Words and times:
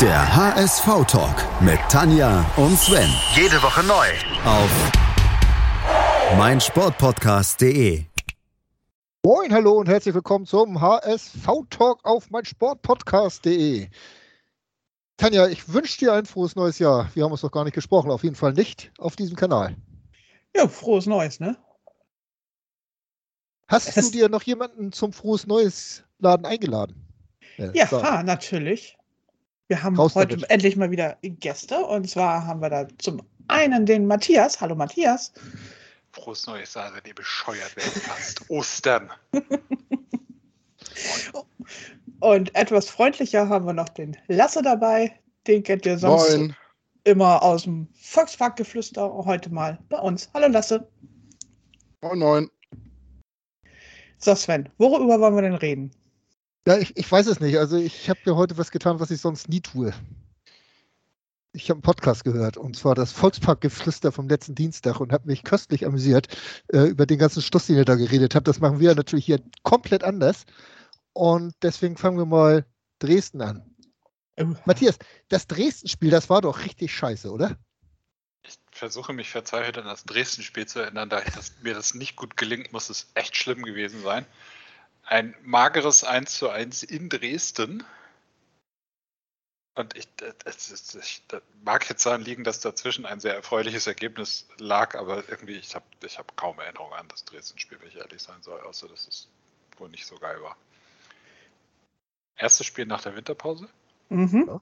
Der 0.00 0.36
HSV-Talk 0.36 1.62
mit 1.62 1.78
Tanja 1.88 2.44
und 2.56 2.76
Sven. 2.76 3.08
Jede 3.36 3.62
Woche 3.62 3.84
neu. 3.84 4.08
Auf 4.44 4.92
meinsportpodcast.de. 6.36 8.04
Moin, 9.24 9.52
hallo 9.52 9.78
und 9.78 9.88
herzlich 9.88 10.12
willkommen 10.12 10.46
zum 10.46 10.80
HSV-Talk 10.80 12.04
auf 12.04 12.28
meinsportpodcast.de. 12.30 13.88
Tanja, 15.16 15.46
ich 15.46 15.72
wünsche 15.72 15.98
dir 16.00 16.12
ein 16.14 16.26
frohes 16.26 16.56
neues 16.56 16.80
Jahr. 16.80 17.08
Wir 17.14 17.22
haben 17.22 17.30
uns 17.30 17.44
noch 17.44 17.52
gar 17.52 17.62
nicht 17.62 17.74
gesprochen, 17.74 18.10
auf 18.10 18.24
jeden 18.24 18.34
Fall 18.34 18.52
nicht 18.52 18.90
auf 18.98 19.14
diesem 19.14 19.36
Kanal. 19.36 19.76
Ja, 20.56 20.66
frohes 20.66 21.06
Neues, 21.06 21.38
ne? 21.38 21.56
Hast 23.68 23.96
es 23.96 24.10
du 24.10 24.18
dir 24.18 24.28
noch 24.28 24.42
jemanden 24.42 24.90
zum 24.90 25.12
frohes 25.12 25.46
Neues 25.46 26.02
Laden 26.18 26.46
eingeladen? 26.46 26.96
Ja, 27.58 27.72
ja 27.72 28.22
natürlich. 28.24 28.98
Wir 29.68 29.82
haben 29.82 29.96
Raus 29.96 30.14
heute 30.14 30.36
damit. 30.36 30.50
endlich 30.50 30.76
mal 30.76 30.90
wieder 30.90 31.16
Gäste 31.22 31.78
und 31.78 32.08
zwar 32.08 32.46
haben 32.46 32.60
wir 32.60 32.68
da 32.68 32.86
zum 32.98 33.22
einen 33.48 33.86
den 33.86 34.06
Matthias. 34.06 34.60
Hallo 34.60 34.74
Matthias. 34.74 35.32
Frohes 36.12 36.46
Neues, 36.46 36.76
also 36.76 37.00
die 37.00 37.14
bescheuert 37.14 37.74
werden 37.74 38.00
fast. 38.02 38.44
Ostern. 38.50 39.10
und 42.20 42.54
etwas 42.54 42.90
freundlicher 42.90 43.48
haben 43.48 43.64
wir 43.66 43.72
noch 43.72 43.88
den 43.88 44.16
Lasse 44.28 44.60
dabei. 44.60 45.18
Den 45.46 45.62
kennt 45.62 45.86
ihr 45.86 45.98
sonst 45.98 46.36
Moin. 46.36 46.56
immer 47.04 47.42
aus 47.42 47.62
dem 47.62 47.88
Volksparkgeflüster. 47.94 49.12
Heute 49.24 49.50
mal 49.50 49.78
bei 49.88 49.98
uns. 49.98 50.28
Hallo 50.34 50.48
Lasse. 50.48 50.86
Moin, 52.02 52.18
moin. 52.18 52.50
So 54.18 54.34
Sven, 54.34 54.68
worüber 54.76 55.18
wollen 55.20 55.34
wir 55.34 55.42
denn 55.42 55.54
reden? 55.54 55.90
Ja, 56.66 56.78
ich, 56.78 56.96
ich 56.96 57.10
weiß 57.10 57.26
es 57.26 57.40
nicht. 57.40 57.58
Also 57.58 57.76
ich 57.76 58.08
habe 58.08 58.20
ja 58.24 58.34
heute 58.34 58.56
was 58.56 58.70
getan, 58.70 59.00
was 59.00 59.10
ich 59.10 59.20
sonst 59.20 59.48
nie 59.48 59.60
tue. 59.60 59.92
Ich 61.52 61.70
habe 61.70 61.76
einen 61.76 61.82
Podcast 61.82 62.24
gehört 62.24 62.56
und 62.56 62.74
zwar 62.74 62.94
das 62.94 63.12
Volksparkgeflüster 63.12 64.10
vom 64.10 64.28
letzten 64.28 64.54
Dienstag 64.54 64.98
und 64.98 65.12
habe 65.12 65.26
mich 65.26 65.44
köstlich 65.44 65.86
amüsiert 65.86 66.26
äh, 66.72 66.88
über 66.88 67.06
den 67.06 67.18
ganzen 67.18 67.42
Stuss, 67.42 67.66
den 67.66 67.76
ihr 67.76 67.84
da 67.84 67.94
geredet 67.94 68.34
habt. 68.34 68.48
Das 68.48 68.60
machen 68.60 68.80
wir 68.80 68.94
natürlich 68.94 69.26
hier 69.26 69.40
komplett 69.62 70.02
anders. 70.02 70.46
Und 71.12 71.54
deswegen 71.62 71.96
fangen 71.96 72.18
wir 72.18 72.26
mal 72.26 72.66
Dresden 72.98 73.40
an. 73.40 73.62
Oh. 74.40 74.54
Matthias, 74.64 74.98
das 75.28 75.46
Dresden-Spiel, 75.46 76.10
das 76.10 76.28
war 76.28 76.40
doch 76.40 76.64
richtig 76.64 76.92
scheiße, 76.92 77.30
oder? 77.30 77.56
Ich 78.42 78.58
versuche 78.72 79.12
mich 79.12 79.30
verzweifelt 79.30 79.78
an 79.78 79.84
das 79.84 80.04
Dresden-Spiel 80.04 80.66
zu 80.66 80.80
erinnern, 80.80 81.08
da 81.08 81.20
das, 81.20 81.52
mir 81.62 81.74
das 81.74 81.94
nicht 81.94 82.16
gut 82.16 82.36
gelingt, 82.36 82.72
muss 82.72 82.90
es 82.90 83.12
echt 83.14 83.36
schlimm 83.36 83.62
gewesen 83.62 84.02
sein 84.02 84.26
ein 85.06 85.34
mageres 85.42 86.04
1 86.04 86.36
zu 86.36 86.48
1 86.48 86.82
in 86.82 87.08
Dresden. 87.08 87.84
Und 89.76 89.96
ich, 89.96 90.08
das, 90.16 90.36
das, 90.38 91.22
das 91.26 91.42
mag 91.64 91.88
jetzt 91.88 92.06
daran 92.06 92.22
liegen, 92.22 92.44
dass 92.44 92.60
dazwischen 92.60 93.06
ein 93.06 93.18
sehr 93.18 93.34
erfreuliches 93.34 93.86
Ergebnis 93.88 94.46
lag, 94.58 94.94
aber 94.94 95.28
irgendwie, 95.28 95.56
ich 95.56 95.74
habe 95.74 95.84
ich 96.04 96.16
hab 96.18 96.36
kaum 96.36 96.60
Erinnerung 96.60 96.92
an 96.92 97.08
das 97.08 97.24
Dresden-Spiel, 97.24 97.80
wenn 97.80 97.88
ich 97.88 97.96
ehrlich 97.96 98.22
sein 98.22 98.40
soll, 98.42 98.60
außer 98.60 98.86
dass 98.88 99.08
es 99.08 99.28
wohl 99.76 99.88
nicht 99.88 100.06
so 100.06 100.16
geil 100.16 100.40
war. 100.42 100.56
Erstes 102.36 102.66
Spiel 102.66 102.86
nach 102.86 103.02
der 103.02 103.16
Winterpause. 103.16 103.68
Mhm. 104.10 104.60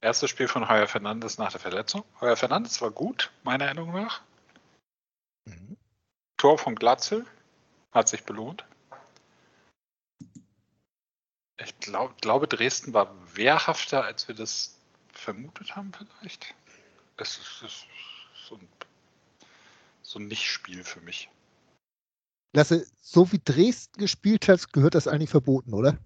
Erstes 0.00 0.30
Spiel 0.30 0.48
von 0.48 0.68
Heuer 0.68 0.88
Fernandes 0.88 1.38
nach 1.38 1.52
der 1.52 1.60
Verletzung. 1.60 2.04
Heuer 2.20 2.36
Fernandes 2.36 2.80
war 2.80 2.90
gut, 2.90 3.32
meiner 3.44 3.66
Erinnerung 3.66 3.92
nach. 3.92 4.22
Mhm. 5.44 5.76
Tor 6.36 6.58
von 6.58 6.74
Glatzel 6.74 7.24
hat 7.92 8.08
sich 8.08 8.24
belohnt. 8.24 8.64
Ich 11.58 11.78
glaub, 11.80 12.20
glaube, 12.20 12.46
Dresden 12.46 12.92
war 12.92 13.14
wehrhafter, 13.34 14.04
als 14.04 14.28
wir 14.28 14.34
das 14.34 14.78
vermutet 15.12 15.74
haben, 15.74 15.92
vielleicht. 15.92 16.54
Es 17.16 17.38
ist, 17.38 17.62
es 17.62 17.72
ist 17.72 17.86
so 18.48 18.56
ein, 18.56 18.68
so 20.02 20.18
ein 20.18 20.28
Nicht-Spiel 20.28 20.84
für 20.84 21.00
mich. 21.00 21.30
Lasse, 22.52 22.86
so 23.00 23.32
wie 23.32 23.40
Dresden 23.42 24.00
gespielt 24.00 24.48
hat, 24.48 24.72
gehört 24.72 24.94
das 24.94 25.08
eigentlich 25.08 25.30
verboten, 25.30 25.72
oder? 25.72 25.98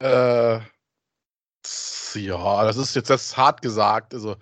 Äh, 0.00 0.60
ja, 2.14 2.64
das 2.64 2.76
ist 2.76 2.96
jetzt 2.96 3.10
das 3.10 3.36
hart 3.36 3.62
gesagt. 3.62 4.12
Also, 4.12 4.36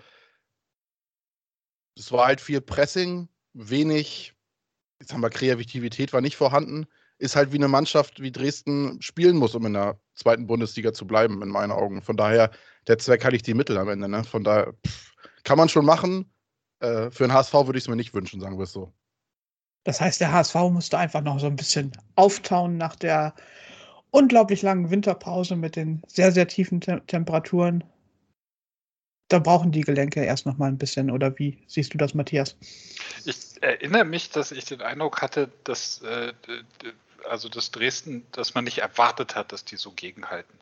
es 1.96 2.10
war 2.10 2.26
halt 2.26 2.40
viel 2.40 2.60
Pressing, 2.60 3.28
wenig, 3.52 4.34
jetzt 4.98 5.12
haben 5.12 5.20
wir 5.20 5.30
Kreativität 5.30 6.12
war 6.12 6.22
nicht 6.22 6.36
vorhanden 6.36 6.86
ist 7.18 7.36
halt 7.36 7.52
wie 7.52 7.56
eine 7.56 7.68
Mannschaft 7.68 8.20
wie 8.20 8.32
Dresden 8.32 9.00
spielen 9.00 9.36
muss, 9.36 9.54
um 9.54 9.66
in 9.66 9.74
der 9.74 9.98
zweiten 10.14 10.46
Bundesliga 10.46 10.92
zu 10.92 11.06
bleiben, 11.06 11.42
in 11.42 11.48
meinen 11.48 11.72
Augen. 11.72 12.02
Von 12.02 12.16
daher, 12.16 12.50
der 12.86 12.98
Zweck 12.98 13.24
ich 13.32 13.42
die 13.42 13.54
Mittel 13.54 13.78
am 13.78 13.88
Ende. 13.88 14.08
Ne? 14.08 14.24
Von 14.24 14.44
daher 14.44 14.74
pff, 14.86 15.14
kann 15.44 15.58
man 15.58 15.68
schon 15.68 15.84
machen. 15.84 16.30
Äh, 16.80 17.10
für 17.10 17.24
den 17.24 17.32
HSV 17.32 17.54
würde 17.54 17.78
ich 17.78 17.84
es 17.84 17.88
mir 17.88 17.96
nicht 17.96 18.14
wünschen, 18.14 18.40
sagen 18.40 18.58
wir 18.58 18.64
es 18.64 18.72
so. 18.72 18.92
Das 19.84 20.00
heißt, 20.00 20.20
der 20.20 20.32
HSV 20.32 20.54
musste 20.70 20.98
einfach 20.98 21.22
noch 21.22 21.38
so 21.38 21.46
ein 21.46 21.56
bisschen 21.56 21.92
auftauen 22.16 22.78
nach 22.78 22.96
der 22.96 23.34
unglaublich 24.10 24.62
langen 24.62 24.90
Winterpause 24.90 25.56
mit 25.56 25.76
den 25.76 26.02
sehr, 26.06 26.32
sehr 26.32 26.48
tiefen 26.48 26.80
Te 26.80 27.02
Temperaturen. 27.06 27.84
Da 29.28 29.38
brauchen 29.38 29.72
die 29.72 29.80
Gelenke 29.80 30.22
erst 30.22 30.46
noch 30.46 30.58
mal 30.58 30.68
ein 30.68 30.78
bisschen. 30.78 31.10
Oder 31.10 31.38
wie 31.38 31.62
siehst 31.66 31.92
du 31.92 31.98
das, 31.98 32.14
Matthias? 32.14 32.56
Ich 33.24 33.62
erinnere 33.62 34.04
mich, 34.04 34.30
dass 34.30 34.52
ich 34.52 34.66
den 34.66 34.82
Eindruck 34.82 35.20
hatte, 35.22 35.50
dass 35.64 36.02
äh, 36.02 36.32
also 37.28 37.48
das 37.48 37.70
Dresden, 37.70 38.26
dass 38.32 38.54
man 38.54 38.64
nicht 38.64 38.78
erwartet 38.78 39.34
hat, 39.34 39.52
dass 39.52 39.64
die 39.64 39.76
so 39.76 39.92
gegenhalten. 39.92 40.58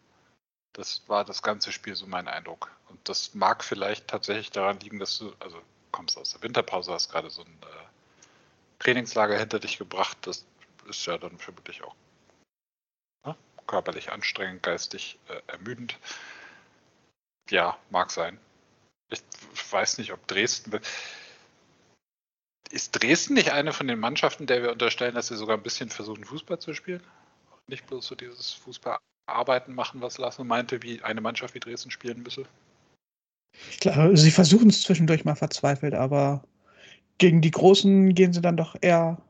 Das 0.73 1.03
war 1.09 1.25
das 1.25 1.43
ganze 1.43 1.73
Spiel 1.73 1.95
so 1.95 2.07
mein 2.07 2.29
Eindruck. 2.29 2.71
Und 2.89 3.09
das 3.09 3.35
mag 3.35 3.63
vielleicht 3.63 4.09
tatsächlich 4.09 4.51
daran 4.51 4.81
liegen, 4.81 4.99
dass 4.99 5.19
du, 5.19 5.35
also 5.41 5.61
kommst 5.91 6.17
aus 6.17 6.33
der 6.33 6.43
Winterpause, 6.43 6.93
hast 6.93 7.11
gerade 7.11 7.31
so 7.31 7.43
ein 7.43 7.59
äh, 7.63 8.79
Trainingslager 8.79 9.39
hinter 9.39 9.61
dich 9.61 9.79
gebracht. 9.79 10.17
Das 10.23 10.45
ist 10.89 11.07
ja 11.07 11.19
dann 11.19 11.39
vermutlich 11.39 11.83
auch 11.83 11.95
ne, 13.27 13.37
körperlich 13.67 14.11
anstrengend, 14.11 14.63
geistig 14.63 15.19
äh, 15.29 15.41
ermüdend. 15.47 15.99
Ja, 17.51 17.77
mag 17.91 18.11
sein. 18.11 18.39
Ich 19.11 19.23
weiß 19.71 19.99
nicht, 19.99 20.13
ob 20.13 20.27
Dresden 20.27 20.81
ist 22.73 22.93
Dresden 22.93 23.35
nicht 23.35 23.51
eine 23.51 23.73
von 23.73 23.87
den 23.87 24.01
Mannschaften, 24.01 24.47
der 24.47 24.63
wir 24.63 24.73
unterstellen, 24.73 25.15
dass 25.15 25.29
sie 25.29 25.37
sogar 25.37 25.57
ein 25.57 25.63
bisschen 25.63 25.91
versuchen, 25.91 26.25
Fußball 26.25 26.59
zu 26.59 26.75
spielen? 26.75 27.03
Nicht 27.69 27.87
bloß 27.87 28.07
so 28.07 28.15
dieses 28.15 28.53
Fußballarbeiten 28.53 29.75
machen, 29.75 30.01
was 30.01 30.19
Lasse 30.19 30.43
meinte, 30.43 30.83
wie 30.83 31.03
eine 31.03 31.21
Mannschaft 31.21 31.55
wie 31.55 31.61
Dresden 31.61 31.91
spielen 31.91 32.23
müsse? 32.23 32.45
Klar, 33.81 34.17
sie 34.17 34.31
versuchen 34.31 34.71
es 34.71 34.83
zwischendurch 34.83 35.25
mal 35.25 35.35
verzweifelt, 35.35 35.95
aber 35.95 36.43
gegen 37.19 37.43
die 37.43 37.51
Großen 37.51 38.15
gehen 38.15 38.33
sie 38.33 38.41
dann 38.41 38.57
doch 38.57 38.75
eher 38.81 39.21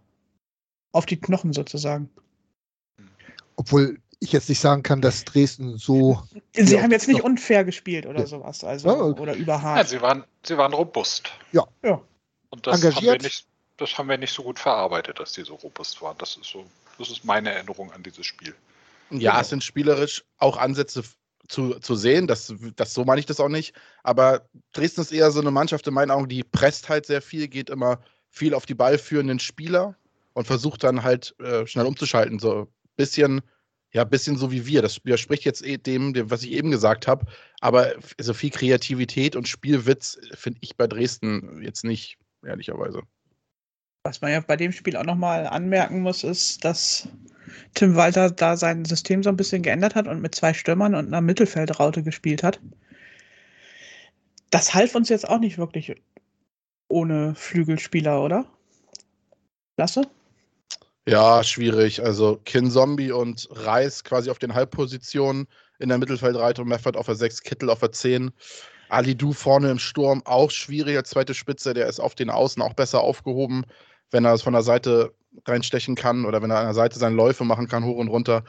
auf 0.93 1.07
die 1.07 1.21
Knochen 1.21 1.53
sozusagen. 1.53 2.09
Obwohl 3.57 3.99
ich 4.21 4.33
jetzt 4.33 4.49
nicht 4.49 4.61
sagen 4.61 4.85
kann, 4.85 5.01
dass 5.01 5.25
Dresden 5.25 5.77
so. 5.79 6.23
Sie 6.53 6.81
haben 6.81 6.93
jetzt 6.93 7.09
nicht 7.09 7.23
unfair 7.23 7.65
gespielt 7.65 8.07
oder 8.07 8.21
ja. 8.21 8.27
sowas, 8.27 8.63
also 8.63 8.89
ja, 8.89 8.95
oder 9.21 9.35
überhart. 9.35 9.79
Ja, 9.79 9.85
sie 9.85 10.01
waren, 10.01 10.25
sie 10.45 10.57
waren 10.57 10.73
robust. 10.73 11.29
Ja. 11.51 11.67
ja. 11.83 12.01
Und 12.53 12.67
das 12.67 12.83
engagiert. 12.85 13.15
Haben 13.15 13.23
wir 13.23 13.29
nicht, 13.29 13.47
das 13.79 13.99
haben 13.99 14.09
wir 14.09 14.19
nicht 14.19 14.33
so 14.33 14.43
gut 14.43 14.59
verarbeitet, 14.59 15.19
dass 15.19 15.33
die 15.33 15.43
so 15.43 15.55
robust 15.55 16.01
waren. 16.03 16.17
Das 16.19 16.37
ist 16.37 16.51
so, 16.51 16.65
das 16.99 17.11
ist 17.11 17.25
meine 17.25 17.51
Erinnerung 17.51 17.91
an 17.93 18.03
dieses 18.03 18.27
Spiel. 18.27 18.55
Ja, 19.11 19.41
es 19.41 19.49
sind 19.49 19.65
spielerisch 19.65 20.23
auch 20.39 20.57
Ansätze 20.57 21.03
zu, 21.49 21.79
zu 21.81 21.95
sehen. 21.97 22.27
Das, 22.27 22.53
das, 22.77 22.95
so 22.95 23.05
meine 23.05 23.21
ich 23.21 23.27
das 23.27 23.41
auch 23.41 23.49
nicht. 23.49 23.75
Aber 24.03 24.47
Dresden 24.73 25.01
ist 25.01 25.13
eher 25.13 25.31
so 25.31 25.41
eine 25.41 25.51
Mannschaft 25.51 25.87
in 25.87 25.95
meinen 25.95 26.11
Augen, 26.11 26.29
die 26.29 26.45
presst 26.45 26.89
halt 26.89 27.07
sehr 27.07 27.23
viel, 27.23 27.49
geht 27.49 27.71
immer 27.71 28.01
viel 28.29 28.55
auf 28.55 28.67
die 28.67 28.75
ballführenden 28.75 29.39
Spieler 29.39 29.97
und 30.35 30.47
versucht 30.47 30.85
dann 30.85 31.03
halt 31.03 31.35
äh, 31.41 31.67
schnell 31.67 31.87
umzuschalten. 31.87 32.39
So 32.39 32.63
ein 32.63 32.69
bisschen, 32.97 33.41
ja, 33.93 34.05
bisschen 34.05 34.37
so 34.37 34.53
wie 34.53 34.67
wir. 34.67 34.83
Das 34.83 35.03
widerspricht 35.05 35.45
jetzt 35.45 35.65
eh 35.65 35.79
dem, 35.79 36.13
dem 36.13 36.31
was 36.31 36.43
ich 36.43 36.53
eben 36.53 36.71
gesagt 36.71 37.07
habe. 37.07 37.27
Aber 37.61 37.93
so 38.19 38.35
viel 38.35 38.51
Kreativität 38.51 39.37
und 39.37 39.49
Spielwitz 39.49 40.19
finde 40.35 40.59
ich 40.63 40.77
bei 40.77 40.87
Dresden 40.87 41.63
jetzt 41.63 41.85
nicht 41.85 42.19
ehrlicherweise. 42.45 43.03
Was 44.05 44.21
man 44.21 44.33
ja 44.33 44.41
bei 44.41 44.57
dem 44.57 44.73
Spiel 44.73 44.97
auch 44.97 45.05
nochmal 45.05 45.47
anmerken 45.47 46.01
muss, 46.01 46.25
ist, 46.25 46.65
dass 46.65 47.09
Tim 47.75 47.95
Walter 47.95 48.31
da 48.31 48.57
sein 48.57 48.85
System 48.85 49.23
so 49.23 49.29
ein 49.29 49.37
bisschen 49.37 49.63
geändert 49.63 49.95
hat 49.95 50.09
und 50.09 50.21
mit 50.21 50.35
zwei 50.35 50.53
Stürmern 50.55 50.95
und 50.95 51.07
einer 51.07 51.21
Mittelfeldraute 51.21 52.03
gespielt 52.03 52.43
hat. 52.43 52.61
Das 54.51 54.75
half 54.75 54.95
uns 54.95 55.09
jetzt 55.09 55.29
auch 55.29 55.39
nicht 55.39 55.57
wirklich 55.57 55.95
ohne 56.89 57.35
Flügelspieler, 57.35 58.23
oder? 58.23 58.45
Lasse? 59.79 60.03
Ja, 61.07 61.43
schwierig. 61.43 62.03
Also 62.03 62.41
Kin 62.45 62.71
Zombie 62.71 63.13
und 63.13 63.49
Reis 63.51 64.05
quasi 64.05 64.31
auf 64.31 64.39
den 64.39 64.55
Halbpositionen 64.55 65.49
in 65.79 65.89
der 65.89 65.99
Mittelfeldreite 65.99 66.63
und 66.63 66.69
Meffert 66.69 66.97
auf 66.97 67.07
der 67.07 67.17
6, 67.17 67.43
Kittel 67.43 67.71
auf 67.71 67.81
der 67.81 67.93
10. 67.93 68.31
Ali 68.93 69.17
Du 69.17 69.33
vorne 69.33 69.71
im 69.71 69.79
Sturm 69.79 70.23
auch 70.27 70.51
schwierig 70.51 70.97
als 70.99 71.11
zweite 71.11 71.33
Spitze. 71.33 71.73
Der 71.73 71.87
ist 71.87 71.99
auf 71.99 72.15
den 72.15 72.29
Außen 72.29 72.63
auch 72.63 72.75
besser 72.75 73.01
aufgehoben, 73.01 73.65
wenn 74.11 74.27
er 74.27 74.35
es 74.35 74.43
von 74.43 74.53
der 74.53 74.63
Seite 74.63 75.15
reinstechen 75.47 75.95
kann 75.95 76.27
oder 76.27 76.43
wenn 76.43 76.51
er 76.51 76.59
an 76.59 76.67
der 76.67 76.75
Seite 76.75 76.99
seine 76.99 77.17
Läufe 77.17 77.45
machen 77.45 77.69
kann, 77.69 77.85
hoch 77.85 77.97
und 77.97 78.09
runter. 78.09 78.45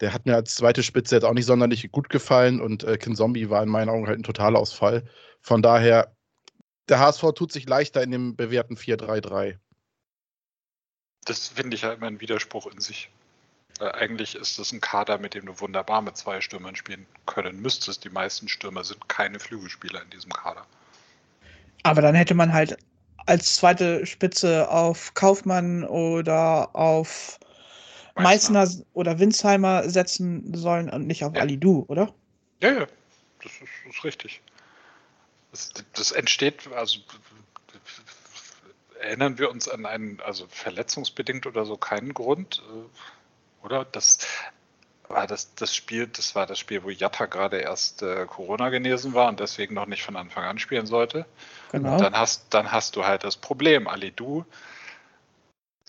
der 0.00 0.12
hat 0.12 0.26
mir 0.26 0.34
als 0.34 0.56
zweite 0.56 0.82
Spitze 0.82 1.14
jetzt 1.16 1.24
auch 1.24 1.32
nicht 1.32 1.46
sonderlich 1.46 1.90
gut 1.92 2.08
gefallen 2.10 2.60
und 2.60 2.84
äh, 2.84 2.98
Kin 2.98 3.16
Zombie 3.16 3.50
war 3.50 3.62
in 3.62 3.68
meinen 3.68 3.88
Augen 3.88 4.06
halt 4.06 4.18
ein 4.18 4.24
Totalausfall. 4.24 5.04
Von 5.40 5.62
daher, 5.62 6.14
der 6.88 6.98
HSV 6.98 7.22
tut 7.34 7.52
sich 7.52 7.66
leichter 7.68 8.02
in 8.02 8.10
dem 8.10 8.36
bewährten 8.36 8.76
4-3-3. 8.76 9.58
Das 11.24 11.48
finde 11.48 11.76
ich 11.76 11.82
ja 11.82 11.92
immer 11.92 12.08
ein 12.08 12.20
Widerspruch 12.20 12.66
in 12.66 12.80
sich. 12.80 13.10
Weil 13.82 13.90
eigentlich 13.96 14.36
ist 14.36 14.60
das 14.60 14.70
ein 14.70 14.80
Kader, 14.80 15.18
mit 15.18 15.34
dem 15.34 15.46
du 15.46 15.58
wunderbar 15.58 16.02
mit 16.02 16.16
zwei 16.16 16.40
Stürmern 16.40 16.76
spielen 16.76 17.04
können 17.26 17.60
müsstest. 17.60 18.04
Die 18.04 18.10
meisten 18.10 18.46
Stürmer 18.46 18.84
sind 18.84 19.08
keine 19.08 19.40
Flügelspieler 19.40 20.00
in 20.02 20.10
diesem 20.10 20.32
Kader. 20.32 20.64
Aber 21.82 22.00
dann 22.00 22.14
hätte 22.14 22.34
man 22.34 22.52
halt 22.52 22.76
als 23.26 23.56
zweite 23.56 24.06
Spitze 24.06 24.70
auf 24.70 25.14
Kaufmann 25.14 25.82
oder 25.82 26.76
auf 26.76 27.40
Meißner, 28.14 28.60
Meißner. 28.60 28.84
oder 28.92 29.18
Winsheimer 29.18 29.90
setzen 29.90 30.54
sollen 30.54 30.88
und 30.88 31.08
nicht 31.08 31.24
auf 31.24 31.34
Ja. 31.34 31.40
Alidu, 31.40 31.84
oder? 31.88 32.14
Ja, 32.60 32.70
ja, 32.70 32.86
das 33.42 33.50
ist, 33.50 33.62
das 33.84 33.96
ist 33.96 34.04
richtig. 34.04 34.40
Das, 35.50 35.72
das 35.94 36.12
entsteht, 36.12 36.68
also 36.72 37.00
erinnern 39.00 39.38
wir 39.38 39.50
uns 39.50 39.68
an 39.68 39.86
einen, 39.86 40.20
also 40.20 40.46
verletzungsbedingt 40.46 41.46
oder 41.46 41.66
so 41.66 41.76
keinen 41.76 42.14
Grund, 42.14 42.62
äh, 42.70 42.88
oder? 43.62 43.84
Das 43.84 44.18
war 45.08 45.26
das, 45.26 45.54
das 45.54 45.74
Spiel, 45.74 46.06
das 46.06 46.34
war 46.34 46.46
das 46.46 46.58
Spiel, 46.58 46.82
wo 46.82 46.90
Jatta 46.90 47.26
gerade 47.26 47.58
erst 47.58 48.02
äh, 48.02 48.26
Corona 48.26 48.70
genesen 48.70 49.14
war 49.14 49.28
und 49.28 49.40
deswegen 49.40 49.74
noch 49.74 49.86
nicht 49.86 50.02
von 50.02 50.16
Anfang 50.16 50.44
an 50.44 50.58
spielen 50.58 50.86
sollte. 50.86 51.26
Genau. 51.70 51.98
Dann 51.98 52.14
hast, 52.14 52.46
dann 52.50 52.72
hast 52.72 52.96
du 52.96 53.04
halt 53.04 53.24
das 53.24 53.36
Problem. 53.36 53.88
Alidu 53.88 54.44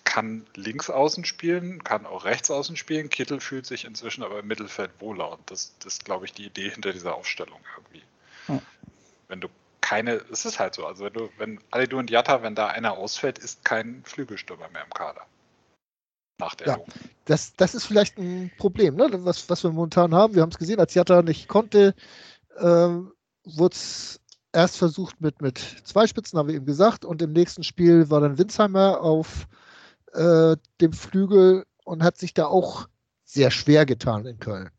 kann 0.04 0.46
links 0.56 0.90
außen 0.90 1.26
spielen, 1.26 1.84
kann 1.84 2.06
auch 2.06 2.26
rechts 2.26 2.52
außen 2.52 2.76
spielen. 2.76 3.10
Kittel 3.10 3.40
fühlt 3.40 3.66
sich 3.66 3.86
inzwischen 3.86 4.24
aber 4.24 4.40
im 4.40 4.48
Mittelfeld 4.48 4.92
wohler 5.00 5.32
und 5.32 5.50
das, 5.50 5.74
das 5.80 5.96
ist, 5.96 6.06
glaube 6.06 6.26
ich, 6.26 6.34
die 6.34 6.46
Idee 6.46 6.70
hinter 6.70 6.92
dieser 6.92 7.16
Aufstellung 7.16 7.60
irgendwie. 7.78 8.04
Ja. 8.48 8.62
Wenn 9.28 9.42
du 9.42 9.48
keine, 9.82 10.22
es 10.32 10.46
ist 10.46 10.60
halt 10.60 10.76
so, 10.76 10.86
also 10.86 11.06
wenn 11.06 11.14
du, 11.14 11.30
wenn 11.38 11.60
Alidu 11.72 11.98
und 11.98 12.10
Jatta, 12.10 12.42
wenn 12.44 12.56
da 12.56 12.68
einer 12.68 12.94
ausfällt, 12.94 13.38
ist 13.38 13.66
kein 13.66 14.04
Flügelstürmer 14.06 14.70
mehr 14.70 14.84
im 14.84 14.94
Kader. 14.94 15.26
Nach 16.44 16.56
der 16.56 16.68
Ja. 16.68 16.76
Logik. 16.76 16.94
Das, 17.26 17.54
das 17.56 17.74
ist 17.74 17.86
vielleicht 17.86 18.18
ein 18.18 18.52
Problem, 18.58 18.96
ne? 18.96 19.08
was, 19.12 19.50
was 19.50 19.64
wir 19.64 19.72
momentan 19.72 20.14
haben. 20.14 20.36
Wir 20.36 20.42
haben 20.42 20.50
es 20.50 20.58
gesehen, 20.58 20.80
als 20.80 20.94
Jatta 20.94 21.22
nicht 21.22 21.48
konnte, 21.48 21.96
ähm, 22.60 23.14
wurde 23.46 23.76
es 23.76 24.20
erst 24.52 24.78
versucht 24.78 25.22
mit, 25.22 25.42
mit 25.42 25.58
zwei 25.84 26.06
Spitzen, 26.06 26.38
haben 26.38 26.50
wir 26.50 26.56
eben 26.56 26.66
gesagt, 26.66 27.06
und 27.06 27.22
im 27.22 27.32
nächsten 27.32 27.64
Spiel 27.64 28.10
war 28.10 28.20
dann 28.20 28.38
Winsheimer 28.38 29.02
auf 29.02 29.48
äh, 30.14 30.58
dem 30.82 30.94
Flügel 30.94 31.66
und 31.86 32.04
hat 32.04 32.18
sich 32.18 32.34
da 32.34 32.46
auch 32.46 32.88
sehr 33.24 33.52
schwer 33.52 33.86
getan 33.86 34.26
in 34.26 34.40
Köln. 34.40 34.70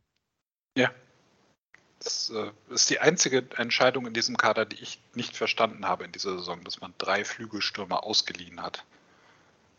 Das 2.05 2.31
äh, 2.31 2.50
ist 2.69 2.90
die 2.90 3.00
einzige 3.00 3.46
Entscheidung 3.56 4.06
in 4.06 4.12
diesem 4.12 4.37
Kader, 4.37 4.67
die 4.67 4.81
ich 4.82 5.00
nicht 5.14 5.37
verstanden 5.37 5.87
habe 5.87 6.05
in 6.05 6.12
dieser 6.12 6.37
Saison, 6.37 6.62
dass 6.62 6.81
man 6.81 6.93
drei 6.99 7.25
Flügelstürmer 7.25 8.05
ausgeliehen 8.05 8.62
hat. 8.62 8.84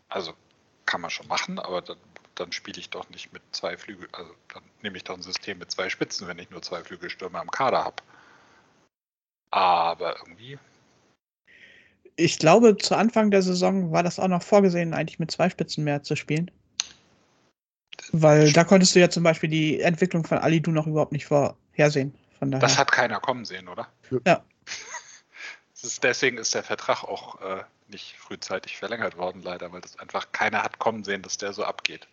Also 0.08 0.34
kann 0.86 1.00
man 1.00 1.10
schon 1.10 1.26
machen, 1.28 1.58
aber 1.58 1.82
dann, 1.82 1.98
dann 2.36 2.52
spiele 2.52 2.78
ich 2.78 2.90
doch 2.90 3.08
nicht 3.10 3.32
mit 3.32 3.42
zwei 3.52 3.76
Flügel, 3.76 4.08
also 4.12 4.30
dann 4.52 4.62
nehme 4.82 4.96
ich 4.96 5.04
doch 5.04 5.16
ein 5.16 5.22
System 5.22 5.58
mit 5.58 5.70
zwei 5.70 5.90
Spitzen, 5.90 6.26
wenn 6.28 6.38
ich 6.38 6.50
nur 6.50 6.62
zwei 6.62 6.82
Flügelstürmer 6.82 7.42
im 7.42 7.50
Kader 7.50 7.84
habe. 7.84 8.02
Aber 9.50 10.16
irgendwie, 10.18 10.58
Ich 12.16 12.38
glaube, 12.38 12.76
zu 12.76 12.94
Anfang 12.94 13.30
der 13.30 13.42
Saison 13.42 13.92
war 13.92 14.02
das 14.02 14.18
auch 14.18 14.28
noch 14.28 14.42
vorgesehen, 14.42 14.94
eigentlich 14.94 15.18
mit 15.18 15.30
zwei 15.30 15.50
Spitzen 15.50 15.84
mehr 15.84 16.02
zu 16.02 16.16
spielen. 16.16 16.50
Weil 18.12 18.52
da 18.52 18.64
konntest 18.64 18.94
du 18.94 19.00
ja 19.00 19.10
zum 19.10 19.22
Beispiel 19.22 19.50
die 19.50 19.80
Entwicklung 19.80 20.24
von 20.24 20.38
Alidu 20.38 20.70
noch 20.70 20.86
überhaupt 20.86 21.12
nicht 21.12 21.26
vorhersehen. 21.26 22.14
Von 22.38 22.50
daher. 22.50 22.60
das 22.60 22.78
hat 22.78 22.92
keiner 22.92 23.20
kommen 23.20 23.44
sehen, 23.44 23.68
oder? 23.68 23.88
Ja. 24.26 24.44
Ist, 25.82 26.02
deswegen 26.02 26.38
ist 26.38 26.52
der 26.52 26.64
Vertrag 26.64 27.04
auch 27.04 27.40
äh, 27.40 27.62
nicht 27.88 28.16
frühzeitig 28.16 28.76
verlängert 28.76 29.16
worden, 29.16 29.42
leider, 29.42 29.72
weil 29.72 29.80
das 29.80 29.98
einfach 29.98 30.32
keiner 30.32 30.62
hat 30.62 30.78
kommen 30.78 31.04
sehen, 31.04 31.22
dass 31.22 31.38
der 31.38 31.52
so 31.52 31.64
abgeht. 31.64 32.08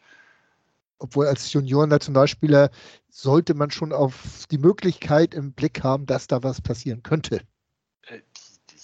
Obwohl 1.00 1.28
als 1.28 1.52
Junioren-Nationalspieler 1.52 2.70
sollte 3.10 3.54
man 3.54 3.72
schon 3.72 3.92
auf 3.92 4.46
die 4.50 4.58
Möglichkeit 4.58 5.34
im 5.34 5.52
Blick 5.52 5.84
haben, 5.84 6.06
dass 6.06 6.28
da 6.28 6.44
was 6.44 6.62
passieren 6.62 7.04
könnte. 7.04 7.42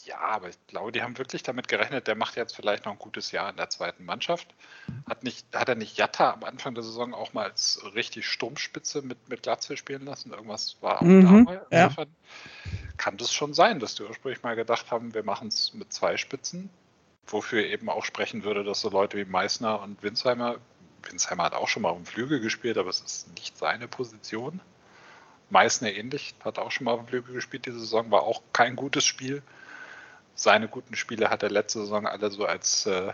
Ja, 0.10 0.18
aber 0.22 0.50
ich 0.50 0.58
glaube, 0.66 0.92
die 0.92 1.04
haben 1.04 1.20
wirklich 1.20 1.44
damit 1.44 1.68
gerechnet, 1.68 2.08
der 2.08 2.16
macht 2.16 2.36
jetzt 2.36 2.56
vielleicht 2.56 2.86
noch 2.86 2.94
ein 2.94 2.98
gutes 2.98 3.32
Jahr 3.32 3.52
in 3.52 3.58
der 3.58 3.70
zweiten 3.70 4.06
Mannschaft. 4.06 4.48
Hat, 5.08 5.24
nicht, 5.24 5.46
hat 5.54 5.70
er 5.70 5.76
nicht 5.76 5.98
Jatta 5.98 6.34
am 6.34 6.44
Anfang 6.44 6.74
der 6.74 6.84
Saison 6.84 7.14
auch 7.14 7.34
mal 7.34 7.44
als 7.44 7.80
richtig 7.94 8.26
Sturmspitze 8.28 9.04
mit, 9.04 9.30
mit 9.30 9.44
Glatze 9.44 9.78
spielen 9.78 10.06
lassen? 10.06 10.32
Irgendwas 10.32 10.78
war 10.82 10.98
auch 10.98 11.04
Mhm, 11.04 11.22
da 11.22 11.32
mal. 11.32 11.66
ja. 11.70 11.92
Kann 12.98 13.18
das 13.18 13.32
schon 13.32 13.54
sein, 13.54 13.80
dass 13.80 13.94
die 13.94 14.04
ursprünglich 14.04 14.42
mal 14.42 14.56
gedacht 14.56 14.90
haben, 14.90 15.14
wir 15.14 15.24
machen 15.24 15.50
es 15.50 15.76
mit 15.76 15.94
zwei 15.94 16.18
Spitzen, 16.18 16.72
wofür 17.28 17.64
eben 17.64 17.88
auch 17.88 18.04
sprechen 18.04 18.44
würde, 18.44 18.64
dass 18.64 18.82
so 18.82 18.90
Leute 18.90 19.18
wie 19.18 19.26
Meißner 19.26 19.80
und 19.80 20.02
Winsheimer, 20.02 20.58
Winsheimer 21.04 21.44
hat 21.44 21.54
auch 21.54 21.68
schon 21.68 21.84
mal 21.84 21.90
auf 21.90 21.98
dem 21.98 22.08
Flügel 22.08 22.40
gespielt, 22.40 22.80
aber 22.80 22.90
es 22.90 23.02
ist 23.02 23.36
nicht 23.36 23.56
seine 23.60 23.88
Position. 23.88 24.60
Meißner 25.52 25.92
ähnlich, 25.94 26.34
hat 26.44 26.58
auch 26.58 26.72
schon 26.72 26.86
mal 26.86 26.94
auf 26.94 27.00
dem 27.00 27.08
Flügel 27.08 27.36
gespielt 27.36 27.68
diese 27.68 27.80
Saison, 27.80 28.10
war 28.10 28.24
auch 28.24 28.42
kein 28.54 28.76
gutes 28.76 29.06
Spiel. 29.06 29.44
Seine 30.40 30.70
guten 30.70 30.96
Spiele 30.96 31.30
hat 31.30 31.44
er 31.44 31.50
letzte 31.50 31.80
Saison 31.80 32.08
alle 32.08 32.32
so 32.32 32.46
als 32.46 32.86
äh, 32.86 33.10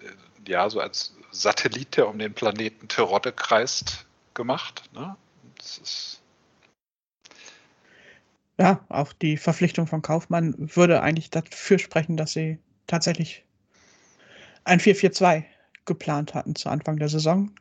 äh, 0.00 0.10
ja, 0.44 0.68
so 0.68 0.80
als 0.80 1.14
Satellit, 1.30 1.96
der 1.96 2.08
um 2.08 2.18
den 2.18 2.34
Planeten 2.34 2.88
Terodde 2.88 3.30
kreist, 3.30 4.06
gemacht. 4.34 4.90
Ne? 4.92 5.16
Ja, 8.58 8.84
auch 8.88 9.12
die 9.12 9.36
Verpflichtung 9.36 9.86
von 9.86 10.02
Kaufmann 10.02 10.54
würde 10.58 11.00
eigentlich 11.00 11.30
dafür 11.30 11.78
sprechen, 11.78 12.16
dass 12.16 12.32
sie 12.32 12.58
tatsächlich 12.88 13.44
ein 14.64 14.80
4-4-2 14.80 15.44
geplant 15.84 16.34
hatten 16.34 16.56
zu 16.56 16.68
Anfang 16.68 16.96
der 16.96 17.08
Saison. 17.08 17.52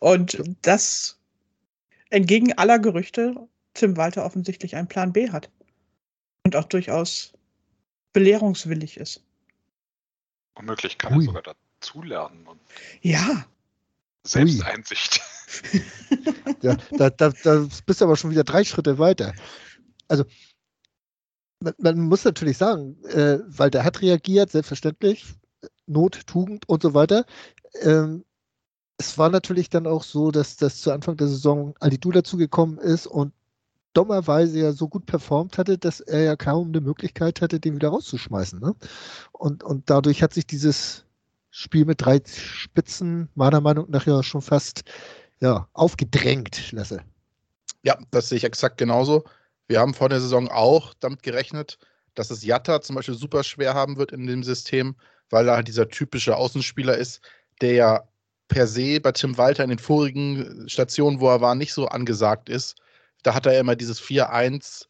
Und 0.00 0.42
das 0.62 1.20
entgegen 2.10 2.58
aller 2.58 2.80
Gerüchte 2.80 3.36
Tim 3.74 3.96
Walter 3.96 4.24
offensichtlich 4.24 4.74
einen 4.74 4.88
Plan 4.88 5.12
B 5.12 5.30
hat. 5.30 5.48
Und 6.46 6.54
auch 6.54 6.66
durchaus 6.66 7.32
belehrungswillig 8.12 8.98
ist. 8.98 9.20
womöglich 10.54 10.96
kann 10.96 11.14
Ui. 11.14 11.24
er 11.24 11.26
sogar 11.26 11.42
dazulernen 11.80 12.46
und 12.46 12.60
Ja, 13.02 13.44
Selbsteinsicht. 14.22 15.20
Ja, 16.62 16.76
da, 16.98 17.10
da, 17.10 17.30
da 17.30 17.66
bist 17.86 18.00
du 18.00 18.04
aber 18.04 18.16
schon 18.16 18.30
wieder 18.30 18.44
drei 18.44 18.62
Schritte 18.62 18.98
weiter. 18.98 19.34
Also, 20.06 20.24
man, 21.60 21.74
man 21.78 21.98
muss 22.00 22.24
natürlich 22.24 22.58
sagen, 22.58 23.02
äh, 23.06 23.40
weil 23.46 23.70
der 23.70 23.82
hat 23.82 24.00
reagiert, 24.00 24.52
selbstverständlich, 24.52 25.24
Not, 25.86 26.26
Tugend 26.28 26.68
und 26.68 26.82
so 26.82 26.94
weiter. 26.94 27.26
Ähm, 27.82 28.24
es 28.98 29.18
war 29.18 29.30
natürlich 29.30 29.68
dann 29.68 29.88
auch 29.88 30.04
so, 30.04 30.30
dass 30.30 30.56
das 30.56 30.80
zu 30.80 30.92
Anfang 30.92 31.16
der 31.16 31.26
Saison 31.26 31.74
Alidu 31.80 32.12
dazugekommen 32.12 32.78
ist 32.78 33.08
und 33.08 33.32
dummerweise 33.96 34.60
ja 34.60 34.72
so 34.72 34.88
gut 34.88 35.06
performt 35.06 35.58
hatte, 35.58 35.78
dass 35.78 36.00
er 36.00 36.22
ja 36.22 36.36
kaum 36.36 36.68
eine 36.68 36.80
Möglichkeit 36.80 37.40
hatte, 37.40 37.58
den 37.58 37.76
wieder 37.76 37.88
rauszuschmeißen. 37.88 38.60
Ne? 38.60 38.74
Und, 39.32 39.64
und 39.64 39.88
dadurch 39.88 40.22
hat 40.22 40.34
sich 40.34 40.46
dieses 40.46 41.04
Spiel 41.50 41.86
mit 41.86 42.04
drei 42.04 42.20
Spitzen 42.26 43.28
meiner 43.34 43.60
Meinung 43.60 43.90
nach 43.90 44.06
ja 44.06 44.22
schon 44.22 44.42
fast 44.42 44.84
ja, 45.40 45.68
aufgedrängt, 45.72 46.72
Lasse. 46.72 47.00
Ja, 47.82 47.98
das 48.10 48.28
sehe 48.28 48.36
ich 48.36 48.44
exakt 48.44 48.78
genauso. 48.78 49.24
Wir 49.68 49.80
haben 49.80 49.94
vor 49.94 50.08
der 50.08 50.20
Saison 50.20 50.48
auch 50.48 50.94
damit 51.00 51.22
gerechnet, 51.22 51.78
dass 52.14 52.30
es 52.30 52.44
Jatta 52.44 52.80
zum 52.80 52.96
Beispiel 52.96 53.14
super 53.14 53.42
schwer 53.42 53.74
haben 53.74 53.96
wird 53.96 54.12
in 54.12 54.26
dem 54.26 54.42
System, 54.42 54.96
weil 55.30 55.48
er 55.48 55.56
halt 55.56 55.68
dieser 55.68 55.88
typische 55.88 56.36
Außenspieler 56.36 56.96
ist, 56.96 57.20
der 57.60 57.72
ja 57.72 58.08
per 58.48 58.66
se 58.66 59.00
bei 59.00 59.12
Tim 59.12 59.36
Walter 59.38 59.64
in 59.64 59.70
den 59.70 59.78
vorigen 59.78 60.68
Stationen, 60.68 61.20
wo 61.20 61.28
er 61.28 61.40
war, 61.40 61.54
nicht 61.54 61.72
so 61.72 61.86
angesagt 61.86 62.48
ist. 62.48 62.76
Da 63.26 63.34
hat 63.34 63.46
er 63.46 63.58
immer 63.58 63.74
dieses 63.74 64.00
4-1, 64.00 64.86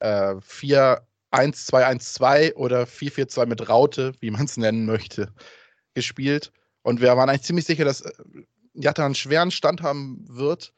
äh, 0.00 0.34
4-1-2-1-2 0.40 2.54
oder 2.54 2.82
4-4-2 2.82 3.46
mit 3.46 3.68
Raute, 3.68 4.12
wie 4.18 4.32
man 4.32 4.46
es 4.46 4.56
nennen 4.64 4.86
möchte, 4.86 5.32
gespielt. 5.94 6.50
Und 6.82 7.00
wir 7.00 7.16
waren 7.16 7.28
eigentlich 7.28 7.42
ziemlich 7.42 7.64
sicher, 7.64 7.84
dass 7.84 8.00
äh, 8.00 8.12
Jatta 8.74 9.04
einen 9.04 9.14
schweren 9.14 9.52
Stand 9.52 9.82
haben 9.82 10.26
wird. 10.28 10.72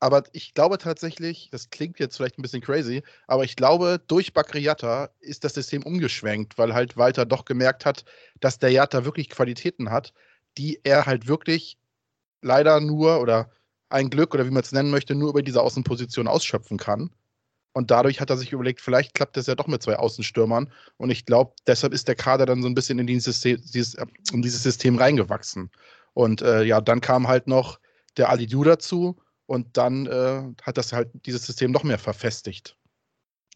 Aber 0.00 0.24
ich 0.32 0.52
glaube 0.52 0.78
tatsächlich, 0.78 1.48
das 1.52 1.70
klingt 1.70 2.00
jetzt 2.00 2.16
vielleicht 2.16 2.40
ein 2.40 2.42
bisschen 2.42 2.60
crazy, 2.60 3.04
aber 3.28 3.44
ich 3.44 3.54
glaube, 3.54 4.00
durch 4.08 4.32
Bakriata 4.32 5.10
ist 5.20 5.44
das 5.44 5.54
System 5.54 5.84
umgeschwenkt, 5.84 6.58
weil 6.58 6.74
halt 6.74 6.96
Walter 6.96 7.24
doch 7.24 7.44
gemerkt 7.44 7.86
hat, 7.86 8.04
dass 8.40 8.58
der 8.58 8.70
Jatta 8.70 9.04
wirklich 9.04 9.30
Qualitäten 9.30 9.92
hat, 9.92 10.12
die 10.58 10.80
er 10.82 11.06
halt 11.06 11.28
wirklich 11.28 11.78
leider 12.40 12.80
nur 12.80 13.20
oder 13.20 13.52
ein 13.92 14.10
Glück 14.10 14.34
oder 14.34 14.46
wie 14.46 14.50
man 14.50 14.62
es 14.62 14.72
nennen 14.72 14.90
möchte, 14.90 15.14
nur 15.14 15.30
über 15.30 15.42
diese 15.42 15.62
Außenposition 15.62 16.28
ausschöpfen 16.28 16.78
kann. 16.78 17.10
Und 17.74 17.90
dadurch 17.90 18.20
hat 18.20 18.30
er 18.30 18.36
sich 18.36 18.52
überlegt, 18.52 18.80
vielleicht 18.80 19.14
klappt 19.14 19.36
das 19.36 19.46
ja 19.46 19.54
doch 19.54 19.66
mit 19.66 19.82
zwei 19.82 19.96
Außenstürmern. 19.96 20.70
Und 20.98 21.10
ich 21.10 21.24
glaube, 21.24 21.54
deshalb 21.66 21.94
ist 21.94 22.06
der 22.06 22.14
Kader 22.14 22.44
dann 22.44 22.62
so 22.62 22.68
ein 22.68 22.74
bisschen 22.74 22.98
in 22.98 23.06
dieses 23.06 23.24
System, 23.24 23.62
dieses, 23.72 23.94
äh, 23.94 24.06
in 24.32 24.42
dieses 24.42 24.62
System 24.62 24.98
reingewachsen. 24.98 25.70
Und 26.12 26.42
äh, 26.42 26.64
ja, 26.64 26.80
dann 26.80 27.00
kam 27.00 27.28
halt 27.28 27.46
noch 27.46 27.80
der 28.18 28.28
Alidu 28.28 28.62
dazu 28.64 29.16
und 29.46 29.76
dann 29.76 30.06
äh, 30.06 30.42
hat 30.62 30.76
das 30.76 30.92
halt 30.92 31.10
dieses 31.26 31.46
System 31.46 31.70
noch 31.70 31.84
mehr 31.84 31.98
verfestigt. 31.98 32.76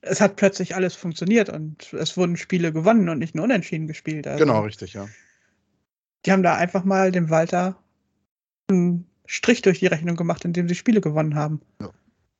Es 0.00 0.20
hat 0.20 0.36
plötzlich 0.36 0.74
alles 0.74 0.94
funktioniert 0.94 1.48
und 1.48 1.92
es 1.92 2.16
wurden 2.16 2.36
Spiele 2.36 2.72
gewonnen 2.72 3.08
und 3.08 3.18
nicht 3.18 3.34
nur 3.34 3.44
unentschieden 3.44 3.86
gespielt. 3.86 4.26
Also 4.26 4.44
genau, 4.44 4.60
richtig, 4.62 4.94
ja. 4.94 5.08
Die 6.24 6.32
haben 6.32 6.42
da 6.42 6.54
einfach 6.54 6.84
mal 6.84 7.12
dem 7.12 7.28
Walter 7.28 7.76
einen 8.68 9.06
Strich 9.26 9.62
durch 9.62 9.80
die 9.80 9.86
Rechnung 9.86 10.16
gemacht, 10.16 10.44
indem 10.44 10.68
sie 10.68 10.74
Spiele 10.74 11.00
gewonnen 11.00 11.34
haben. 11.34 11.60
Ja. 11.80 11.90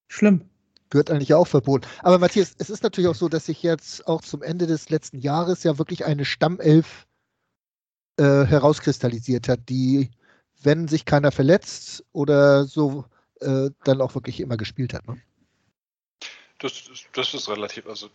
Schlimm. 0.09 0.43
Gehört 0.91 1.11
eigentlich 1.11 1.35
auch 1.35 1.47
verboten. 1.47 1.87
Aber 2.03 2.19
Matthias, 2.19 2.55
es 2.59 2.71
ist 2.71 2.83
natürlich 2.83 3.09
auch 3.09 3.15
so, 3.17 3.29
dass 3.29 3.47
sich 3.47 3.63
jetzt 3.63 4.07
auch 4.07 4.23
zum 4.23 4.43
Ende 4.43 4.67
des 4.67 4.89
letzten 4.89 5.19
Jahres 5.19 5.65
ja 5.65 5.79
wirklich 5.79 6.05
eine 6.05 6.25
Stammelf 6.25 7.07
äh, 8.19 8.45
herauskristallisiert 8.45 9.49
hat, 9.49 9.69
die, 9.69 10.11
wenn 10.63 10.87
sich 10.87 11.05
keiner 11.05 11.33
verletzt 11.33 12.05
oder 12.13 12.65
so, 12.65 13.05
äh, 13.41 13.71
dann 13.85 14.01
auch 14.01 14.15
wirklich 14.15 14.41
immer 14.41 14.57
gespielt 14.57 14.95
hat. 14.95 15.07
Ne? 15.09 15.21
Das, 16.59 16.85
das 17.13 17.35
ist 17.35 17.49
relativ, 17.49 17.87
also 17.87 18.09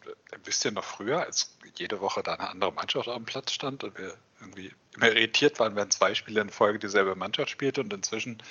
wisst 0.43 0.65
ihr 0.65 0.71
noch 0.71 0.83
früher, 0.83 1.21
als 1.21 1.55
jede 1.77 2.01
Woche 2.01 2.24
da 2.24 2.33
eine 2.33 2.50
andere 2.50 2.74
Mannschaft 2.74 3.07
auf 3.07 3.15
dem 3.15 3.25
Platz 3.25 3.51
stand 3.51 3.83
und 3.83 3.98
wir 3.98 4.17
irgendwie 4.39 4.74
immer 4.95 5.10
irritiert 5.10 5.60
waren, 5.60 5.75
wenn 5.75 5.91
zwei 5.91 6.15
Spiele 6.15 6.41
in 6.41 6.50
Folge 6.50 6.79
dieselbe 6.79 7.15
Mannschaft 7.15 7.51
spielte 7.51 7.81
und 7.81 7.93
inzwischen, 7.93 8.41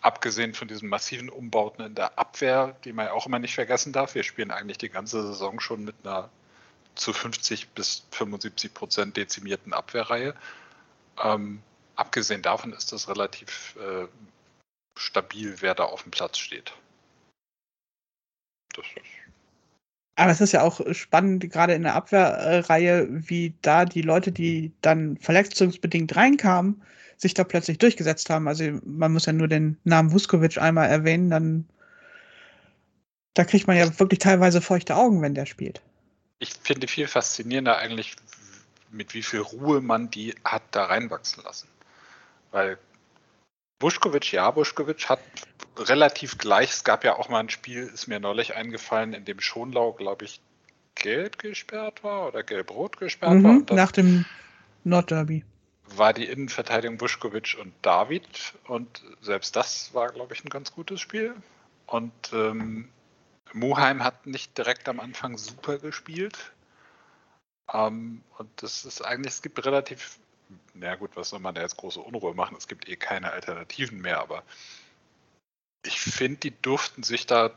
abgesehen 0.00 0.54
von 0.54 0.66
diesen 0.66 0.88
massiven 0.88 1.28
Umbauten 1.28 1.84
in 1.84 1.94
der 1.94 2.18
Abwehr, 2.18 2.76
die 2.84 2.92
man 2.92 3.06
ja 3.06 3.12
auch 3.12 3.26
immer 3.26 3.38
nicht 3.38 3.54
vergessen 3.54 3.92
darf, 3.92 4.14
wir 4.14 4.22
spielen 4.22 4.50
eigentlich 4.50 4.78
die 4.78 4.88
ganze 4.88 5.22
Saison 5.26 5.60
schon 5.60 5.84
mit 5.84 5.94
einer 6.04 6.30
zu 6.94 7.12
50 7.12 7.70
bis 7.70 8.04
75 8.10 8.74
Prozent 8.74 9.16
dezimierten 9.16 9.72
Abwehrreihe. 9.72 10.34
Ähm, 11.22 11.62
abgesehen 11.96 12.42
davon 12.42 12.72
ist 12.72 12.92
das 12.92 13.08
relativ 13.08 13.76
äh, 13.76 14.06
stabil, 14.96 15.56
wer 15.60 15.74
da 15.74 15.84
auf 15.84 16.02
dem 16.02 16.10
Platz 16.10 16.38
steht. 16.38 16.72
Das 18.74 18.86
ist 18.86 19.02
aber 20.16 20.30
es 20.30 20.40
ist 20.40 20.52
ja 20.52 20.62
auch 20.62 20.80
spannend, 20.92 21.50
gerade 21.50 21.72
in 21.74 21.82
der 21.82 21.94
Abwehrreihe, 21.94 23.08
wie 23.10 23.54
da 23.62 23.84
die 23.84 24.02
Leute, 24.02 24.30
die 24.30 24.72
dann 24.82 25.16
verletzungsbedingt 25.16 26.14
reinkamen, 26.14 26.82
sich 27.16 27.34
da 27.34 27.44
plötzlich 27.44 27.78
durchgesetzt 27.78 28.28
haben. 28.28 28.46
Also 28.46 28.78
man 28.84 29.12
muss 29.12 29.26
ja 29.26 29.32
nur 29.32 29.48
den 29.48 29.78
Namen 29.84 30.12
Vuskovic 30.12 30.58
einmal 30.58 30.88
erwähnen, 30.88 31.30
dann 31.30 31.68
da 33.34 33.44
kriegt 33.44 33.66
man 33.66 33.78
ja 33.78 33.98
wirklich 33.98 34.18
teilweise 34.18 34.60
feuchte 34.60 34.94
Augen, 34.94 35.22
wenn 35.22 35.34
der 35.34 35.46
spielt. 35.46 35.80
Ich 36.38 36.52
finde 36.62 36.86
viel 36.86 37.08
faszinierender 37.08 37.78
eigentlich, 37.78 38.16
mit 38.90 39.14
wie 39.14 39.22
viel 39.22 39.40
Ruhe 39.40 39.80
man 39.80 40.10
die 40.10 40.34
hat 40.44 40.62
da 40.72 40.84
reinwachsen 40.84 41.42
lassen. 41.42 41.68
Weil 42.50 42.76
Buschkowitsch, 43.78 44.34
ja, 44.34 44.50
Buschkowitsch 44.50 45.08
hat 45.08 45.20
relativ 45.76 46.38
gleich, 46.38 46.70
es 46.70 46.84
gab 46.84 47.04
ja 47.04 47.16
auch 47.18 47.28
mal 47.28 47.40
ein 47.40 47.50
Spiel, 47.50 47.82
ist 47.82 48.06
mir 48.06 48.20
neulich 48.20 48.54
eingefallen, 48.54 49.14
in 49.14 49.24
dem 49.24 49.40
Schonlau, 49.40 49.92
glaube 49.92 50.24
ich, 50.24 50.40
gelb 50.94 51.38
gesperrt 51.38 52.04
war 52.04 52.28
oder 52.28 52.42
gelb-rot 52.42 52.98
gesperrt 52.98 53.34
mhm, 53.34 53.68
war. 53.68 53.76
nach 53.76 53.92
dem 53.92 54.24
Nordderby. 54.84 55.44
War 55.96 56.12
die 56.12 56.26
Innenverteidigung 56.26 56.98
Buschkowitsch 56.98 57.54
und 57.54 57.74
David 57.82 58.54
und 58.66 59.02
selbst 59.20 59.56
das 59.56 59.92
war, 59.94 60.10
glaube 60.10 60.34
ich, 60.34 60.44
ein 60.44 60.48
ganz 60.48 60.72
gutes 60.72 61.00
Spiel. 61.00 61.34
Und 61.86 62.12
ähm, 62.32 62.88
Muheim 63.52 64.02
hat 64.02 64.26
nicht 64.26 64.56
direkt 64.56 64.88
am 64.88 65.00
Anfang 65.00 65.36
super 65.36 65.78
gespielt. 65.78 66.52
Ähm, 67.72 68.22
und 68.38 68.50
das 68.62 68.84
ist 68.84 69.02
eigentlich, 69.02 69.34
es 69.34 69.42
gibt 69.42 69.64
relativ, 69.64 70.18
na 70.74 70.94
gut, 70.94 71.10
was 71.14 71.30
soll 71.30 71.40
man 71.40 71.54
da 71.54 71.62
jetzt 71.62 71.76
große 71.76 72.00
Unruhe 72.00 72.34
machen? 72.34 72.56
Es 72.56 72.68
gibt 72.68 72.88
eh 72.88 72.96
keine 72.96 73.32
Alternativen 73.32 74.00
mehr, 74.00 74.20
aber 74.20 74.42
ich 75.84 76.00
finde, 76.00 76.38
die 76.38 76.62
durften 76.62 77.02
sich 77.02 77.26
da 77.26 77.50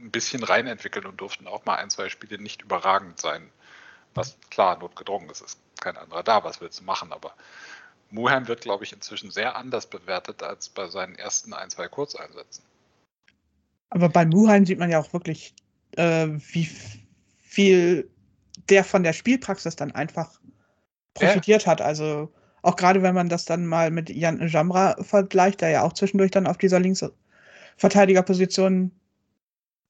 ein 0.00 0.10
bisschen 0.10 0.44
reinentwickeln 0.44 1.06
und 1.06 1.20
durften 1.20 1.46
auch 1.46 1.64
mal 1.64 1.76
ein, 1.76 1.90
zwei 1.90 2.08
Spiele 2.08 2.40
nicht 2.40 2.62
überragend 2.62 3.20
sein. 3.20 3.50
Was 4.14 4.36
klar, 4.50 4.78
notgedrungen 4.78 5.28
ist, 5.30 5.40
ist 5.40 5.58
kein 5.80 5.96
anderer 5.96 6.22
da, 6.22 6.44
was 6.44 6.60
willst 6.60 6.80
du 6.80 6.84
machen, 6.84 7.12
aber 7.12 7.34
Muheim 8.10 8.46
wird, 8.46 8.60
glaube 8.60 8.84
ich, 8.84 8.92
inzwischen 8.92 9.30
sehr 9.30 9.56
anders 9.56 9.86
bewertet 9.86 10.42
als 10.42 10.68
bei 10.68 10.86
seinen 10.86 11.16
ersten 11.16 11.54
ein, 11.54 11.70
zwei 11.70 11.88
Kurzeinsätzen. 11.88 12.62
Aber 13.90 14.08
bei 14.08 14.24
Muheim 14.26 14.66
sieht 14.66 14.78
man 14.78 14.90
ja 14.90 14.98
auch 14.98 15.12
wirklich, 15.12 15.54
äh, 15.96 16.28
wie 16.28 16.68
viel 17.40 18.10
der 18.68 18.84
von 18.84 19.02
der 19.02 19.12
Spielpraxis 19.12 19.76
dann 19.76 19.92
einfach 19.92 20.40
profitiert 21.14 21.62
ja. 21.62 21.70
hat. 21.70 21.80
Also 21.80 22.32
auch 22.62 22.76
gerade 22.76 23.02
wenn 23.02 23.14
man 23.14 23.28
das 23.28 23.44
dann 23.44 23.66
mal 23.66 23.90
mit 23.90 24.08
Jan 24.08 24.46
Jamra 24.46 24.96
vergleicht, 25.02 25.60
der 25.60 25.70
ja 25.70 25.82
auch 25.82 25.92
zwischendurch 25.94 26.30
dann 26.30 26.46
auf 26.46 26.58
dieser 26.58 26.80
Linksverteidigerposition 27.72 28.92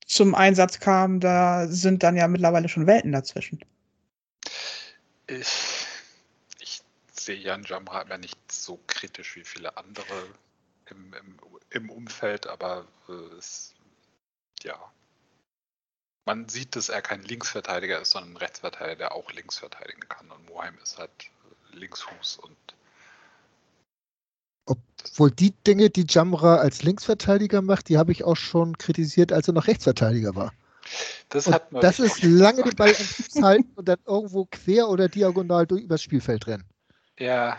zum 0.07 0.35
Einsatz 0.35 0.81
kam, 0.81 1.21
da 1.21 1.67
sind 1.69 2.03
dann 2.03 2.17
ja 2.17 2.29
mittlerweile 2.29 2.69
schon 2.69 2.87
Welten 2.87 3.12
dazwischen. 3.12 3.61
Ich, 5.27 5.87
ich 6.61 6.83
sehe 7.12 7.37
Jan 7.37 7.65
Jamra 7.65 8.03
immer 8.03 8.19
nicht 8.19 8.39
so 8.51 8.79
kritisch 8.87 9.37
wie 9.37 9.45
viele 9.45 9.77
andere 9.77 10.27
im, 10.91 11.15
im, 11.15 11.39
im 11.71 11.91
Umfeld, 11.91 12.47
aber 12.47 12.87
äh, 13.09 13.37
es, 13.39 13.75
ja, 14.62 14.77
man 16.25 16.49
sieht, 16.49 16.77
dass 16.77 16.89
er 16.89 17.03
kein 17.03 17.23
Linksverteidiger 17.23 18.01
ist, 18.01 18.11
sondern 18.11 18.33
ein 18.33 18.37
Rechtsverteidiger, 18.37 18.97
der 18.97 19.12
auch 19.12 19.33
links 19.33 19.59
verteidigen 19.59 20.09
kann. 20.09 20.31
Und 20.31 20.47
Moheim 20.49 20.79
ist 20.83 20.99
halt 20.99 21.11
Linksfuß 21.73 22.39
und 22.39 22.57
obwohl 25.05 25.31
die 25.31 25.52
Dinge, 25.67 25.91
die 25.91 26.07
Jamra 26.09 26.57
als 26.57 26.83
Linksverteidiger 26.83 27.62
macht, 27.62 27.88
die 27.88 27.99
habe 27.99 28.12
ich 28.12 28.25
auch 28.25 28.37
schon 28.37 28.79
kritisiert, 28.79 29.33
als 29.33 29.49
er 29.49 29.55
noch 29.55 29.67
Rechtsverteidiger 29.67 30.35
war. 30.35 30.52
Das, 31.29 31.47
hat 31.47 31.69
das 31.73 32.00
ist 32.00 32.23
lange 32.23 32.62
den 32.62 32.76
Ball 32.76 32.88
am 32.88 32.95
Fuß 32.95 33.43
halten 33.43 33.71
und 33.76 33.88
dann 33.88 33.99
irgendwo 34.07 34.47
quer 34.50 34.88
oder 34.88 35.09
diagonal 35.09 35.67
durch 35.67 35.83
übers 35.83 36.02
Spielfeld 36.02 36.47
rennen. 36.47 36.64
Ja. 37.19 37.57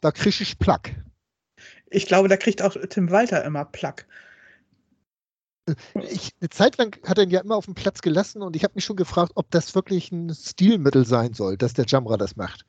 Da 0.00 0.10
kriege 0.10 0.42
ich 0.42 0.58
Plack. 0.58 0.94
Ich 1.90 2.06
glaube, 2.06 2.28
da 2.28 2.36
kriegt 2.36 2.62
auch 2.62 2.76
Tim 2.88 3.10
Walter 3.10 3.44
immer 3.44 3.64
Plack. 3.64 4.06
Ich, 6.00 6.32
eine 6.40 6.48
Zeit 6.50 6.78
lang 6.78 6.96
hat 7.06 7.18
er 7.18 7.24
ihn 7.24 7.30
ja 7.30 7.40
immer 7.40 7.56
auf 7.56 7.66
dem 7.66 7.74
Platz 7.74 8.00
gelassen 8.00 8.42
und 8.42 8.56
ich 8.56 8.64
habe 8.64 8.72
mich 8.74 8.84
schon 8.84 8.96
gefragt, 8.96 9.32
ob 9.34 9.50
das 9.50 9.74
wirklich 9.74 10.10
ein 10.12 10.34
Stilmittel 10.34 11.04
sein 11.04 11.34
soll, 11.34 11.56
dass 11.56 11.74
der 11.74 11.84
Jamra 11.86 12.16
das 12.16 12.36
macht. 12.36 12.64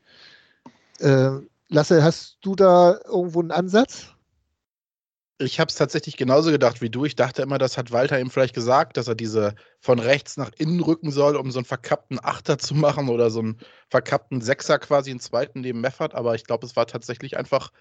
Äh, 1.00 1.39
Lasse, 1.69 2.03
hast 2.03 2.39
du 2.41 2.55
da 2.55 2.99
irgendwo 3.05 3.39
einen 3.39 3.51
Ansatz? 3.51 4.15
Ich 5.41 5.59
habe 5.59 5.69
es 5.69 5.75
tatsächlich 5.75 6.17
genauso 6.17 6.51
gedacht 6.51 6.81
wie 6.81 6.89
du. 6.89 7.05
Ich 7.05 7.15
dachte 7.15 7.43
immer, 7.43 7.57
das 7.59 7.77
hat 7.77 7.91
Walter 7.91 8.19
ihm 8.19 8.29
vielleicht 8.29 8.55
gesagt, 8.55 8.97
dass 8.97 9.07
er 9.07 9.15
diese 9.15 9.55
von 9.79 9.99
rechts 9.99 10.35
nach 10.35 10.51
innen 10.57 10.81
rücken 10.81 11.11
soll, 11.11 11.38
um 11.38 11.51
so 11.51 11.59
einen 11.59 11.65
verkappten 11.65 12.19
Achter 12.21 12.57
zu 12.57 12.73
machen 12.75 13.07
oder 13.07 13.29
so 13.29 13.39
einen 13.39 13.57
verkappten 13.89 14.41
Sechser 14.41 14.79
quasi 14.79 15.11
einen 15.11 15.21
zweiten 15.21 15.61
neben 15.61 15.79
Meffert. 15.79 16.13
Aber 16.15 16.35
ich 16.35 16.43
glaube, 16.43 16.65
es 16.65 16.75
war 16.75 16.88
tatsächlich 16.88 17.38
einfach 17.38 17.71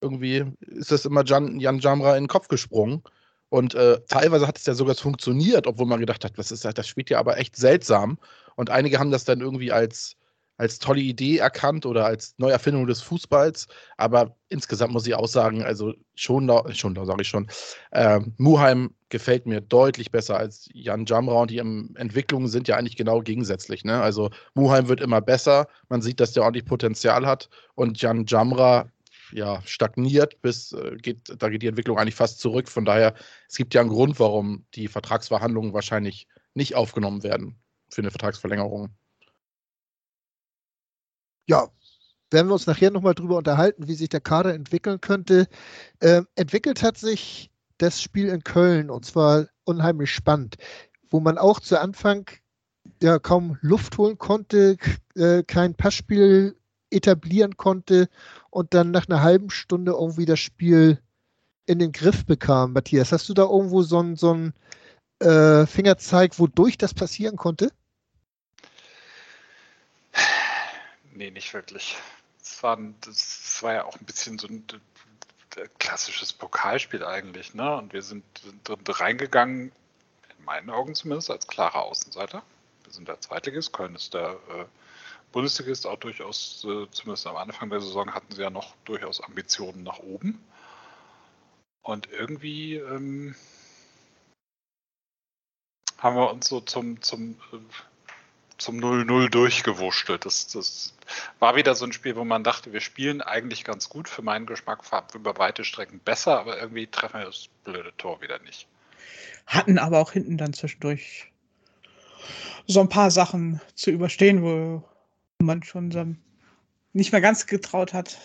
irgendwie, 0.00 0.44
ist 0.60 0.90
das 0.90 1.04
immer 1.04 1.24
Jan, 1.24 1.60
Jan 1.60 1.78
Jamra 1.78 2.16
in 2.16 2.24
den 2.24 2.28
Kopf 2.28 2.48
gesprungen. 2.48 3.02
Und 3.50 3.74
äh, 3.74 4.00
teilweise 4.08 4.46
hat 4.48 4.58
es 4.58 4.66
ja 4.66 4.74
sogar 4.74 4.94
funktioniert, 4.94 5.66
obwohl 5.66 5.86
man 5.86 6.00
gedacht 6.00 6.24
hat, 6.24 6.38
was 6.38 6.52
ist 6.52 6.64
das? 6.64 6.74
Das 6.74 6.88
spielt 6.88 7.10
ja 7.10 7.18
aber 7.18 7.38
echt 7.38 7.56
seltsam. 7.56 8.18
Und 8.56 8.70
einige 8.70 8.98
haben 8.98 9.10
das 9.10 9.24
dann 9.24 9.40
irgendwie 9.40 9.72
als, 9.72 10.16
als 10.60 10.78
tolle 10.78 11.00
Idee 11.00 11.38
erkannt 11.38 11.86
oder 11.86 12.04
als 12.04 12.34
Neuerfindung 12.36 12.86
des 12.86 13.00
Fußballs. 13.00 13.66
Aber 13.96 14.36
insgesamt 14.50 14.92
muss 14.92 15.06
ich 15.06 15.14
auch 15.14 15.26
sagen, 15.26 15.62
also 15.62 15.94
schon, 16.14 16.46
da 16.46 16.62
sage 17.06 17.22
ich 17.22 17.28
schon, 17.28 17.48
äh, 17.92 18.20
Muheim 18.36 18.90
gefällt 19.08 19.46
mir 19.46 19.62
deutlich 19.62 20.10
besser 20.10 20.36
als 20.36 20.68
Jan 20.74 21.06
Jamra 21.06 21.40
und 21.40 21.50
die 21.50 21.58
Entwicklungen 21.58 22.48
sind 22.48 22.68
ja 22.68 22.76
eigentlich 22.76 22.96
genau 22.96 23.20
gegensätzlich. 23.22 23.84
Ne? 23.84 24.02
Also 24.02 24.28
Muheim 24.52 24.88
wird 24.88 25.00
immer 25.00 25.22
besser, 25.22 25.66
man 25.88 26.02
sieht, 26.02 26.20
dass 26.20 26.32
der 26.32 26.42
ordentlich 26.42 26.66
Potenzial 26.66 27.26
hat 27.26 27.48
und 27.74 28.02
Jan 28.02 28.26
Jamra 28.26 28.90
ja, 29.32 29.62
stagniert, 29.64 30.42
bis 30.42 30.72
äh, 30.72 30.96
geht, 30.96 31.34
da 31.38 31.48
geht 31.48 31.62
die 31.62 31.68
Entwicklung 31.68 31.98
eigentlich 31.98 32.16
fast 32.16 32.38
zurück. 32.38 32.68
Von 32.68 32.84
daher, 32.84 33.14
es 33.48 33.56
gibt 33.56 33.72
ja 33.72 33.80
einen 33.80 33.88
Grund, 33.88 34.20
warum 34.20 34.66
die 34.74 34.88
Vertragsverhandlungen 34.88 35.72
wahrscheinlich 35.72 36.28
nicht 36.52 36.74
aufgenommen 36.74 37.22
werden 37.22 37.56
für 37.88 38.02
eine 38.02 38.10
Vertragsverlängerung. 38.10 38.90
Ja, 41.50 41.68
werden 42.30 42.46
wir 42.46 42.52
uns 42.52 42.68
nachher 42.68 42.92
nochmal 42.92 43.14
drüber 43.14 43.36
unterhalten, 43.36 43.88
wie 43.88 43.94
sich 43.94 44.08
der 44.08 44.20
Kader 44.20 44.54
entwickeln 44.54 45.00
könnte. 45.00 45.48
Äh, 45.98 46.22
entwickelt 46.36 46.80
hat 46.84 46.96
sich 46.96 47.50
das 47.78 48.00
Spiel 48.00 48.28
in 48.28 48.44
Köln 48.44 48.88
und 48.88 49.04
zwar 49.04 49.48
unheimlich 49.64 50.12
spannend, 50.12 50.58
wo 51.10 51.18
man 51.18 51.38
auch 51.38 51.58
zu 51.58 51.80
Anfang 51.80 52.30
ja 53.02 53.18
kaum 53.18 53.58
Luft 53.62 53.98
holen 53.98 54.16
konnte, 54.16 54.76
äh, 55.16 55.42
kein 55.42 55.74
Passspiel 55.74 56.54
etablieren 56.88 57.56
konnte 57.56 58.08
und 58.50 58.72
dann 58.72 58.92
nach 58.92 59.08
einer 59.08 59.20
halben 59.20 59.50
Stunde 59.50 59.90
irgendwie 59.98 60.26
das 60.26 60.38
Spiel 60.38 61.00
in 61.66 61.80
den 61.80 61.90
Griff 61.90 62.24
bekam. 62.26 62.74
Matthias, 62.74 63.10
hast 63.10 63.28
du 63.28 63.34
da 63.34 63.42
irgendwo 63.42 63.82
so 63.82 63.98
einen 63.98 64.14
so 64.14 64.50
äh, 65.18 65.66
Fingerzeig, 65.66 66.38
wodurch 66.38 66.78
das 66.78 66.94
passieren 66.94 67.34
konnte? 67.34 67.72
Nee, 71.20 71.30
nicht 71.30 71.52
wirklich. 71.52 71.98
Es 72.40 72.62
war, 72.62 72.78
das 73.02 73.62
war 73.62 73.74
ja 73.74 73.84
auch 73.84 73.94
ein 73.94 74.06
bisschen 74.06 74.38
so 74.38 74.48
ein 74.48 74.64
klassisches 75.78 76.32
Pokalspiel 76.32 77.04
eigentlich, 77.04 77.52
ne? 77.52 77.76
Und 77.76 77.92
wir 77.92 78.00
sind, 78.00 78.24
sind 78.38 79.00
reingegangen, 79.00 79.70
in 80.38 80.44
meinen 80.46 80.70
Augen 80.70 80.94
zumindest, 80.94 81.30
als 81.30 81.46
klarer 81.46 81.82
Außenseiter. 81.82 82.42
Wir 82.84 82.92
sind 82.94 83.06
der 83.06 83.20
Zweitligist, 83.20 83.74
Köln 83.74 83.96
ist 83.96 84.14
der 84.14 84.30
äh, 84.30 84.64
Bundesligist, 85.30 85.86
auch 85.86 85.98
durchaus, 85.98 86.64
äh, 86.64 86.90
zumindest 86.90 87.26
am 87.26 87.36
Anfang 87.36 87.68
der 87.68 87.82
Saison 87.82 88.14
hatten 88.14 88.34
sie 88.34 88.40
ja 88.40 88.48
noch 88.48 88.74
durchaus 88.86 89.20
Ambitionen 89.20 89.82
nach 89.82 89.98
oben. 89.98 90.42
Und 91.82 92.10
irgendwie 92.10 92.76
ähm, 92.76 93.34
haben 95.98 96.16
wir 96.16 96.30
uns 96.30 96.48
so 96.48 96.62
zum, 96.62 97.02
zum, 97.02 97.38
zum 98.60 98.78
0-0 98.78 99.28
durchgewurschtelt. 99.28 100.24
Das, 100.24 100.48
das 100.48 100.94
war 101.38 101.56
wieder 101.56 101.74
so 101.74 101.84
ein 101.84 101.92
Spiel, 101.92 102.16
wo 102.16 102.24
man 102.24 102.44
dachte, 102.44 102.72
wir 102.72 102.80
spielen 102.80 103.22
eigentlich 103.22 103.64
ganz 103.64 103.88
gut. 103.88 104.08
Für 104.08 104.22
meinen 104.22 104.46
Geschmack 104.46 104.82
über 105.14 105.38
weite 105.38 105.64
Strecken 105.64 106.00
besser, 106.00 106.38
aber 106.38 106.60
irgendwie 106.60 106.86
treffen 106.86 107.20
wir 107.20 107.26
das 107.26 107.48
blöde 107.64 107.92
Tor 107.96 108.20
wieder 108.20 108.38
nicht. 108.40 108.66
Hatten 109.46 109.78
aber 109.78 109.98
auch 109.98 110.12
hinten 110.12 110.36
dann 110.36 110.52
zwischendurch 110.52 111.30
so 112.66 112.80
ein 112.80 112.88
paar 112.88 113.10
Sachen 113.10 113.60
zu 113.74 113.90
überstehen, 113.90 114.42
wo 114.42 114.84
man 115.38 115.62
schon 115.62 116.18
nicht 116.92 117.12
mehr 117.12 117.20
ganz 117.20 117.46
getraut 117.46 117.92
hat. 117.92 118.18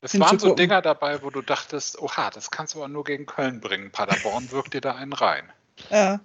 Es 0.00 0.18
waren 0.18 0.38
so 0.38 0.54
Dinger 0.54 0.82
dabei, 0.82 1.22
wo 1.22 1.30
du 1.30 1.42
dachtest, 1.42 2.00
oha, 2.00 2.30
das 2.30 2.50
kannst 2.50 2.74
du 2.74 2.78
aber 2.78 2.88
nur 2.88 3.04
gegen 3.04 3.26
Köln 3.26 3.60
bringen. 3.60 3.90
Paderborn 3.90 4.50
wirkt 4.52 4.74
dir 4.74 4.80
da 4.80 4.94
einen 4.94 5.12
rein. 5.12 5.52
Ja. 5.90 6.20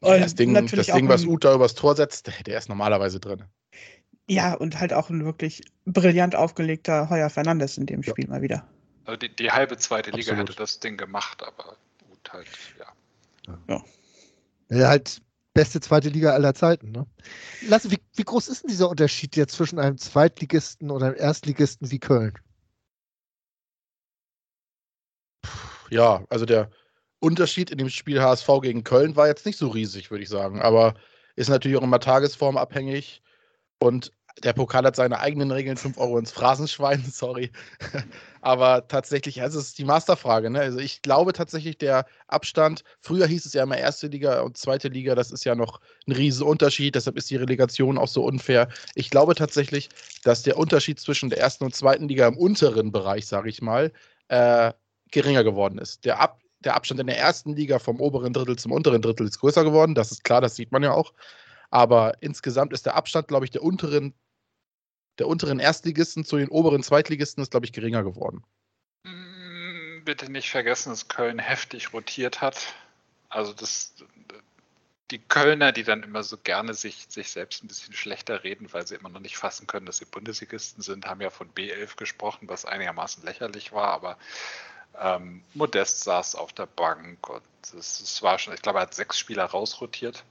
Und 0.00 0.20
das 0.20 0.34
Ding, 0.34 0.54
das 0.54 0.86
Ding 0.86 1.08
was 1.08 1.24
Uta 1.24 1.54
übers 1.54 1.74
Tor 1.74 1.96
setzt, 1.96 2.30
der 2.46 2.58
ist 2.58 2.68
normalerweise 2.68 3.18
drin. 3.18 3.44
Ja, 4.28 4.54
und 4.54 4.78
halt 4.78 4.92
auch 4.92 5.10
ein 5.10 5.24
wirklich 5.24 5.62
brillant 5.86 6.36
aufgelegter 6.36 7.08
Heuer 7.10 7.30
Fernandes 7.30 7.78
in 7.78 7.86
dem 7.86 8.02
Spiel 8.02 8.26
ja. 8.26 8.30
mal 8.30 8.42
wieder. 8.42 8.68
Also 9.06 9.16
die, 9.16 9.34
die, 9.34 9.50
halbe 9.50 9.76
zweite 9.78 10.10
Liga 10.10 10.32
Absolut. 10.32 10.50
hätte 10.50 10.58
das 10.58 10.80
Ding 10.80 10.98
gemacht, 10.98 11.42
aber 11.42 11.76
gut 12.08 12.32
halt, 12.32 12.46
ja. 12.78 13.56
Ja. 13.68 13.84
ja 14.68 14.88
halt 14.88 15.22
beste 15.54 15.80
zweite 15.80 16.10
Liga 16.10 16.34
aller 16.34 16.54
Zeiten. 16.54 16.92
Ne? 16.92 17.06
Lasse, 17.66 17.90
wie, 17.90 17.98
wie 18.14 18.22
groß 18.22 18.48
ist 18.48 18.62
denn 18.62 18.68
dieser 18.68 18.90
Unterschied 18.90 19.34
jetzt 19.34 19.54
zwischen 19.54 19.78
einem 19.78 19.96
Zweitligisten 19.96 20.90
oder 20.90 21.06
einem 21.06 21.16
Erstligisten 21.16 21.90
wie 21.90 21.98
Köln? 21.98 22.34
Ja, 25.90 26.22
also 26.28 26.44
der, 26.44 26.70
Unterschied 27.20 27.70
in 27.70 27.78
dem 27.78 27.88
Spiel 27.88 28.22
HSV 28.22 28.48
gegen 28.62 28.84
Köln 28.84 29.16
war 29.16 29.26
jetzt 29.26 29.46
nicht 29.46 29.58
so 29.58 29.68
riesig, 29.68 30.10
würde 30.10 30.22
ich 30.22 30.28
sagen. 30.28 30.60
Aber 30.60 30.94
ist 31.36 31.48
natürlich 31.48 31.76
auch 31.76 31.82
immer 31.82 32.00
tagesformabhängig. 32.00 33.22
Und 33.80 34.12
der 34.44 34.52
Pokal 34.52 34.84
hat 34.84 34.96
seine 34.96 35.18
eigenen 35.20 35.50
Regeln, 35.50 35.76
5 35.76 35.98
Euro 35.98 36.18
ins 36.18 36.30
Phrasenschwein, 36.30 37.04
sorry. 37.12 37.50
Aber 38.40 38.86
tatsächlich, 38.86 39.42
also 39.42 39.58
es 39.58 39.68
ist 39.68 39.78
die 39.78 39.84
Masterfrage. 39.84 40.50
Ne? 40.50 40.60
Also 40.60 40.78
ich 40.78 41.02
glaube 41.02 41.32
tatsächlich, 41.32 41.78
der 41.78 42.06
Abstand, 42.28 42.84
früher 43.00 43.26
hieß 43.26 43.46
es 43.46 43.52
ja 43.52 43.64
immer 43.64 43.76
erste 43.76 44.06
Liga 44.06 44.40
und 44.40 44.56
zweite 44.56 44.88
Liga, 44.88 45.14
das 45.14 45.32
ist 45.32 45.44
ja 45.44 45.54
noch 45.54 45.80
ein 46.06 46.12
riesen 46.12 46.46
Unterschied, 46.46 46.94
deshalb 46.94 47.16
ist 47.16 47.30
die 47.30 47.36
Relegation 47.36 47.98
auch 47.98 48.08
so 48.08 48.24
unfair. 48.24 48.68
Ich 48.94 49.10
glaube 49.10 49.34
tatsächlich, 49.34 49.88
dass 50.22 50.42
der 50.42 50.56
Unterschied 50.56 51.00
zwischen 51.00 51.30
der 51.30 51.40
ersten 51.40 51.64
und 51.64 51.74
zweiten 51.74 52.08
Liga 52.08 52.28
im 52.28 52.36
unteren 52.36 52.92
Bereich, 52.92 53.26
sage 53.26 53.48
ich 53.48 53.60
mal, 53.60 53.92
äh, 54.28 54.72
geringer 55.10 55.42
geworden 55.42 55.78
ist. 55.78 56.04
Der, 56.04 56.20
Ab 56.20 56.38
der 56.60 56.74
Abstand 56.74 57.00
in 57.00 57.06
der 57.06 57.18
ersten 57.18 57.54
Liga 57.54 57.78
vom 57.78 58.00
oberen 58.00 58.32
Drittel 58.32 58.56
zum 58.56 58.72
unteren 58.72 59.02
Drittel 59.02 59.26
ist 59.26 59.38
größer 59.38 59.64
geworden. 59.64 59.94
Das 59.94 60.10
ist 60.10 60.24
klar, 60.24 60.40
das 60.40 60.56
sieht 60.56 60.72
man 60.72 60.82
ja 60.82 60.92
auch. 60.92 61.12
Aber 61.70 62.14
insgesamt 62.20 62.72
ist 62.72 62.86
der 62.86 62.96
Abstand, 62.96 63.28
glaube 63.28 63.44
ich, 63.44 63.50
der 63.50 63.62
unteren, 63.62 64.14
der 65.18 65.28
unteren 65.28 65.60
Erstligisten 65.60 66.24
zu 66.24 66.36
den 66.36 66.48
oberen 66.48 66.82
Zweitligisten 66.82 67.42
ist, 67.42 67.50
glaube 67.50 67.66
ich, 67.66 67.72
geringer 67.72 68.02
geworden. 68.02 68.44
Mm, 69.04 70.04
bitte 70.04 70.30
nicht 70.32 70.50
vergessen, 70.50 70.90
dass 70.90 71.08
Köln 71.08 71.38
heftig 71.38 71.92
rotiert 71.92 72.40
hat. 72.40 72.74
Also 73.28 73.52
das, 73.52 73.94
die 75.10 75.18
Kölner, 75.18 75.72
die 75.72 75.84
dann 75.84 76.02
immer 76.02 76.22
so 76.22 76.38
gerne 76.38 76.74
sich, 76.74 77.06
sich 77.08 77.30
selbst 77.30 77.62
ein 77.62 77.68
bisschen 77.68 77.94
schlechter 77.94 78.42
reden, 78.42 78.72
weil 78.72 78.86
sie 78.86 78.96
immer 78.96 79.10
noch 79.10 79.20
nicht 79.20 79.36
fassen 79.36 79.66
können, 79.66 79.86
dass 79.86 79.98
sie 79.98 80.06
Bundesligisten 80.06 80.82
sind, 80.82 81.06
haben 81.06 81.20
ja 81.20 81.30
von 81.30 81.52
B11 81.52 81.96
gesprochen, 81.96 82.48
was 82.48 82.64
einigermaßen 82.64 83.24
lächerlich 83.24 83.72
war, 83.72 83.88
aber 83.88 84.18
ähm, 85.00 85.42
Modest 85.54 86.04
saß 86.04 86.34
auf 86.34 86.52
der 86.52 86.66
Bank 86.66 87.28
und 87.28 87.42
es 87.76 88.22
war 88.22 88.38
schon, 88.38 88.54
ich 88.54 88.62
glaube, 88.62 88.78
er 88.78 88.82
hat 88.82 88.94
sechs 88.94 89.18
Spieler 89.18 89.44
rausrotiert. 89.44 90.24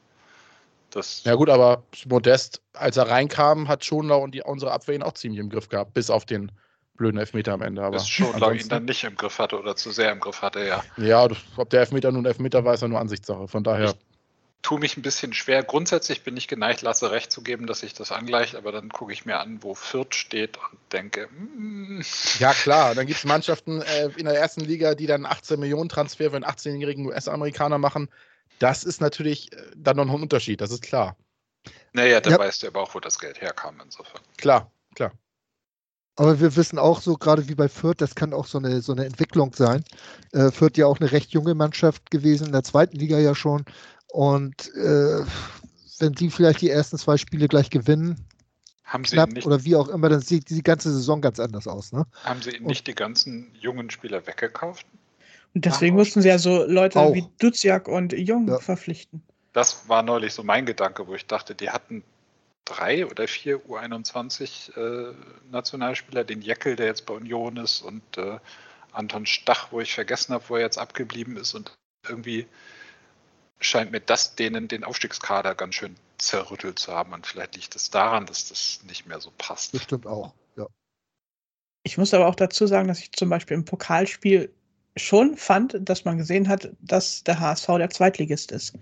Das 0.92 1.24
ja 1.26 1.36
gut, 1.36 1.50
aber 1.50 1.84
Modest, 2.08 2.62
als 2.74 2.98
er 2.98 3.10
reinkam, 3.10 3.68
hat 3.68 3.84
Schonlau 3.84 4.24
und 4.24 4.34
die, 4.34 4.42
unsere 4.42 4.72
Abwehr 4.72 4.96
ihn 4.96 5.04
auch 5.04 5.14
ziemlich 5.14 5.40
im 5.40 5.50
Griff 5.50 5.70
gehabt, 5.70 5.94
bis 5.94 6.10
auf 6.10 6.26
den 6.26 6.52
blöden 6.96 7.20
Elfmeter 7.20 7.54
am 7.54 7.62
Ende. 7.62 7.84
Aber 7.84 7.98
bis 7.98 8.08
Schonlau 8.08 8.52
ihn 8.52 8.70
dann 8.70 8.86
nicht 8.86 9.04
im 9.04 9.16
Griff 9.16 9.38
hatte 9.40 9.60
oder 9.60 9.76
zu 9.76 9.92
sehr 9.92 10.12
im 10.12 10.20
Griff 10.20 10.42
hatte, 10.42 10.66
ja. 10.66 10.84
Ja, 10.98 11.28
ob 11.58 11.70
der 11.70 11.82
Elfmeter 11.82 12.12
nun 12.12 12.26
Elfmeter 12.26 12.64
war, 12.64 12.74
ist 12.74 12.82
ja 12.82 12.88
nur 12.88 13.00
Ansichtssache. 13.00 13.48
Von 13.48 13.64
daher. 13.64 13.90
Ich 13.90 14.07
tue 14.62 14.80
mich 14.80 14.98
ein 14.98 15.02
bisschen 15.02 15.34
schwer. 15.34 15.64
Grundsätzlich 15.64 16.24
bin 16.24 16.36
ich 16.36 16.48
geneigt, 16.48 16.82
Lasse 16.82 17.12
recht 17.12 17.32
zu 17.32 17.42
geben, 17.42 17.68
dass 17.68 17.80
sich 17.80 17.94
das 17.94 18.12
angleicht, 18.12 18.56
aber 18.56 18.72
dann 18.72 18.90
gucke 18.90 19.14
ich 19.14 19.26
mir 19.26 19.40
an, 19.40 19.64
wo 19.64 19.76
Fürth 19.76 20.16
steht 20.16 20.58
und 20.58 20.80
denke, 20.92 21.28
mm. 21.28 22.02
Ja, 22.40 22.54
klar. 22.54 22.96
Dann 22.96 23.08
gibt 23.08 23.20
es 23.20 23.26
Mannschaften 23.26 23.82
äh, 23.82 24.10
in 24.18 24.26
der 24.26 24.38
ersten 24.38 24.62
Liga, 24.62 24.96
die 24.96 25.08
dann 25.08 25.26
18 25.26 25.60
Millionen 25.60 25.90
Transfer 25.90 26.30
für 26.30 26.36
einen 26.36 26.46
18-jährigen 26.46 27.06
US-Amerikaner 27.06 27.78
machen. 27.78 28.10
Das 28.60 28.84
ist 28.84 29.02
natürlich 29.02 29.54
äh, 29.54 29.58
dann 29.76 29.98
noch 29.98 30.06
ein 30.06 30.22
Unterschied, 30.22 30.62
das 30.62 30.72
ist 30.72 30.82
klar. 30.82 31.16
Naja, 31.94 32.22
da 32.22 32.32
ja. 32.32 32.40
weißt 32.40 32.64
du 32.64 32.68
aber 32.68 32.82
auch, 32.82 32.96
wo 32.96 33.00
das 33.00 33.20
Geld 33.20 33.42
herkam, 33.42 33.80
insofern. 33.84 34.22
Klar, 34.38 34.72
klar. 34.96 35.12
Aber 36.16 36.40
wir 36.40 36.56
wissen 36.56 36.80
auch 36.80 37.00
so, 37.00 37.16
gerade 37.16 37.48
wie 37.48 37.54
bei 37.54 37.70
Fürth, 37.70 38.02
das 38.02 38.16
kann 38.16 38.34
auch 38.34 38.48
so 38.48 38.58
eine, 38.58 38.82
so 38.82 38.92
eine 38.92 39.06
Entwicklung 39.06 39.54
sein. 39.54 39.84
Äh, 40.32 40.52
Fürth 40.52 40.76
ja 40.78 40.88
auch 40.88 41.00
eine 41.00 41.12
recht 41.12 41.32
junge 41.32 41.54
Mannschaft 41.54 42.10
gewesen, 42.10 42.48
in 42.48 42.54
der 42.54 42.64
zweiten 42.64 42.98
Liga 42.98 43.20
ja 43.20 43.36
schon. 43.36 43.66
Und 44.08 44.74
äh, 44.76 45.24
wenn 46.00 46.14
die 46.14 46.30
vielleicht 46.30 46.62
die 46.62 46.70
ersten 46.70 46.98
zwei 46.98 47.18
Spiele 47.18 47.48
gleich 47.48 47.70
gewinnen, 47.70 48.26
haben 48.84 49.04
sie 49.04 49.16
knapp, 49.16 49.32
nicht, 49.32 49.46
oder 49.46 49.64
wie 49.66 49.76
auch 49.76 49.90
immer, 49.90 50.10
dann 50.10 50.22
sieht 50.22 50.50
die 50.50 50.64
ganze 50.64 50.92
Saison 50.92 51.20
ganz 51.22 51.40
anders 51.40 51.68
aus. 51.68 51.92
Ne? 51.92 52.06
Haben 52.24 52.42
sie 52.42 52.52
nicht 52.52 52.62
und, 52.62 52.88
die 52.88 52.96
ganzen 52.96 53.54
jungen 53.60 53.90
Spieler 53.90 54.26
weggekauft? 54.26 54.86
Und 55.54 55.66
deswegen 55.66 55.96
Ach, 55.96 56.00
mussten 56.00 56.22
sie 56.22 56.30
ja 56.30 56.40
so 56.40 56.64
Leute 56.66 57.00
auch. 57.00 57.14
wie 57.14 57.26
Duziak 57.40 57.88
und 57.88 58.14
Jung 58.14 58.48
ja. 58.48 58.60
verpflichten. 58.60 59.22
Das 59.54 59.90
war 59.90 60.04
neulich 60.04 60.34
so 60.34 60.44
mein 60.44 60.66
Gedanke, 60.66 61.08
wo 61.08 61.16
ich 61.16 61.26
dachte, 61.26 61.56
die 61.56 61.70
hatten 61.70 62.04
drei 62.64 63.06
oder 63.06 63.28
vier 63.28 63.58
U21 63.66 64.78
äh, 64.78 65.14
Nationalspieler, 65.50 66.24
den 66.24 66.42
Jeckel, 66.42 66.76
der 66.76 66.86
jetzt 66.86 67.06
bei 67.06 67.14
Union 67.14 67.58
ist, 67.58 67.82
und 67.82 68.04
äh, 68.18 68.38
Anton 68.92 69.26
Stach, 69.26 69.72
wo 69.72 69.80
ich 69.80 69.94
vergessen 69.94 70.34
habe, 70.34 70.44
wo 70.48 70.56
er 70.56 70.62
jetzt 70.62 70.78
abgeblieben 70.78 71.38
ist 71.38 71.54
und 71.54 71.78
irgendwie 72.08 72.46
scheint 73.60 73.92
mir 73.92 74.00
das 74.00 74.36
denen 74.36 74.68
den 74.68 74.84
Aufstiegskader 74.84 75.56
ganz 75.56 75.76
schön 75.76 75.96
zerrüttelt 76.18 76.80
zu 76.80 76.94
haben. 76.94 77.14
Und 77.14 77.26
vielleicht 77.26 77.56
liegt 77.56 77.76
es 77.76 77.90
daran, 77.90 78.26
dass 78.26 78.50
das 78.50 78.82
nicht 78.88 79.08
mehr 79.08 79.20
so 79.20 79.32
passt. 79.38 79.72
Bestimmt 79.72 80.08
auch, 80.08 80.34
ja. 80.56 80.68
Ich 81.84 81.98
muss 81.98 82.14
aber 82.14 82.28
auch 82.28 82.36
dazu 82.36 82.68
sagen, 82.68 82.88
dass 82.88 83.00
ich 83.00 83.12
zum 83.14 83.30
Beispiel 83.30 83.56
im 83.56 83.66
Pokalspiel 83.66 84.54
schon 84.96 85.38
fand, 85.38 85.78
dass 85.80 86.06
man 86.06 86.18
gesehen 86.18 86.48
hat, 86.48 86.70
dass 86.82 87.24
der 87.24 87.40
HSV 87.40 87.68
der 87.78 87.90
Zweitligist 87.90 88.52
ist. 88.52 88.74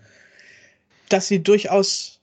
Dass 1.09 1.27
sie 1.27 1.43
durchaus 1.43 2.19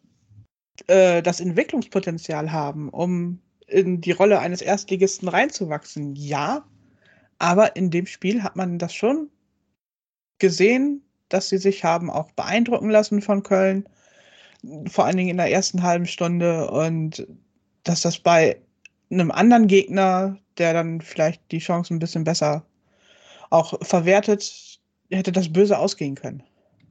äh, 0.87 1.23
das 1.23 1.41
Entwicklungspotenzial 1.41 2.53
haben, 2.53 2.89
um 2.89 3.41
in 3.67 4.01
die 4.01 4.13
Rolle 4.13 4.41
eines 4.41 4.61
Erstligisten 4.61 5.29
reinzuwachsen. 5.29 6.15
Ja, 6.17 6.67
aber 7.39 7.77
in 7.77 7.91
dem 7.91 8.07
Spiel 8.07 8.43
hat 8.43 8.57
man 8.57 8.79
das 8.79 8.95
schon 8.95 9.31
gesehen, 10.39 11.03
dass 11.33 11.49
sie 11.49 11.59
sich 11.59 11.85
haben 11.85 12.11
auch 12.11 12.31
beeindrucken 12.33 12.91
lassen 12.91 13.23
von 13.23 13.43
Köln, 13.43 13.89
vor 14.89 15.05
allen 15.05 15.17
Dingen 15.17 15.31
in 15.31 15.37
der 15.39 15.51
ersten 15.51 15.83
halben 15.83 16.07
Stunde 16.07 16.71
und 16.71 17.27
dass 17.85 18.03
das 18.03 18.19
bei 18.19 18.61
einem 19.11 19.31
anderen 19.31 19.67
Gegner, 19.67 20.39
der 20.59 20.73
dann 20.73 21.01
vielleicht 21.01 21.41
die 21.51 21.59
Chance 21.59 21.93
ein 21.93 21.99
bisschen 21.99 22.25
besser 22.25 22.65
auch 23.51 23.75
verwertet, 23.83 24.79
hätte 25.11 25.33
das 25.33 25.53
böse 25.53 25.79
ausgehen 25.79 26.15
können. 26.15 26.43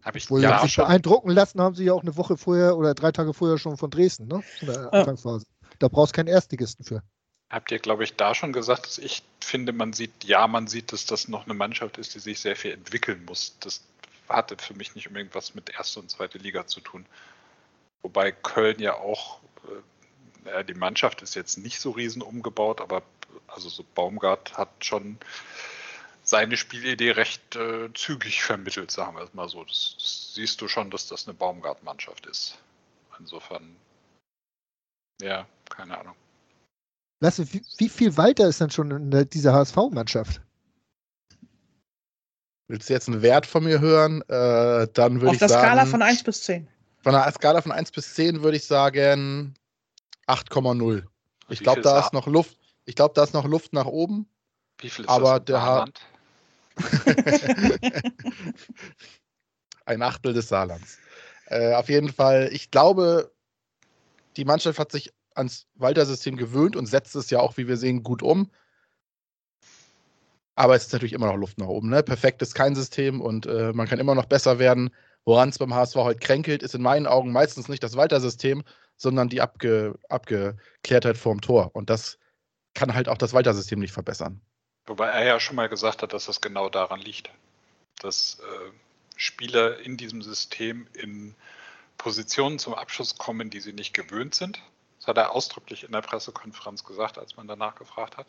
Habe 0.04 0.18
ich 0.18 0.30
Wohl 0.30 0.42
ja 0.42 0.62
sich 0.62 0.76
beeindrucken 0.76 1.30
lassen, 1.30 1.62
haben 1.62 1.76
sie 1.76 1.86
ja 1.86 1.94
auch 1.94 2.02
eine 2.02 2.18
Woche 2.18 2.38
vorher 2.38 2.76
oder 2.78 2.94
drei 2.94 3.12
Tage 3.12 3.34
vorher 3.34 3.58
schon 3.58 3.78
von 3.78 3.90
Dresden, 3.90 4.28
ne? 4.28 4.44
In 4.62 4.68
der 4.68 4.94
Anfangsphase. 4.94 5.46
Da 5.80 5.88
brauchst 5.88 6.14
du 6.14 6.18
keinen 6.18 6.28
Erstligisten 6.28 6.86
für. 6.86 7.04
Habt 7.50 7.72
ihr, 7.72 7.80
glaube 7.80 8.04
ich, 8.04 8.16
da 8.16 8.34
schon 8.34 8.54
gesagt, 8.54 8.86
dass 8.86 8.98
ich 8.98 9.24
finde, 9.42 9.74
man 9.74 9.94
sieht, 9.94 10.24
ja, 10.24 10.48
man 10.48 10.68
sieht, 10.68 10.94
dass 10.94 11.06
das 11.06 11.28
noch 11.28 11.46
eine 11.46 11.54
Mannschaft 11.54 11.98
ist, 11.98 12.16
die 12.16 12.20
sich 12.20 12.40
sehr 12.40 12.56
viel 12.56 12.72
entwickeln 12.72 13.26
muss. 13.26 13.58
Das 13.60 13.82
hatte 14.34 14.58
für 14.58 14.74
mich 14.74 14.96
nicht 14.96 15.08
unbedingt 15.08 15.36
was 15.36 15.56
mit 15.56 15.70
erste 15.70 16.00
und 16.00 16.10
zweite 16.10 16.38
Liga 16.38 16.68
zu 16.68 16.80
tun. 16.82 17.06
Wobei 18.02 18.32
Köln 18.32 18.80
ja 18.80 18.96
auch, 18.96 19.40
äh, 20.46 20.64
die 20.64 20.74
Mannschaft 20.74 21.22
ist 21.22 21.36
jetzt 21.36 21.58
nicht 21.58 21.80
so 21.80 21.92
riesen 21.92 22.22
umgebaut, 22.22 22.82
aber 22.82 23.04
also 23.48 23.70
so 23.70 23.86
Baumgart 23.96 24.58
hat 24.58 24.70
schon 24.84 25.18
seine 26.24 26.58
Spielidee 26.58 27.12
recht 27.12 27.56
äh, 27.56 27.90
zügig 27.94 28.44
vermittelt, 28.44 28.92
sagen 28.92 29.16
wir 29.16 29.24
es 29.24 29.34
mal 29.34 29.50
so. 29.50 29.64
Das, 29.64 29.96
das 30.00 30.34
siehst 30.34 30.62
du 30.62 30.68
schon, 30.68 30.92
dass 30.92 31.08
das 31.08 31.28
eine 31.28 31.34
Baumgart-Mannschaft 31.34 32.26
ist. 32.26 32.58
Insofern, 33.20 33.76
ja, 35.22 35.48
keine 35.70 35.98
Ahnung. 35.98 36.16
Lasse, 37.20 37.52
wie, 37.54 37.64
wie 37.78 37.90
viel 37.90 38.18
weiter 38.18 38.48
ist 38.48 38.62
denn 38.62 38.72
schon 38.72 38.92
in 38.92 39.30
dieser 39.30 39.54
HSV-Mannschaft? 39.54 40.42
Willst 42.72 42.88
du 42.88 42.94
jetzt 42.94 43.10
einen 43.10 43.22
Wert 43.22 43.46
von 43.46 43.66
mir 43.66 43.82
hören? 43.82 44.22
Äh, 44.30 44.88
dann 44.94 45.16
würde 45.16 45.28
Auf 45.28 45.34
ich 45.34 45.40
der 45.40 45.50
sagen. 45.50 45.68
Skala 45.68 45.86
von 45.86 46.02
1 46.02 46.24
bis 46.24 46.44
10. 46.44 46.70
Von 47.04 47.14
einer 47.14 47.30
Skala 47.30 47.62
von 47.62 47.74
1 47.74 47.92
bis 47.92 48.14
10 48.14 48.44
würde 48.44 48.56
ich 48.56 48.66
sagen 48.66 49.56
8,0 50.28 51.04
Ich 51.50 51.60
glaube, 51.60 51.82
da 51.82 52.00
ist 52.00 52.14
noch 52.14 52.28
Luft. 52.28 52.58
Ich 52.86 52.96
glaube, 52.96 53.14
da 53.14 53.26
ist 53.26 53.34
noch 53.34 53.44
Luft 53.44 53.74
nach 53.74 53.88
oben. 53.88 54.26
Wie 54.78 54.90
viel 54.90 55.04
ist 55.04 55.10
Aber 55.10 55.42
das 55.42 55.46
der 55.48 55.56
Saarland? 55.58 56.00
Ein 59.86 60.02
Achtel 60.02 60.32
des 60.32 60.48
Saarlands. 60.48 60.98
Äh, 61.48 61.74
auf 61.74 61.90
jeden 61.90 62.14
Fall, 62.14 62.52
ich 62.54 62.72
glaube, 62.72 63.34
die 64.38 64.46
Mannschaft 64.46 64.80
hat 64.80 64.94
sich 64.94 65.12
ans 65.36 65.68
Walter-System 65.76 66.38
gewöhnt 66.38 66.78
und 66.78 66.86
setzt 66.86 67.18
es 67.18 67.30
ja 67.32 67.42
auch, 67.42 67.58
wie 67.58 67.68
wir 67.68 67.76
sehen, 67.76 68.02
gut 68.02 68.24
um. 68.24 68.50
Aber 70.56 70.76
es 70.76 70.88
ist 70.88 70.94
natürlich 70.94 71.14
immer 71.14 71.28
noch 71.28 71.38
Luft 71.38 71.58
nach 71.58 71.68
oben. 71.68 71.90
Ne? 71.90 72.04
Perfekt 72.04 72.42
ist 72.42 72.54
kein 72.54 72.76
System 72.76 73.22
und 73.22 73.46
äh, 73.46 73.72
man 73.74 73.88
kann 73.88 74.00
immer 74.00 74.16
noch 74.16 74.26
besser 74.26 74.60
werden. 74.60 74.90
Woran 75.24 75.50
es 75.50 75.60
beim 75.60 75.74
HSV 75.74 75.96
heute 75.96 76.20
kränkelt, 76.20 76.64
ist 76.64 76.76
in 76.76 76.82
meinen 76.82 77.08
Augen 77.08 77.32
meistens 77.32 77.70
nicht 77.70 77.84
das 77.84 77.96
Walter-System, 77.96 78.64
sondern 78.98 79.30
die 79.30 79.42
Abge 79.42 79.98
Abgeklärtheit 80.10 81.18
vorm 81.18 81.42
Tor. 81.42 81.72
Und 81.74 81.90
das 81.90 82.18
kann 82.74 82.94
halt 82.94 83.08
auch 83.08 83.18
das 83.18 83.34
Walter-System 83.34 83.80
nicht 83.80 83.94
verbessern. 83.94 84.42
Wobei 84.88 85.08
er 85.08 85.26
ja 85.26 85.40
schon 85.40 85.56
mal 85.56 85.70
gesagt 85.70 86.02
hat, 86.02 86.14
dass 86.14 86.26
das 86.26 86.42
genau 86.42 86.70
daran 86.70 87.00
liegt, 87.00 87.30
dass 88.02 88.40
äh, 88.40 88.72
Spieler 89.16 89.80
in 89.80 89.98
diesem 89.98 90.22
System 90.22 90.88
in 90.94 91.36
Positionen 91.98 92.58
zum 92.58 92.74
Abschluss 92.74 93.18
kommen, 93.18 93.52
die 93.52 93.60
sie 93.60 93.74
nicht 93.74 93.94
gewöhnt 93.94 94.34
sind. 94.34 94.60
Das 94.98 95.08
hat 95.08 95.18
er 95.18 95.32
ausdrücklich 95.32 95.84
in 95.84 95.92
der 95.92 96.02
Pressekonferenz 96.02 96.84
gesagt, 96.84 97.20
als 97.20 97.38
man 97.38 97.48
danach 97.48 97.76
gefragt 97.76 98.18
hat. 98.18 98.28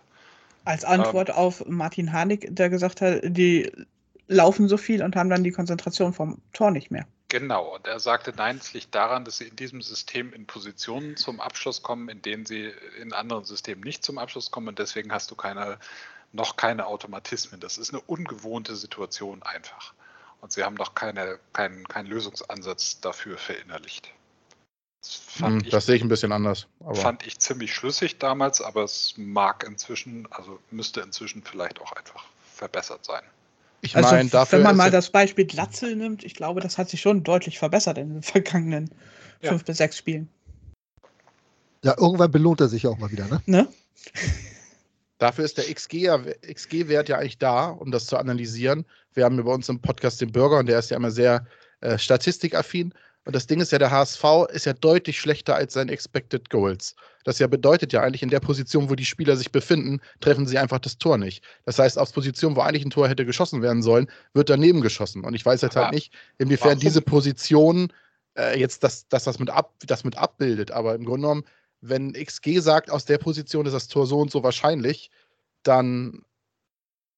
Als 0.64 0.84
Antwort 0.84 1.30
auf 1.30 1.64
Martin 1.66 2.12
Harnik, 2.12 2.46
der 2.50 2.70
gesagt 2.70 3.00
hat, 3.00 3.20
die 3.24 3.72
laufen 4.28 4.68
so 4.68 4.76
viel 4.76 5.02
und 5.02 5.16
haben 5.16 5.30
dann 5.30 5.44
die 5.44 5.50
Konzentration 5.50 6.12
vom 6.12 6.40
Tor 6.52 6.70
nicht 6.70 6.90
mehr. 6.90 7.06
Genau, 7.28 7.74
und 7.76 7.86
er 7.86 7.98
sagte, 7.98 8.32
nein, 8.36 8.58
es 8.58 8.74
liegt 8.74 8.94
daran, 8.94 9.24
dass 9.24 9.38
sie 9.38 9.48
in 9.48 9.56
diesem 9.56 9.80
System 9.80 10.34
in 10.34 10.46
Positionen 10.46 11.16
zum 11.16 11.40
Abschluss 11.40 11.82
kommen, 11.82 12.10
in 12.10 12.20
denen 12.20 12.44
sie 12.44 12.70
in 13.00 13.14
anderen 13.14 13.44
Systemen 13.44 13.82
nicht 13.82 14.04
zum 14.04 14.18
Abschluss 14.18 14.50
kommen 14.50 14.68
und 14.68 14.78
deswegen 14.78 15.12
hast 15.12 15.30
du 15.30 15.34
keine, 15.34 15.78
noch 16.32 16.56
keine 16.56 16.86
Automatismen. 16.86 17.58
Das 17.58 17.78
ist 17.78 17.90
eine 17.90 18.02
ungewohnte 18.02 18.76
Situation 18.76 19.42
einfach. 19.42 19.94
Und 20.42 20.52
sie 20.52 20.62
haben 20.62 20.74
noch 20.74 20.94
keine, 20.94 21.38
keinen 21.54 21.88
keinen 21.88 22.06
Lösungsansatz 22.06 23.00
dafür 23.00 23.38
verinnerlicht. 23.38 24.12
Das 25.02 25.14
fand, 25.16 25.54
Hm, 25.54 25.64
ich, 25.66 25.70
das 25.70 25.86
sehe 25.86 25.96
ich 25.96 26.02
ein 26.02 26.08
bisschen 26.08 26.32
anders. 26.32 26.68
Aber 26.80 26.94
fand 26.94 27.26
ich 27.26 27.38
ziemlich 27.38 27.74
schlüssig 27.74 28.18
damals, 28.18 28.60
aber 28.60 28.84
es 28.84 29.14
mag 29.16 29.64
inzwischen, 29.66 30.28
also 30.30 30.58
müsste 30.70 31.00
inzwischen 31.00 31.42
vielleicht 31.42 31.80
auch 31.80 31.92
einfach 31.92 32.24
verbessert 32.54 33.04
sein. 33.04 33.22
ich 33.80 33.96
Also, 33.96 34.10
meine, 34.10 34.28
dafür 34.28 34.58
wenn 34.58 34.64
man 34.64 34.76
mal 34.76 34.90
das 34.92 35.10
Beispiel 35.10 35.44
Glatzel 35.44 35.96
nimmt, 35.96 36.22
ich 36.22 36.34
glaube, 36.34 36.60
das 36.60 36.78
hat 36.78 36.88
sich 36.88 37.00
schon 37.00 37.24
deutlich 37.24 37.58
verbessert 37.58 37.98
in 37.98 38.12
den 38.14 38.22
vergangenen 38.22 38.90
Ja. 39.40 39.50
fünf 39.50 39.64
bis 39.64 39.78
sechs 39.78 39.96
Spielen. 39.98 40.28
Ja, 41.82 41.96
irgendwann 41.98 42.30
belohnt 42.30 42.60
er 42.60 42.68
sich 42.68 42.84
ja 42.84 42.90
auch 42.90 42.98
mal 42.98 43.10
wieder, 43.10 43.26
ne? 43.26 43.42
Ne? 43.46 43.68
Dafür 45.18 45.44
ist 45.44 45.58
der 45.58 45.64
XG 45.72 45.94
ja- 45.94 46.18
XG-Wert 46.42 47.08
ja 47.08 47.18
eigentlich 47.18 47.38
da, 47.38 47.66
um 47.70 47.90
das 47.90 48.06
zu 48.06 48.16
analysieren. 48.16 48.84
Wir 49.14 49.24
haben 49.24 49.36
ja 49.36 49.42
bei 49.42 49.52
uns 49.52 49.68
im 49.68 49.80
Podcast 49.80 50.20
den 50.20 50.30
Bürger 50.32 50.58
und 50.58 50.66
der 50.66 50.78
ist 50.78 50.90
ja 50.90 50.96
immer 50.96 51.10
sehr 51.10 51.46
äh, 51.80 51.98
statistikaffin. 51.98 52.94
Und 53.24 53.36
das 53.36 53.46
Ding 53.46 53.60
ist 53.60 53.70
ja, 53.70 53.78
der 53.78 53.90
HSV 53.92 54.24
ist 54.52 54.66
ja 54.66 54.72
deutlich 54.72 55.20
schlechter 55.20 55.54
als 55.54 55.74
sein 55.74 55.88
Expected 55.88 56.50
Goals. 56.50 56.96
Das 57.24 57.38
ja 57.38 57.46
bedeutet 57.46 57.92
ja 57.92 58.02
eigentlich, 58.02 58.22
in 58.22 58.30
der 58.30 58.40
Position, 58.40 58.90
wo 58.90 58.96
die 58.96 59.04
Spieler 59.04 59.36
sich 59.36 59.52
befinden, 59.52 60.00
treffen 60.20 60.46
sie 60.46 60.58
einfach 60.58 60.80
das 60.80 60.98
Tor 60.98 61.18
nicht. 61.18 61.44
Das 61.64 61.78
heißt, 61.78 61.98
auf 61.98 62.12
Position, 62.12 62.56
wo 62.56 62.60
eigentlich 62.62 62.84
ein 62.84 62.90
Tor 62.90 63.08
hätte 63.08 63.24
geschossen 63.24 63.62
werden 63.62 63.82
sollen, 63.82 64.10
wird 64.34 64.50
daneben 64.50 64.80
geschossen. 64.80 65.24
Und 65.24 65.34
ich 65.34 65.46
weiß 65.46 65.60
jetzt 65.60 65.76
Aber 65.76 65.86
halt 65.86 65.94
nicht, 65.94 66.12
inwiefern 66.38 66.70
warum? 66.70 66.80
diese 66.80 67.00
Position 67.00 67.92
äh, 68.36 68.58
jetzt 68.58 68.82
das, 68.82 69.06
das, 69.08 69.24
das, 69.24 69.38
mit 69.38 69.50
ab, 69.50 69.72
das 69.86 70.02
mit 70.02 70.18
abbildet. 70.18 70.72
Aber 70.72 70.96
im 70.96 71.04
Grunde 71.04 71.22
genommen, 71.28 71.44
wenn 71.80 72.12
XG 72.14 72.58
sagt, 72.58 72.90
aus 72.90 73.04
der 73.04 73.18
Position 73.18 73.66
ist 73.66 73.72
das 73.72 73.86
Tor 73.86 74.06
so 74.06 74.18
und 74.18 74.32
so 74.32 74.42
wahrscheinlich, 74.42 75.10
dann 75.62 76.24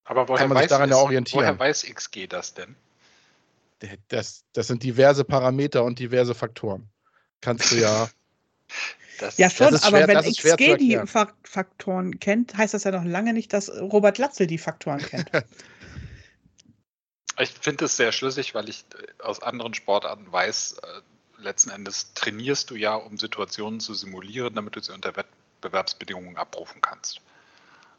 Aber 0.04 0.28
woher, 0.28 0.40
Kann 0.40 0.48
man 0.50 0.58
sich 0.58 0.64
weiß, 0.64 0.70
daran 0.70 0.90
ja 0.90 0.96
orientieren. 0.96 1.44
woher 1.44 1.58
weiß 1.58 1.82
XG 1.84 2.26
das 2.26 2.52
denn? 2.52 2.76
Das, 4.08 4.44
das 4.52 4.66
sind 4.68 4.82
diverse 4.82 5.24
Parameter 5.24 5.84
und 5.84 5.98
diverse 5.98 6.34
Faktoren. 6.34 6.88
Kannst 7.40 7.70
du 7.72 7.76
ja. 7.76 8.08
Das, 9.20 9.38
Ja, 9.38 9.48
schon, 9.48 9.72
ist 9.72 9.84
aber 9.84 9.98
schwer- 9.98 10.08
wenn 10.08 10.14
das 10.14 10.26
ist 10.26 10.40
schwer 10.40 10.58
zu 10.58 10.64
XG 10.64 10.76
die 10.78 11.00
Faktoren 11.44 12.18
kennt, 12.18 12.56
heißt 12.56 12.74
das 12.74 12.82
ja 12.82 12.90
noch 12.90 13.04
lange 13.04 13.32
nicht, 13.32 13.52
dass 13.52 13.70
Robert 13.70 14.16
Glatzel 14.16 14.48
die 14.48 14.58
Faktoren 14.58 14.98
kennt. 14.98 15.30
Ich 17.40 17.50
finde 17.50 17.86
es 17.86 17.96
sehr 17.96 18.12
schlüssig, 18.12 18.54
weil 18.54 18.68
ich 18.68 18.84
äh, 18.96 19.22
aus 19.22 19.42
anderen 19.42 19.74
Sportarten 19.74 20.30
weiß, 20.30 20.76
äh, 20.82 21.42
letzten 21.42 21.70
Endes 21.70 22.12
trainierst 22.14 22.70
du 22.70 22.76
ja, 22.76 22.94
um 22.94 23.18
Situationen 23.18 23.80
zu 23.80 23.92
simulieren, 23.94 24.54
damit 24.54 24.76
du 24.76 24.80
sie 24.80 24.92
unter 24.92 25.16
Wettbewerbsbedingungen 25.16 26.36
abrufen 26.36 26.80
kannst. 26.80 27.20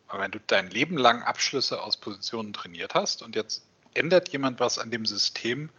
Aber 0.07 0.21
wenn 0.21 0.31
du 0.31 0.39
dein 0.47 0.69
Leben 0.69 0.97
lang 0.97 1.21
Abschlüsse 1.23 1.81
aus 1.81 1.97
Positionen 1.97 2.53
trainiert 2.53 2.93
hast 2.93 3.21
und 3.23 3.35
jetzt 3.35 3.63
ändert 3.95 4.29
jemand 4.29 4.59
was 4.59 4.77
an 4.79 4.91
dem 4.91 5.05
System 5.05 5.69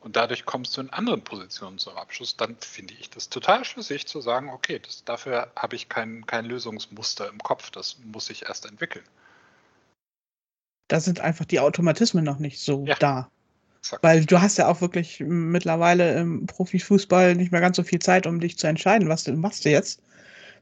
und 0.00 0.16
dadurch 0.16 0.44
kommst 0.44 0.76
du 0.76 0.80
in 0.80 0.90
anderen 0.90 1.22
Positionen 1.22 1.78
zum 1.78 1.96
Abschluss, 1.96 2.36
dann 2.36 2.56
finde 2.60 2.94
ich 2.94 3.10
das 3.10 3.28
total 3.28 3.64
schlüssig 3.64 4.06
zu 4.06 4.20
sagen, 4.20 4.50
okay, 4.50 4.78
das, 4.78 5.04
dafür 5.04 5.50
habe 5.56 5.76
ich 5.76 5.88
kein, 5.88 6.24
kein 6.26 6.44
Lösungsmuster 6.44 7.28
im 7.28 7.38
Kopf, 7.38 7.70
das 7.70 7.98
muss 8.04 8.30
ich 8.30 8.46
erst 8.46 8.66
entwickeln. 8.66 9.04
Da 10.88 11.00
sind 11.00 11.20
einfach 11.20 11.44
die 11.44 11.60
Automatismen 11.60 12.24
noch 12.24 12.38
nicht 12.38 12.60
so 12.60 12.84
Ja. 12.86 12.96
da. 12.98 13.30
Exakt. 13.80 14.02
Weil 14.02 14.24
du 14.24 14.40
hast 14.40 14.58
ja 14.58 14.68
auch 14.68 14.80
wirklich 14.80 15.20
mittlerweile 15.20 16.18
im 16.18 16.46
Profifußball 16.46 17.34
nicht 17.34 17.52
mehr 17.52 17.60
ganz 17.60 17.76
so 17.76 17.82
viel 17.82 17.98
Zeit, 17.98 18.26
um 18.26 18.40
dich 18.40 18.58
zu 18.58 18.66
entscheiden, 18.66 19.08
was 19.08 19.24
du 19.24 19.32
machst 19.32 19.64
du 19.64 19.70
jetzt. 19.70 20.02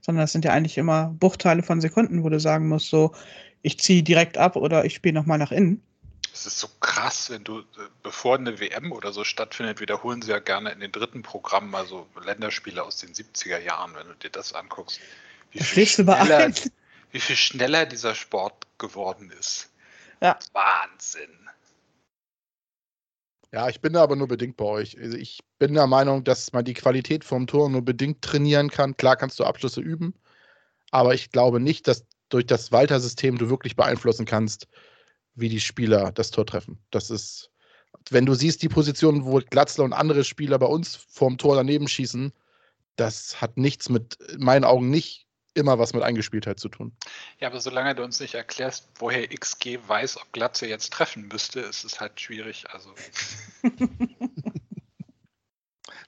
Sondern 0.00 0.22
das 0.22 0.32
sind 0.32 0.44
ja 0.44 0.52
eigentlich 0.52 0.78
immer 0.78 1.14
Bruchteile 1.18 1.62
von 1.62 1.80
Sekunden, 1.80 2.22
wo 2.22 2.28
du 2.28 2.38
sagen 2.38 2.68
musst, 2.68 2.88
so, 2.88 3.14
ich 3.62 3.78
ziehe 3.80 4.02
direkt 4.02 4.38
ab 4.38 4.56
oder 4.56 4.84
ich 4.84 4.94
spiele 4.94 5.14
nochmal 5.14 5.38
nach 5.38 5.52
innen. 5.52 5.82
Es 6.36 6.44
ist 6.44 6.58
so 6.58 6.68
krass, 6.80 7.30
wenn 7.30 7.44
du, 7.44 7.60
äh, 7.60 7.64
bevor 8.02 8.36
eine 8.36 8.60
WM 8.60 8.92
oder 8.92 9.10
so 9.10 9.24
stattfindet, 9.24 9.80
wiederholen 9.80 10.20
sie 10.20 10.32
ja 10.32 10.38
gerne 10.38 10.70
in 10.70 10.80
den 10.80 10.92
dritten 10.92 11.22
Programmen 11.22 11.70
mal 11.70 11.86
so 11.86 12.06
Länderspiele 12.22 12.82
aus 12.82 12.98
den 12.98 13.14
70er 13.14 13.58
Jahren, 13.58 13.94
wenn 13.94 14.06
du 14.06 14.14
dir 14.16 14.28
das 14.28 14.52
anguckst. 14.52 15.00
Wie 15.52 15.60
bei 15.60 15.86
schneller, 15.86 16.52
wie 17.10 17.20
viel 17.20 17.36
schneller 17.36 17.86
dieser 17.86 18.14
Sport 18.14 18.66
geworden 18.76 19.30
ist. 19.40 19.70
Ja. 20.20 20.38
Wahnsinn. 20.52 21.48
Ja, 23.50 23.70
ich 23.70 23.80
bin 23.80 23.94
da 23.94 24.02
aber 24.02 24.16
nur 24.16 24.28
bedingt 24.28 24.58
bei 24.58 24.66
euch. 24.66 24.98
Also 25.00 25.16
ich 25.16 25.40
bin 25.58 25.72
der 25.72 25.86
Meinung, 25.86 26.22
dass 26.22 26.52
man 26.52 26.66
die 26.66 26.74
Qualität 26.74 27.24
vom 27.24 27.46
Tor 27.46 27.70
nur 27.70 27.82
bedingt 27.82 28.20
trainieren 28.20 28.68
kann. 28.68 28.94
Klar 28.98 29.16
kannst 29.16 29.38
du 29.38 29.44
Abschlüsse 29.44 29.80
üben, 29.80 30.12
aber 30.90 31.14
ich 31.14 31.30
glaube 31.30 31.60
nicht, 31.60 31.88
dass 31.88 32.04
durch 32.28 32.44
das 32.44 32.72
Walter-System 32.72 33.38
du 33.38 33.48
wirklich 33.48 33.74
beeinflussen 33.74 34.26
kannst, 34.26 34.68
wie 35.36 35.48
die 35.48 35.60
Spieler 35.60 36.12
das 36.12 36.30
Tor 36.30 36.46
treffen. 36.46 36.78
Das 36.90 37.10
ist, 37.10 37.50
wenn 38.10 38.26
du 38.26 38.34
siehst, 38.34 38.62
die 38.62 38.68
Positionen, 38.68 39.24
wo 39.24 39.38
Glatzler 39.38 39.84
und 39.84 39.92
andere 39.92 40.24
Spieler 40.24 40.58
bei 40.58 40.66
uns 40.66 40.96
vorm 40.96 41.38
Tor 41.38 41.56
daneben 41.56 41.88
schießen, 41.88 42.32
das 42.96 43.40
hat 43.40 43.56
nichts 43.56 43.88
mit, 43.88 44.14
in 44.32 44.42
meinen 44.42 44.64
Augen 44.64 44.90
nicht 44.90 45.26
immer 45.54 45.78
was 45.78 45.94
mit 45.94 46.02
Eingespieltheit 46.02 46.58
zu 46.58 46.68
tun. 46.68 46.92
Ja, 47.38 47.48
aber 47.48 47.60
solange 47.60 47.94
du 47.94 48.02
uns 48.02 48.20
nicht 48.20 48.34
erklärst, 48.34 48.88
woher 48.98 49.26
XG 49.28 49.78
weiß, 49.86 50.18
ob 50.18 50.32
Glatze 50.32 50.66
jetzt 50.66 50.92
treffen 50.92 51.28
müsste, 51.28 51.60
ist 51.60 51.84
es 51.84 52.00
halt 52.00 52.20
schwierig. 52.20 52.66
Also, 52.70 52.94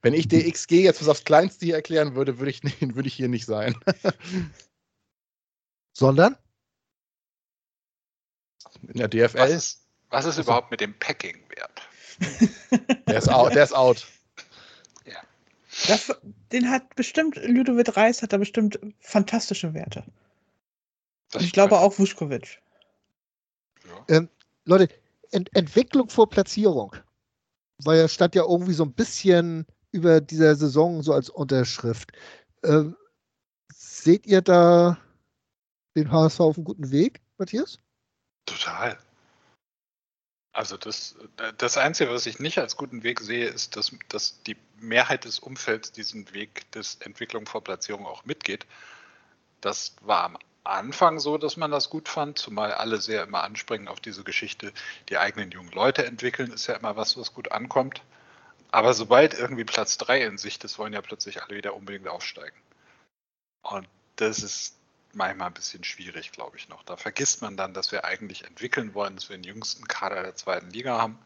Wenn 0.02 0.14
ich 0.14 0.28
dir 0.28 0.50
XG 0.50 0.82
jetzt 0.82 0.98
bis 0.98 1.08
aufs 1.08 1.24
Kleinste 1.24 1.66
hier 1.66 1.74
erklären 1.74 2.14
würde, 2.14 2.38
würde 2.38 2.50
ich, 2.50 2.62
nicht, 2.62 2.80
würde 2.94 3.08
ich 3.08 3.14
hier 3.14 3.28
nicht 3.28 3.46
sein. 3.46 3.74
Sondern? 5.92 6.36
In 8.82 8.94
der 8.94 9.12
was 9.12 9.32
DFL, 9.32 9.50
ist, 9.50 9.80
was 10.10 10.24
ist 10.24 10.30
Achso. 10.32 10.42
überhaupt 10.42 10.70
mit 10.70 10.80
dem 10.80 10.98
Packing-Wert? 10.98 11.82
der 13.06 13.18
ist 13.18 13.28
out. 13.28 13.54
Der 13.54 13.64
ist 13.64 13.74
out. 13.74 14.06
Das, 15.86 16.12
den 16.52 16.70
hat 16.70 16.94
bestimmt, 16.96 17.36
Ludovic 17.36 17.96
Reis 17.96 18.22
hat 18.22 18.32
da 18.32 18.38
bestimmt 18.38 18.78
fantastische 19.00 19.74
Werte. 19.74 20.04
Das 21.30 21.40
Und 21.40 21.46
ich 21.46 21.52
glaube 21.52 21.78
auch 21.78 21.98
Vuskovic. 21.98 22.60
Ja. 24.08 24.26
Leute, 24.64 24.88
Ent 25.30 25.54
Entwicklung 25.54 26.08
vor 26.08 26.28
Platzierung. 26.28 26.96
War 27.84 27.94
ja, 27.94 28.08
stand 28.08 28.34
ja 28.34 28.42
irgendwie 28.42 28.72
so 28.72 28.84
ein 28.84 28.92
bisschen 28.92 29.66
über 29.92 30.20
dieser 30.20 30.56
Saison 30.56 31.02
so 31.02 31.12
als 31.12 31.30
Unterschrift. 31.30 32.12
Ähm, 32.64 32.96
seht 33.72 34.26
ihr 34.26 34.42
da 34.42 34.98
den 35.96 36.10
HSV 36.10 36.40
auf 36.40 36.56
einem 36.56 36.64
guten 36.64 36.90
Weg, 36.90 37.20
Matthias? 37.36 37.78
Total. 38.48 38.98
Also 40.52 40.76
das, 40.76 41.16
das 41.58 41.76
Einzige, 41.76 42.10
was 42.10 42.26
ich 42.26 42.40
nicht 42.40 42.58
als 42.58 42.76
guten 42.76 43.02
Weg 43.02 43.20
sehe, 43.20 43.46
ist, 43.46 43.76
dass, 43.76 43.92
dass 44.08 44.42
die 44.42 44.56
Mehrheit 44.80 45.24
des 45.24 45.38
Umfelds 45.38 45.92
diesen 45.92 46.32
Weg 46.32 46.70
des 46.72 46.96
Entwicklung 46.96 47.46
vor 47.46 47.62
Platzierung 47.62 48.06
auch 48.06 48.24
mitgeht. 48.24 48.66
Das 49.60 49.94
war 50.00 50.24
am 50.24 50.38
Anfang 50.64 51.18
so, 51.20 51.38
dass 51.38 51.56
man 51.56 51.70
das 51.70 51.90
gut 51.90 52.08
fand, 52.08 52.38
zumal 52.38 52.72
alle 52.72 53.00
sehr 53.00 53.22
immer 53.22 53.44
anspringen 53.44 53.86
auf 53.86 54.00
diese 54.00 54.24
Geschichte, 54.24 54.72
die 55.10 55.18
eigenen 55.18 55.50
jungen 55.50 55.72
Leute 55.72 56.06
entwickeln, 56.06 56.50
ist 56.50 56.66
ja 56.66 56.74
immer 56.74 56.96
was, 56.96 57.16
was 57.16 57.34
gut 57.34 57.52
ankommt. 57.52 58.02
Aber 58.70 58.94
sobald 58.94 59.34
irgendwie 59.34 59.64
Platz 59.64 59.98
3 59.98 60.24
in 60.24 60.38
Sicht 60.38 60.64
ist, 60.64 60.78
wollen 60.78 60.92
ja 60.92 61.02
plötzlich 61.02 61.42
alle 61.42 61.56
wieder 61.56 61.74
unbedingt 61.74 62.08
aufsteigen. 62.08 62.56
Und 63.62 63.86
das 64.16 64.42
ist 64.42 64.77
manchmal 65.18 65.48
ein 65.48 65.54
bisschen 65.54 65.84
schwierig, 65.84 66.32
glaube 66.32 66.56
ich 66.56 66.70
noch. 66.70 66.82
Da 66.84 66.96
vergisst 66.96 67.42
man 67.42 67.58
dann, 67.58 67.74
dass 67.74 67.92
wir 67.92 68.06
eigentlich 68.06 68.44
entwickeln 68.44 68.94
wollen, 68.94 69.16
dass 69.16 69.28
wir 69.28 69.36
den 69.36 69.44
jüngsten 69.44 69.86
Kader 69.86 70.22
der 70.22 70.36
zweiten 70.36 70.70
Liga 70.70 70.96
haben. 70.98 71.18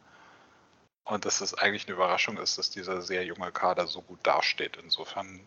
Und 1.05 1.25
dass 1.25 1.41
es 1.41 1.55
eigentlich 1.55 1.87
eine 1.87 1.95
Überraschung 1.95 2.39
ist, 2.39 2.59
dass 2.59 2.71
dieser 2.71 3.03
sehr 3.03 3.25
junge 3.25 3.53
Kader 3.53 3.87
so 3.87 4.03
gut 4.03 4.21
dasteht. 4.25 4.77
Insofern 4.83 5.41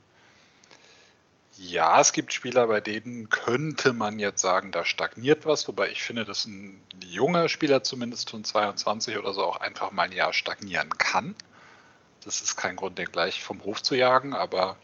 ja, 1.57 2.01
es 2.01 2.11
gibt 2.11 2.33
Spieler, 2.33 2.67
bei 2.67 2.81
denen 2.81 3.29
könnte 3.29 3.93
man 3.93 4.19
jetzt 4.19 4.41
sagen, 4.41 4.71
da 4.71 4.83
stagniert 4.83 5.45
was, 5.45 5.67
wobei 5.67 5.89
ich 5.89 6.03
finde, 6.03 6.25
dass 6.25 6.45
ein 6.45 6.81
junger 7.01 7.47
Spieler 7.47 7.81
zumindest 7.81 8.29
von 8.29 8.43
22 8.43 9.17
oder 9.17 9.33
so 9.33 9.43
auch 9.43 9.61
einfach 9.61 9.91
mal 9.91 10.03
ein 10.03 10.11
Jahr 10.11 10.33
stagnieren 10.33 10.89
kann. 10.97 11.33
Das 12.25 12.41
ist 12.41 12.57
kein 12.57 12.75
Grund, 12.75 12.97
den 12.97 13.09
gleich 13.09 13.41
vom 13.41 13.63
Hof 13.63 13.81
zu 13.81 13.95
jagen, 13.95 14.33
aber 14.33 14.75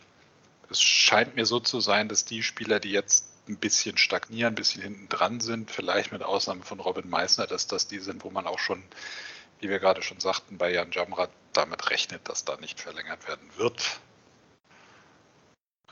es 0.70 0.82
scheint 0.82 1.36
mir 1.36 1.46
so 1.46 1.60
zu 1.60 1.82
sein, 1.82 2.08
dass 2.08 2.24
die 2.24 2.42
Spieler, 2.42 2.80
die 2.80 2.92
jetzt 2.92 3.28
ein 3.48 3.58
bisschen 3.58 3.98
stagnieren, 3.98 4.54
ein 4.54 4.56
bisschen 4.56 4.82
hinten 4.82 5.10
dran 5.10 5.40
sind, 5.40 5.72
vielleicht 5.72 6.12
mit 6.12 6.24
Ausnahme 6.24 6.64
von 6.64 6.80
Robin 6.80 7.10
Meissner, 7.10 7.48
dass 7.48 7.68
das 7.68 7.88
die 7.88 8.00
sind, 8.00 8.24
wo 8.24 8.30
man 8.30 8.48
auch 8.48 8.60
schon, 8.60 8.84
wie 9.60 9.70
wir 9.70 9.80
gerade 9.80 10.02
schon 10.02 10.20
sagten, 10.20 10.58
bei 10.58 10.72
Jan 10.72 10.92
Jamrat 10.92 11.32
damit 11.54 11.90
rechnet, 11.90 12.28
dass 12.30 12.46
da 12.46 12.58
nicht 12.58 12.80
verlängert 12.80 13.28
werden 13.28 13.50
wird. 13.58 14.00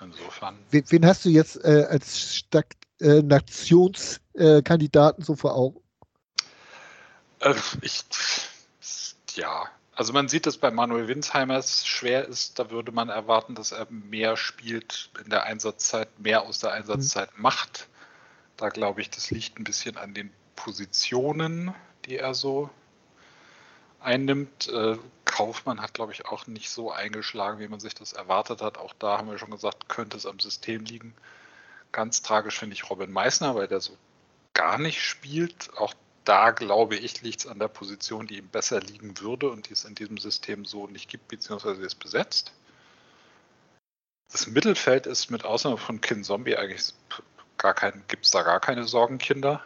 Insofern. 0.01 0.57
Wen, 0.69 0.85
wen 0.89 1.05
hast 1.05 1.25
du 1.25 1.29
jetzt 1.29 1.57
äh, 1.63 1.85
als 1.89 2.35
Stagnationskandidaten 2.35 5.21
äh, 5.21 5.25
so 5.25 5.35
vor 5.35 5.55
Augen? 5.55 5.81
Äh, 7.41 7.53
ich, 7.81 8.05
ja, 9.35 9.69
also 9.99 10.13
man 10.13 10.29
sieht, 10.29 10.45
dass 10.45 10.57
bei 10.57 10.71
Manuel 10.71 11.09
Winsheimer 11.09 11.57
es 11.57 11.85
schwer 11.85 12.25
ist. 12.25 12.57
Da 12.57 12.71
würde 12.71 12.93
man 12.93 13.09
erwarten, 13.09 13.53
dass 13.53 13.73
er 13.73 13.85
mehr 13.89 14.37
spielt 14.37 15.09
in 15.21 15.29
der 15.29 15.43
Einsatzzeit, 15.43 16.21
mehr 16.21 16.43
aus 16.43 16.59
der 16.59 16.71
Einsatzzeit 16.71 17.35
mhm. 17.35 17.41
macht. 17.41 17.89
Da 18.55 18.69
glaube 18.69 19.01
ich, 19.01 19.09
das 19.09 19.29
liegt 19.29 19.59
ein 19.59 19.65
bisschen 19.65 19.97
an 19.97 20.13
den 20.13 20.31
Positionen, 20.55 21.75
die 22.05 22.15
er 22.15 22.33
so 22.33 22.69
einnimmt. 23.99 24.69
Äh, 24.69 24.95
Kaufmann 25.25 25.81
hat, 25.81 25.95
glaube 25.95 26.13
ich, 26.13 26.27
auch 26.27 26.47
nicht 26.47 26.69
so 26.69 26.93
eingeschlagen, 26.93 27.59
wie 27.59 27.67
man 27.67 27.81
sich 27.81 27.93
das 27.93 28.13
erwartet 28.13 28.61
hat. 28.61 28.77
Auch 28.77 28.93
da 28.93 29.17
haben 29.17 29.29
wir 29.29 29.37
schon 29.37 29.51
gesagt, 29.51 29.89
könnte 29.89 30.15
es 30.15 30.25
am 30.25 30.39
System 30.39 30.85
liegen. 30.85 31.13
Ganz 31.91 32.21
tragisch 32.21 32.57
finde 32.57 32.73
ich 32.73 32.89
Robin 32.89 33.11
Meissner, 33.11 33.53
weil 33.53 33.67
der 33.67 33.81
so 33.81 33.97
gar 34.53 34.77
nicht 34.77 35.03
spielt. 35.03 35.71
Auch 35.75 35.93
da 36.25 36.51
glaube 36.51 36.95
ich, 36.95 37.21
liegt 37.21 37.41
es 37.41 37.47
an 37.47 37.59
der 37.59 37.67
Position, 37.67 38.27
die 38.27 38.37
ihm 38.37 38.49
besser 38.49 38.79
liegen 38.79 39.19
würde 39.19 39.49
und 39.49 39.69
die 39.69 39.73
es 39.73 39.85
in 39.85 39.95
diesem 39.95 40.17
System 40.17 40.65
so 40.65 40.87
nicht 40.87 41.09
gibt, 41.09 41.27
beziehungsweise 41.27 41.81
ist 41.81 41.95
besetzt. 41.95 42.53
Das 44.31 44.47
Mittelfeld 44.47 45.07
ist 45.07 45.31
mit 45.31 45.43
Ausnahme 45.43 45.77
von 45.77 46.01
Kin 46.01 46.23
Zombie 46.23 46.55
eigentlich 46.55 46.93
gar 47.57 47.73
kein, 47.73 48.03
gibt 48.07 48.25
es 48.25 48.31
da 48.31 48.43
gar 48.43 48.59
keine 48.59 48.83
Sorgenkinder. 48.83 49.63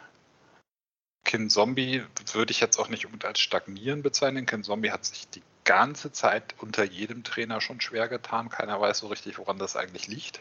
Kin 1.24 1.50
Zombie 1.50 2.02
würde 2.32 2.50
ich 2.50 2.60
jetzt 2.60 2.78
auch 2.78 2.88
nicht 2.88 3.06
unbedingt 3.06 3.24
als 3.24 3.40
stagnieren 3.40 4.02
bezeichnen. 4.02 4.46
Kin 4.46 4.64
Zombie 4.64 4.90
hat 4.90 5.04
sich 5.04 5.28
die 5.28 5.42
ganze 5.64 6.12
Zeit 6.12 6.54
unter 6.60 6.84
jedem 6.84 7.24
Trainer 7.24 7.60
schon 7.60 7.80
schwer 7.80 8.08
getan. 8.08 8.50
Keiner 8.50 8.80
weiß 8.80 8.98
so 8.98 9.06
richtig, 9.08 9.38
woran 9.38 9.58
das 9.58 9.76
eigentlich 9.76 10.06
liegt. 10.06 10.40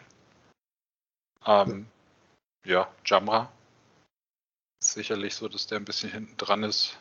Ähm, 1.46 1.88
ja, 2.66 2.90
Jamra. 3.06 3.52
Sicherlich 4.84 5.36
so, 5.36 5.48
dass 5.48 5.66
der 5.68 5.80
ein 5.80 5.86
bisschen 5.86 6.12
hinten 6.12 6.36
dran 6.38 6.64
ist. 6.64 6.98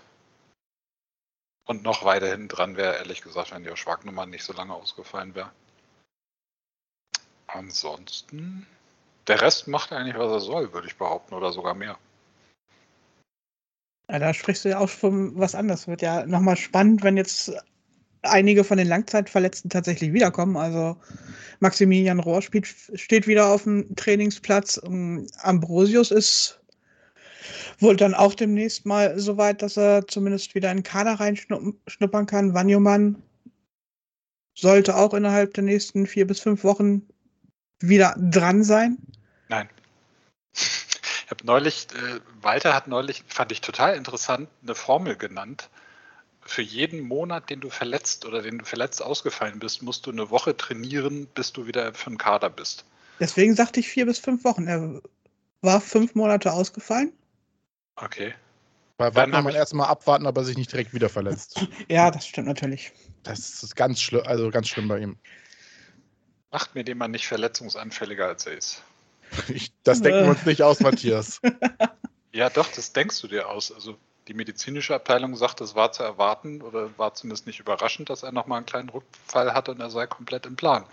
Und 1.66 1.83
noch 1.83 2.05
weiter 2.05 2.29
hinten 2.29 2.49
dran 2.49 2.77
wäre, 2.77 2.97
ehrlich 2.97 3.23
gesagt, 3.23 3.51
wenn 3.53 3.64
Josh 3.64 3.87
Wagnermann 3.87 4.31
nicht 4.31 4.45
so 4.45 4.53
lange 4.53 4.73
ausgefallen 4.73 5.35
wäre. 5.35 5.51
Ansonsten, 7.49 8.66
der 9.27 9.40
Rest 9.40 9.68
macht 9.68 9.92
eigentlich, 9.92 10.16
was 10.16 10.31
er 10.31 10.40
soll, 10.40 10.73
würde 10.73 10.87
ich 10.87 10.97
behaupten, 10.97 11.35
oder 11.35 11.53
sogar 11.53 11.75
mehr. 11.75 11.99
Ja, 14.09 14.18
da 14.18 14.33
sprichst 14.33 14.64
du 14.64 14.71
ja 14.71 14.79
auch 14.79 14.88
von 14.88 15.37
was 15.38 15.55
anderes. 15.55 15.88
Wird 15.88 16.03
ja 16.03 16.25
nochmal 16.25 16.57
spannend, 16.57 17.03
wenn 17.03 17.16
jetzt 17.16 17.53
einige 18.23 18.62
von 18.62 18.79
den 18.79 18.88
Langzeitverletzten 18.88 19.71
tatsächlich 19.71 20.12
wiederkommen. 20.12 20.57
Also 20.57 20.97
Maximilian 21.61 22.21
Rohr 22.21 22.42
spielt, 22.42 22.66
steht 22.66 23.27
wieder 23.27 23.49
auf 23.49 23.64
dem 23.64 23.95
Trainingsplatz. 23.97 24.81
Ambrosius 25.42 26.11
ist 26.11 26.62
wohl 27.78 27.96
dann 27.96 28.14
auch 28.14 28.35
demnächst 28.35 28.87
mal 28.87 29.18
so 29.18 29.37
weit, 29.37 29.62
dass 29.62 29.76
er 29.76 30.06
zumindest 30.06 30.54
wieder 30.54 30.70
in 30.70 30.78
den 30.78 30.82
Kader 30.82 31.14
reinschnuppern 31.14 32.26
kann. 32.26 32.54
Wanyoman 32.54 33.22
sollte 34.54 34.96
auch 34.96 35.14
innerhalb 35.14 35.54
der 35.54 35.64
nächsten 35.64 36.06
vier 36.06 36.26
bis 36.26 36.40
fünf 36.40 36.64
Wochen 36.64 37.02
wieder 37.80 38.14
dran 38.18 38.64
sein. 38.64 38.98
Nein. 39.48 39.68
Ich 40.54 41.30
habe 41.30 41.46
neulich, 41.46 41.87
äh, 41.94 42.20
Walter 42.42 42.74
hat 42.74 42.88
neulich, 42.88 43.24
fand 43.26 43.52
ich 43.52 43.62
total 43.62 43.96
interessant, 43.96 44.48
eine 44.62 44.74
Formel 44.74 45.16
genannt 45.16 45.70
für 46.44 46.62
jeden 46.62 47.00
Monat, 47.00 47.50
den 47.50 47.61
du 47.61 47.70
verletzt 47.70 48.24
oder 48.26 48.42
den 48.42 48.58
du 48.58 48.64
verletzt 48.64 49.02
ausgefallen 49.02 49.58
bist, 49.58 49.82
musst 49.82 50.06
du 50.06 50.11
eine 50.11 50.30
Woche 50.30 50.56
trainieren, 50.56 51.26
bis 51.35 51.52
du 51.52 51.66
wieder 51.66 51.94
für 51.94 52.11
den 52.11 52.18
Kader 52.18 52.50
bist. 52.50 52.85
Deswegen 53.20 53.54
sagte 53.54 53.80
ich 53.80 53.88
vier 53.88 54.06
bis 54.06 54.18
fünf 54.18 54.44
Wochen. 54.44 54.66
Er 54.66 55.00
war 55.61 55.80
fünf 55.80 56.14
Monate 56.14 56.52
ausgefallen. 56.52 57.12
Okay. 57.96 58.35
Bei 58.96 59.14
Wagner 59.14 59.42
man 59.42 59.55
erstmal 59.55 59.88
abwarten, 59.88 60.26
aber 60.26 60.44
sich 60.44 60.57
nicht 60.57 60.70
direkt 60.70 60.94
wieder 60.94 61.09
verletzt. 61.09 61.66
ja, 61.88 62.11
das 62.11 62.26
stimmt 62.26 62.48
natürlich. 62.48 62.92
Das 63.22 63.62
ist 63.62 63.74
ganz 63.74 64.00
schlimm, 64.00 64.22
also 64.26 64.50
ganz 64.50 64.68
schlimm 64.68 64.88
bei 64.88 64.98
ihm. 64.98 65.16
Macht 66.50 66.74
mir 66.74 66.85
den 66.85 66.98
mal 66.98 67.09
nicht 67.09 67.26
verletzungsanfälliger, 67.26 68.26
als 68.26 68.46
er 68.46 68.55
ist. 68.55 68.83
Ich, 69.48 69.72
das 69.83 70.02
denken 70.02 70.24
wir 70.24 70.31
uns 70.31 70.44
nicht 70.44 70.62
aus, 70.62 70.81
Matthias. 70.81 71.40
ja, 72.33 72.50
doch, 72.50 72.68
das 72.68 72.92
denkst 72.92 73.18
du 73.22 73.28
dir 73.28 73.48
aus. 73.48 73.72
Also 73.72 73.96
die 74.28 74.35
medizinische 74.35 74.94
Abteilung 74.94 75.35
sagt, 75.37 75.61
es 75.62 75.74
war 75.74 75.90
zu 75.90 76.02
erwarten 76.02 76.61
oder 76.62 76.90
war 76.98 77.14
zumindest 77.14 77.46
nicht 77.46 77.59
überraschend, 77.59 78.11
dass 78.11 78.22
er 78.22 78.31
nochmal 78.31 78.59
einen 78.59 78.66
kleinen 78.66 78.90
Rückfall 78.90 79.55
hatte 79.55 79.72
und 79.72 79.81
er 79.81 79.90
sei 79.90 80.07
komplett 80.07 80.46
im 80.46 80.55
Plan. 80.55 80.85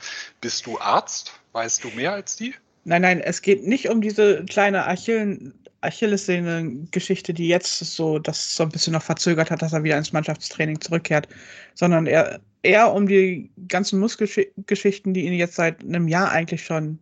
Bist 0.41 0.65
du 0.65 0.79
Arzt? 0.79 1.33
Weißt 1.51 1.83
du 1.83 1.89
mehr 1.89 2.13
als 2.13 2.37
die? 2.37 2.55
Nein, 2.85 3.01
nein, 3.01 3.19
es 3.19 3.41
geht 3.41 3.67
nicht 3.67 3.89
um 3.89 4.01
diese 4.01 4.45
kleine 4.45 4.87
Achill 4.87 5.53
Achillessehne-Geschichte, 5.81 7.33
die 7.33 7.47
jetzt 7.47 7.79
so 7.79 8.19
das 8.19 8.55
so 8.55 8.63
ein 8.63 8.69
bisschen 8.69 8.93
noch 8.93 9.03
verzögert 9.03 9.51
hat, 9.51 9.61
dass 9.61 9.73
er 9.73 9.83
wieder 9.83 9.97
ins 9.97 10.13
Mannschaftstraining 10.13 10.81
zurückkehrt, 10.81 11.27
sondern 11.73 12.05
eher, 12.05 12.39
eher 12.63 12.91
um 12.93 13.07
die 13.07 13.49
ganzen 13.67 13.99
Muskelgeschichten, 13.99 15.13
die 15.13 15.25
ihn 15.25 15.33
jetzt 15.33 15.55
seit 15.55 15.81
einem 15.81 16.07
Jahr 16.07 16.31
eigentlich 16.31 16.63
schon 16.63 16.99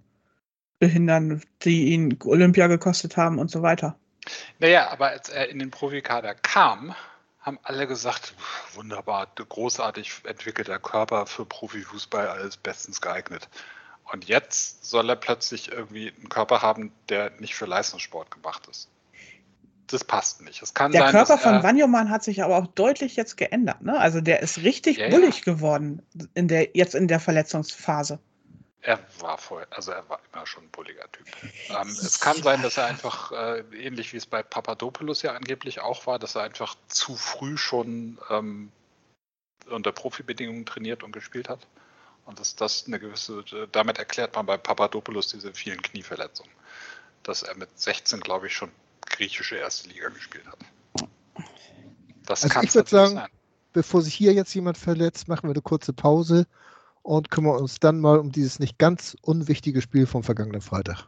behindern, 0.80 1.42
die 1.64 1.94
ihn 1.94 2.18
Olympia 2.24 2.68
gekostet 2.68 3.18
haben 3.18 3.40
und 3.40 3.50
so 3.50 3.62
weiter. 3.62 3.98
Naja, 4.60 4.90
aber 4.90 5.08
als 5.08 5.30
er 5.30 5.50
in 5.50 5.60
den 5.60 5.72
Profikader 5.72 6.36
kam, 6.36 6.94
haben 7.40 7.60
alle 7.64 7.88
gesagt, 7.88 8.34
wunderbar, 8.74 9.28
großartig 9.36 10.22
entwickelter 10.26 10.80
Körper 10.80 11.26
für 11.26 11.46
Profifußball, 11.46 12.28
alles 12.28 12.58
bestens 12.58 13.00
geeignet. 13.00 13.48
Und 14.12 14.26
jetzt 14.26 14.86
soll 14.86 15.10
er 15.10 15.16
plötzlich 15.16 15.72
irgendwie 15.72 16.14
einen 16.16 16.30
Körper 16.30 16.62
haben, 16.62 16.92
der 17.10 17.32
nicht 17.40 17.56
für 17.56 17.66
Leistungssport 17.66 18.32
gemacht 18.32 18.68
ist. 18.68 18.90
Das 19.88 20.04
passt 20.04 20.42
nicht. 20.42 20.62
Es 20.62 20.74
kann 20.74 20.92
der 20.92 21.04
sein, 21.04 21.12
Körper 21.12 21.38
von 21.38 21.64
Wanyoman 21.64 22.10
hat 22.10 22.24
sich 22.24 22.44
aber 22.44 22.58
auch 22.58 22.68
deutlich 22.68 23.16
jetzt 23.16 23.38
geändert. 23.38 23.82
Ne? 23.82 23.98
Also 23.98 24.20
der 24.20 24.42
ist 24.42 24.60
richtig 24.60 24.98
ja, 24.98 25.10
bullig 25.10 25.38
ja. 25.38 25.54
geworden 25.54 26.02
in 26.34 26.48
der, 26.48 26.70
jetzt 26.74 26.94
in 26.94 27.08
der 27.08 27.20
Verletzungsphase. 27.20 28.20
Er 28.82 29.00
war 29.20 29.38
vorher, 29.38 29.68
also 29.72 29.92
er 29.92 30.08
war 30.08 30.20
immer 30.34 30.46
schon 30.46 30.64
ein 30.64 30.70
bulliger 30.72 31.12
Typ. 31.12 31.28
Ähm, 31.70 31.88
es 31.90 32.20
kann 32.20 32.42
sein, 32.42 32.62
dass 32.62 32.78
er 32.78 32.86
einfach, 32.86 33.32
äh, 33.32 33.60
ähnlich 33.74 34.14
wie 34.14 34.18
es 34.18 34.26
bei 34.26 34.44
Papadopoulos 34.44 35.22
ja 35.22 35.34
angeblich 35.34 35.82
auch 35.82 36.06
war, 36.08 36.20
dass 36.20 36.36
er 36.36 36.44
einfach 36.44 36.76
zu 36.88 37.16
früh 37.16 37.58
schon 37.58 38.18
ähm, 38.30 38.72
unter 39.70 39.92
Profibedingungen 39.92 40.66
trainiert 40.66 41.04
und 41.04 41.12
gespielt 41.12 41.50
hat. 41.50 41.60
Und 42.28 42.42
dass 42.42 42.58
das 42.58 42.84
eine 42.88 43.00
gewisse, 43.00 43.44
damit 43.72 44.00
erklärt 44.00 44.36
man 44.36 44.46
bei 44.46 44.58
Papadopoulos 44.58 45.30
diese 45.30 45.54
vielen 45.54 45.82
Knieverletzungen. 45.82 46.52
Dass 47.24 47.42
er 47.42 47.56
mit 47.56 47.70
16, 47.80 48.20
glaube 48.20 48.48
ich, 48.48 48.54
schon 48.54 48.70
griechische 49.02 49.56
erste 49.56 49.88
Liga 49.88 50.10
gespielt 50.10 50.46
hat. 50.46 51.08
Das 52.26 52.44
also 52.44 52.54
kann 52.54 52.66
ich 52.66 52.76
würde 52.76 52.90
sagen, 52.90 53.16
sein. 53.16 53.30
bevor 53.72 54.02
sich 54.02 54.14
hier 54.14 54.34
jetzt 54.34 54.54
jemand 54.54 54.78
verletzt, 54.78 55.30
machen 55.30 55.44
wir 55.44 55.52
eine 55.52 55.62
kurze 55.62 55.94
Pause 55.94 56.46
und 57.02 57.32
kümmern 57.32 57.62
uns 57.62 57.80
dann 57.80 58.02
mal 58.02 58.20
um 58.20 58.34
dieses 58.34 58.60
nicht 58.60 58.78
ganz 58.78 59.16
unwichtige 59.22 59.82
Spiel 59.82 60.06
vom 60.06 60.22
vergangenen 60.22 60.62
Freitag. 60.62 61.08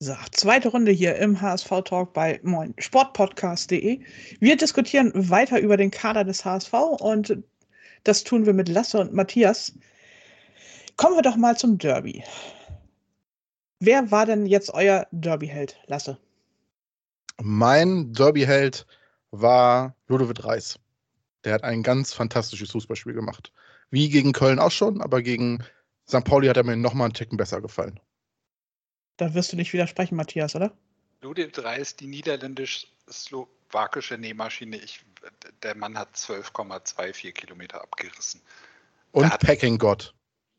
So, 0.00 0.14
zweite 0.32 0.68
Runde 0.68 0.92
hier 0.92 1.16
im 1.16 1.40
HSV-Talk 1.40 2.12
bei 2.12 2.38
moin 2.42 2.74
Sportpodcast.de. 2.76 4.00
Wir 4.38 4.56
diskutieren 4.56 5.12
weiter 5.14 5.58
über 5.60 5.78
den 5.78 5.90
Kader 5.90 6.24
des 6.24 6.44
HSV 6.44 6.72
und 7.00 7.38
das 8.02 8.22
tun 8.22 8.44
wir 8.44 8.52
mit 8.52 8.68
Lasse 8.68 8.98
und 8.98 9.14
Matthias. 9.14 9.72
Kommen 10.96 11.16
wir 11.16 11.22
doch 11.22 11.36
mal 11.36 11.56
zum 11.56 11.78
Derby. 11.78 12.22
Wer 13.80 14.10
war 14.10 14.26
denn 14.26 14.44
jetzt 14.44 14.74
euer 14.74 15.06
Derby-Held, 15.10 15.78
Lasse? 15.86 16.18
Mein 17.42 18.12
Derby-Held 18.12 18.86
war 19.30 19.96
Ludovic 20.08 20.44
Reis. 20.44 20.78
Der 21.44 21.54
hat 21.54 21.64
ein 21.64 21.82
ganz 21.82 22.12
fantastisches 22.12 22.70
Fußballspiel 22.72 23.14
gemacht. 23.14 23.52
Wie 23.90 24.08
gegen 24.08 24.32
Köln 24.32 24.58
auch 24.58 24.70
schon, 24.70 25.00
aber 25.00 25.22
gegen 25.22 25.64
St. 26.08 26.24
Pauli 26.24 26.48
hat 26.48 26.56
er 26.56 26.64
mir 26.64 26.76
nochmal 26.76 27.04
einen 27.06 27.14
Ticken 27.14 27.36
besser 27.36 27.60
gefallen. 27.60 28.00
Da 29.16 29.34
wirst 29.34 29.52
du 29.52 29.56
nicht 29.56 29.72
widersprechen, 29.72 30.16
Matthias, 30.16 30.56
oder? 30.56 30.76
Ludovic 31.20 31.62
Reis, 31.62 31.94
die 31.96 32.06
niederländisch-slowakische 32.06 34.18
Nähmaschine. 34.18 34.76
Ich, 34.76 35.04
der 35.62 35.76
Mann 35.76 35.98
hat 35.98 36.14
12,24 36.14 37.32
Kilometer 37.32 37.80
abgerissen. 37.80 38.42
Und 39.12 39.30
Packing 39.38 39.78
Gott. 39.78 40.12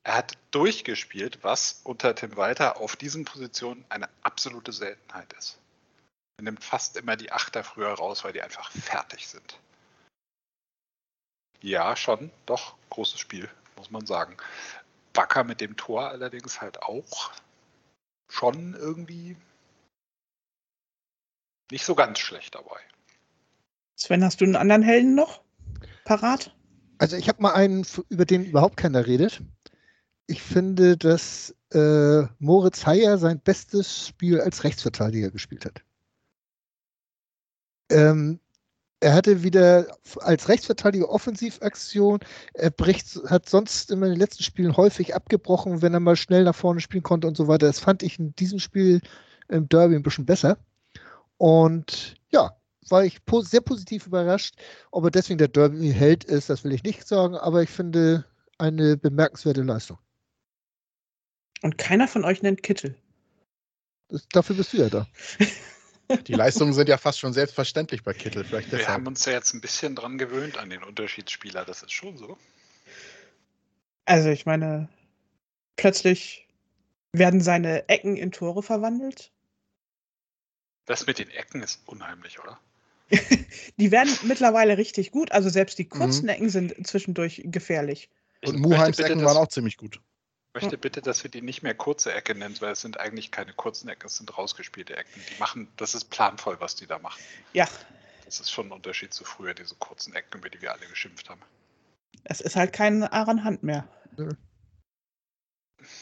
Er 0.04 0.18
hat 0.18 0.38
durchgespielt, 0.52 1.40
was 1.42 1.82
unter 1.84 2.16
Tim 2.16 2.38
Walter 2.38 2.80
auf 2.80 2.96
diesen 2.96 3.26
Positionen 3.26 3.84
eine 3.90 4.08
absolute 4.22 4.72
Seltenheit 4.72 5.34
ist. 5.34 5.60
Er 6.38 6.44
nimmt 6.44 6.64
fast 6.64 6.98
immer 6.98 7.16
die 7.16 7.32
Achter 7.32 7.64
früher 7.64 7.94
raus, 7.94 8.24
weil 8.24 8.34
die 8.34 8.42
einfach 8.42 8.72
fertig 8.72 9.28
sind. 9.28 9.60
Ja, 11.62 11.96
schon, 11.96 12.30
doch, 12.46 12.76
großes 12.92 13.20
Spiel, 13.20 13.50
muss 13.78 13.90
man 13.90 14.06
sagen. 14.06 14.38
Bakker 15.16 15.44
mit 15.44 15.62
dem 15.62 15.76
Tor 15.76 16.10
allerdings 16.10 16.62
halt 16.62 16.84
auch 16.84 17.32
schon 18.28 18.76
irgendwie 18.76 19.36
nicht 21.72 21.86
so 21.86 21.96
ganz 21.96 22.20
schlecht 22.20 22.54
dabei. 22.54 22.80
Sven, 23.96 24.24
hast 24.24 24.42
du 24.42 24.46
einen 24.46 24.56
anderen 24.56 24.84
Helden 24.84 25.16
noch 25.16 25.42
parat? 26.04 26.56
Also 27.00 27.18
ich 27.18 27.28
habe 27.28 27.42
mal 27.42 27.54
einen, 27.54 27.86
über 28.10 28.26
den 28.26 28.46
überhaupt 28.46 28.78
keiner 28.78 29.08
redet. 29.08 29.42
Ich 30.28 30.42
finde, 30.42 30.98
dass 30.98 31.56
äh, 31.72 32.24
Moritz 32.40 32.86
Heyer 32.86 33.18
sein 33.18 33.40
bestes 33.40 34.08
Spiel 34.08 34.42
als 34.42 34.64
Rechtsverteidiger 34.64 35.32
gespielt 35.32 35.66
hat. 35.66 35.84
Ähm, 37.90 38.40
er 39.00 39.14
hatte 39.14 39.44
wieder 39.44 39.88
als 40.22 40.50
Rechtsverteidiger 40.50 41.10
Offensivaktion. 41.10 42.20
Er 42.54 42.72
bricht, 42.72 43.20
hat 43.28 43.48
sonst 43.50 43.92
in 43.92 44.02
den 44.02 44.16
letzten 44.16 44.44
Spielen 44.44 44.78
häufig 44.78 45.16
abgebrochen, 45.16 45.82
wenn 45.82 45.94
er 45.94 46.00
mal 46.00 46.16
schnell 46.16 46.44
nach 46.44 46.56
vorne 46.56 46.80
spielen 46.80 47.04
konnte 47.04 47.28
und 47.28 47.38
so 47.38 47.48
weiter. 47.48 47.68
Das 47.68 47.80
fand 47.80 48.04
ich 48.04 48.20
in 48.20 48.36
diesem 48.36 48.60
Spiel 48.60 49.02
im 49.48 49.70
Derby 49.70 49.96
ein 49.96 50.04
bisschen 50.04 50.26
besser. 50.26 50.58
Und 51.38 52.16
ja, 52.32 52.56
war 52.90 53.04
ich 53.04 53.20
sehr 53.42 53.62
positiv 53.62 54.08
überrascht. 54.08 54.56
Ob 54.92 55.04
er 55.04 55.12
deswegen 55.12 55.38
der 55.38 55.50
Derby-Held 55.50 56.24
ist, 56.24 56.50
das 56.50 56.64
will 56.64 56.74
ich 56.74 56.84
nicht 56.84 57.08
sagen, 57.08 57.36
aber 57.36 57.62
ich 57.62 57.70
finde 57.70 58.26
eine 58.58 58.98
bemerkenswerte 58.98 59.62
Leistung. 59.62 59.98
Und 61.62 61.78
keiner 61.78 62.08
von 62.08 62.24
euch 62.24 62.42
nennt 62.42 62.64
Kittel. 62.64 62.96
Das, 64.08 64.28
dafür 64.30 64.56
bist 64.56 64.74
du 64.74 64.78
ja 64.78 64.90
da. 64.90 65.08
Die 66.28 66.34
Leistungen 66.34 66.74
sind 66.74 66.90
ja 66.90 66.98
fast 66.98 67.20
schon 67.20 67.34
selbstverständlich 67.34 68.04
bei 68.04 68.14
Kittel. 68.14 68.44
Vielleicht 68.44 68.72
Wir 68.72 68.88
haben 68.88 69.08
uns 69.08 69.26
ja 69.26 69.34
jetzt 69.34 69.54
ein 69.54 69.62
bisschen 69.62 69.96
dran 69.96 70.18
gewöhnt 70.18 70.58
an 70.58 70.70
den 70.70 70.84
Unterschiedsspieler, 70.84 71.66
das 71.66 71.84
ist 71.84 71.92
schon 71.92 72.18
so. 72.18 72.38
Also 74.06 74.30
ich 74.30 74.46
meine, 74.46 74.88
plötzlich 75.78 76.48
werden 77.12 77.42
seine 77.42 77.90
Ecken 77.90 78.18
in 78.18 78.32
Tore 78.32 78.62
verwandelt. 78.62 79.32
Das 80.86 81.08
mit 81.08 81.18
den 81.18 81.30
Ecken 81.32 81.64
ist 81.64 81.82
unheimlich, 81.88 82.40
oder? 82.40 82.60
die 83.78 83.92
werden 83.92 84.12
mittlerweile 84.24 84.78
richtig 84.78 85.12
gut. 85.12 85.32
Also 85.32 85.50
selbst 85.50 85.80
die 85.80 85.86
kurzen 85.86 86.24
mhm. 86.24 86.30
Ecken 86.30 86.50
sind 86.50 86.88
zwischendurch 86.88 87.42
gefährlich. 87.46 88.10
Und 88.46 88.60
Muheims 88.60 89.00
Ecken 89.00 89.24
waren 89.24 89.38
auch 89.38 89.48
ziemlich 89.48 89.78
gut 89.78 90.00
möchte 90.56 90.78
bitte, 90.78 91.02
dass 91.02 91.24
wir 91.24 91.30
die 91.30 91.42
nicht 91.42 91.62
mehr 91.62 91.76
kurze 91.76 92.14
Ecke 92.14 92.34
nennen, 92.34 92.56
weil 92.62 92.72
es 92.72 92.82
sind 92.82 93.00
eigentlich 93.00 93.32
keine 93.32 93.54
kurzen 93.54 93.90
Ecken, 93.90 94.08
es 94.08 94.16
sind 94.18 94.36
rausgespielte 94.36 94.96
Ecken. 94.96 95.22
Die 95.30 95.40
machen, 95.40 95.68
das 95.78 95.94
ist 95.94 96.06
planvoll, 96.06 96.58
was 96.60 96.76
die 96.76 96.88
da 96.88 96.98
machen. 96.98 97.22
Ja. 97.54 97.68
Das 98.24 98.40
ist 98.40 98.52
schon 98.52 98.68
ein 98.68 98.72
Unterschied 98.72 99.14
zu 99.14 99.24
früher, 99.24 99.54
diese 99.54 99.76
kurzen 99.76 100.16
Ecken, 100.16 100.40
über 100.40 100.50
die 100.50 100.62
wir 100.62 100.72
alle 100.72 100.88
geschimpft 100.88 101.30
haben. 101.30 101.42
Es 102.24 102.42
ist 102.42 102.56
halt 102.56 102.74
kein 102.74 103.04
Aaron 103.04 103.44
Hand 103.44 103.62
mehr. 103.62 103.88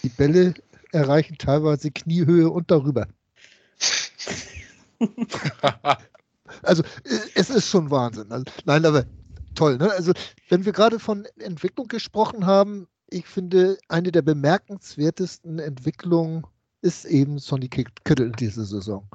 Die 0.03 0.09
Bälle 0.09 0.53
erreichen 0.93 1.37
teilweise 1.37 1.91
Kniehöhe 1.91 2.49
und 2.49 2.71
darüber. 2.71 3.07
also 6.61 6.83
es 7.35 7.49
ist 7.49 7.69
schon 7.69 7.91
Wahnsinn. 7.91 8.31
Also, 8.31 8.45
nein, 8.63 8.85
aber 8.85 9.05
toll. 9.55 9.77
Ne? 9.77 9.91
Also 9.91 10.13
wenn 10.47 10.63
wir 10.63 10.71
gerade 10.71 10.99
von 10.99 11.25
Entwicklung 11.37 11.87
gesprochen 11.87 12.45
haben, 12.45 12.87
ich 13.13 13.25
finde, 13.27 13.77
eine 13.87 14.11
der 14.11 14.23
bemerkenswertesten 14.23 15.59
Entwicklungen 15.59 16.45
ist 16.81 17.05
eben 17.05 17.39
Sonny 17.39 17.69
Kittel 17.69 18.27
in 18.27 18.33
dieser 18.33 18.65
Saison. 18.65 19.07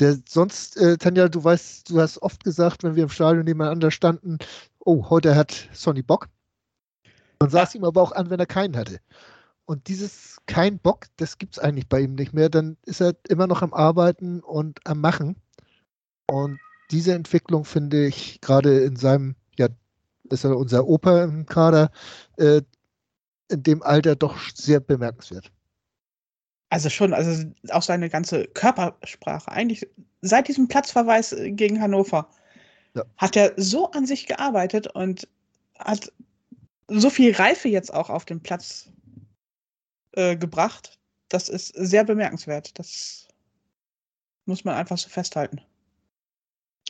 Der 0.00 0.18
sonst, 0.28 0.76
äh, 0.76 0.96
Tanja, 0.96 1.28
du 1.28 1.44
weißt, 1.44 1.90
du 1.90 2.00
hast 2.00 2.20
oft 2.22 2.42
gesagt, 2.42 2.82
wenn 2.82 2.96
wir 2.96 3.04
im 3.04 3.08
Stadion 3.10 3.44
nebeneinander 3.44 3.90
standen, 3.90 4.38
oh, 4.80 5.08
heute 5.10 5.36
hat 5.36 5.68
Sonny 5.72 6.02
Bock. 6.02 6.28
Man 7.38 7.50
sah 7.50 7.62
es 7.62 7.74
ihm 7.74 7.84
aber 7.84 8.02
auch 8.02 8.12
an, 8.12 8.30
wenn 8.30 8.40
er 8.40 8.46
keinen 8.46 8.76
hatte. 8.76 8.98
Und 9.66 9.88
dieses 9.88 10.38
kein 10.46 10.78
Bock, 10.78 11.06
das 11.16 11.38
gibt 11.38 11.54
es 11.54 11.58
eigentlich 11.58 11.88
bei 11.88 12.00
ihm 12.00 12.14
nicht 12.14 12.32
mehr. 12.32 12.48
Dann 12.48 12.76
ist 12.84 13.00
er 13.00 13.14
immer 13.28 13.46
noch 13.46 13.62
am 13.62 13.72
Arbeiten 13.72 14.40
und 14.40 14.80
am 14.86 15.00
Machen. 15.00 15.36
Und 16.26 16.58
diese 16.90 17.14
Entwicklung 17.14 17.64
finde 17.64 18.06
ich 18.06 18.40
gerade 18.40 18.80
in 18.80 18.96
seinem, 18.96 19.36
ja, 19.56 19.68
ist 20.30 20.44
er 20.44 20.56
unser 20.56 20.86
Opa 20.86 21.24
im 21.24 21.46
Kader, 21.46 21.90
äh, 22.36 22.62
in 23.54 23.62
dem 23.62 23.82
Alter 23.82 24.16
doch 24.16 24.36
sehr 24.54 24.80
bemerkenswert. 24.80 25.50
Also 26.68 26.90
schon, 26.90 27.14
also 27.14 27.44
auch 27.70 27.82
seine 27.82 28.10
ganze 28.10 28.46
Körpersprache. 28.48 29.50
Eigentlich 29.50 29.88
seit 30.22 30.48
diesem 30.48 30.68
Platzverweis 30.68 31.34
gegen 31.38 31.80
Hannover 31.80 32.28
ja. 32.94 33.04
hat 33.16 33.36
er 33.36 33.52
so 33.56 33.90
an 33.92 34.06
sich 34.06 34.26
gearbeitet 34.26 34.88
und 34.88 35.28
hat 35.78 36.12
so 36.88 37.10
viel 37.10 37.34
Reife 37.34 37.68
jetzt 37.68 37.94
auch 37.94 38.10
auf 38.10 38.24
den 38.24 38.42
Platz 38.42 38.90
äh, 40.12 40.36
gebracht. 40.36 40.98
Das 41.28 41.48
ist 41.48 41.68
sehr 41.68 42.04
bemerkenswert. 42.04 42.78
Das 42.78 43.28
muss 44.46 44.64
man 44.64 44.74
einfach 44.74 44.98
so 44.98 45.08
festhalten. 45.08 45.60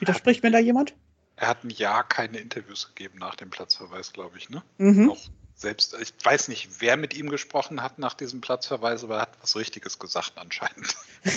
Widerspricht 0.01 0.43
mir 0.43 0.51
da 0.51 0.59
jemand? 0.59 0.97
Er 1.37 1.49
hat 1.49 1.65
ein 1.65 1.71
Jahr 1.71 2.07
keine 2.09 2.39
Interviews 2.39 2.89
gegeben 2.89 3.19
nach 3.19 3.35
dem 3.35 3.51
Platzverweis, 3.51 4.13
glaube 4.13 4.39
ich, 4.39 4.51
ne? 4.51 4.63
Mhm. 4.79 5.11
Auch 5.11 5.29
selbst, 5.55 5.97
ich 6.01 6.13
weiß 6.23 6.49
nicht, 6.49 6.81
wer 6.81 6.97
mit 6.97 7.15
ihm 7.15 7.31
gesprochen 7.31 7.83
hat 7.83 7.99
nach 7.99 8.15
diesem 8.15 8.41
Platzverweis, 8.41 9.05
aber 9.05 9.17
er 9.17 9.23
hat 9.23 9.39
was 9.41 9.57
Richtiges 9.57 9.99
gesagt 9.99 10.33
anscheinend. 10.37 10.95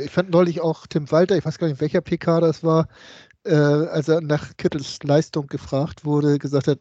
Ich 0.00 0.12
fand 0.12 0.30
neulich 0.30 0.60
auch 0.60 0.86
Tim 0.86 1.10
Walter, 1.10 1.36
ich 1.36 1.44
weiß 1.44 1.58
gar 1.58 1.66
nicht, 1.66 1.80
welcher 1.80 2.00
PK 2.00 2.38
das 2.38 2.62
war, 2.62 2.86
äh, 3.42 3.52
als 3.52 4.06
er 4.06 4.20
nach 4.20 4.56
Kittels 4.56 5.02
Leistung 5.02 5.48
gefragt 5.48 6.04
wurde, 6.04 6.38
gesagt 6.38 6.68
hat, 6.68 6.78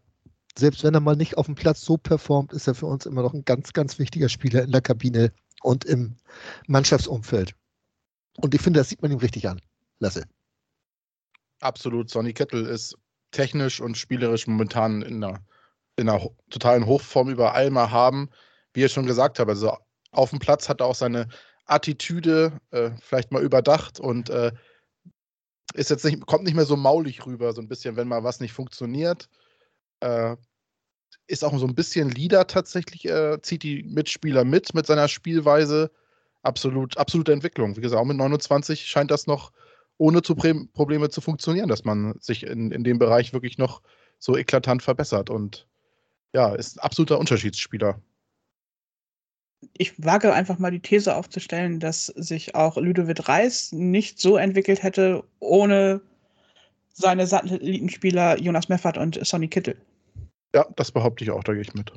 selbst 0.57 0.83
wenn 0.83 0.93
er 0.93 0.99
mal 0.99 1.15
nicht 1.15 1.35
auf 1.35 1.47
dem 1.47 1.55
Platz 1.55 1.81
so 1.81 1.97
performt, 1.97 2.53
ist 2.53 2.67
er 2.67 2.75
für 2.75 2.85
uns 2.85 3.07
immer 3.07 3.23
noch 3.23 3.33
ein 3.33 3.43
ganz, 3.43 3.73
ganz 3.73 3.97
wichtiger 3.97 4.29
Spieler 4.29 4.61
in 4.61 4.71
der 4.71 4.81
Kabine 4.81 5.31
und 5.61 5.83
im 5.85 6.15
Mannschaftsumfeld. 6.67 7.55
Und 8.37 8.53
ich 8.53 8.61
finde, 8.61 8.79
das 8.79 8.89
sieht 8.89 9.01
man 9.01 9.11
ihm 9.11 9.17
richtig 9.17 9.47
an. 9.49 9.61
Lasse. 9.99 10.25
Absolut. 11.59 12.09
Sonny 12.09 12.33
Kettel 12.33 12.67
ist 12.67 12.95
technisch 13.31 13.81
und 13.81 13.97
spielerisch 13.97 14.47
momentan 14.47 15.01
in 15.01 15.23
einer, 15.23 15.39
in 15.95 16.09
einer 16.09 16.29
totalen 16.49 16.85
Hochform 16.85 17.29
über 17.29 17.53
Alma 17.53 17.91
haben. 17.91 18.29
Wie 18.73 18.83
ich 18.83 18.91
schon 18.91 19.05
gesagt 19.05 19.39
habe, 19.39 19.51
also 19.51 19.77
auf 20.11 20.29
dem 20.29 20.39
Platz 20.39 20.69
hat 20.69 20.81
er 20.81 20.87
auch 20.87 20.95
seine 20.95 21.27
Attitüde 21.65 22.59
äh, 22.71 22.91
vielleicht 23.01 23.31
mal 23.31 23.43
überdacht 23.43 23.99
und 23.99 24.29
äh, 24.29 24.51
ist 25.73 25.89
jetzt 25.89 26.05
nicht, 26.05 26.25
kommt 26.25 26.43
nicht 26.43 26.55
mehr 26.55 26.65
so 26.65 26.77
maulig 26.77 27.25
rüber, 27.25 27.53
so 27.53 27.61
ein 27.61 27.67
bisschen, 27.67 27.95
wenn 27.95 28.07
mal 28.07 28.23
was 28.23 28.39
nicht 28.39 28.53
funktioniert. 28.53 29.29
Äh, 29.99 30.35
ist 31.27 31.43
auch 31.43 31.57
so 31.57 31.67
ein 31.67 31.75
bisschen 31.75 32.09
Leader 32.09 32.47
tatsächlich, 32.47 33.05
äh, 33.05 33.41
zieht 33.41 33.63
die 33.63 33.83
Mitspieler 33.83 34.45
mit 34.45 34.73
mit 34.73 34.85
seiner 34.85 35.07
Spielweise. 35.07 35.91
Absolut, 36.41 36.97
absolute 36.97 37.33
Entwicklung. 37.33 37.75
Wie 37.75 37.81
gesagt, 37.81 37.99
auch 37.99 38.05
mit 38.05 38.17
29 38.17 38.85
scheint 38.85 39.11
das 39.11 39.27
noch 39.27 39.51
ohne 39.97 40.21
zu 40.21 40.35
Probleme 40.35 41.09
zu 41.09 41.21
funktionieren, 41.21 41.69
dass 41.69 41.83
man 41.83 42.15
sich 42.19 42.43
in, 42.43 42.71
in 42.71 42.83
dem 42.83 42.99
Bereich 42.99 43.33
wirklich 43.33 43.57
noch 43.57 43.81
so 44.19 44.37
eklatant 44.37 44.83
verbessert. 44.83 45.29
Und 45.29 45.67
ja, 46.33 46.53
ist 46.53 46.77
ein 46.77 46.83
absoluter 46.83 47.19
Unterschiedsspieler. 47.19 47.99
Ich 49.73 50.03
wage 50.03 50.33
einfach 50.33 50.59
mal 50.59 50.69
die 50.69 50.79
These 50.79 51.15
aufzustellen, 51.15 51.79
dass 51.79 52.07
sich 52.07 52.53
auch 52.53 52.77
Ludovic 52.77 53.27
Reis 53.27 53.71
nicht 53.71 54.19
so 54.19 54.37
entwickelt 54.37 54.83
hätte 54.83 55.23
ohne 55.39 56.01
seine 56.93 57.25
Satellitenspieler 57.25 58.39
Jonas 58.39 58.69
Meffert 58.69 58.97
und 58.97 59.25
Sonny 59.25 59.47
Kittel. 59.47 59.79
Ja, 60.53 60.65
das 60.75 60.91
behaupte 60.91 61.23
ich 61.23 61.31
auch, 61.31 61.43
da 61.43 61.53
gehe 61.53 61.61
ich 61.61 61.73
mit. 61.73 61.91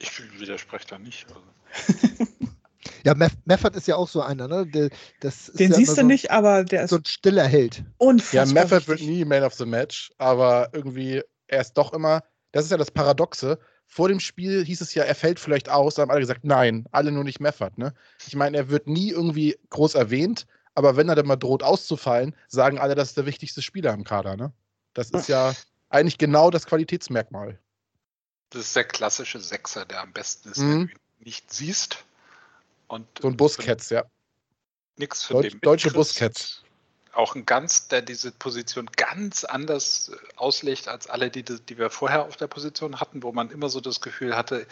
Ich 0.00 0.40
widerspreche 0.40 0.86
da 0.86 0.98
nicht. 0.98 1.26
Also. 1.28 2.26
ja, 3.04 3.14
Meff 3.14 3.32
Meffert 3.44 3.76
ist 3.76 3.88
ja 3.88 3.96
auch 3.96 4.08
so 4.08 4.22
einer, 4.22 4.48
ne? 4.48 4.66
Der, 4.66 4.90
Den 5.20 5.70
ja 5.70 5.76
siehst 5.76 5.92
du 5.92 6.00
so 6.00 6.02
nicht, 6.02 6.30
aber 6.30 6.64
der 6.64 6.84
ist. 6.84 6.90
So 6.90 6.96
ein 6.96 7.04
stiller 7.04 7.46
Held. 7.46 7.84
Unfassbar. 7.98 8.46
Ja, 8.46 8.52
Meffert 8.52 8.88
wird 8.88 9.00
nie 9.00 9.24
Man 9.24 9.42
of 9.42 9.54
the 9.54 9.66
Match, 9.66 10.12
aber 10.18 10.68
irgendwie, 10.72 11.22
er 11.46 11.60
ist 11.60 11.74
doch 11.74 11.92
immer. 11.92 12.22
Das 12.52 12.64
ist 12.64 12.70
ja 12.70 12.76
das 12.76 12.90
Paradoxe. 12.90 13.58
Vor 13.86 14.08
dem 14.08 14.20
Spiel 14.20 14.64
hieß 14.64 14.80
es 14.82 14.94
ja, 14.94 15.04
er 15.04 15.14
fällt 15.14 15.40
vielleicht 15.40 15.70
aus, 15.70 15.94
da 15.94 16.02
haben 16.02 16.10
alle 16.10 16.20
gesagt, 16.20 16.44
nein, 16.44 16.86
alle 16.92 17.10
nur 17.10 17.24
nicht 17.24 17.40
Meffert, 17.40 17.78
ne? 17.78 17.94
Ich 18.26 18.36
meine, 18.36 18.56
er 18.56 18.68
wird 18.68 18.86
nie 18.86 19.10
irgendwie 19.10 19.58
groß 19.70 19.94
erwähnt, 19.94 20.46
aber 20.74 20.96
wenn 20.96 21.08
er 21.08 21.14
dann 21.14 21.26
mal 21.26 21.36
droht 21.36 21.62
auszufallen, 21.62 22.36
sagen 22.48 22.78
alle, 22.78 22.94
das 22.94 23.08
ist 23.08 23.16
der 23.16 23.26
wichtigste 23.26 23.62
Spieler 23.62 23.94
im 23.94 24.04
Kader, 24.04 24.36
ne? 24.36 24.52
Das 24.92 25.10
ist 25.10 25.28
ja 25.28 25.54
eigentlich 25.88 26.18
genau 26.18 26.50
das 26.50 26.66
Qualitätsmerkmal. 26.66 27.58
Das 28.50 28.62
ist 28.62 28.76
der 28.76 28.84
klassische 28.84 29.40
Sechser, 29.40 29.84
der 29.84 30.02
am 30.02 30.12
besten 30.12 30.50
ist, 30.50 30.58
mhm. 30.58 30.70
wenn 30.70 30.86
du 30.86 30.92
ihn 30.92 30.98
nicht 31.24 31.52
siehst. 31.52 32.04
Und 32.88 33.06
so 33.20 33.28
ein 33.28 33.36
Buscats, 33.36 33.90
ja. 33.90 34.04
Nix 34.96 35.24
von 35.24 35.42
Deutsch, 35.42 35.52
dem 35.52 35.60
Deutsche 35.60 35.90
Buscats. 35.90 36.62
Auch 37.12 37.34
ein 37.34 37.46
ganz, 37.46 37.88
der 37.88 38.02
diese 38.02 38.32
Position 38.32 38.86
ganz 38.96 39.44
anders 39.44 40.10
äh, 40.10 40.16
auslegt 40.36 40.88
als 40.88 41.06
alle, 41.06 41.30
die, 41.30 41.42
die 41.42 41.78
wir 41.78 41.90
vorher 41.90 42.24
auf 42.24 42.36
der 42.36 42.46
Position 42.46 43.00
hatten, 43.00 43.22
wo 43.22 43.32
man 43.32 43.50
immer 43.50 43.68
so 43.68 43.80
das 43.80 44.00
Gefühl 44.00 44.36
hatte, 44.36 44.66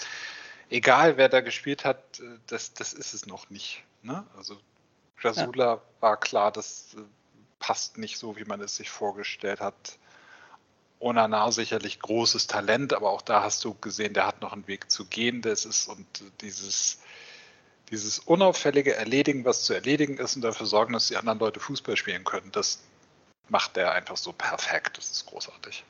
egal 0.70 1.16
wer 1.16 1.28
da 1.28 1.40
gespielt 1.40 1.84
hat, 1.84 2.20
äh, 2.20 2.38
das, 2.46 2.74
das 2.74 2.92
ist 2.92 3.14
es 3.14 3.26
noch 3.26 3.50
nicht. 3.50 3.84
Ne? 4.02 4.26
Also 4.36 4.58
Jasula 5.20 5.74
ja. 5.74 5.82
war 6.00 6.16
klar, 6.18 6.52
das 6.52 6.94
äh, 6.96 7.02
passt 7.58 7.98
nicht 7.98 8.18
so, 8.18 8.36
wie 8.36 8.44
man 8.44 8.60
es 8.60 8.76
sich 8.76 8.90
vorgestellt 8.90 9.60
hat. 9.60 9.98
Onana 10.98 11.50
sicherlich 11.52 12.00
großes 12.00 12.46
Talent, 12.46 12.94
aber 12.94 13.10
auch 13.10 13.22
da 13.22 13.42
hast 13.42 13.64
du 13.64 13.74
gesehen, 13.74 14.14
der 14.14 14.26
hat 14.26 14.40
noch 14.40 14.52
einen 14.52 14.66
Weg 14.66 14.90
zu 14.90 15.04
gehen. 15.04 15.42
Das 15.42 15.66
ist 15.66 15.88
und 15.88 16.06
dieses, 16.40 17.00
dieses 17.90 18.18
unauffällige 18.18 18.94
Erledigen, 18.94 19.44
was 19.44 19.62
zu 19.64 19.74
erledigen 19.74 20.18
ist 20.18 20.36
und 20.36 20.42
dafür 20.42 20.66
sorgen, 20.66 20.92
dass 20.92 21.08
die 21.08 21.16
anderen 21.16 21.38
Leute 21.38 21.60
Fußball 21.60 21.96
spielen 21.96 22.24
können, 22.24 22.50
das 22.52 22.82
macht 23.48 23.76
der 23.76 23.92
einfach 23.92 24.16
so 24.16 24.32
perfekt. 24.32 24.98
Das 24.98 25.10
ist 25.10 25.26
großartig. 25.26 25.84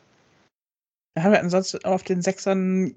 Wir 1.15 1.23
haben 1.23 1.33
wir 1.33 1.41
ansonsten 1.41 1.85
auf 1.85 2.03
den 2.03 2.21
Sechsern 2.21 2.95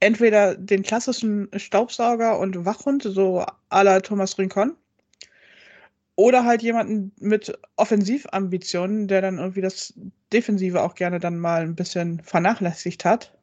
entweder 0.00 0.54
den 0.54 0.82
klassischen 0.82 1.48
Staubsauger 1.56 2.38
und 2.38 2.64
Wachhund, 2.64 3.02
so 3.02 3.44
à 3.70 3.82
la 3.82 4.00
Thomas 4.00 4.38
Rincon, 4.38 4.76
oder 6.16 6.44
halt 6.44 6.62
jemanden 6.62 7.12
mit 7.18 7.58
Offensivambitionen, 7.76 9.08
der 9.08 9.22
dann 9.22 9.38
irgendwie 9.38 9.62
das 9.62 9.94
Defensive 10.32 10.82
auch 10.82 10.94
gerne 10.94 11.20
dann 11.20 11.38
mal 11.38 11.62
ein 11.62 11.74
bisschen 11.74 12.22
vernachlässigt 12.22 13.04
hat. 13.04 13.36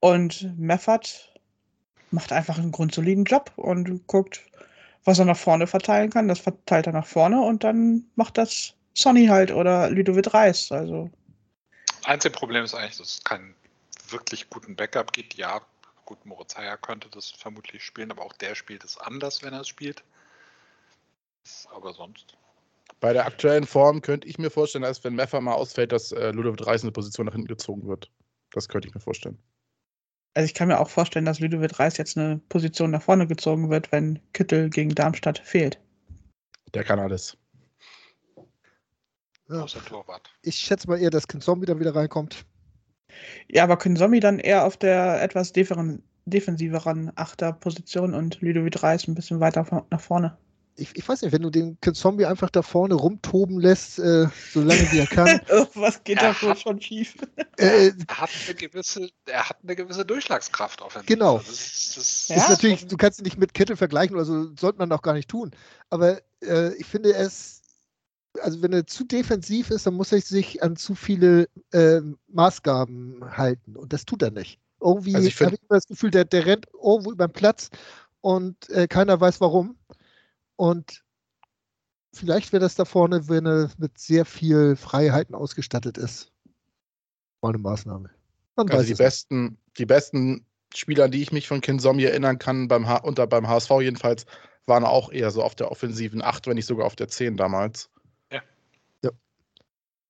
Und 0.00 0.56
Meffert 0.58 1.35
macht 2.16 2.32
einfach 2.32 2.58
einen 2.58 2.72
grundsoliden 2.72 3.24
Job 3.24 3.52
und 3.56 4.06
guckt, 4.06 4.42
was 5.04 5.18
er 5.18 5.26
nach 5.26 5.36
vorne 5.36 5.66
verteilen 5.66 6.10
kann. 6.10 6.28
Das 6.28 6.40
verteilt 6.40 6.86
er 6.86 6.94
nach 6.94 7.06
vorne 7.06 7.40
und 7.42 7.62
dann 7.62 8.06
macht 8.16 8.38
das 8.38 8.72
Sonny 8.94 9.26
halt 9.26 9.52
oder 9.52 9.90
Ludovic 9.90 10.32
Reis. 10.32 10.72
Also. 10.72 11.10
Einzige 12.04 12.32
Problem 12.32 12.64
ist 12.64 12.74
eigentlich, 12.74 12.96
dass 12.96 13.18
es 13.18 13.24
keinen 13.24 13.54
wirklich 14.08 14.48
guten 14.48 14.74
Backup 14.74 15.12
gibt. 15.12 15.34
Ja, 15.34 15.60
gut, 16.06 16.24
Moritz 16.24 16.56
Heyer 16.56 16.78
könnte 16.78 17.08
das 17.10 17.30
vermutlich 17.30 17.84
spielen, 17.84 18.10
aber 18.10 18.22
auch 18.22 18.32
der 18.32 18.54
spielt 18.54 18.82
es 18.82 18.96
anders, 18.96 19.42
wenn 19.42 19.52
er 19.52 19.60
es 19.60 19.68
spielt. 19.68 20.02
Aber 21.74 21.92
sonst. 21.92 22.34
Bei 23.00 23.12
der 23.12 23.26
aktuellen 23.26 23.66
Form 23.66 24.00
könnte 24.00 24.26
ich 24.26 24.38
mir 24.38 24.50
vorstellen, 24.50 24.82
dass 24.82 25.04
wenn 25.04 25.14
Meffer 25.14 25.42
mal 25.42 25.52
ausfällt, 25.52 25.92
dass 25.92 26.12
äh, 26.12 26.30
Ludovic 26.30 26.66
Reis 26.66 26.82
in 26.82 26.86
eine 26.86 26.92
Position 26.92 27.26
nach 27.26 27.34
hinten 27.34 27.48
gezogen 27.48 27.86
wird. 27.86 28.10
Das 28.52 28.68
könnte 28.68 28.88
ich 28.88 28.94
mir 28.94 29.00
vorstellen. 29.00 29.38
Also 30.36 30.44
ich 30.44 30.52
kann 30.52 30.68
mir 30.68 30.78
auch 30.78 30.90
vorstellen, 30.90 31.24
dass 31.24 31.40
Ludovic 31.40 31.80
Reis 31.80 31.96
jetzt 31.96 32.18
eine 32.18 32.36
Position 32.50 32.90
nach 32.90 33.00
vorne 33.00 33.26
gezogen 33.26 33.70
wird, 33.70 33.90
wenn 33.90 34.18
Kittel 34.34 34.68
gegen 34.68 34.94
Darmstadt 34.94 35.38
fehlt. 35.38 35.80
Der 36.74 36.84
kann 36.84 36.98
alles. 36.98 37.38
Ja. 39.48 39.64
Ich 40.42 40.56
schätze 40.56 40.88
mal 40.88 41.00
eher, 41.00 41.08
dass 41.08 41.26
Kinzombie 41.26 41.64
dann 41.64 41.80
wieder 41.80 41.94
reinkommt. 41.94 42.44
Ja, 43.48 43.64
aber 43.64 43.78
Kinzombie 43.78 44.20
dann 44.20 44.38
eher 44.38 44.66
auf 44.66 44.76
der 44.76 45.22
etwas 45.22 45.54
defensiveren 45.54 47.12
Achterposition 47.14 48.12
und 48.12 48.38
Ludovic 48.42 48.82
Reis 48.82 49.08
ein 49.08 49.14
bisschen 49.14 49.40
weiter 49.40 49.86
nach 49.90 50.00
vorne 50.02 50.36
ich, 50.76 50.90
ich, 50.94 51.08
weiß 51.08 51.22
nicht, 51.22 51.32
wenn 51.32 51.42
du 51.42 51.50
den 51.50 51.78
Zombie 51.94 52.26
einfach 52.26 52.50
da 52.50 52.62
vorne 52.62 52.94
rumtoben 52.94 53.58
lässt, 53.58 53.98
äh, 53.98 54.28
solange 54.52 54.92
wie 54.92 54.98
er 54.98 55.06
kann. 55.06 55.40
Was 55.74 56.04
geht 56.04 56.20
da 56.20 56.34
wohl 56.40 56.56
schon 56.56 56.80
schief? 56.80 57.16
Äh, 57.58 57.92
er, 58.06 58.18
hat 58.18 58.28
eine 58.44 58.54
gewisse, 58.54 59.08
er 59.24 59.48
hat 59.48 59.56
eine 59.62 59.74
gewisse 59.74 60.04
Durchschlagskraft 60.04 60.82
auf 60.82 60.94
Genau. 61.06 61.38
Das 61.38 61.48
ist, 61.48 61.96
das 61.96 62.28
ja? 62.28 62.36
ist 62.36 62.50
natürlich, 62.50 62.86
du 62.86 62.98
kannst 62.98 63.18
ihn 63.18 63.24
nicht 63.24 63.38
mit 63.38 63.54
Kittel 63.54 63.76
vergleichen, 63.76 64.18
also 64.18 64.54
sollte 64.56 64.78
man 64.78 64.92
auch 64.92 65.00
gar 65.00 65.14
nicht 65.14 65.30
tun. 65.30 65.52
Aber 65.88 66.20
äh, 66.42 66.74
ich 66.74 66.84
finde 66.84 67.14
es, 67.14 67.62
also 68.42 68.60
wenn 68.60 68.74
er 68.74 68.86
zu 68.86 69.04
defensiv 69.04 69.70
ist, 69.70 69.86
dann 69.86 69.94
muss 69.94 70.12
er 70.12 70.20
sich 70.20 70.62
an 70.62 70.76
zu 70.76 70.94
viele 70.94 71.48
äh, 71.72 72.02
Maßgaben 72.28 73.24
halten. 73.38 73.74
Und 73.76 73.94
das 73.94 74.04
tut 74.04 74.20
er 74.20 74.32
nicht. 74.32 74.60
Irgendwie 74.82 75.14
also 75.14 75.30
habe 75.46 75.54
ich 75.54 75.62
immer 75.62 75.78
das 75.78 75.86
Gefühl, 75.86 76.10
der, 76.10 76.26
der 76.26 76.44
rennt 76.44 76.66
irgendwo 76.74 77.12
über 77.12 77.28
den 77.28 77.32
Platz 77.32 77.70
und 78.20 78.68
äh, 78.70 78.86
keiner 78.86 79.18
weiß 79.20 79.40
warum. 79.40 79.76
Und 80.56 81.04
vielleicht 82.12 82.52
wäre 82.52 82.60
das 82.60 82.74
da 82.74 82.84
vorne, 82.84 83.28
wenn 83.28 83.46
er 83.46 83.70
mit 83.78 83.98
sehr 83.98 84.24
viel 84.24 84.76
Freiheiten 84.76 85.34
ausgestattet 85.34 85.98
ist. 85.98 86.32
Mal 87.42 87.50
eine 87.50 87.58
Maßnahme. 87.58 88.10
Man 88.56 88.70
also 88.70 88.86
die 88.86 88.94
besten, 88.94 89.58
die 89.78 89.86
besten 89.86 90.46
Spieler, 90.74 91.04
an 91.04 91.10
die 91.10 91.22
ich 91.22 91.32
mich 91.32 91.46
von 91.46 91.60
Kinsomi 91.60 92.04
erinnern 92.04 92.38
kann, 92.38 92.68
beim 92.68 92.88
H 92.88 92.96
unter 92.98 93.26
beim 93.26 93.46
HSV 93.46 93.70
jedenfalls, 93.82 94.24
waren 94.66 94.84
auch 94.84 95.12
eher 95.12 95.30
so 95.30 95.42
auf 95.42 95.54
der 95.54 95.70
offensiven 95.70 96.22
8, 96.22 96.46
wenn 96.46 96.54
nicht 96.54 96.66
sogar 96.66 96.86
auf 96.86 96.96
der 96.96 97.08
10 97.08 97.36
damals. 97.36 97.90
Ja. 98.32 98.42
ja. 99.02 99.10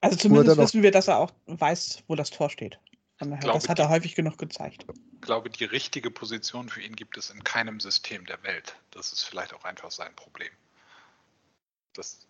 Also 0.00 0.16
zumindest 0.16 0.56
wissen 0.58 0.82
wir, 0.82 0.92
dass 0.92 1.08
er 1.08 1.18
auch 1.18 1.32
weiß, 1.46 2.04
wo 2.06 2.14
das 2.14 2.30
Tor 2.30 2.50
steht. 2.50 2.78
Daher, 3.18 3.52
das 3.52 3.68
hat 3.68 3.78
er 3.78 3.88
häufig 3.88 4.14
genug 4.14 4.36
gezeigt. 4.36 4.84
Ich 5.14 5.20
glaube, 5.22 5.48
die 5.48 5.64
richtige 5.64 6.10
Position 6.10 6.68
für 6.68 6.82
ihn 6.82 6.94
gibt 6.94 7.16
es 7.16 7.30
in 7.30 7.42
keinem 7.44 7.80
System 7.80 8.26
der 8.26 8.42
Welt. 8.42 8.76
Das 8.90 9.12
ist 9.12 9.22
vielleicht 9.22 9.54
auch 9.54 9.64
einfach 9.64 9.90
sein 9.90 10.14
Problem. 10.14 10.50
Das 11.94 12.26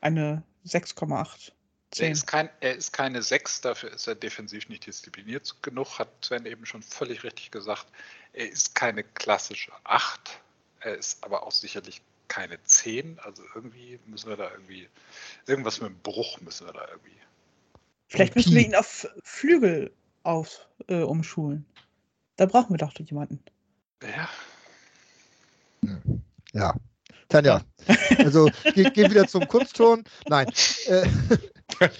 Eine 0.00 0.42
6,8. 0.66 1.52
Er 1.96 2.10
ist, 2.10 2.26
kein, 2.26 2.50
er 2.60 2.74
ist 2.74 2.92
keine 2.92 3.22
6, 3.22 3.62
dafür 3.62 3.90
ist 3.92 4.06
er 4.06 4.14
defensiv 4.14 4.68
nicht 4.68 4.86
diszipliniert 4.86 5.56
genug, 5.62 5.98
hat 5.98 6.08
Sven 6.22 6.44
eben 6.44 6.66
schon 6.66 6.82
völlig 6.82 7.24
richtig 7.24 7.50
gesagt. 7.50 7.86
Er 8.34 8.50
ist 8.50 8.74
keine 8.74 9.02
klassische 9.02 9.72
8, 9.84 10.40
er 10.80 10.96
ist 10.96 11.24
aber 11.24 11.44
auch 11.44 11.52
sicherlich 11.52 12.02
keine 12.28 12.62
10. 12.62 13.18
Also 13.20 13.42
irgendwie 13.54 13.98
müssen 14.04 14.28
wir 14.28 14.36
da 14.36 14.50
irgendwie, 14.50 14.88
irgendwas 15.46 15.80
mit 15.80 15.90
dem 15.90 15.98
Bruch 16.00 16.40
müssen 16.40 16.66
wir 16.66 16.74
da 16.74 16.86
irgendwie. 16.88 17.16
Vielleicht 18.08 18.36
müssen 18.36 18.54
wir 18.54 18.66
ihn 18.66 18.74
auf 18.74 19.08
Flügel 19.22 19.90
auf, 20.22 20.68
äh, 20.88 21.02
umschulen. 21.02 21.66
Da 22.36 22.46
brauchen 22.46 22.70
wir 22.70 22.78
doch 22.78 22.92
jemanden. 22.98 23.42
Ja. 24.02 24.28
Ja. 26.52 26.74
Tanja, 27.28 27.62
also 28.18 28.48
geh, 28.74 28.84
geh 28.84 29.10
wieder 29.10 29.28
zum 29.28 29.46
Kunstton. 29.48 30.04
Nein. 30.28 30.48
Äh, 30.86 31.06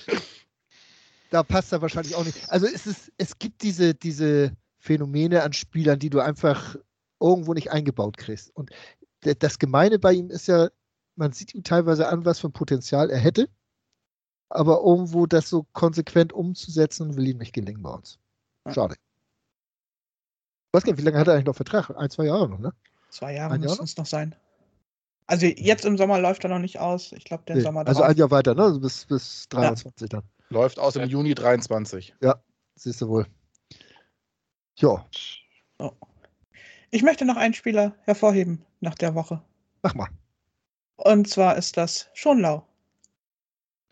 da 1.31 1.43
passt 1.43 1.73
er 1.73 1.83
wahrscheinlich 1.83 2.15
auch 2.15 2.25
nicht. 2.25 2.51
Also 2.51 2.67
es, 2.67 2.87
ist, 2.87 3.13
es 3.19 3.39
gibt 3.39 3.63
diese, 3.63 3.95
diese 3.95 4.53
Phänomene 4.79 5.43
an 5.43 5.53
Spielern, 5.53 5.99
die 5.99 6.09
du 6.09 6.21
einfach 6.21 6.77
irgendwo 7.21 7.53
nicht 7.53 7.71
eingebaut 7.71 8.17
kriegst. 8.17 8.55
Und 8.57 8.71
das 9.21 9.59
Gemeine 9.59 9.99
bei 9.99 10.13
ihm 10.13 10.31
ist 10.31 10.49
ja, 10.49 10.71
man 11.17 11.33
sieht 11.33 11.55
ihm 11.55 11.63
teilweise 11.63 12.09
an, 12.09 12.25
was 12.25 12.39
für 12.39 12.49
ein 12.49 12.53
Potenzial 12.53 13.11
er 13.11 13.19
hätte 13.19 13.49
aber 14.51 14.81
irgendwo 14.83 15.27
das 15.27 15.49
so 15.49 15.67
konsequent 15.73 16.33
umzusetzen, 16.33 17.17
will 17.17 17.29
ihm 17.29 17.39
nicht 17.39 17.53
gelingen 17.53 17.83
bei 17.83 17.91
uns. 17.91 18.19
Schade. 18.69 18.95
Ich 18.95 20.75
weiß 20.75 20.85
gar 20.85 20.93
nicht, 20.93 21.01
wie 21.01 21.05
lange 21.05 21.19
hat 21.19 21.29
er 21.29 21.35
eigentlich 21.35 21.47
noch 21.47 21.57
Vertrag? 21.57 21.91
Ein, 21.97 22.11
zwei 22.11 22.27
Jahre 22.27 22.49
noch, 22.49 22.59
ne? 22.59 22.73
Zwei 23.11 23.35
Jahre 23.35 23.59
müssen 23.59 23.85
es 23.85 23.97
noch 23.97 24.07
sein. 24.07 24.35
Also 25.27 25.47
jetzt 25.47 25.85
im 25.85 25.97
Sommer 25.99 26.19
läuft 26.19 26.45
er 26.45 26.51
noch 26.51 26.59
nicht 26.59 26.79
aus. 26.79 27.13
Ich 27.13 27.25
glaube, 27.25 27.45
der 27.47 27.57
nee, 27.57 27.63
Sommer 27.63 27.87
Also 27.87 28.03
ein 28.03 28.17
Jahr 28.17 28.31
weiter, 28.31 28.55
ne? 28.55 28.63
Also 28.63 28.81
bis, 28.81 29.05
bis 29.07 29.49
23 29.51 30.11
ja. 30.11 30.21
dann. 30.21 30.29
Läuft 30.51 30.79
aus 30.79 30.97
im 30.97 31.09
Juni 31.09 31.35
23. 31.35 32.15
Siehst 32.75 33.01
du 33.01 33.09
wohl. 33.09 33.27
Ja, 34.77 35.05
Ich 36.91 37.03
möchte 37.03 37.25
noch 37.25 37.37
einen 37.37 37.53
Spieler 37.53 37.95
hervorheben 38.05 38.65
nach 38.81 38.95
der 38.95 39.15
Woche. 39.15 39.43
mach 39.83 39.95
mal. 39.95 40.09
Und 40.97 41.29
zwar 41.29 41.57
ist 41.57 41.77
das 41.77 42.09
Schonlau. 42.15 42.67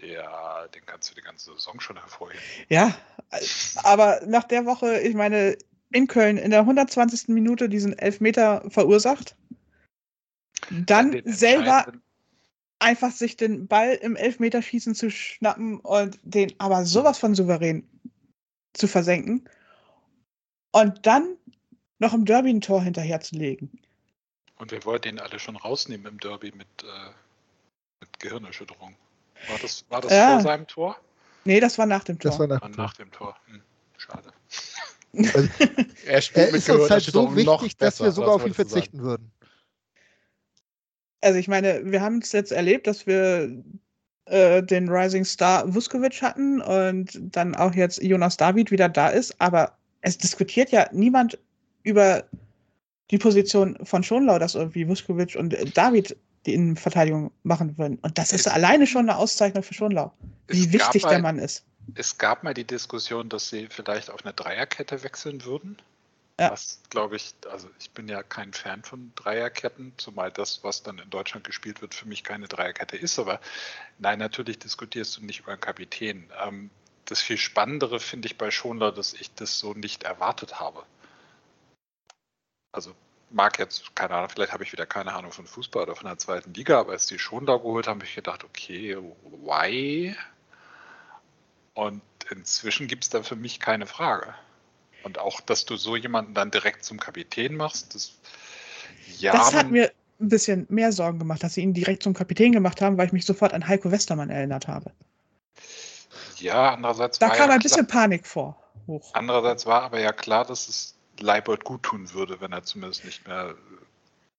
Ja, 0.00 0.45
den 0.68 0.84
kannst 0.86 1.10
du 1.10 1.14
die 1.14 1.22
ganze 1.22 1.52
Saison 1.52 1.80
schon 1.80 1.96
hervorheben. 1.96 2.42
Ja, 2.68 2.94
aber 3.82 4.20
nach 4.26 4.44
der 4.44 4.66
Woche, 4.66 5.00
ich 5.00 5.14
meine, 5.14 5.56
in 5.92 6.06
Köln 6.06 6.36
in 6.36 6.50
der 6.50 6.60
120. 6.60 7.28
Minute 7.28 7.68
diesen 7.68 7.98
Elfmeter 7.98 8.62
verursacht, 8.70 9.36
dann 10.70 11.12
Den 11.12 11.32
selber 11.32 11.92
einfach 12.78 13.12
sich 13.12 13.36
den 13.36 13.66
Ball 13.66 13.94
im 13.94 14.16
Elfmeterschießen 14.16 14.94
zu 14.94 15.10
schnappen 15.10 15.80
und 15.80 16.18
den 16.22 16.52
aber 16.58 16.84
sowas 16.84 17.18
von 17.18 17.34
souverän 17.34 17.88
zu 18.74 18.86
versenken 18.86 19.48
und 20.72 21.06
dann 21.06 21.36
noch 21.98 22.12
im 22.12 22.24
Derby 22.24 22.50
ein 22.50 22.60
Tor 22.60 22.82
hinterherzulegen. 22.82 23.80
Und 24.58 24.70
wir 24.70 24.84
wollten 24.84 25.08
ihn 25.08 25.18
alle 25.18 25.38
schon 25.38 25.56
rausnehmen 25.56 26.06
im 26.06 26.20
Derby 26.20 26.52
mit, 26.52 26.68
äh, 26.82 27.10
mit 28.00 28.20
Gehirnerschütterung. 28.20 28.94
War 29.48 29.58
das, 29.60 29.84
war 29.88 30.00
das 30.00 30.12
Ja. 30.12 30.32
vor 30.34 30.40
seinem 30.42 30.66
Tor? 30.66 30.96
Nee, 31.44 31.60
das 31.60 31.78
war 31.78 31.86
nach 31.86 32.04
dem 32.04 32.18
Tor. 32.18 32.30
Das 32.30 32.40
war 32.40 32.46
nach, 32.48 32.62
Und 32.62 32.76
nach 32.76 32.94
dem 32.94 33.10
Tor. 33.12 33.36
Hm, 33.46 33.62
schade. 33.96 34.32
Er 36.06 36.20
spielt 36.20 36.46
er 36.46 36.52
mit 36.52 36.60
ist 36.60 36.68
uns 36.68 36.90
halt 36.90 37.02
so 37.04 37.34
wichtig, 37.34 37.76
dass 37.78 38.00
wir 38.00 38.10
sogar 38.12 38.34
auf 38.34 38.42
ihn 38.42 38.48
du 38.48 38.54
sagen. 38.54 38.68
verzichten 38.68 39.02
würden. 39.02 39.32
Also 41.22 41.38
ich 41.38 41.48
meine, 41.48 41.80
wir 41.90 42.00
haben 42.02 42.18
es 42.18 42.32
jetzt 42.32 42.52
erlebt, 42.52 42.86
dass 42.86 43.06
wir 43.06 43.50
äh, 44.26 44.62
den 44.62 44.88
Rising 44.88 45.24
Star 45.24 45.72
Vuskovic 45.74 46.20
hatten 46.20 46.60
und 46.60 47.18
dann 47.34 47.54
auch 47.54 47.74
jetzt 47.74 48.02
Jonas 48.02 48.36
David 48.36 48.70
wieder 48.70 48.88
da 48.88 49.08
ist, 49.08 49.34
aber 49.40 49.76
es 50.02 50.18
diskutiert 50.18 50.70
ja 50.70 50.86
niemand 50.92 51.38
über 51.82 52.24
die 53.10 53.18
Position 53.18 53.78
von 53.84 54.02
Schonlau, 54.02 54.38
dass 54.38 54.54
irgendwie 54.54 54.86
Vuskovic 54.86 55.34
und 55.36 55.54
äh, 55.54 55.64
David 55.64 56.16
die 56.46 56.54
Innenverteidigung 56.54 57.32
machen 57.42 57.76
würden. 57.78 57.98
Und 58.02 58.18
das 58.18 58.32
ist 58.32 58.46
Es- 58.46 58.52
alleine 58.52 58.86
schon 58.86 59.08
eine 59.08 59.18
Auszeichnung 59.18 59.62
für 59.62 59.74
Schonlau, 59.74 60.12
wie 60.48 60.72
wichtig 60.72 61.02
gab 61.02 61.10
der 61.10 61.18
mal- 61.20 61.34
Mann 61.34 61.38
ist. 61.44 61.64
Es 61.94 62.18
gab 62.18 62.42
mal 62.42 62.54
die 62.54 62.64
Diskussion, 62.66 63.28
dass 63.28 63.48
sie 63.48 63.68
vielleicht 63.70 64.10
auf 64.10 64.24
eine 64.24 64.34
Dreierkette 64.34 65.02
wechseln 65.04 65.44
würden. 65.44 65.76
Ja. 66.38 66.50
Was, 66.50 66.80
glaube 66.90 67.16
ich, 67.16 67.32
also 67.50 67.70
ich 67.80 67.90
bin 67.92 68.08
ja 68.08 68.22
kein 68.22 68.52
Fan 68.52 68.82
von 68.82 69.10
Dreierketten, 69.14 69.92
zumal 69.96 70.30
das, 70.30 70.62
was 70.62 70.82
dann 70.82 70.98
in 70.98 71.08
Deutschland 71.08 71.46
gespielt 71.46 71.80
wird, 71.80 71.94
für 71.94 72.06
mich 72.06 72.24
keine 72.24 72.46
Dreierkette 72.48 72.96
ist. 72.96 73.18
Aber 73.18 73.40
nein, 73.98 74.18
natürlich 74.18 74.58
diskutierst 74.58 75.16
du 75.16 75.24
nicht 75.24 75.40
über 75.40 75.52
einen 75.52 75.60
Kapitän. 75.62 76.28
Ähm, 76.44 76.70
das 77.06 77.22
viel 77.22 77.38
Spannendere 77.38 78.00
finde 78.00 78.26
ich 78.26 78.36
bei 78.36 78.50
Schonler, 78.50 78.92
dass 78.92 79.14
ich 79.14 79.32
das 79.34 79.58
so 79.58 79.72
nicht 79.72 80.02
erwartet 80.02 80.60
habe. 80.60 80.82
Also 82.72 82.94
mag 83.30 83.58
jetzt, 83.58 83.94
keine 83.94 84.14
Ahnung, 84.14 84.30
vielleicht 84.30 84.52
habe 84.52 84.64
ich 84.64 84.72
wieder 84.72 84.86
keine 84.86 85.14
Ahnung 85.14 85.32
von 85.32 85.46
Fußball 85.46 85.82
oder 85.84 85.96
von 85.96 86.06
der 86.06 86.18
zweiten 86.18 86.54
Liga, 86.54 86.80
aber 86.80 86.92
als 86.92 87.06
die 87.06 87.18
Schonler 87.18 87.58
geholt 87.58 87.86
haben, 87.86 87.98
habe 87.98 88.06
ich 88.06 88.14
gedacht, 88.14 88.44
okay, 88.44 88.96
why? 89.22 90.16
Und 91.74 92.02
inzwischen 92.30 92.86
gibt 92.86 93.04
es 93.04 93.10
da 93.10 93.22
für 93.22 93.36
mich 93.36 93.60
keine 93.60 93.86
Frage. 93.86 94.34
Und 95.02 95.18
auch, 95.18 95.40
dass 95.40 95.64
du 95.64 95.76
so 95.76 95.96
jemanden 95.96 96.34
dann 96.34 96.50
direkt 96.50 96.84
zum 96.84 96.98
Kapitän 96.98 97.54
machst, 97.54 97.94
das 97.94 98.12
ja, 99.18 99.32
das 99.32 99.54
hat 99.54 99.70
mir 99.70 99.92
ein 100.20 100.28
bisschen 100.28 100.66
mehr 100.68 100.92
Sorgen 100.92 101.18
gemacht, 101.18 101.42
dass 101.42 101.54
sie 101.54 101.62
ihn 101.62 101.74
direkt 101.74 102.02
zum 102.02 102.14
Kapitän 102.14 102.52
gemacht 102.52 102.80
haben, 102.80 102.96
weil 102.96 103.06
ich 103.06 103.12
mich 103.12 103.24
sofort 103.24 103.52
an 103.52 103.66
Heiko 103.68 103.90
Westermann 103.90 104.30
erinnert 104.30 104.66
habe. 104.66 104.90
ja, 106.38 106.72
andererseits 106.74 107.18
Da 107.18 107.28
kam 107.28 107.50
ja 107.50 107.54
ein 107.54 107.60
bisschen 107.60 107.86
klar, 107.86 108.02
Panik 108.02 108.26
vor. 108.26 108.60
Hoch. 108.86 109.10
andererseits 109.14 109.66
war 109.66 109.82
aber 109.82 110.00
ja 110.00 110.12
klar, 110.12 110.44
dass 110.44 110.68
es 110.68 110.95
Leibold 111.20 111.64
gut 111.64 111.82
tun 111.82 112.12
würde, 112.12 112.40
wenn 112.40 112.52
er 112.52 112.62
zumindest 112.62 113.04
nicht 113.04 113.26
mehr 113.26 113.54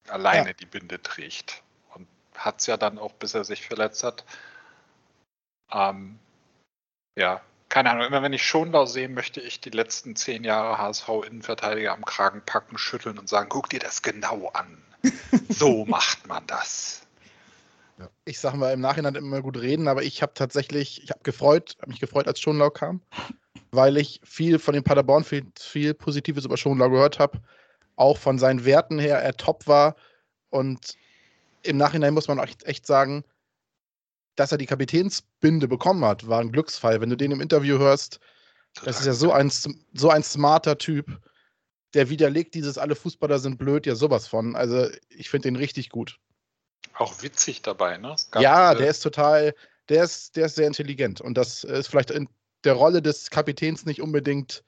äh, 0.08 0.12
alleine 0.12 0.50
Ja. 0.50 0.54
die 0.54 0.66
Binde 0.66 1.02
trägt. 1.02 1.64
Und 1.94 2.08
hat 2.36 2.60
es 2.60 2.68
ja 2.68 2.78
dann 2.78 2.98
auch, 2.98 3.14
bis 3.14 3.34
er 3.34 3.44
sich 3.44 3.66
verletzt 3.66 4.04
hat. 4.04 4.26
Ähm, 5.72 6.20
ja, 7.16 7.42
keine 7.70 7.92
Ahnung, 7.92 8.06
immer 8.06 8.22
wenn 8.22 8.34
ich 8.34 8.46
Schonlau 8.46 8.86
sehe, 8.86 9.10
möchte 9.10 9.42
ich 9.42 9.60
die 9.60 9.70
letzten 9.70 10.16
zehn 10.16 10.44
Jahre 10.44 10.78
HSV-Innenverteidiger 10.78 11.94
am 11.94 12.06
Kragen 12.06 12.42
packen, 12.46 12.78
schütteln 12.78 13.20
und 13.20 13.28
sagen, 13.28 13.50
guck 13.50 13.70
dir 13.70 13.80
das 13.80 14.02
genau 14.02 14.50
an. 14.50 14.82
So 15.50 15.86
macht 15.86 16.28
man 16.28 16.46
das. 16.48 17.08
Ich 18.26 18.40
sage 18.40 18.58
mal 18.58 18.74
im 18.74 18.82
Nachhinein 18.82 19.16
immer 19.16 19.42
gut 19.42 19.58
reden, 19.58 19.88
aber 19.88 20.04
ich 20.04 20.22
habe 20.22 20.34
tatsächlich, 20.34 21.04
ich 21.04 21.10
habe 21.10 21.22
gefreut, 21.24 21.78
habe 21.82 21.90
mich 21.90 22.00
gefreut, 22.00 22.28
als 22.28 22.40
Schonlau 22.40 22.70
kam, 22.70 23.02
weil 23.72 23.98
ich 23.98 24.22
viel 24.24 24.60
von 24.60 24.74
den 24.74 24.84
Paderborn 24.84 25.24
viel, 25.24 25.46
viel 25.60 25.94
Positives 25.94 26.46
über 26.46 26.58
Schonlau 26.58 26.90
gehört 26.90 27.20
habe, 27.20 27.40
auch 27.96 28.18
von 28.18 28.40
seinen 28.40 28.66
Werten 28.66 29.00
her 29.00 29.18
er 29.18 29.36
top 29.36 29.68
war 29.68 29.96
und 30.50 30.96
im 31.64 31.78
Nachhinein 31.78 32.14
muss 32.14 32.28
man 32.28 32.40
auch 32.40 32.46
echt, 32.46 32.64
echt 32.66 32.86
sagen, 32.86 33.24
dass 34.36 34.52
er 34.52 34.58
die 34.58 34.68
Kapitänsbinde 34.68 35.68
bekommen 35.68 36.06
hat, 36.06 36.28
war 36.28 36.40
ein 36.40 36.52
Glücksfall. 36.52 37.02
Wenn 37.02 37.10
du 37.10 37.18
den 37.18 37.32
im 37.32 37.42
Interview 37.42 37.78
hörst, 37.78 38.20
das 38.84 39.00
ist 39.00 39.08
ja 39.08 39.14
so 39.14 39.32
ein, 39.32 39.50
so 39.50 40.10
ein 40.10 40.24
smarter 40.24 40.78
Typ, 40.78 41.20
der 41.94 42.10
widerlegt 42.10 42.54
dieses 42.54 42.78
alle 42.78 42.96
Fußballer 42.96 43.40
sind 43.40 43.58
blöd, 43.58 43.86
ja 43.86 43.96
sowas 43.96 44.28
von. 44.28 44.56
Also 44.56 44.88
ich 45.10 45.30
finde 45.30 45.48
den 45.48 45.56
richtig 45.56 45.90
gut. 45.90 46.20
Auch 46.94 47.22
witzig 47.24 47.64
dabei, 47.64 47.98
ne? 47.98 48.16
Ja, 48.36 48.76
der 48.76 48.90
ist 48.90 49.02
total, 49.02 49.56
der 49.90 50.04
ist, 50.04 50.36
der 50.36 50.46
ist 50.46 50.56
sehr 50.56 50.68
intelligent 50.68 51.22
und 51.22 51.36
das 51.36 51.64
ist 51.64 51.88
vielleicht 51.88 52.12
in 52.12 52.30
der 52.64 52.74
Rolle 52.74 53.02
des 53.02 53.30
Kapitäns 53.30 53.86
nicht 53.86 54.02
unbedingt 54.02 54.64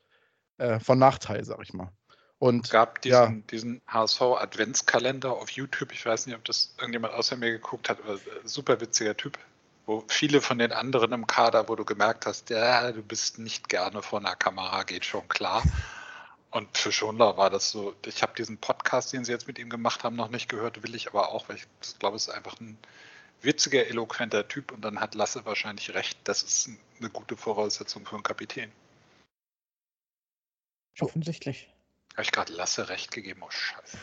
äh, 0.57 0.79
von 0.79 0.99
Nachteil, 0.99 1.43
sag 1.43 1.59
ich 1.61 1.73
mal. 1.73 1.91
Und 2.37 2.69
gab 2.69 3.05
Ja. 3.05 3.25
diesen, 3.25 3.47
diesen 3.47 3.81
HSV-Adventskalender 3.87 5.33
auf 5.33 5.49
YouTube. 5.51 5.91
Ich 5.91 6.05
weiß 6.05 6.25
nicht, 6.25 6.35
ob 6.35 6.45
das 6.45 6.73
irgendjemand 6.77 7.13
außer 7.13 7.35
mir 7.35 7.51
geguckt 7.51 7.89
hat, 7.89 7.99
aber 8.03 8.13
äh, 8.13 8.19
super 8.45 8.79
witziger 8.79 9.15
Typ. 9.15 9.37
Wo 9.85 10.03
viele 10.07 10.39
von 10.39 10.59
den 10.59 10.71
anderen 10.71 11.11
im 11.11 11.27
Kader, 11.27 11.67
wo 11.67 11.75
du 11.75 11.83
gemerkt 11.83 12.25
hast, 12.27 12.49
ja, 12.49 12.91
du 12.91 13.01
bist 13.01 13.39
nicht 13.39 13.69
gerne 13.69 14.01
vor 14.01 14.19
einer 14.19 14.35
Kamera, 14.35 14.83
geht 14.83 15.03
schon 15.03 15.27
klar. 15.27 15.63
Und 16.51 16.77
für 16.77 16.91
Schonler 16.91 17.37
war 17.37 17.49
das 17.49 17.71
so, 17.71 17.95
ich 18.05 18.21
habe 18.21 18.33
diesen 18.37 18.57
Podcast, 18.57 19.13
den 19.13 19.25
sie 19.25 19.31
jetzt 19.31 19.47
mit 19.47 19.59
ihm 19.59 19.69
gemacht 19.69 20.03
haben, 20.03 20.15
noch 20.15 20.29
nicht 20.29 20.49
gehört, 20.49 20.81
will 20.83 20.95
ich 20.95 21.07
aber 21.07 21.29
auch, 21.29 21.49
weil 21.49 21.57
ich 21.57 21.99
glaube, 21.99 22.15
es 22.15 22.27
ist 22.27 22.33
einfach 22.33 22.59
ein 22.59 22.77
witziger, 23.41 23.87
eloquenter 23.87 24.47
Typ 24.47 24.71
und 24.71 24.81
dann 24.81 24.99
hat 24.99 25.15
Lasse 25.15 25.45
wahrscheinlich 25.45 25.93
recht, 25.93 26.19
das 26.25 26.43
ist 26.43 26.69
eine 26.99 27.09
gute 27.09 27.37
Voraussetzung 27.37 28.05
für 28.05 28.15
einen 28.15 28.23
Kapitän. 28.23 28.71
Offensichtlich. 30.99 31.69
Habe 32.13 32.23
ich 32.23 32.31
gerade 32.31 32.51
Lasse 32.53 32.89
recht 32.89 33.11
gegeben? 33.11 33.41
Oh, 33.43 33.49
scheiße. 33.49 33.97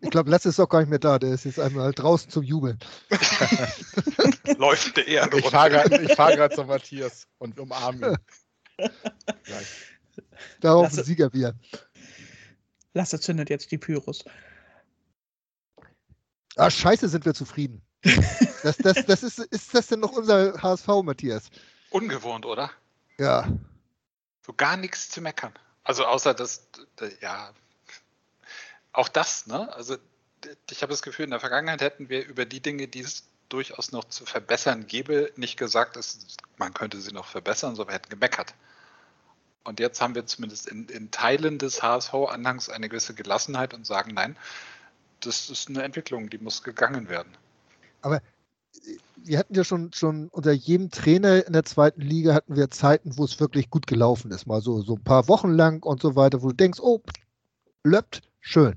Ich 0.00 0.10
glaube, 0.10 0.30
Lasse 0.30 0.48
ist 0.48 0.60
auch 0.60 0.68
gar 0.68 0.80
nicht 0.80 0.88
mehr 0.88 0.98
da. 0.98 1.18
Der 1.18 1.32
ist 1.32 1.44
jetzt 1.44 1.60
einmal 1.60 1.92
draußen 1.92 2.30
zum 2.30 2.42
Jubeln. 2.42 2.78
Läuft 4.56 4.96
der 4.96 5.06
Erde 5.06 5.36
ich 5.36 5.44
runter. 5.44 5.56
fahre 5.56 5.70
gerade 5.70 6.08
fahr 6.14 6.50
zu 6.50 6.64
Matthias 6.64 7.26
und 7.38 7.58
umarme 7.60 8.12
ihn. 8.78 8.88
Darauf 10.60 10.84
Lasse- 10.84 11.00
ein 11.00 11.04
Siegerbier. 11.04 11.54
Lasse 12.94 13.20
zündet 13.20 13.50
jetzt 13.50 13.70
die 13.72 13.78
Pyros. 13.78 14.24
Ah, 16.56 16.70
scheiße, 16.70 17.08
sind 17.08 17.24
wir 17.24 17.34
zufrieden. 17.34 17.82
Das, 18.62 18.78
das, 18.78 19.06
das 19.06 19.22
ist, 19.22 19.38
ist 19.38 19.74
das 19.74 19.86
denn 19.86 20.00
noch 20.00 20.10
unser 20.10 20.60
HSV, 20.60 20.88
Matthias? 21.04 21.50
Ungewohnt, 21.90 22.44
oder? 22.44 22.72
Ja. 23.16 23.46
So 24.44 24.52
gar 24.54 24.76
nichts 24.76 25.08
zu 25.08 25.20
meckern. 25.20 25.52
Also 25.84 26.04
außer 26.04 26.34
das, 26.34 26.66
d- 27.00 27.16
ja, 27.20 27.52
auch 28.92 29.08
das, 29.08 29.46
ne? 29.46 29.72
Also 29.72 29.96
ich 30.70 30.82
habe 30.82 30.90
das 30.90 31.02
Gefühl, 31.02 31.26
in 31.26 31.30
der 31.30 31.38
Vergangenheit 31.38 31.80
hätten 31.80 32.08
wir 32.08 32.26
über 32.26 32.44
die 32.44 32.58
Dinge, 32.60 32.88
die 32.88 33.00
es 33.00 33.24
durchaus 33.48 33.92
noch 33.92 34.04
zu 34.04 34.26
verbessern 34.26 34.88
gäbe, 34.88 35.30
nicht 35.36 35.56
gesagt, 35.56 35.94
dass 35.94 36.18
man 36.56 36.74
könnte 36.74 37.00
sie 37.00 37.12
noch 37.12 37.26
verbessern, 37.26 37.76
sondern 37.76 37.92
wir 37.92 37.98
hätten 38.00 38.10
gemeckert. 38.10 38.54
Und 39.62 39.78
jetzt 39.78 40.00
haben 40.00 40.16
wir 40.16 40.26
zumindest 40.26 40.66
in, 40.66 40.88
in 40.88 41.12
Teilen 41.12 41.58
des 41.58 41.82
HSV-Anhangs 41.84 42.68
eine 42.68 42.88
gewisse 42.88 43.14
Gelassenheit 43.14 43.74
und 43.74 43.86
sagen, 43.86 44.14
nein, 44.14 44.36
das 45.20 45.50
ist 45.50 45.68
eine 45.68 45.82
Entwicklung, 45.82 46.30
die 46.30 46.38
muss 46.38 46.62
gegangen 46.62 47.08
werden. 47.08 47.32
Wir 49.16 49.38
hatten 49.38 49.54
ja 49.54 49.64
schon, 49.64 49.92
schon 49.92 50.28
unter 50.28 50.52
jedem 50.52 50.90
Trainer 50.90 51.46
in 51.46 51.52
der 51.52 51.64
zweiten 51.64 52.00
Liga 52.00 52.34
hatten 52.34 52.54
wir 52.54 52.70
Zeiten, 52.70 53.16
wo 53.18 53.24
es 53.24 53.40
wirklich 53.40 53.70
gut 53.70 53.86
gelaufen 53.86 54.30
ist. 54.30 54.46
Mal 54.46 54.60
so, 54.60 54.82
so 54.82 54.94
ein 54.94 55.02
paar 55.02 55.26
Wochen 55.28 55.50
lang 55.50 55.82
und 55.82 56.00
so 56.00 56.14
weiter, 56.14 56.42
wo 56.42 56.48
du 56.48 56.54
denkst, 56.54 56.78
oh, 56.80 57.02
löppt, 57.82 58.22
schön. 58.40 58.76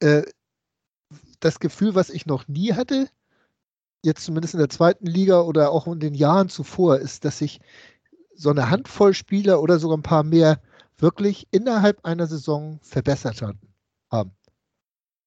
Äh, 0.00 0.22
das 1.40 1.60
Gefühl, 1.60 1.94
was 1.94 2.10
ich 2.10 2.26
noch 2.26 2.48
nie 2.48 2.74
hatte, 2.74 3.08
jetzt 4.02 4.24
zumindest 4.24 4.54
in 4.54 4.60
der 4.60 4.68
zweiten 4.68 5.06
Liga 5.06 5.40
oder 5.40 5.70
auch 5.70 5.86
in 5.86 6.00
den 6.00 6.14
Jahren 6.14 6.48
zuvor, 6.48 6.98
ist, 6.98 7.24
dass 7.24 7.38
sich 7.38 7.60
so 8.34 8.50
eine 8.50 8.68
Handvoll 8.68 9.14
Spieler 9.14 9.62
oder 9.62 9.78
sogar 9.78 9.96
ein 9.96 10.02
paar 10.02 10.22
mehr 10.22 10.60
wirklich 10.98 11.48
innerhalb 11.50 12.04
einer 12.04 12.26
Saison 12.26 12.78
verbessert 12.82 13.42
haben. 14.10 14.35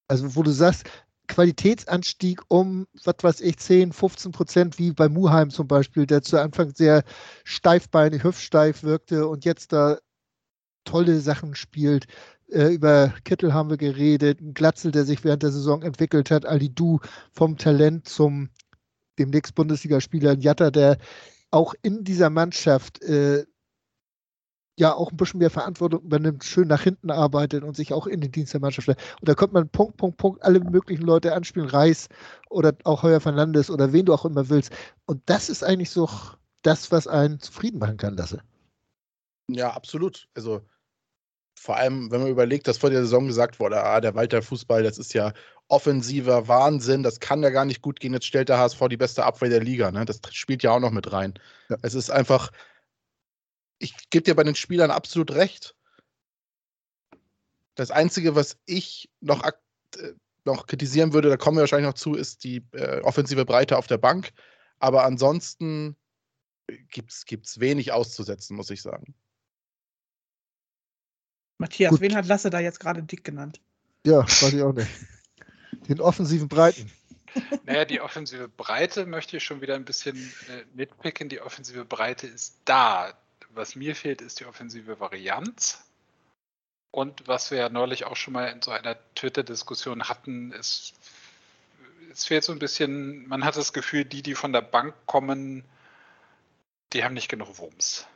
Also 0.10 0.36
wo 0.36 0.44
du 0.44 0.52
sagst, 0.52 0.86
Qualitätsanstieg 1.28 2.42
um, 2.50 2.88
was 3.06 3.16
weiß 3.22 3.42
ich, 3.42 3.58
10, 3.58 3.94
15 3.94 4.32
Prozent, 4.32 4.80
wie 4.80 4.92
bei 4.92 5.08
Muheim 5.08 5.52
zum 5.52 5.68
Beispiel, 5.68 6.06
der 6.06 6.24
zu 6.24 6.42
Anfang 6.42 6.74
sehr 6.76 7.04
steifbeinig, 7.44 8.24
hüftsteif 8.24 8.84
wirkte 8.84 9.28
und 9.28 9.46
jetzt 9.46 9.72
da 9.72 10.00
tolle 10.86 11.20
Sachen 11.20 11.56
spielt. 11.56 12.08
Äh, 12.52 12.74
über 12.74 13.14
Kittel 13.24 13.54
haben 13.54 13.70
wir 13.70 13.78
geredet, 13.78 14.42
ein 14.42 14.56
Glatzel, 14.56 14.92
der 14.92 15.06
sich 15.06 15.24
während 15.24 15.44
der 15.44 15.52
Saison 15.52 15.84
entwickelt 15.84 16.32
hat, 16.32 16.46
Ali 16.46 16.74
Du 16.74 17.00
vom 17.32 17.58
Talent 17.58 18.08
zum 18.10 18.50
demnächst 19.20 19.54
Bundesligaspieler 19.54 20.36
Jatta, 20.38 20.72
der 20.72 20.98
auch 21.52 21.76
in 21.84 22.04
dieser 22.04 22.32
Mannschaft 22.32 23.04
äh, 23.04 23.46
ja 24.80 24.94
auch 24.94 25.12
ein 25.12 25.18
bisschen 25.18 25.40
mehr 25.40 25.50
Verantwortung 25.50 26.02
übernimmt, 26.02 26.44
schön 26.44 26.68
nach 26.68 26.82
hinten 26.82 27.12
arbeitet 27.12 27.64
und 27.64 27.76
sich 27.76 27.94
auch 27.94 28.08
in 28.08 28.22
den 28.22 28.32
Dienst 28.32 28.54
der 28.54 28.62
Mannschaft 28.62 28.84
stellt. 28.84 29.00
Und 29.20 29.28
da 29.30 29.36
könnte 29.36 29.54
man 29.54 29.70
Punkt, 29.70 29.98
Punkt, 29.98 30.18
Punkt 30.18 30.44
alle 30.44 30.60
möglichen 30.60 31.04
Leute 31.04 31.34
anspielen, 31.34 31.70
Reis 31.70 32.08
oder 32.50 32.74
auch 32.86 33.04
Heuer 33.04 33.20
Fernandes 33.20 33.70
oder 33.70 33.94
wen 33.94 34.06
du 34.06 34.14
auch 34.14 34.26
immer 34.26 34.50
willst. 34.50 34.72
Und 35.06 35.22
das 35.26 35.50
ist 35.50 35.64
eigentlich 35.64 35.92
so 35.92 36.10
das, 36.62 36.92
was 36.92 37.08
einen 37.08 37.40
zufrieden 37.40 37.80
machen 37.80 37.98
kann, 37.98 38.16
Lasse. 38.16 38.42
Ja, 39.50 39.72
absolut. 39.72 40.28
Also 40.36 40.62
vor 41.60 41.76
allem, 41.76 42.10
wenn 42.10 42.22
man 42.22 42.30
überlegt, 42.30 42.68
dass 42.68 42.78
vor 42.78 42.90
der 42.90 43.02
Saison 43.02 43.28
gesagt 43.28 43.60
wurde, 43.60 43.84
ah, 43.84 44.00
der 44.00 44.16
Walter 44.16 44.42
Fußball, 44.42 44.82
das 44.82 44.98
ist 44.98 45.14
ja 45.14 45.34
offensiver 45.68 46.48
Wahnsinn, 46.48 47.04
das 47.04 47.20
kann 47.20 47.44
ja 47.44 47.50
gar 47.50 47.66
nicht 47.66 47.82
gut 47.82 48.00
gehen. 48.00 48.14
Jetzt 48.14 48.26
stellt 48.26 48.50
der 48.50 48.58
HSV 48.58 48.88
die 48.90 48.98
beste 48.98 49.26
Abwehr 49.26 49.50
der 49.50 49.62
Liga. 49.62 49.92
Ne? 49.92 50.06
Das 50.06 50.22
spielt 50.32 50.64
ja 50.64 50.72
auch 50.72 50.80
noch 50.80 50.92
mit 50.92 51.12
rein. 51.12 51.34
Ja. 51.70 51.78
Es 51.82 51.94
ist 51.96 52.10
einfach, 52.10 52.52
ich 53.80 54.10
gebe 54.10 54.24
dir 54.24 54.36
bei 54.36 54.44
den 54.44 54.56
Spielern 54.56 54.92
absolut 54.92 55.32
recht. 55.32 55.76
Das 57.76 57.92
Einzige, 57.92 58.36
was 58.36 58.58
ich 58.66 59.10
noch, 59.22 59.44
äh, 59.44 60.14
noch 60.46 60.68
kritisieren 60.68 61.14
würde, 61.14 61.30
da 61.30 61.38
kommen 61.38 61.58
wir 61.58 61.62
wahrscheinlich 61.62 61.88
noch 61.88 61.94
zu, 61.94 62.14
ist 62.14 62.44
die 62.44 62.64
äh, 62.74 63.00
offensive 63.02 63.46
Breite 63.46 63.78
auf 63.78 63.88
der 63.88 63.98
Bank. 63.98 64.32
Aber 64.80 65.06
ansonsten 65.06 65.96
gibt 66.90 67.12
es 67.12 67.60
wenig 67.60 67.92
auszusetzen, 67.92 68.56
muss 68.56 68.70
ich 68.70 68.82
sagen. 68.82 69.16
Matthias, 71.58 71.92
Gut. 71.92 72.02
wen 72.02 72.16
hat 72.16 72.26
Lasse 72.26 72.50
da 72.50 72.60
jetzt 72.60 72.80
gerade 72.80 73.04
dick 73.04 73.24
genannt? 73.24 73.62
Ja, 74.06 74.24
weiß 74.24 74.54
ich 74.54 74.62
auch 74.62 74.74
nicht. 74.74 74.90
Den 75.88 76.00
offensiven 76.02 76.48
Breiten. 76.48 76.92
Naja, 77.66 77.86
die 77.86 78.02
offensive 78.02 78.50
Breite 78.50 79.06
möchte 79.06 79.38
ich 79.38 79.44
schon 79.44 79.62
wieder 79.62 79.76
ein 79.76 79.86
bisschen 79.86 80.18
äh, 80.18 80.64
mitpicken. 80.74 81.30
Die 81.30 81.40
offensive 81.40 81.86
Breite 81.86 82.26
ist 82.26 82.60
da. 82.66 83.14
Was 83.50 83.76
mir 83.76 83.96
fehlt, 83.96 84.22
ist 84.22 84.40
die 84.40 84.46
offensive 84.46 85.00
Varianz. 85.00 85.84
Und 86.92 87.28
was 87.28 87.52
wir 87.52 87.60
ja 87.60 87.70
neulich 87.70 88.06
auch 88.06 88.16
schon 88.16 88.34
mal 88.34 88.48
in 88.48 88.62
so 88.62 88.72
einer 88.72 88.98
Twitter-Diskussion 89.16 90.10
hatten, 90.10 90.52
ist, 90.52 90.94
es 92.12 92.26
fehlt 92.26 92.44
so 92.44 92.52
ein 92.52 92.60
bisschen, 92.60 93.28
man 93.28 93.46
hat 93.46 93.56
das 93.56 93.74
Gefühl, 93.74 94.06
die, 94.06 94.24
die 94.24 94.36
von 94.36 94.54
der 94.54 94.62
Bank 94.62 94.96
kommen, 95.06 95.64
die 96.94 97.04
haben 97.04 97.14
nicht 97.14 97.30
genug 97.30 97.58
Wumms. 97.60 98.08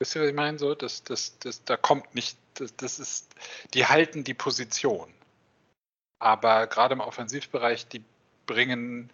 Wisst 0.00 0.16
ihr, 0.16 0.22
was 0.22 0.28
ich 0.28 0.34
meine? 0.34 0.58
So, 0.58 0.74
das, 0.74 1.04
das, 1.04 1.38
das, 1.38 1.62
da 1.64 1.76
kommt 1.76 2.14
nicht, 2.14 2.36
das, 2.54 2.74
das 2.76 2.98
ist, 2.98 3.34
die 3.74 3.86
halten 3.86 4.24
die 4.24 4.34
Position. 4.34 5.12
Aber 6.18 6.66
gerade 6.66 6.94
im 6.94 7.00
Offensivbereich, 7.00 7.86
die 7.86 8.02
bringen 8.46 9.12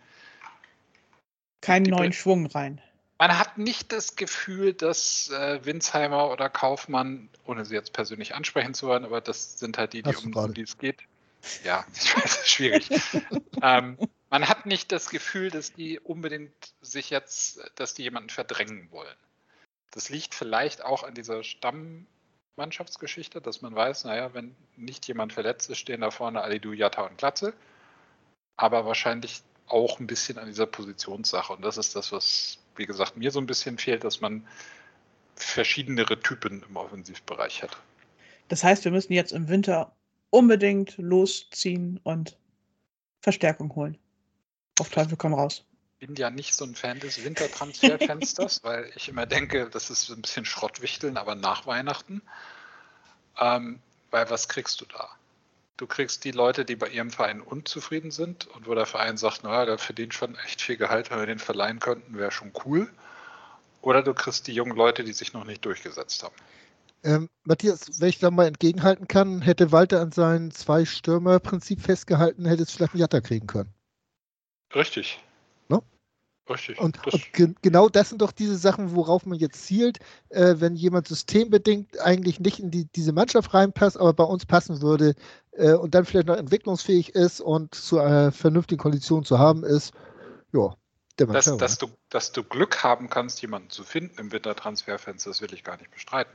keinen 1.61 1.91
neuen 1.91 2.13
Schwung 2.13 2.47
rein. 2.47 2.81
Man 3.19 3.37
hat 3.37 3.59
nicht 3.59 3.91
das 3.91 4.15
Gefühl, 4.15 4.75
dass 4.75 5.29
äh, 5.31 5.65
Winsheimer 5.65 6.31
oder 6.31 6.49
Kaufmann, 6.49 7.29
ohne 7.45 7.65
sie 7.65 7.75
jetzt 7.75 7.93
persönlich 7.93 8.35
ansprechen 8.35 8.75
zu 8.75 8.87
wollen, 8.87 9.05
aber 9.05 9.21
das 9.21 9.59
sind 9.59 9.77
halt 9.77 9.93
die, 9.93 10.03
die 10.03 10.15
um, 10.15 10.33
um 10.35 10.55
die 10.55 10.63
es 10.63 10.79
geht. 10.79 11.01
Ja, 11.65 11.85
ich 11.95 12.17
weiß, 12.17 12.41
ist 12.41 12.49
schwierig. 12.49 12.89
ähm, 13.63 13.99
man 14.31 14.49
hat 14.49 14.67
nicht 14.67 14.93
das 14.93 15.11
Gefühl, 15.11 15.51
dass 15.51 15.73
die 15.73 15.99
unbedingt 15.99 16.53
sich 16.81 17.11
jetzt, 17.11 17.61
dass 17.75 17.95
die 17.95 18.03
jemanden 18.03 18.31
verdrängen 18.31 18.91
wollen. 18.93 19.17
Das 19.91 20.11
liegt 20.11 20.35
vielleicht 20.35 20.85
auch 20.85 21.03
an 21.03 21.15
dieser 21.15 21.43
Stammmannschaftsgeschichte, 21.43 23.41
dass 23.41 23.63
man 23.63 23.75
weiß, 23.75 24.05
naja, 24.05 24.35
wenn 24.35 24.55
nicht 24.77 25.09
jemand 25.09 25.33
verletzt 25.33 25.71
ist, 25.71 25.79
stehen 25.79 26.03
da 26.03 26.11
vorne 26.11 26.43
Alidu, 26.43 26.73
Jatta 26.73 27.03
und 27.03 27.19
Glatze. 27.19 27.55
Aber 28.57 28.85
wahrscheinlich 28.85 29.43
auch 29.67 29.99
ein 29.99 30.07
bisschen 30.07 30.39
an 30.39 30.47
dieser 30.47 30.67
Positionssache. 30.67 31.53
Und 31.53 31.63
das 31.63 31.79
ist 31.79 31.97
das, 31.97 32.13
was, 32.13 32.59
wie 32.79 32.87
gesagt, 32.87 33.17
mir 33.17 33.31
so 33.31 33.41
ein 33.41 33.47
bisschen 33.47 33.79
fehlt, 33.79 34.05
dass 34.05 34.21
man 34.21 34.47
verschiedenere 35.37 36.21
Typen 36.21 36.65
im 36.69 36.77
Offensivbereich 36.77 37.63
hat. 37.63 37.77
Das 38.49 38.65
heißt, 38.65 38.85
wir 38.85 38.93
müssen 38.93 39.13
jetzt 39.13 39.33
im 39.33 39.49
Winter 39.49 39.95
unbedingt 40.31 40.97
losziehen 40.97 42.01
und 42.03 42.37
Verstärkung 43.21 43.75
holen. 43.75 43.99
Auf 44.79 44.91
Teufel 44.91 45.17
komm 45.17 45.35
raus 45.35 45.65
bin 45.99 46.15
ja 46.15 46.31
nicht 46.31 46.55
so 46.55 46.65
ein 46.65 46.75
Fan 46.75 47.01
des 47.01 47.25
Wintertransferfensters, 47.25 48.61
weil 48.63 48.91
ich 48.95 49.09
immer 49.09 49.27
denke, 49.27 49.69
das 49.69 49.91
ist 49.91 50.09
ein 50.11 50.23
bisschen 50.23 50.45
Schrottwichteln, 50.45 51.17
aber 51.17 51.35
nach 51.35 51.67
Weihnachten. 51.67 52.23
Ähm, 53.39 53.81
weil 54.11 54.31
was 54.31 54.49
kriegst 54.49 54.81
du 54.81 54.87
da? 54.87 55.11
Du 55.79 55.87
kriegst 55.87 56.25
die 56.25 56.33
Leute, 56.33 56.65
die 56.65 56.75
bei 56.75 56.89
ihrem 56.89 57.11
Verein 57.11 57.41
unzufrieden 57.41 58.11
sind 58.11 58.49
und 58.49 58.67
wo 58.67 58.75
der 58.75 58.85
Verein 58.85 59.17
sagt, 59.17 59.45
naja, 59.45 59.65
der 59.65 59.79
verdient 59.79 60.13
schon 60.13 60.37
echt 60.45 60.61
viel 60.61 60.77
Gehalt, 60.77 61.11
wenn 61.11 61.21
wir 61.21 61.27
den 61.27 61.39
verleihen 61.39 61.79
könnten, 61.79 62.19
wäre 62.19 62.33
schon 62.33 62.53
cool. 62.65 62.91
Oder 63.81 64.03
du 64.03 64.13
kriegst 64.13 64.49
die 64.49 64.53
jungen 64.53 64.77
Leute, 64.77 65.05
die 65.05 65.13
sich 65.13 65.33
noch 65.33 65.45
nicht 65.45 65.65
durchgesetzt 65.65 66.25
haben. 66.25 66.35
Ähm, 67.05 67.29
Matthias, 67.45 68.01
wenn 68.01 68.09
ich 68.09 68.19
da 68.19 68.33
mal 68.33 68.49
entgegenhalten 68.49 69.07
kann, 69.07 69.41
hätte 69.41 69.71
Walter 69.71 70.01
an 70.01 70.11
seinem 70.11 70.51
Zwei-Stürmer-Prinzip 70.51 71.81
festgehalten, 71.81 72.45
hätte 72.45 72.65
es 72.65 72.73
vielleicht 72.73 72.95
einen 72.95 73.01
Jatta 73.01 73.21
kriegen 73.21 73.47
können. 73.47 73.73
Richtig. 74.75 75.21
Richtig. 76.49 76.81
Und, 76.81 77.05
und 77.07 77.33
ge 77.33 77.55
genau 77.63 77.89
das 77.89 78.09
sind 78.09 78.23
doch 78.23 78.33
diese 78.33 78.57
Sachen, 78.57 78.95
worauf 78.95 79.27
man 79.27 79.39
jetzt 79.39 79.67
zielt, 79.67 79.99
äh, 80.31 80.55
wenn 80.59 80.77
jemand 80.77 81.09
systembedingt 81.09 82.01
eigentlich 82.01 82.41
nicht 82.41 82.59
in 82.59 82.71
die, 82.71 82.87
diese 82.87 83.13
Mannschaft 83.13 83.53
reinpasst, 83.53 83.99
aber 83.99 84.13
bei 84.15 84.25
uns 84.25 84.47
passen 84.47 84.81
würde 84.81 85.15
äh, 85.53 85.73
und 85.73 85.95
dann 85.95 86.05
vielleicht 86.05 86.27
noch 86.27 86.37
entwicklungsfähig 86.37 87.15
ist 87.15 87.41
und 87.41 87.75
zu 87.75 87.99
einer 87.99 88.33
vernünftigen 88.33 88.81
Kondition 88.81 89.25
zu 89.25 89.39
haben 89.39 89.65
ist, 89.65 89.93
ja. 90.53 90.75
Dass, 91.17 91.57
dass, 91.57 91.79
du, 91.79 91.89
dass 92.11 92.31
du 92.31 92.45
Glück 92.45 92.85
haben 92.85 93.11
kannst, 93.11 93.43
jemanden 93.43 93.71
zu 93.71 93.83
finden 93.83 94.21
im 94.21 94.31
Wintertransferfenster, 94.31 95.31
das 95.31 95.43
will 95.43 95.53
ich 95.53 95.65
gar 95.65 95.77
nicht 95.77 95.91
bestreiten. 95.91 96.33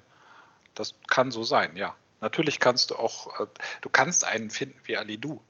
Das 0.76 0.96
kann 1.08 1.32
so 1.32 1.44
sein, 1.44 1.78
ja. 1.78 1.96
Natürlich 2.20 2.60
kannst 2.60 2.92
du 2.92 2.96
auch, 2.96 3.40
äh, 3.40 3.48
du 3.80 3.90
kannst 3.90 4.26
einen 4.26 4.50
finden 4.50 4.78
wie 4.84 4.98
Ali 4.98 5.18
Du 5.18 5.42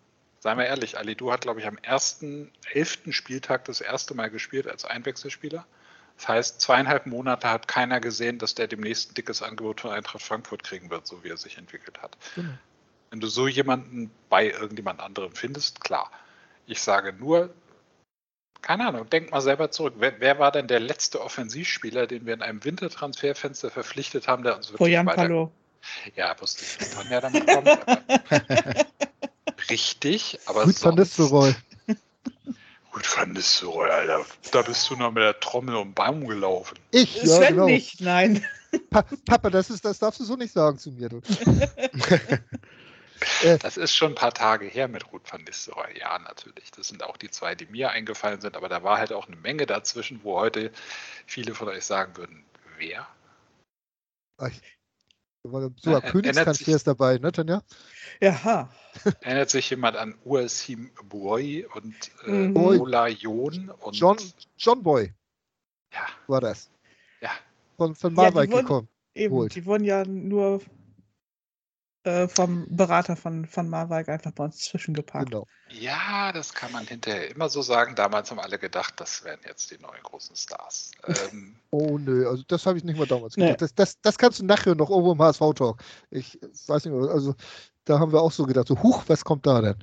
seien 0.43 0.57
wir 0.57 0.65
ehrlich, 0.65 0.97
Ali 0.97 1.15
Du 1.15 1.31
hat, 1.31 1.41
glaube 1.41 1.61
ich, 1.61 1.67
am 1.67 1.77
ersten, 1.77 2.51
elften 2.73 3.13
Spieltag 3.13 3.63
das 3.63 3.79
erste 3.79 4.13
Mal 4.13 4.29
gespielt 4.29 4.67
als 4.67 4.83
Einwechselspieler. 4.83 5.65
Das 6.17 6.27
heißt, 6.27 6.59
zweieinhalb 6.59 7.05
Monate 7.05 7.49
hat 7.49 7.69
keiner 7.69 8.01
gesehen, 8.01 8.39
dass 8.39 8.53
der 8.53 8.67
demnächst 8.67 9.11
ein 9.11 9.13
dickes 9.13 9.41
Angebot 9.41 9.79
von 9.79 9.91
Eintracht 9.91 10.21
Frankfurt 10.21 10.63
kriegen 10.63 10.89
wird, 10.89 11.07
so 11.07 11.23
wie 11.23 11.29
er 11.29 11.37
sich 11.37 11.57
entwickelt 11.57 12.01
hat. 12.01 12.17
Mhm. 12.35 12.57
Wenn 13.09 13.21
du 13.21 13.27
so 13.27 13.47
jemanden 13.47 14.11
bei 14.27 14.51
irgendjemand 14.51 14.99
anderem 14.99 15.33
findest, 15.33 15.79
klar. 15.79 16.11
Ich 16.65 16.81
sage 16.81 17.13
nur, 17.13 17.53
keine 18.61 18.85
Ahnung, 18.85 19.09
denk 19.09 19.31
mal 19.31 19.39
selber 19.39 19.71
zurück. 19.71 19.93
Wer, 19.97 20.19
wer, 20.19 20.39
war 20.39 20.51
denn 20.51 20.67
der 20.67 20.81
letzte 20.81 21.21
Offensivspieler, 21.21 22.05
den 22.05 22.25
wir 22.25 22.33
in 22.33 22.41
einem 22.41 22.65
Wintertransferfenster 22.65 23.71
verpflichtet 23.71 24.27
haben, 24.27 24.43
der 24.43 24.57
uns 24.57 24.67
wirklich 24.67 24.79
Bojan 24.79 25.05
weiter... 25.05 25.21
Palo. 25.21 25.51
Ja, 26.15 26.35
wusste 26.41 26.65
ich, 26.65 26.97
wann 26.97 27.07
er 27.07 27.21
damit 27.21 27.47
kommt. 27.47 27.69
richtig, 29.69 30.39
aber 30.45 30.65
Gut 30.65 30.83
Van 30.83 30.95
Nistelrooy. 30.95 31.55
Gut 32.91 33.17
Van 33.17 33.31
Nistelrooy, 33.31 33.89
Alter. 33.89 34.25
Da 34.51 34.61
bist 34.61 34.89
du 34.89 34.95
noch 34.95 35.11
mit 35.11 35.23
der 35.23 35.39
Trommel 35.39 35.75
um 35.75 35.89
den 35.89 35.93
Baum 35.93 36.27
gelaufen. 36.27 36.77
Ich? 36.91 37.15
Ja, 37.23 37.37
Sven 37.37 37.55
genau. 37.55 37.65
nicht, 37.65 38.01
nein. 38.01 38.45
Pa 38.89 39.03
Papa, 39.25 39.49
das, 39.49 39.69
ist, 39.69 39.85
das 39.85 39.99
darfst 39.99 40.19
du 40.19 40.23
so 40.23 40.35
nicht 40.35 40.53
sagen 40.53 40.77
zu 40.77 40.91
mir. 40.91 41.09
Du. 41.09 41.21
Äh. 43.41 43.57
das 43.57 43.77
ist 43.77 43.95
schon 43.95 44.11
ein 44.11 44.15
paar 44.15 44.33
Tage 44.33 44.65
her 44.65 44.89
mit 44.89 45.13
Ruth 45.13 45.31
van 45.31 45.43
Nistelrooy. 45.43 45.97
Ja, 45.97 46.19
natürlich. 46.19 46.71
Das 46.71 46.89
sind 46.89 47.03
auch 47.03 47.15
die 47.15 47.29
zwei, 47.29 47.55
die 47.55 47.65
mir 47.67 47.89
eingefallen 47.89 48.41
sind. 48.41 48.57
Aber 48.57 48.67
da 48.67 48.83
war 48.83 48.97
halt 48.97 49.13
auch 49.13 49.27
eine 49.27 49.37
Menge 49.37 49.65
dazwischen, 49.65 50.21
wo 50.23 50.37
heute 50.39 50.71
viele 51.25 51.55
von 51.55 51.69
euch 51.69 51.85
sagen 51.85 52.17
würden, 52.17 52.43
wer? 52.77 53.07
Sogar 55.43 56.01
Königstransfers 56.01 56.83
dabei, 56.85 57.17
ne, 57.17 57.31
Tanja? 57.31 57.61
Ja. 58.21 58.69
Erinnert 59.21 59.49
sich 59.49 59.69
jemand 59.69 59.97
an 59.97 60.15
Ursim 60.23 60.91
Boy 61.03 61.65
und 61.73 61.95
äh, 62.25 62.31
mhm. 62.31 62.55
Ola 62.55 63.07
Jon? 63.07 63.69
Und 63.69 63.95
John, 63.95 64.17
John 64.57 64.81
Boy. 64.81 65.13
Ja. 65.91 66.07
War 66.27 66.39
das. 66.41 66.69
Ja. 67.19 67.31
Von, 67.77 67.93
von 67.93 68.13
Marwijk 68.13 68.51
ja, 68.51 68.61
gekommen. 68.61 68.87
Eben, 69.15 69.35
Holt. 69.35 69.53
die 69.55 69.65
wurden 69.65 69.83
ja 69.83 70.05
nur 70.05 70.61
äh, 72.03 72.27
vom 72.27 72.65
Berater 72.69 73.15
von, 73.15 73.45
von 73.45 73.69
Marwijk 73.69 74.09
einfach 74.09 74.31
bei 74.31 74.43
uns 74.45 74.59
zwischengepackt. 74.59 75.31
Genau. 75.31 75.47
Ja, 75.69 76.31
das 76.31 76.53
kann 76.53 76.71
man 76.71 76.85
hinterher 76.85 77.29
immer 77.31 77.49
so 77.49 77.61
sagen. 77.61 77.95
Damals 77.95 78.29
haben 78.29 78.39
alle 78.39 78.59
gedacht, 78.59 78.93
das 78.97 79.23
wären 79.23 79.39
jetzt 79.45 79.71
die 79.71 79.79
neuen 79.79 80.03
großen 80.03 80.35
Stars. 80.35 80.91
Ähm, 81.07 81.55
oh 81.71 81.97
nö, 81.97 82.27
also 82.27 82.43
das 82.47 82.65
habe 82.65 82.77
ich 82.77 82.83
nicht 82.83 82.97
mal 82.97 83.07
damals 83.07 83.35
gedacht. 83.35 83.51
Nee. 83.51 83.57
Das, 83.57 83.73
das, 83.73 84.01
das 84.01 84.17
kannst 84.17 84.39
du 84.39 84.45
nachher 84.45 84.75
noch 84.75 84.89
irgendwo 84.89 85.13
im 85.13 85.21
HSV-Talk. 85.21 85.81
Ich 86.11 86.39
weiß 86.67 86.85
nicht, 86.85 86.93
also 86.93 87.35
da 87.85 87.99
haben 87.99 88.11
wir 88.11 88.21
auch 88.21 88.31
so 88.31 88.45
gedacht, 88.45 88.67
so, 88.67 88.81
huch, 88.81 89.03
was 89.07 89.23
kommt 89.23 89.45
da 89.45 89.61
denn? 89.61 89.75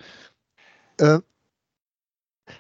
Äh, 0.99 1.21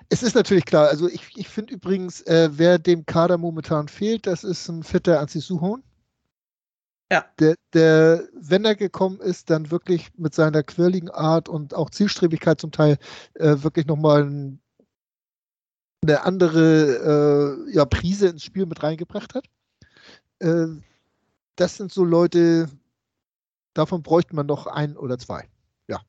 es 0.09 0.23
ist 0.23 0.35
natürlich 0.35 0.65
klar, 0.65 0.89
also 0.89 1.09
ich, 1.09 1.37
ich 1.37 1.49
finde 1.49 1.75
übrigens, 1.75 2.21
äh, 2.23 2.51
wer 2.53 2.79
dem 2.79 3.07
Kader 3.07 3.39
momentan 3.39 3.89
fehlt, 3.89 4.27
das 4.27 4.45
ist 4.45 4.69
ein 4.69 4.83
fitter 4.83 5.21
Anzi 5.21 5.41
Suhon. 5.41 5.83
Ja. 7.13 7.27
Der, 7.41 7.57
der, 7.73 8.29
wenn 8.35 8.65
er 8.65 8.77
gekommen 8.77 9.21
ist, 9.21 9.51
dann 9.51 9.71
wirklich 9.71 10.11
mit 10.17 10.35
seiner 10.35 10.63
quirligen 10.63 11.11
Art 11.11 11.49
und 11.49 11.75
auch 11.75 11.91
Zielstrebigkeit 11.91 12.61
zum 12.61 12.71
Teil 12.71 12.99
äh, 13.35 13.57
wirklich 13.59 13.87
nochmal 13.87 14.25
ein, 14.25 14.61
eine 16.03 16.23
andere 16.23 17.67
äh, 17.67 17.75
ja, 17.75 17.85
Prise 17.85 18.29
ins 18.29 18.45
Spiel 18.45 18.67
mit 18.67 18.83
reingebracht 18.83 19.35
hat. 19.35 19.45
Äh, 20.39 20.67
das 21.57 21.77
sind 21.77 21.93
so 21.93 22.05
Leute, 22.05 22.69
davon 23.75 24.03
bräuchte 24.03 24.37
man 24.37 24.47
noch 24.47 24.69
ein 24.69 24.97
oder 24.97 25.19
zwei. 25.19 25.49
Ja. 25.89 26.01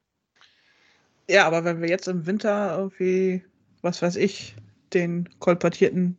Ja, 1.27 1.47
aber 1.47 1.63
wenn 1.63 1.81
wir 1.81 1.89
jetzt 1.89 2.07
im 2.07 2.27
Winter 2.27 2.77
irgendwie, 2.77 3.43
was 3.81 4.03
weiß 4.03 4.17
ich, 4.17 4.55
den 4.93 5.27
kolportierten 5.39 6.15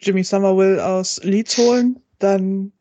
Jimmy 0.00 0.22
Somerville 0.22 0.84
aus 0.84 1.22
Leeds 1.24 1.56
holen, 1.56 2.00
dann 2.18 2.72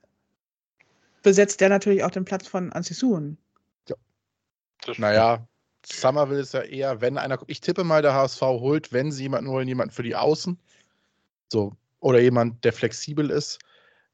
besetzt 1.27 1.59
der 1.59 1.67
natürlich 1.67 2.05
auch 2.05 2.11
den 2.11 2.23
Platz 2.23 2.47
von 2.47 2.71
Ansisuren. 2.71 3.37
Naja, 4.95 5.45
Somerville 5.85 6.39
ist 6.39 6.53
ja 6.53 6.61
eher, 6.61 7.01
wenn 7.01 7.17
einer, 7.17 7.37
ich 7.47 7.59
tippe 7.59 7.83
mal, 7.83 8.01
der 8.01 8.13
HSV 8.13 8.41
holt, 8.41 8.93
wenn 8.93 9.11
sie 9.11 9.23
jemanden 9.23 9.49
holen, 9.49 9.67
jemanden 9.67 9.93
für 9.93 10.03
die 10.03 10.15
Außen. 10.15 10.57
So, 11.51 11.73
oder 11.99 12.21
jemand, 12.21 12.63
der 12.63 12.71
flexibel 12.71 13.29
ist. 13.29 13.59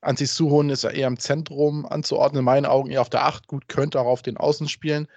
Anzi 0.02 0.26
Suhon 0.26 0.72
ist 0.72 0.86
ja 0.86 0.90
eher 0.90 1.06
im 1.06 1.20
Zentrum 1.20 1.86
anzuordnen, 1.86 2.40
in 2.40 2.46
meinen 2.46 2.66
Augen 2.66 2.90
eher 2.90 3.02
auf 3.02 3.12
der 3.12 3.26
8, 3.26 3.48
gut, 3.48 3.68
könnte 3.68 4.00
auch 4.00 4.08
auf 4.08 4.24
den 4.24 4.38
Außen 4.38 4.68
spielen. 4.68 5.08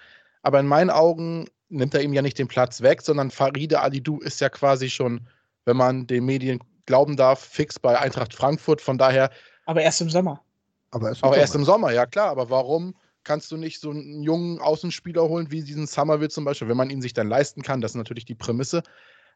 Aber 0.43 0.59
in 0.59 0.67
meinen 0.67 0.91
Augen 0.91 1.47
nimmt 1.69 1.95
er 1.95 2.03
ihm 2.03 2.13
ja 2.13 2.21
nicht 2.21 2.37
den 2.37 2.47
Platz 2.47 2.81
weg, 2.81 3.01
sondern 3.01 3.31
Faride 3.31 3.81
Alidou 3.81 4.19
ist 4.19 4.39
ja 4.39 4.49
quasi 4.49 4.91
schon, 4.91 5.27
wenn 5.65 5.77
man 5.77 6.05
den 6.05 6.25
Medien 6.25 6.59
glauben 6.85 7.17
darf, 7.17 7.39
fix 7.39 7.79
bei 7.79 7.97
Eintracht 7.97 8.35
Frankfurt. 8.35 8.81
Von 8.81 8.99
daher. 8.99 9.31
Aber 9.65 9.81
erst 9.81 10.01
im 10.01 10.11
Sommer. 10.11 10.43
Aber 10.91 11.09
erst, 11.09 11.23
auch 11.23 11.35
erst 11.35 11.55
im 11.55 11.65
Sommer, 11.65 11.91
ja 11.91 12.05
klar. 12.05 12.29
Aber 12.29 12.49
warum 12.49 12.95
kannst 13.23 13.51
du 13.51 13.57
nicht 13.57 13.79
so 13.79 13.89
einen 13.89 14.23
jungen 14.23 14.59
Außenspieler 14.59 15.27
holen, 15.27 15.51
wie 15.51 15.63
diesen 15.63 15.87
Summerville 15.87 16.29
zum 16.29 16.45
Beispiel, 16.45 16.69
wenn 16.69 16.77
man 16.77 16.89
ihn 16.89 17.01
sich 17.01 17.13
dann 17.13 17.27
leisten 17.27 17.61
kann? 17.61 17.81
Das 17.81 17.91
ist 17.91 17.97
natürlich 17.97 18.25
die 18.25 18.35
Prämisse. 18.35 18.83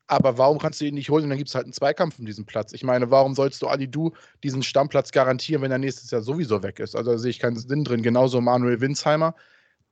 Aber 0.07 0.37
warum 0.37 0.57
kannst 0.57 0.81
du 0.81 0.85
ihn 0.85 0.95
nicht 0.95 1.09
holen 1.09 1.23
und 1.23 1.29
dann 1.29 1.37
gibt 1.37 1.49
es 1.49 1.55
halt 1.55 1.65
einen 1.65 1.73
Zweikampf 1.73 2.19
um 2.19 2.25
diesen 2.25 2.45
Platz? 2.45 2.73
Ich 2.73 2.83
meine, 2.83 3.11
warum 3.11 3.35
sollst 3.35 3.61
du 3.61 3.67
Ali 3.67 3.87
Du 3.87 4.11
diesen 4.43 4.63
Stammplatz 4.63 5.11
garantieren, 5.11 5.61
wenn 5.61 5.71
er 5.71 5.77
nächstes 5.77 6.11
Jahr 6.11 6.21
sowieso 6.21 6.63
weg 6.63 6.79
ist? 6.79 6.95
Also 6.95 7.11
da 7.11 7.17
sehe 7.17 7.29
ich 7.29 7.39
keinen 7.39 7.57
Sinn 7.57 7.83
drin. 7.83 8.03
Genauso 8.03 8.41
Manuel 8.41 8.81
Winsheimer, 8.81 9.35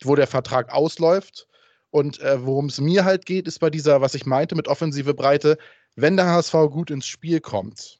wo 0.03 0.15
der 0.15 0.27
Vertrag 0.27 0.73
ausläuft. 0.73 1.47
Und 1.91 2.19
äh, 2.19 2.45
worum 2.45 2.65
es 2.65 2.79
mir 2.79 3.05
halt 3.05 3.25
geht, 3.25 3.47
ist 3.47 3.59
bei 3.59 3.69
dieser, 3.69 4.01
was 4.01 4.13
ich 4.13 4.25
meinte 4.25 4.55
mit 4.55 4.67
offensive 4.67 5.13
Breite, 5.13 5.57
wenn 5.95 6.17
der 6.17 6.27
HSV 6.27 6.53
gut 6.69 6.91
ins 6.91 7.07
Spiel 7.07 7.39
kommt, 7.39 7.99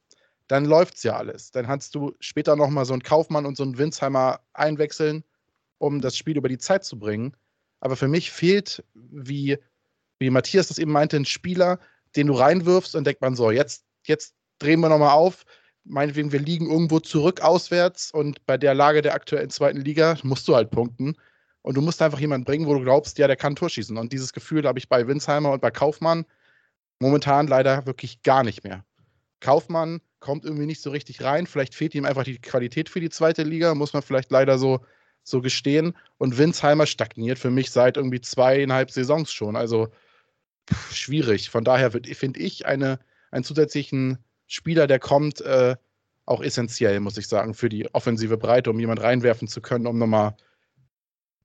dann 0.49 0.65
läuft 0.65 0.95
es 0.95 1.03
ja 1.03 1.15
alles. 1.15 1.51
Dann 1.51 1.67
kannst 1.67 1.93
du 1.93 2.15
später 2.19 2.55
nochmal 2.55 2.83
so 2.83 2.93
einen 2.93 3.03
Kaufmann 3.03 3.45
und 3.45 3.55
so 3.55 3.63
einen 3.63 3.77
Winsheimer 3.77 4.39
einwechseln, 4.53 5.23
um 5.77 6.01
das 6.01 6.17
Spiel 6.17 6.37
über 6.37 6.49
die 6.49 6.57
Zeit 6.57 6.83
zu 6.83 6.97
bringen. 6.97 7.37
Aber 7.79 7.95
für 7.95 8.07
mich 8.07 8.31
fehlt, 8.31 8.83
wie, 8.95 9.59
wie 10.17 10.31
Matthias 10.31 10.67
das 10.67 10.79
eben 10.79 10.91
meinte, 10.91 11.17
ein 11.17 11.25
Spieler, 11.25 11.79
den 12.15 12.27
du 12.27 12.33
reinwirfst 12.33 12.95
und 12.95 13.05
denkt 13.05 13.21
man 13.21 13.35
so, 13.35 13.51
jetzt, 13.51 13.85
jetzt 14.05 14.33
drehen 14.57 14.79
wir 14.79 14.89
nochmal 14.89 15.11
auf. 15.11 15.45
Meinetwegen, 15.83 16.31
wir 16.31 16.39
liegen 16.39 16.69
irgendwo 16.69 16.99
zurück 16.99 17.41
auswärts 17.41 18.11
und 18.11 18.43
bei 18.47 18.57
der 18.57 18.73
Lage 18.73 19.03
der 19.03 19.13
aktuellen 19.13 19.51
zweiten 19.51 19.79
Liga 19.79 20.17
musst 20.23 20.47
du 20.47 20.55
halt 20.55 20.71
punkten. 20.71 21.15
Und 21.61 21.77
du 21.77 21.81
musst 21.81 22.01
einfach 22.01 22.19
jemanden 22.19 22.45
bringen, 22.45 22.65
wo 22.65 22.73
du 22.73 22.81
glaubst, 22.81 23.19
ja, 23.19 23.27
der 23.27 23.35
kann 23.35 23.55
Tor 23.55 23.69
schießen. 23.69 23.97
Und 23.97 24.13
dieses 24.13 24.33
Gefühl 24.33 24.67
habe 24.67 24.79
ich 24.79 24.89
bei 24.89 25.05
Winsheimer 25.05 25.51
und 25.51 25.61
bei 25.61 25.69
Kaufmann 25.69 26.25
momentan 26.99 27.45
leider 27.45 27.85
wirklich 27.85 28.23
gar 28.23 28.43
nicht 28.43 28.63
mehr. 28.63 28.83
Kaufmann 29.41 30.01
kommt 30.20 30.45
irgendwie 30.45 30.65
nicht 30.65 30.82
so 30.82 30.89
richtig 30.89 31.24
rein. 31.24 31.47
Vielleicht 31.47 31.76
fehlt 31.76 31.95
ihm 31.95 32.05
einfach 32.05 32.24
die 32.24 32.39
Qualität 32.39 32.89
für 32.89 32.99
die 32.99 33.09
zweite 33.09 33.43
Liga, 33.43 33.74
muss 33.76 33.93
man 33.93 34.01
vielleicht 34.01 34.32
leider 34.32 34.57
so, 34.57 34.80
so 35.24 35.41
gestehen. 35.41 35.95
Und 36.17 36.38
Winsheimer 36.38 36.86
stagniert 36.86 37.39
für 37.39 37.49
mich 37.49 37.72
seit 37.72 37.97
irgendwie 37.97 38.22
zweieinhalb 38.22 38.91
Saisons 38.91 39.32
schon. 39.32 39.55
Also 39.55 39.89
schwierig. 40.91 41.49
Von 41.49 41.63
daher 41.63 41.91
finde 41.91 42.39
ich 42.39 42.65
eine, 42.65 42.99
einen 43.32 43.43
zusätzlichen 43.43 44.17
Spieler, 44.47 44.88
der 44.88 44.99
kommt, 44.99 45.41
äh, 45.41 45.76
auch 46.26 46.41
essentiell, 46.41 46.99
muss 46.99 47.17
ich 47.17 47.28
sagen, 47.28 47.53
für 47.55 47.70
die 47.70 47.93
offensive 47.93 48.38
Breite, 48.38 48.70
um 48.70 48.80
jemanden 48.80 49.03
reinwerfen 49.03 49.47
zu 49.47 49.61
können, 49.61 49.88
um 49.88 49.97
nochmal 49.97 50.36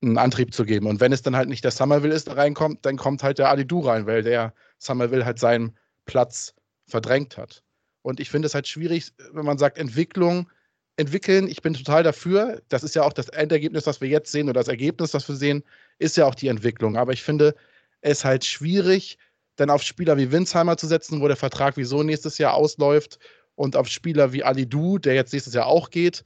einen 0.03 0.18
Antrieb 0.18 0.53
zu 0.53 0.64
geben. 0.64 0.87
Und 0.87 1.01
wenn 1.01 1.12
es 1.12 1.22
dann 1.22 1.35
halt 1.35 1.49
nicht 1.49 1.64
der 1.64 1.70
Summerville 1.70 2.14
ist, 2.14 2.27
der 2.27 2.37
reinkommt, 2.37 2.85
dann 2.85 2.97
kommt 2.97 3.22
halt 3.22 3.39
der 3.39 3.49
Alidu 3.49 3.81
rein, 3.81 4.07
weil 4.07 4.22
der 4.22 4.53
Summerville 4.79 5.25
halt 5.25 5.39
seinen 5.39 5.77
Platz 6.05 6.55
verdrängt 6.87 7.39
hat. 7.39 7.62
Und 8.05 8.20
ich 8.20 8.28
finde 8.28 8.46
es 8.46 8.55
halt 8.55 8.68
schwierig, 8.68 9.12
wenn 9.32 9.46
man 9.46 9.57
sagt, 9.57 9.78
Entwicklung, 9.78 10.50
entwickeln, 10.96 11.48
ich 11.48 11.62
bin 11.62 11.72
total 11.72 12.02
dafür. 12.02 12.61
Das 12.68 12.84
ist 12.84 12.94
ja 12.94 13.02
auch 13.02 13.14
das 13.14 13.30
Endergebnis, 13.30 13.86
was 13.86 14.02
wir 14.02 14.09
jetzt 14.09 14.30
sehen, 14.30 14.48
oder 14.48 14.61
das 14.61 14.68
Ergebnis, 14.68 15.14
was 15.14 15.26
wir 15.26 15.36
sehen, 15.36 15.64
ist 15.98 16.18
ja 16.18 16.26
auch 16.26 16.34
die 16.34 16.48
Entwicklung. 16.48 16.98
Aber 16.98 17.12
ich 17.12 17.22
finde 17.22 17.55
es 18.02 18.22
halt 18.22 18.44
schwierig, 18.44 19.16
dann 19.57 19.70
auf 19.70 19.82
Spieler 19.82 20.18
wie 20.18 20.30
Winsheimer 20.30 20.76
zu 20.76 20.86
setzen, 20.86 21.22
wo 21.22 21.28
der 21.28 21.36
Vertrag 21.38 21.78
wieso 21.78 22.02
nächstes 22.02 22.36
Jahr 22.36 22.52
ausläuft, 22.55 23.18
und 23.57 23.76
auf 23.76 23.88
Spieler 23.88 24.32
wie 24.32 24.44
Alidu, 24.44 24.98
der 24.98 25.14
jetzt 25.14 25.32
nächstes 25.32 25.55
Jahr 25.55 25.66
auch 25.66 25.90
geht, 25.90 26.24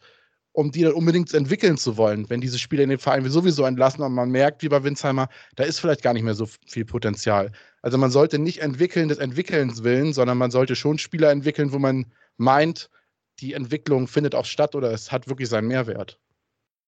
um 0.58 0.72
die 0.72 0.82
dann 0.82 0.92
unbedingt 0.92 1.32
entwickeln 1.34 1.76
zu 1.76 1.96
wollen, 1.96 2.28
wenn 2.30 2.40
diese 2.40 2.58
Spieler 2.58 2.82
in 2.82 2.88
den 2.88 2.98
Verein 2.98 3.24
sowieso 3.30 3.64
entlassen 3.64 4.02
und 4.02 4.12
man 4.12 4.28
merkt, 4.28 4.60
wie 4.60 4.68
bei 4.68 4.82
Winsheimer, 4.82 5.28
da 5.54 5.62
ist 5.62 5.78
vielleicht 5.78 6.02
gar 6.02 6.14
nicht 6.14 6.24
mehr 6.24 6.34
so 6.34 6.48
viel 6.66 6.84
Potenzial. 6.84 7.52
Also 7.82 7.96
man 7.96 8.10
sollte 8.10 8.40
nicht 8.40 8.58
entwickeln 8.58 9.08
des 9.08 9.18
Entwickelns 9.18 9.84
willen, 9.84 10.12
sondern 10.12 10.36
man 10.36 10.50
sollte 10.50 10.74
schon 10.74 10.98
Spieler 10.98 11.30
entwickeln, 11.30 11.72
wo 11.72 11.78
man 11.78 12.06
meint, 12.38 12.90
die 13.38 13.52
Entwicklung 13.52 14.08
findet 14.08 14.34
auch 14.34 14.46
statt 14.46 14.74
oder 14.74 14.90
es 14.90 15.12
hat 15.12 15.28
wirklich 15.28 15.48
seinen 15.48 15.68
Mehrwert. 15.68 16.18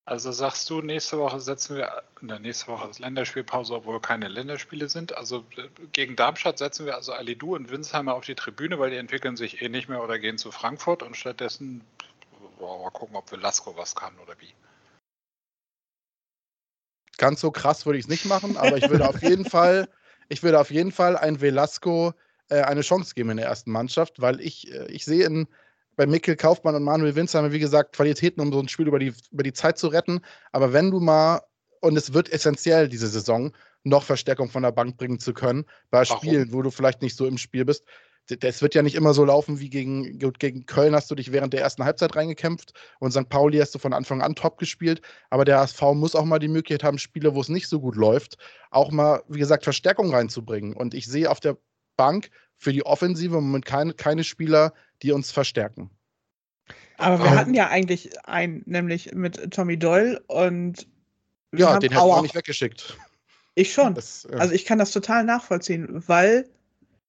Also 0.05 0.33
sagst 0.33 0.69
du, 0.69 0.83
nächste 0.83 1.19
Woche 1.19 1.39
setzen 1.39 1.77
wir, 1.77 2.03
ne, 2.23 2.41
nächste 2.41 2.67
Woche 2.67 2.91
ist 2.91 2.99
Länderspielpause, 2.99 3.73
obwohl 3.75 4.01
keine 4.01 4.27
Länderspiele 4.27 4.89
sind. 4.89 5.17
Also 5.17 5.45
äh, 5.57 5.69
gegen 5.93 6.17
Darmstadt 6.17 6.59
setzen 6.59 6.87
wir 6.87 6.97
also 6.97 7.13
Alidu 7.13 7.55
und 7.55 7.71
Winsheimer 7.71 8.15
auf 8.15 8.25
die 8.25 8.35
Tribüne, 8.35 8.81
weil 8.81 8.91
die 8.91 8.97
entwickeln 8.97 9.37
sich 9.37 9.63
eh 9.63 9.69
nicht 9.69 9.89
mehr 9.89 10.03
oder 10.03 10.19
gehen 10.19 10.39
zu 10.39 10.51
Frankfurt 10.51 11.05
und 11.05 11.17
stattdessen 11.17 11.83
boah, 12.61 12.79
mal 12.83 12.91
gucken, 12.91 13.17
ob 13.17 13.31
Velasco 13.33 13.77
was 13.77 13.95
kann 13.95 14.17
oder 14.19 14.35
wie. 14.39 14.53
Ganz 17.17 17.41
so 17.41 17.51
krass 17.51 17.85
würde 17.87 17.99
ich 17.99 18.05
es 18.05 18.09
nicht 18.09 18.27
machen, 18.27 18.57
aber 18.57 18.77
ich 18.77 18.89
würde 18.89 19.09
auf 19.09 19.21
jeden 19.23 19.45
Fall, 19.45 19.89
ich 20.29 20.43
würde 20.43 20.61
auf 20.61 20.71
jeden 20.71 20.93
Fall 20.93 21.17
ein 21.17 21.41
Velasco 21.41 22.13
äh, 22.49 22.63
eine 22.63 22.83
Chance 22.83 23.15
geben 23.15 23.31
in 23.31 23.39
der 23.39 23.47
ersten 23.47 23.73
Mannschaft, 23.73 24.21
weil 24.21 24.41
ich, 24.41 24.73
äh, 24.73 24.87
ich 24.87 25.05
sehe 25.05 25.25
in 25.27 25.49
bei 25.97 26.07
Mikkel 26.07 26.37
Kaufmann 26.37 26.75
und 26.75 26.85
Manuel 26.85 27.15
Winzer 27.15 27.53
wie 27.53 27.59
gesagt, 27.59 27.95
Qualitäten, 27.95 28.41
um 28.41 28.53
so 28.53 28.61
ein 28.61 28.69
Spiel 28.69 28.89
über 28.89 28.99
die, 28.99 29.13
über 29.33 29.43
die 29.43 29.53
Zeit 29.53 29.77
zu 29.77 29.89
retten. 29.89 30.21
Aber 30.53 30.73
wenn 30.73 30.91
du 30.91 30.99
mal, 30.99 31.43
und 31.81 31.97
es 31.97 32.15
wird 32.15 32.33
essentiell 32.33 32.89
diese 32.89 33.09
Saison, 33.09 33.53
noch 33.85 34.05
Verstärkung 34.05 34.49
von 34.49 34.63
der 34.63 34.73
Bank 34.73 34.97
bringen 34.97 35.19
zu 35.19 35.35
können, 35.35 35.67
bei 35.91 36.09
Warum? 36.09 36.17
Spielen, 36.17 36.53
wo 36.53 36.63
du 36.63 36.71
vielleicht 36.71 37.03
nicht 37.03 37.17
so 37.17 37.27
im 37.27 37.37
Spiel 37.37 37.65
bist. 37.65 37.85
Das 38.39 38.63
wird 38.63 38.75
ja 38.75 38.83
nicht 38.83 38.95
immer 38.95 39.15
so 39.15 39.25
laufen 39.25 39.61
wie 39.61 39.71
gegen, 39.71 40.19
gegen 40.19 40.67
Köln 40.67 40.95
hast 40.95 41.11
du 41.11 41.15
dich 41.15 41.33
während 41.33 41.53
der 41.53 41.61
ersten 41.61 41.85
Halbzeit 41.85 42.15
reingekämpft 42.17 42.73
und 42.99 43.13
St. 43.13 43.29
Pauli 43.29 43.59
hast 43.59 43.75
du 43.75 43.79
von 43.79 43.93
Anfang 43.93 44.23
an 44.23 44.35
top 44.35 44.59
gespielt. 44.59 45.03
Aber 45.31 45.45
der 45.45 45.59
HSV 45.59 45.81
muss 45.95 46.15
auch 46.15 46.25
mal 46.25 46.39
die 46.39 46.49
Möglichkeit 46.49 46.85
haben, 46.85 46.99
Spiele, 46.99 47.35
wo 47.35 47.41
es 47.41 47.49
nicht 47.49 47.69
so 47.69 47.81
gut 47.81 47.97
läuft, 47.97 48.37
auch 48.71 48.91
mal, 48.91 49.23
wie 49.29 49.39
gesagt, 49.39 49.65
Verstärkung 49.65 50.15
reinzubringen. 50.15 50.75
Und 50.75 50.95
ich 50.95 51.07
sehe 51.07 51.31
auf 51.31 51.41
der 51.41 51.57
Bank 51.97 52.31
für 52.57 52.73
die 52.73 52.85
Offensive 52.85 53.37
im 53.39 53.45
Moment 53.45 53.65
keine, 53.65 53.95
keine 53.95 54.25
Spieler, 54.25 54.73
die 55.03 55.13
uns 55.13 55.31
verstärken. 55.31 55.91
Aber 56.99 57.19
wir 57.19 57.31
Ähm. 57.31 57.39
hatten 57.39 57.55
ja 57.55 57.69
eigentlich 57.69 58.11
einen, 58.27 58.63
nämlich 58.67 59.13
mit 59.15 59.51
Tommy 59.53 59.79
Doyle 59.79 60.23
und 60.27 60.87
Ja, 61.55 61.79
den 61.79 61.91
hätten 61.91 61.95
wir 61.95 62.03
auch 62.03 62.23
nicht 62.23 62.35
weggeschickt. 62.35 62.99
Ich 63.55 63.73
schon. 63.73 63.95
Das, 63.95 64.27
äh, 64.27 64.37
Also 64.37 64.55
ich 64.55 64.65
kann 64.65 64.79
das 64.79 64.93
total 64.93 65.25
nachvollziehen, 65.25 66.03
weil 66.07 66.49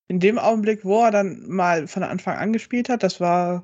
in 0.08 0.20
dem 0.20 0.38
Augenblick, 0.38 0.84
wo 0.84 1.04
er 1.04 1.12
dann 1.12 1.47
mal 1.47 1.88
von 1.88 2.04
Anfang 2.04 2.38
an 2.38 2.54
gespielt 2.54 2.89
hat, 2.89 3.04
das 3.04 3.20
war. 3.20 3.64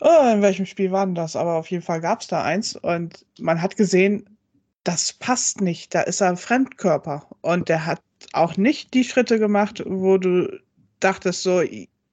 Oh, 0.00 0.30
in 0.32 0.42
welchem 0.42 0.66
Spiel 0.66 0.92
war 0.92 1.06
denn 1.06 1.14
das? 1.14 1.34
Aber 1.34 1.54
auf 1.54 1.70
jeden 1.70 1.82
Fall 1.82 2.00
gab 2.00 2.20
es 2.20 2.28
da 2.28 2.42
eins 2.42 2.76
und 2.76 3.26
man 3.38 3.60
hat 3.60 3.76
gesehen, 3.76 4.38
das 4.84 5.12
passt 5.12 5.60
nicht. 5.60 5.94
Da 5.94 6.02
ist 6.02 6.20
er 6.20 6.28
ein 6.28 6.36
Fremdkörper. 6.36 7.26
Und 7.40 7.68
der 7.68 7.84
hat 7.86 8.00
auch 8.32 8.56
nicht 8.56 8.94
die 8.94 9.04
Schritte 9.04 9.38
gemacht, 9.38 9.82
wo 9.86 10.18
du 10.18 10.60
dachtest, 11.00 11.42
so, 11.42 11.62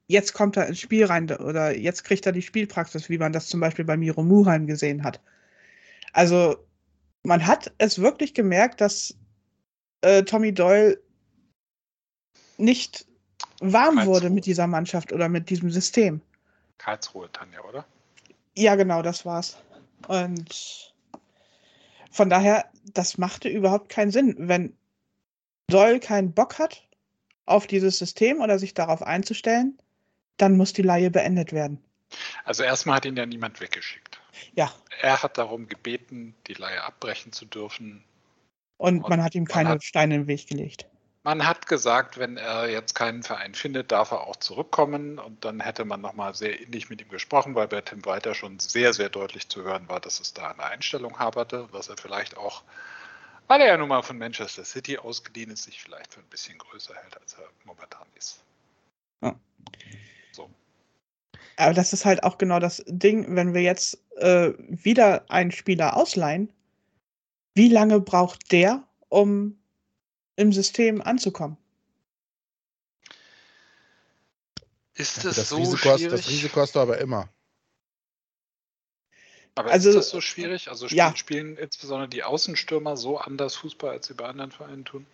jetzt 0.07 0.34
kommt 0.34 0.57
er 0.57 0.67
ins 0.67 0.80
Spiel 0.80 1.05
rein 1.05 1.30
oder 1.32 1.76
jetzt 1.76 2.03
kriegt 2.03 2.26
er 2.26 2.32
die 2.32 2.41
Spielpraxis, 2.41 3.09
wie 3.09 3.17
man 3.17 3.34
das 3.34 3.47
zum 3.47 3.59
Beispiel 3.59 3.86
bei 3.86 3.97
Miro 3.97 4.23
Muheim 4.23 4.67
gesehen 4.67 5.03
hat. 5.03 5.21
Also 6.13 6.57
man 7.23 7.45
hat 7.45 7.73
es 7.78 7.99
wirklich 7.99 8.34
gemerkt, 8.34 8.82
dass 8.82 9.15
äh, 10.01 10.23
Tommy 10.23 10.53
Doyle 10.53 10.99
nicht 12.57 13.05
warm 13.59 13.95
Karlsruhe. 13.95 14.13
wurde 14.15 14.29
mit 14.29 14.45
dieser 14.45 14.67
Mannschaft 14.67 15.11
oder 15.13 15.29
mit 15.29 15.49
diesem 15.49 15.69
System. 15.71 16.21
Karlsruhe, 16.77 17.31
Tanja, 17.31 17.61
oder? 17.63 17.85
Ja, 18.55 18.75
genau, 18.75 19.01
das 19.01 19.25
war's. 19.25 19.57
Und 20.07 20.93
von 22.11 22.29
daher, 22.29 22.69
das 22.93 23.17
machte 23.17 23.49
überhaupt 23.49 23.89
keinen 23.89 24.11
Sinn, 24.11 24.35
wenn 24.37 24.75
Doll 25.67 25.99
keinen 25.99 26.31
Bock 26.33 26.59
hat 26.59 26.83
auf 27.45 27.67
dieses 27.67 27.97
System 27.97 28.41
oder 28.41 28.59
sich 28.59 28.73
darauf 28.73 29.01
einzustellen, 29.01 29.77
dann 30.37 30.57
muss 30.57 30.73
die 30.73 30.81
Leihe 30.83 31.09
beendet 31.11 31.53
werden. 31.53 31.79
Also 32.43 32.63
erstmal 32.63 32.97
hat 32.97 33.05
ihn 33.05 33.17
ja 33.17 33.25
niemand 33.25 33.59
weggeschickt. 33.61 34.19
Ja, 34.53 34.71
Er 35.01 35.21
hat 35.23 35.37
darum 35.37 35.67
gebeten, 35.67 36.35
die 36.47 36.53
Leihe 36.53 36.83
abbrechen 36.83 37.31
zu 37.31 37.45
dürfen. 37.45 38.03
und 38.77 38.99
Und 39.03 39.09
man 39.09 39.23
hat 39.23 39.33
ihm 39.35 39.45
keine 39.45 39.69
hat- 39.69 39.83
Steine 39.83 40.15
im 40.15 40.27
Weg 40.27 40.47
gelegt. 40.47 40.87
Man 41.26 41.47
hat 41.47 41.65
gesagt, 41.65 42.19
wenn 42.19 42.38
er 42.38 42.69
jetzt 42.69 42.93
keinen 42.93 43.23
Verein 43.23 43.55
findet, 43.55 43.91
darf 43.91 44.11
er 44.11 44.28
auch 44.28 44.36
zurückkommen. 44.36 45.17
Und 45.17 45.43
dann 45.43 45.59
hätte 45.59 45.84
man 45.84 45.99
nochmal 45.99 46.36
sehr 46.36 46.59
innig 46.61 46.91
mit 46.91 47.01
ihm 47.01 47.09
gesprochen, 47.09 47.55
weil 47.55 47.67
bei 47.67 47.82
Tim 47.82 48.05
Walter 48.05 48.36
schon 48.36 48.59
sehr, 48.59 48.93
sehr 48.93 49.09
deutlich 49.09 49.49
zu 49.49 49.63
hören 49.63 49.89
war, 49.89 49.99
dass 49.99 50.19
es 50.19 50.36
da 50.36 50.51
eine 50.51 50.63
Einstellung 50.63 51.17
haperte, 51.17 51.67
was 51.71 51.89
er 51.89 51.97
vielleicht 51.97 52.38
auch, 52.38 52.61
weil 53.47 53.59
er 53.59 53.69
ja 53.69 53.78
nun 53.78 53.89
mal 53.89 54.03
von 54.03 54.19
Manchester 54.19 54.63
City 54.63 54.99
ausgeliehen 54.99 55.49
ist, 55.49 55.63
sich 55.63 55.82
vielleicht 55.82 56.13
für 56.13 56.19
ein 56.19 56.30
bisschen 56.30 56.59
größer 56.59 56.93
hält, 56.93 57.19
als 57.19 57.34
er 57.34 57.49
momentan 57.63 58.05
ist. 58.13 58.43
Ja. 59.23 59.36
So. 60.32 60.47
Aber 61.57 61.73
das 61.73 61.91
ist 61.91 62.05
halt 62.05 62.21
auch 62.21 62.38
genau 62.38 62.59
das 62.59 62.84
Ding, 62.86 63.36
wenn 63.36 63.55
wir 63.55 63.63
jetzt 63.63 63.97
äh, 64.17 64.51
wieder 64.59 65.26
einen 65.32 65.51
Spieler 65.51 65.97
ausleihen, 65.97 66.53
wie 67.55 67.69
lange 67.69 67.99
braucht 67.99 68.51
der, 68.51 68.84
um 69.09 69.57
im 70.38 70.51
System 70.53 71.01
anzukommen? 71.01 71.57
Ist 74.95 75.23
Das, 75.23 75.38
es 75.38 75.49
so 75.49 75.57
Risiko 75.57 75.89
hast, 75.91 76.01
schwierig? 76.01 76.25
das 76.25 76.29
Risiko 76.29 76.61
hast 76.61 76.75
du 76.75 76.79
aber 76.79 76.97
immer. 76.99 77.29
Aber 79.55 79.71
Also, 79.71 79.89
ist 79.89 79.95
das 79.97 80.09
so 80.09 80.21
schwierig? 80.21 80.69
Also 80.69 80.88
spielen, 80.88 80.97
ja. 80.97 81.15
spielen 81.15 81.57
insbesondere 81.57 82.07
die 82.09 82.23
Außenstürmer 82.23 82.95
so 82.97 83.17
anders 83.17 83.55
Fußball, 83.55 83.89
als 83.91 84.07
sie 84.07 84.13
bei 84.13 84.25
anderen 84.25 84.51
Vereinen 84.51 84.86
tun? 84.86 85.05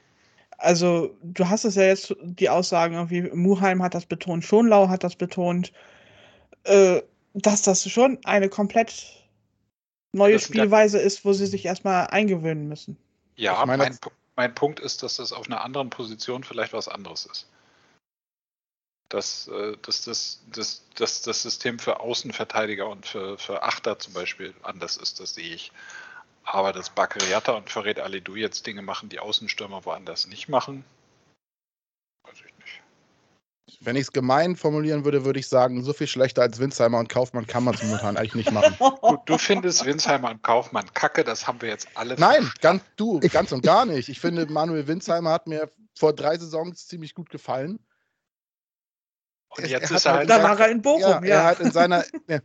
Also, 0.58 1.16
du 1.24 1.50
hast 1.50 1.66
es 1.66 1.76
ja 1.76 1.84
jetzt, 1.84 2.16
die 2.22 2.50
Aussagen, 2.50 2.94
irgendwie, 2.94 3.24
Muheim 3.36 3.82
hat 3.82 3.96
das 3.96 4.06
betont, 4.06 4.44
Schonlau 4.46 4.90
hat 4.90 5.04
das 5.04 5.16
betont, 5.16 5.74
äh, 6.66 7.02
dass 7.34 7.64
das 7.64 7.90
schon 7.90 8.20
eine 8.26 8.50
komplett 8.50 8.94
neue 10.14 10.34
Das 10.34 10.44
Spielweise 10.44 11.00
ist, 11.00 11.26
wo 11.26 11.34
sie 11.34 11.48
sich 11.48 11.66
erstmal 11.66 12.08
eingewöhnen 12.08 12.68
müssen. 12.68 12.98
Ja, 13.36 13.54
Ich 13.60 13.66
meine, 13.66 13.78
mein, 13.78 13.90
das- 13.90 14.00
mein 14.42 14.56
Punkt 14.56 14.80
ist, 14.80 15.04
dass 15.04 15.18
das 15.18 15.34
auf 15.34 15.46
einer 15.46 15.62
anderen 15.62 15.92
Position 15.92 16.44
vielleicht 16.44 16.74
was 16.74 16.88
anderes 16.88 17.28
ist. 17.28 17.48
Dass, 19.08 19.48
äh, 19.50 19.78
dass, 19.84 20.04
das, 20.04 20.42
dass, 20.52 20.84
dass 20.96 21.22
das 21.22 21.44
System 21.44 21.78
für 21.78 22.00
Außenverteidiger 22.00 22.90
und 22.90 23.06
für, 23.06 23.38
für 23.38 23.62
Achter 23.62 24.00
zum 24.00 24.14
Beispiel 24.14 24.56
anders 24.64 24.98
ist, 24.98 25.20
das 25.20 25.36
sehe 25.36 25.54
ich. 25.54 25.72
Aber 26.44 26.74
dass 26.74 26.90
Bakariata 26.90 27.52
und 27.52 27.70
Farid 27.70 28.00
Alidou 28.00 28.36
jetzt 28.36 28.66
Dinge 28.66 28.82
machen, 28.82 29.10
die 29.10 29.20
Außenstürmer 29.20 29.86
woanders 29.86 30.26
nicht 30.26 30.50
machen, 30.50 30.84
nicht. 32.34 32.51
Wenn 33.84 33.96
ich 33.96 34.04
es 34.04 34.12
gemein 34.12 34.56
formulieren 34.56 35.06
würde, 35.06 35.26
würde 35.26 35.40
ich 35.40 35.48
sagen, 35.48 35.84
so 35.84 35.92
viel 35.92 36.06
schlechter 36.06 36.44
als 36.44 36.60
Winsheimer 36.60 37.00
und 37.00 37.10
Kaufmann 37.10 37.48
kann 37.48 37.64
man 37.64 37.74
es 37.74 37.82
momentan 37.82 38.16
eigentlich 38.16 38.36
nicht 38.36 38.52
machen. 38.52 38.76
Du, 39.02 39.18
du 39.26 39.38
findest 39.40 39.84
Winsheimer 39.86 40.30
und 40.30 40.44
Kaufmann 40.44 40.86
kacke, 40.94 41.24
das 41.24 41.48
haben 41.48 41.62
wir 41.62 41.70
jetzt 41.70 41.88
alle 41.96 42.16
Nein, 42.16 42.44
verstanden. 42.44 42.60
ganz, 42.62 42.84
du, 42.96 43.20
ganz 43.20 43.52
und 43.52 43.64
gar 43.64 43.86
nicht. 43.86 44.08
Ich 44.10 44.20
finde, 44.20 44.46
Manuel 44.46 44.88
Winsheimer 44.88 45.32
hat 45.32 45.48
mir 45.48 45.70
vor 45.98 46.14
drei 46.14 46.38
Saisons 46.38 46.88
ziemlich 46.88 47.16
gut 47.16 47.30
gefallen. 47.32 47.80
Und 49.50 49.64
er- 49.64 49.70
jetzt 49.70 49.90
er 49.92 49.98
ist 49.98 50.06
hat 50.06 50.14
er 50.14 50.18
halt 50.20 50.30
Da 50.30 50.44
war 50.44 50.60
er 50.60 50.70
in 50.70 50.82
Bochum, 50.82 51.02
ja, 51.02 51.24
ja. 51.24 51.36
er 51.36 51.44
hat 51.46 51.60
in 51.60 51.72
seiner, 51.72 52.06
ja, 52.28 52.40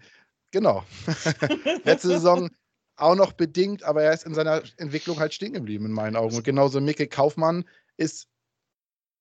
genau. 0.50 0.84
Letzte 1.84 2.08
Saison 2.08 2.50
auch 2.96 3.14
noch 3.14 3.32
bedingt, 3.32 3.82
aber 3.82 4.02
er 4.02 4.14
ist 4.14 4.24
in 4.24 4.34
seiner 4.34 4.62
Entwicklung 4.78 5.20
halt 5.20 5.34
stehen 5.34 5.52
geblieben 5.52 5.84
in 5.84 5.92
meinen 5.92 6.16
Augen. 6.16 6.34
Und 6.34 6.44
genauso 6.44 6.80
Mikkel 6.80 7.06
Kaufmann 7.08 7.64
ist, 7.98 8.26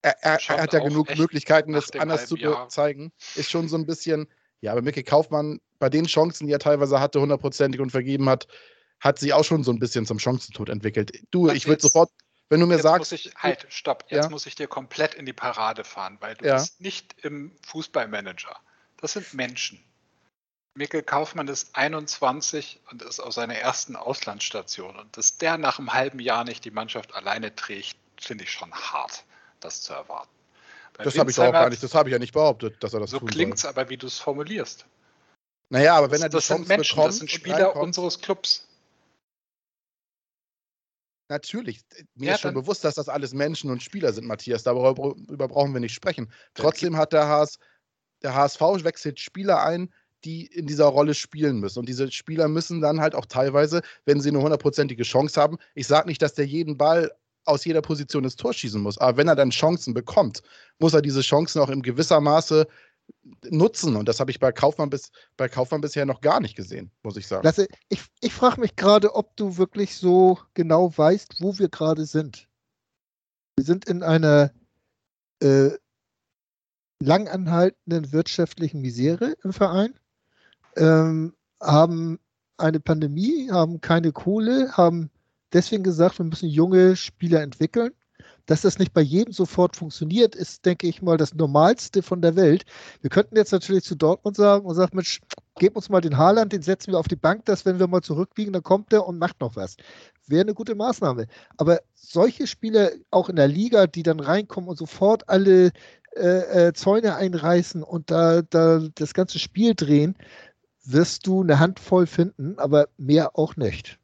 er, 0.02 0.16
er, 0.22 0.40
er 0.48 0.62
hat 0.62 0.72
ja 0.72 0.80
genug 0.80 1.16
Möglichkeiten, 1.16 1.72
das 1.72 1.90
anders 1.92 2.26
zu 2.26 2.36
Jahr. 2.36 2.68
zeigen. 2.68 3.12
Ist 3.34 3.50
schon 3.50 3.68
so 3.68 3.76
ein 3.76 3.86
bisschen, 3.86 4.28
ja, 4.60 4.72
aber 4.72 4.82
Mikkel 4.82 5.02
Kaufmann, 5.02 5.60
bei 5.78 5.88
den 5.88 6.06
Chancen, 6.06 6.46
die 6.46 6.52
er 6.52 6.58
teilweise 6.58 7.00
hatte, 7.00 7.20
hundertprozentig 7.20 7.80
und 7.80 7.90
vergeben 7.90 8.28
hat, 8.28 8.46
hat 9.00 9.18
sie 9.18 9.32
auch 9.32 9.44
schon 9.44 9.62
so 9.62 9.72
ein 9.72 9.78
bisschen 9.78 10.06
zum 10.06 10.18
Chancentod 10.18 10.68
entwickelt. 10.68 11.12
Du, 11.30 11.48
Was 11.48 11.54
ich 11.56 11.66
würde 11.66 11.82
sofort, 11.82 12.10
wenn 12.48 12.60
du 12.60 12.66
mir 12.66 12.74
Jetzt 12.74 12.84
sagst, 12.84 13.12
muss 13.12 13.12
ich, 13.12 13.34
halt, 13.36 13.66
stopp, 13.68 14.04
jetzt 14.08 14.24
Ja. 14.24 14.30
muss 14.30 14.46
ich 14.46 14.54
dir 14.54 14.68
komplett 14.68 15.14
in 15.14 15.26
die 15.26 15.32
Parade 15.32 15.84
fahren, 15.84 16.16
weil 16.20 16.34
du 16.36 16.46
Ja. 16.46 16.54
bist 16.54 16.80
nicht 16.80 17.14
im 17.22 17.52
Fußballmanager. 17.66 18.56
Das 18.98 19.12
sind 19.12 19.34
Menschen. 19.34 19.82
Mikkel 20.74 21.02
Kaufmann 21.02 21.48
ist 21.48 21.74
21 21.74 22.80
und 22.90 23.02
ist 23.02 23.18
auf 23.20 23.32
seiner 23.32 23.56
ersten 23.56 23.96
Auslandsstation. 23.96 24.96
Und 24.96 25.16
dass 25.16 25.38
der 25.38 25.58
nach 25.58 25.78
einem 25.78 25.92
halben 25.94 26.20
Jahr 26.20 26.44
nicht 26.44 26.64
die 26.64 26.70
Mannschaft 26.70 27.14
alleine 27.14 27.54
trägt, 27.54 27.96
finde 28.20 28.44
ich 28.44 28.50
schon 28.50 28.72
hart, 28.72 29.24
das 29.66 29.82
zu 29.82 29.92
erwarten. 29.92 30.30
Bei 30.96 31.04
das 31.04 31.18
habe 31.18 31.30
ich 31.30 31.38
auch 31.38 31.52
gar 31.52 31.68
nicht, 31.68 31.82
das 31.82 31.94
habe 31.94 32.08
ich 32.08 32.12
ja 32.12 32.18
nicht 32.18 32.32
behauptet, 32.32 32.82
dass 32.82 32.94
er 32.94 33.00
das 33.00 33.10
So 33.10 33.18
tun 33.18 33.28
klingt 33.28 33.58
soll. 33.58 33.70
es 33.70 33.76
aber, 33.76 33.90
wie 33.90 33.96
du 33.96 34.06
es 34.06 34.18
formulierst. 34.18 34.86
Naja, 35.68 35.96
aber 35.96 36.10
wenn 36.10 36.20
das 36.20 36.22
er 36.22 36.28
die 36.30 36.36
das 36.36 36.44
Chance 36.46 36.64
sind 36.64 36.68
Menschen, 36.68 37.02
das 37.02 37.16
sind 37.18 37.30
Spieler 37.30 37.76
unseres 37.76 38.20
Clubs. 38.20 38.66
Natürlich, 41.28 41.80
mir 42.14 42.28
Ja, 42.28 42.34
ist 42.34 42.40
schon 42.40 42.54
bewusst, 42.54 42.84
dass 42.84 42.94
das 42.94 43.08
alles 43.08 43.34
Menschen 43.34 43.70
und 43.70 43.82
Spieler 43.82 44.12
sind, 44.12 44.26
Matthias. 44.26 44.62
Darüber 44.62 44.94
darüber 44.94 45.48
brauchen 45.48 45.72
wir 45.74 45.80
nicht 45.80 45.94
sprechen. 45.94 46.32
Trotzdem 46.54 46.96
hat 46.96 47.12
der, 47.12 47.26
HS, 47.26 47.58
der 48.22 48.34
HSV 48.34 48.60
wechselt 48.84 49.18
Spieler 49.18 49.60
ein, 49.62 49.92
die 50.24 50.46
in 50.46 50.66
dieser 50.66 50.86
Rolle 50.86 51.14
spielen 51.14 51.58
müssen. 51.58 51.80
Und 51.80 51.88
diese 51.88 52.10
Spieler 52.12 52.46
müssen 52.46 52.80
dann 52.80 53.00
halt 53.00 53.16
auch 53.16 53.26
teilweise, 53.26 53.82
wenn 54.04 54.20
sie 54.20 54.28
eine 54.28 54.40
hundertprozentige 54.40 55.02
Chance 55.02 55.40
haben, 55.40 55.58
ich 55.74 55.88
sage 55.88 56.08
nicht, 56.08 56.22
dass 56.22 56.34
der 56.34 56.46
jeden 56.46 56.78
Ball 56.78 57.10
aus 57.46 57.64
jeder 57.64 57.82
Position 57.82 58.24
ins 58.24 58.36
Tor 58.36 58.52
schießen 58.52 58.80
muss, 58.80 58.98
aber 58.98 59.16
wenn 59.16 59.28
er 59.28 59.36
dann 59.36 59.50
Chancen 59.50 59.94
bekommt, 59.94 60.42
muss 60.78 60.94
er 60.94 61.02
diese 61.02 61.20
Chancen 61.22 61.60
auch 61.60 61.70
in 61.70 61.82
gewisser 61.82 62.20
Maße 62.20 62.66
nutzen. 63.50 63.96
Und 63.96 64.08
das 64.08 64.20
habe 64.20 64.30
ich 64.30 64.40
bei 64.40 64.52
Kaufmann, 64.52 64.90
bis, 64.90 65.10
bei 65.36 65.48
Kaufmann 65.48 65.80
bisher 65.80 66.06
noch 66.06 66.20
gar 66.20 66.40
nicht 66.40 66.56
gesehen, 66.56 66.90
muss 67.02 67.16
ich 67.16 67.26
sagen. 67.26 67.44
Lasse, 67.44 67.68
ich, 67.88 68.02
ich 68.20 68.32
frage 68.32 68.60
mich 68.60 68.76
gerade, 68.76 69.14
ob 69.14 69.36
du 69.36 69.56
wirklich 69.56 69.96
so 69.96 70.38
genau 70.54 70.96
weißt, 70.96 71.36
wo 71.40 71.58
wir 71.58 71.68
gerade 71.68 72.04
sind. 72.04 72.48
Wir 73.56 73.64
sind 73.64 73.86
in 73.86 74.02
einer 74.02 74.52
äh, 75.40 75.70
langanhaltenden 77.00 78.12
wirtschaftlichen 78.12 78.80
Misere 78.80 79.36
im 79.44 79.52
Verein, 79.52 79.94
ähm, 80.76 81.34
haben 81.60 82.18
eine 82.58 82.80
Pandemie, 82.80 83.50
haben 83.50 83.80
keine 83.80 84.12
Kohle, 84.12 84.72
haben 84.76 85.10
deswegen 85.56 85.82
gesagt, 85.82 86.18
wir 86.18 86.26
müssen 86.26 86.48
junge 86.48 86.96
Spieler 86.96 87.42
entwickeln. 87.42 87.92
Dass 88.44 88.60
das 88.60 88.78
nicht 88.78 88.92
bei 88.92 89.00
jedem 89.00 89.32
sofort 89.32 89.74
funktioniert, 89.74 90.36
ist, 90.36 90.64
denke 90.64 90.86
ich 90.86 91.02
mal, 91.02 91.16
das 91.16 91.34
Normalste 91.34 92.00
von 92.00 92.22
der 92.22 92.36
Welt. 92.36 92.64
Wir 93.00 93.10
könnten 93.10 93.36
jetzt 93.36 93.50
natürlich 93.50 93.82
zu 93.82 93.96
Dortmund 93.96 94.36
sagen 94.36 94.64
und 94.66 94.76
sagen, 94.76 94.94
Mensch, 94.94 95.20
gebt 95.58 95.74
uns 95.74 95.88
mal 95.88 96.00
den 96.00 96.16
Haaland, 96.16 96.52
den 96.52 96.62
setzen 96.62 96.92
wir 96.92 97.00
auf 97.00 97.08
die 97.08 97.16
Bank, 97.16 97.44
dass 97.46 97.64
wenn 97.64 97.80
wir 97.80 97.88
mal 97.88 98.02
zurückliegen, 98.02 98.52
dann 98.52 98.62
kommt 98.62 98.92
der 98.92 99.04
und 99.04 99.18
macht 99.18 99.40
noch 99.40 99.56
was. 99.56 99.76
Wäre 100.28 100.42
eine 100.42 100.54
gute 100.54 100.76
Maßnahme. 100.76 101.26
Aber 101.56 101.80
solche 101.94 102.46
Spieler 102.46 102.90
auch 103.10 103.28
in 103.28 103.36
der 103.36 103.48
Liga, 103.48 103.88
die 103.88 104.04
dann 104.04 104.20
reinkommen 104.20 104.70
und 104.70 104.78
sofort 104.78 105.28
alle 105.28 105.72
äh, 106.14 106.68
äh, 106.68 106.72
Zäune 106.72 107.16
einreißen 107.16 107.82
und 107.82 108.12
da, 108.12 108.42
da 108.42 108.80
das 108.94 109.12
ganze 109.12 109.40
Spiel 109.40 109.74
drehen, 109.74 110.16
wirst 110.84 111.26
du 111.26 111.42
eine 111.42 111.58
Handvoll 111.58 112.06
finden, 112.06 112.58
aber 112.58 112.88
mehr 112.96 113.36
auch 113.36 113.56
nicht. 113.56 113.98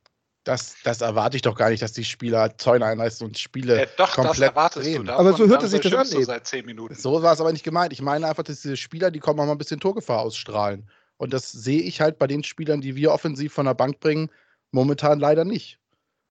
Das, 0.44 0.74
das 0.82 1.00
erwarte 1.00 1.36
ich 1.36 1.42
doch 1.42 1.54
gar 1.54 1.70
nicht, 1.70 1.82
dass 1.82 1.92
die 1.92 2.04
Spieler 2.04 2.56
Zäune 2.58 2.84
einreißen 2.86 3.24
und 3.26 3.38
Spiele 3.38 3.82
Äh, 3.82 3.86
doch, 3.96 4.06
das 4.08 4.14
komplett 4.16 4.50
erwartest 4.50 4.86
drehen. 4.86 5.04
du. 5.04 5.12
Aber 5.14 5.32
so 5.34 5.46
hörte 5.46 5.68
sich 5.68 5.80
das 5.82 5.94
an 5.94 6.16
eben. 6.16 6.24
seit 6.24 6.46
zehn 6.46 6.66
Minuten. 6.66 6.94
So 6.96 7.22
war 7.22 7.32
es 7.32 7.40
aber 7.40 7.52
nicht 7.52 7.64
gemeint. 7.64 7.92
Ich 7.92 8.02
meine 8.02 8.26
einfach, 8.26 8.42
dass 8.42 8.60
diese 8.62 8.76
Spieler, 8.76 9.10
die 9.12 9.20
kommen 9.20 9.38
auch 9.38 9.46
mal 9.46 9.52
ein 9.52 9.58
bisschen 9.58 9.78
Torgefahr 9.78 10.20
ausstrahlen. 10.20 10.88
Und 11.16 11.32
das 11.32 11.52
sehe 11.52 11.80
ich 11.82 12.00
halt 12.00 12.18
bei 12.18 12.26
den 12.26 12.42
Spielern, 12.42 12.80
die 12.80 12.96
wir 12.96 13.12
offensiv 13.12 13.52
von 13.52 13.66
der 13.66 13.74
Bank 13.74 14.00
bringen, 14.00 14.30
momentan 14.72 15.20
leider 15.20 15.44
nicht. 15.44 15.78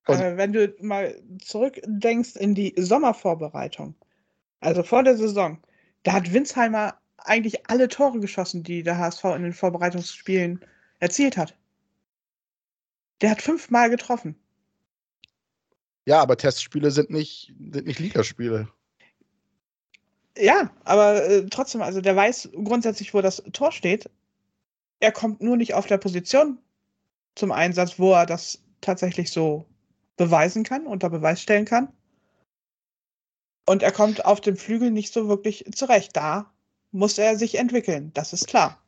Und- 0.08 0.16
Aber 0.18 0.36
wenn 0.36 0.52
du 0.52 0.74
mal 0.82 1.16
zurückdenkst 1.42 2.36
in 2.36 2.54
die 2.54 2.74
Sommervorbereitung, 2.78 3.96
also 4.60 4.84
vor 4.84 5.04
der 5.04 5.16
Saison, 5.16 5.58
da 6.04 6.12
hat 6.14 6.34
Winsheimer 6.34 6.96
eigentlich 7.18 7.70
alle 7.70 7.88
Tore 7.88 8.20
geschossen, 8.20 8.64
die 8.64 8.84
der 8.84 8.98
HSV 8.98 9.24
in 9.36 9.44
den 9.44 9.54
Vorbereitungsspielen 9.54 10.66
erzielt 11.00 11.38
hat. 11.38 11.56
Der 13.22 13.32
hat 13.32 13.42
fünfmal 13.42 13.90
getroffen. 13.90 14.36
Ja, 16.06 16.22
aber 16.22 16.38
Testspiele 16.38 16.92
sind 16.92 17.12
nicht, 17.12 17.54
sind 17.72 17.86
nicht 17.86 18.00
Ligaspiele. 18.00 18.68
Ja, 20.38 20.72
aber 20.84 21.24
äh, 21.26 21.46
trotzdem, 21.48 21.82
also 21.82 22.02
der 22.02 22.16
weiß 22.16 22.50
grundsätzlich, 22.64 23.14
wo 23.14 23.22
das 23.22 23.44
Tor 23.54 23.72
steht. 23.72 24.10
Er 25.00 25.12
kommt 25.12 25.42
nur 25.42 25.58
nicht 25.58 25.74
auf 25.74 25.86
der 25.88 25.98
Position 25.98 26.58
zum 27.36 27.52
Einsatz, 27.52 28.00
wo 28.00 28.14
er 28.14 28.26
das 28.26 28.62
tatsächlich 28.82 29.32
so 29.32 29.66
beweisen 30.18 30.64
kann, 30.64 30.88
unter 30.88 31.10
Beweis 31.10 31.42
stellen 31.42 31.66
kann. 31.66 31.92
Und 33.66 33.84
er 33.84 33.92
kommt 33.92 34.26
auf 34.26 34.42
dem 34.42 34.58
Flügel 34.58 34.90
nicht 34.90 35.14
so 35.14 35.28
wirklich 35.28 35.66
zurecht. 35.76 36.16
Da 36.16 36.52
muss 36.92 37.18
er 37.18 37.38
sich 37.38 37.56
entwickeln, 37.56 38.12
das 38.14 38.34
ist 38.34 38.48
klar. 38.48 38.82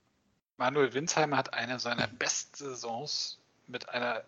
Manuel 0.57 0.93
Winsheimer 0.93 1.37
hat 1.37 1.53
eine 1.53 1.79
seiner 1.79 2.07
besten 2.07 2.55
Saisons 2.55 3.42
mit 3.67 3.89
einer 3.89 4.23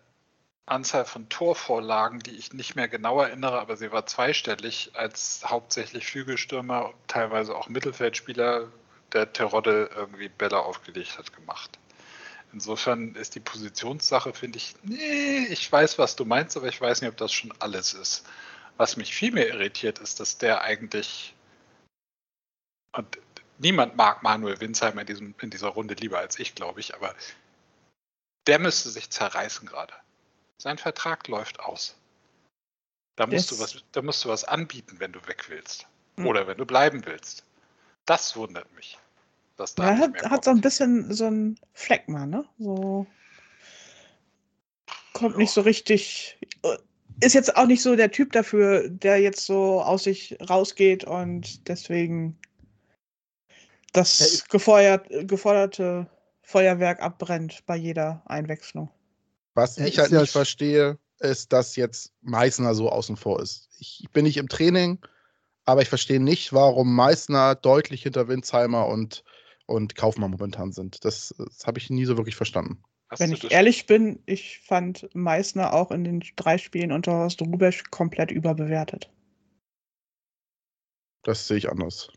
Anzahl 0.66 1.04
von 1.04 1.28
Torvorlagen, 1.28 2.18
die 2.20 2.32
ich 2.32 2.52
nicht 2.52 2.74
mehr 2.74 2.88
genau 2.88 3.20
erinnere, 3.20 3.60
aber 3.60 3.76
sie 3.76 3.92
war 3.92 4.06
zweistellig, 4.06 4.90
als 4.94 5.42
hauptsächlich 5.44 6.06
Flügelstürmer, 6.06 6.92
teilweise 7.06 7.54
auch 7.54 7.68
Mittelfeldspieler 7.68 8.68
der 9.12 9.32
Terodde 9.32 9.90
irgendwie 9.94 10.28
Bälle 10.28 10.58
aufgelegt 10.58 11.18
hat, 11.18 11.32
gemacht. 11.32 11.78
Insofern 12.52 13.14
ist 13.14 13.34
die 13.34 13.40
Positionssache, 13.40 14.32
finde 14.32 14.58
ich, 14.58 14.74
nee, 14.82 15.46
ich 15.50 15.70
weiß, 15.70 15.98
was 15.98 16.16
du 16.16 16.24
meinst, 16.24 16.56
aber 16.56 16.66
ich 16.66 16.80
weiß 16.80 17.00
nicht, 17.00 17.10
ob 17.10 17.16
das 17.16 17.32
schon 17.32 17.52
alles 17.60 17.94
ist. 17.94 18.26
Was 18.76 18.96
mich 18.96 19.14
viel 19.14 19.32
mehr 19.32 19.48
irritiert, 19.48 20.00
ist, 20.00 20.20
dass 20.20 20.38
der 20.38 20.62
eigentlich, 20.62 21.34
und 22.92 23.18
niemand 23.58 23.96
mag 23.96 24.22
Manuel 24.22 24.60
Winsheimer 24.60 25.02
in, 25.02 25.06
diesem, 25.06 25.34
in 25.40 25.50
dieser 25.50 25.68
Runde 25.68 25.94
lieber 25.94 26.18
als 26.18 26.38
ich, 26.38 26.54
glaube 26.54 26.80
ich, 26.80 26.94
aber 26.94 27.14
der 28.46 28.58
müsste 28.58 28.90
sich 28.90 29.10
zerreißen 29.10 29.66
gerade. 29.68 29.94
Sein 30.58 30.78
Vertrag 30.78 31.28
läuft 31.28 31.60
aus. 31.60 31.96
Da 33.16 33.26
musst, 33.26 33.50
du 33.50 33.58
was, 33.58 33.82
da 33.92 34.02
musst 34.02 34.24
du 34.24 34.28
was 34.28 34.44
anbieten, 34.44 34.96
wenn 34.98 35.12
du 35.12 35.26
weg 35.26 35.46
willst. 35.48 35.86
Hm. 36.16 36.26
Oder 36.26 36.46
wenn 36.46 36.58
du 36.58 36.66
bleiben 36.66 37.04
willst. 37.06 37.44
Das 38.04 38.36
wundert 38.36 38.72
mich. 38.74 38.98
Dass 39.56 39.74
da 39.74 39.90
er 39.90 39.98
hat, 39.98 40.22
hat 40.22 40.44
so 40.44 40.50
ein 40.50 40.60
bisschen 40.60 41.12
so 41.12 41.26
ein 41.26 41.58
Fleckmann, 41.72 42.30
ne? 42.30 42.44
So. 42.58 43.06
Kommt 45.14 45.32
ja. 45.32 45.38
nicht 45.38 45.50
so 45.50 45.62
richtig. 45.62 46.38
Ist 47.22 47.34
jetzt 47.34 47.56
auch 47.56 47.66
nicht 47.66 47.82
so 47.82 47.96
der 47.96 48.10
Typ 48.10 48.32
dafür, 48.32 48.86
der 48.88 49.18
jetzt 49.18 49.46
so 49.46 49.80
aus 49.80 50.04
sich 50.04 50.36
rausgeht 50.48 51.04
und 51.04 51.66
deswegen 51.68 52.38
das 53.94 54.44
gefeuert, 54.50 55.08
geforderte 55.26 56.06
Feuerwerk 56.46 57.02
abbrennt 57.02 57.66
bei 57.66 57.74
jeder 57.74 58.22
Einwechslung. 58.24 58.88
Was 59.54 59.78
ich 59.78 59.98
halt 59.98 60.12
nicht 60.12 60.30
verstehe, 60.30 60.96
ist, 61.18 61.52
dass 61.52 61.74
jetzt 61.74 62.12
Meißner 62.20 62.72
so 62.76 62.88
außen 62.88 63.16
vor 63.16 63.42
ist. 63.42 63.68
Ich 63.80 64.06
bin 64.12 64.24
nicht 64.24 64.36
im 64.36 64.48
Training, 64.48 65.00
aber 65.64 65.82
ich 65.82 65.88
verstehe 65.88 66.20
nicht, 66.20 66.52
warum 66.52 66.94
Meißner 66.94 67.56
deutlich 67.56 68.04
hinter 68.04 68.28
Winsheimer 68.28 68.86
und, 68.86 69.24
und 69.66 69.96
Kaufmann 69.96 70.30
momentan 70.30 70.70
sind. 70.70 71.04
Das, 71.04 71.34
das 71.36 71.66
habe 71.66 71.80
ich 71.80 71.90
nie 71.90 72.04
so 72.04 72.16
wirklich 72.16 72.36
verstanden. 72.36 72.80
Hast 73.08 73.18
Wenn 73.18 73.32
ich 73.32 73.50
ehrlich 73.50 73.86
bin, 73.86 74.22
ich 74.26 74.60
fand 74.60 75.08
Meißner 75.14 75.72
auch 75.72 75.90
in 75.90 76.04
den 76.04 76.22
drei 76.36 76.58
Spielen 76.58 76.92
unter 76.92 77.12
Horst 77.12 77.42
Rubesch 77.42 77.82
komplett 77.90 78.30
überbewertet. 78.30 79.10
Das 81.24 81.48
sehe 81.48 81.56
ich 81.56 81.68
anders. 81.68 82.12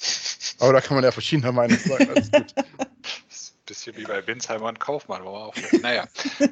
Aber 0.60 0.72
da 0.72 0.80
kann 0.80 0.96
man 0.96 1.04
ja 1.04 1.10
verschiedener 1.10 1.52
Meinung 1.52 1.78
sein. 1.78 2.08
Alles 2.08 2.30
gut. 2.30 2.54
bisschen 3.66 3.96
wie 3.96 4.04
bei 4.04 4.26
Winsheimer 4.26 4.66
und 4.66 4.80
Kaufmann. 4.80 5.24
War 5.24 5.46
auch, 5.46 5.54
naja. 5.80 6.06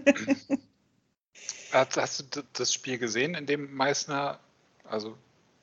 hast, 1.72 1.96
hast, 1.96 2.36
du 2.36 2.42
das 2.52 2.72
Spiel 2.72 2.98
gesehen, 2.98 3.34
in 3.34 3.46
dem 3.46 3.74
Meißner, 3.74 4.38
also 4.84 5.16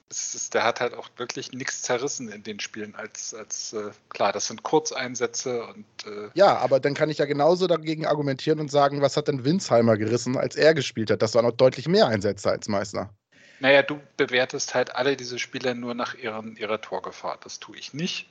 ist, 0.10 0.54
der 0.56 0.64
hat 0.64 0.82
halt 0.82 0.96
auch 0.96 1.10
wirklich 1.18 1.52
nichts 1.52 1.84
zerrissen 1.84 2.30
in 2.30 2.42
den 2.42 2.60
Spielen, 2.60 2.96
als, 2.96 3.34
als 3.36 3.74
äh, 3.74 3.92
klar, 4.10 4.32
das 4.32 4.48
sind 4.48 4.64
Kurzeinsätze 4.64 5.64
und. 5.66 5.86
Äh, 6.06 6.30
ja, 6.34 6.58
aber 6.58 6.80
dann 6.80 6.96
kann 6.96 7.10
ich 7.10 7.20
ja 7.20 7.26
genauso 7.26 7.68
dagegen 7.68 8.08
argumentieren 8.08 8.60
und 8.60 8.72
sagen, 8.72 9.02
was 9.02 9.18
hat 9.18 9.28
denn 9.28 9.46
Winsheimer 9.46 9.98
gerissen, 9.98 10.36
als 10.36 10.56
er 10.56 10.74
gespielt 10.74 11.12
hat? 11.12 11.22
Das 11.22 11.36
waren 11.36 11.46
noch 11.46 11.52
deutlich 11.52 11.88
mehr 11.88 12.08
Einsätze 12.08 12.50
als 12.50 12.68
Meißner. 12.68 13.14
Naja, 13.60 13.84
du 13.84 14.02
bewertest 14.16 14.74
halt 14.74 14.96
alle 14.96 15.18
diese 15.18 15.38
Spieler 15.38 15.74
nur 15.74 15.94
nach 15.94 16.16
ihren, 16.16 16.56
ihrer 16.56 16.82
Torgefahr. 16.82 17.38
Das 17.44 17.60
tue 17.60 17.78
ich 17.78 17.94
nicht. 17.94 18.30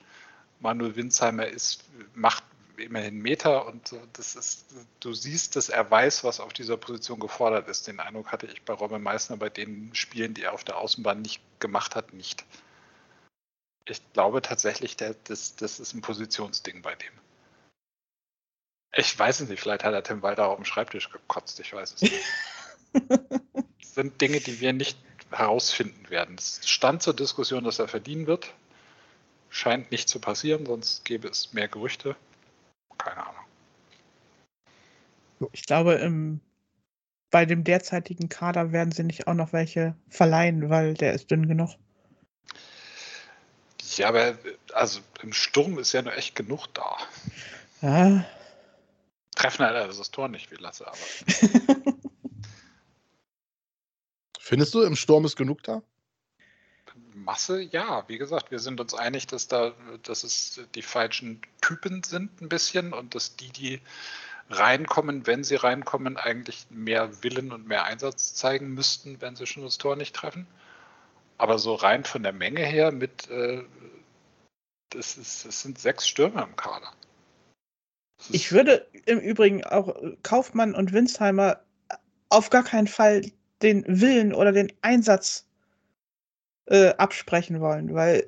Manuel 0.59 0.95
Winsheimer 0.95 1.47
ist, 1.47 1.83
macht 2.15 2.43
immerhin 2.77 3.21
Meter 3.21 3.65
und 3.65 3.95
das 4.13 4.35
ist, 4.35 4.65
du 4.99 5.13
siehst, 5.13 5.55
dass 5.55 5.69
er 5.69 5.89
weiß, 5.89 6.23
was 6.23 6.39
auf 6.39 6.53
dieser 6.53 6.77
Position 6.77 7.19
gefordert 7.19 7.67
ist. 7.67 7.87
Den 7.87 7.99
Eindruck 7.99 8.31
hatte 8.31 8.47
ich 8.47 8.63
bei 8.63 8.73
Robin 8.73 9.01
Meissner 9.01 9.37
bei 9.37 9.49
den 9.49 9.93
Spielen, 9.93 10.33
die 10.33 10.43
er 10.43 10.53
auf 10.53 10.63
der 10.63 10.77
Außenbahn 10.77 11.21
nicht 11.21 11.41
gemacht 11.59 11.95
hat, 11.95 12.13
nicht. 12.13 12.45
Ich 13.85 14.01
glaube 14.13 14.41
tatsächlich, 14.41 14.95
der, 14.97 15.15
das, 15.25 15.55
das 15.55 15.79
ist 15.79 15.93
ein 15.93 16.01
Positionsding 16.01 16.81
bei 16.81 16.95
dem. 16.95 17.13
Ich 18.95 19.17
weiß 19.17 19.41
es 19.41 19.49
nicht, 19.49 19.61
vielleicht 19.61 19.83
hat 19.83 19.93
er 19.93 20.03
Tim 20.03 20.21
Walter 20.21 20.47
auf 20.47 20.55
dem 20.55 20.65
Schreibtisch 20.65 21.09
gekotzt, 21.11 21.59
ich 21.59 21.73
weiß 21.73 21.93
es 21.93 22.01
nicht. 22.01 22.25
das 23.79 23.93
sind 23.93 24.19
Dinge, 24.19 24.39
die 24.39 24.59
wir 24.59 24.73
nicht 24.73 24.97
herausfinden 25.31 26.09
werden. 26.09 26.35
Es 26.37 26.67
stand 26.67 27.01
zur 27.01 27.15
Diskussion, 27.15 27.63
dass 27.63 27.79
er 27.79 27.87
verdienen 27.87 28.27
wird. 28.27 28.53
Scheint 29.49 29.91
nicht 29.91 30.09
zu 30.09 30.19
passieren, 30.19 30.65
sonst 30.65 31.05
gäbe 31.05 31.27
es 31.27 31.53
mehr 31.53 31.67
Gerüchte. 31.67 32.15
Keine 32.97 33.25
Ahnung. 33.25 33.45
Ich 35.53 35.65
glaube, 35.65 35.93
im, 35.93 36.41
bei 37.31 37.45
dem 37.45 37.63
derzeitigen 37.63 38.29
Kader 38.29 38.71
werden 38.71 38.91
sie 38.91 39.03
nicht 39.03 39.27
auch 39.27 39.33
noch 39.33 39.53
welche 39.53 39.95
verleihen, 40.09 40.69
weil 40.69 40.93
der 40.93 41.13
ist 41.13 41.31
dünn 41.31 41.47
genug. 41.47 41.71
Ja, 43.95 44.09
aber 44.09 44.37
also 44.73 44.99
im 45.21 45.33
Sturm 45.33 45.79
ist 45.79 45.93
ja 45.93 46.01
nur 46.01 46.15
echt 46.15 46.35
genug 46.35 46.67
da. 46.73 46.97
Ja. 47.81 48.25
Treffen 49.35 49.65
halt 49.65 49.75
also 49.75 49.99
das 49.99 50.11
Tor 50.11 50.27
nicht 50.27 50.51
wie 50.51 50.55
Lasse, 50.55 50.85
aber. 50.85 50.97
Findest 54.49 54.73
du, 54.73 54.81
im 54.81 54.95
Sturm 54.95 55.25
ist 55.25 55.35
genug 55.35 55.61
da? 55.61 55.83
Masse, 57.13 57.61
ja. 57.61 58.03
Wie 58.07 58.17
gesagt, 58.17 58.49
wir 58.49 58.57
sind 58.57 58.81
uns 58.81 58.95
einig, 58.95 59.27
dass 59.27 59.47
da, 59.47 59.73
dass 60.01 60.23
es 60.23 60.61
die 60.73 60.81
falschen 60.81 61.39
Typen 61.61 62.01
sind 62.01 62.41
ein 62.41 62.49
bisschen 62.49 62.91
und 62.91 63.13
dass 63.13 63.35
die, 63.35 63.51
die 63.51 63.79
reinkommen, 64.49 65.27
wenn 65.27 65.43
sie 65.43 65.53
reinkommen, 65.53 66.17
eigentlich 66.17 66.65
mehr 66.71 67.21
Willen 67.21 67.51
und 67.51 67.67
mehr 67.67 67.83
Einsatz 67.83 68.33
zeigen 68.33 68.73
müssten, 68.73 69.21
wenn 69.21 69.35
sie 69.35 69.45
schon 69.45 69.61
das 69.61 69.77
Tor 69.77 69.95
nicht 69.95 70.15
treffen. 70.15 70.47
Aber 71.37 71.59
so 71.59 71.75
rein 71.75 72.03
von 72.03 72.23
der 72.23 72.33
Menge 72.33 72.65
her 72.65 72.91
mit, 72.91 73.29
äh, 73.29 73.63
das, 74.89 75.15
ist, 75.15 75.45
das 75.45 75.61
sind 75.61 75.77
sechs 75.77 76.07
Stürmer 76.07 76.41
im 76.41 76.55
Kader. 76.55 76.91
Ich 78.31 78.51
würde 78.51 78.87
im 79.05 79.19
Übrigen 79.19 79.63
auch 79.63 79.95
Kaufmann 80.23 80.73
und 80.73 80.91
Winsheimer 80.91 81.63
auf 82.29 82.49
gar 82.49 82.63
keinen 82.63 82.87
Fall 82.87 83.31
den 83.61 83.83
Willen 83.87 84.33
oder 84.33 84.51
den 84.51 84.71
Einsatz 84.81 85.45
äh, 86.65 86.89
absprechen 86.95 87.59
wollen, 87.59 87.93
weil 87.93 88.27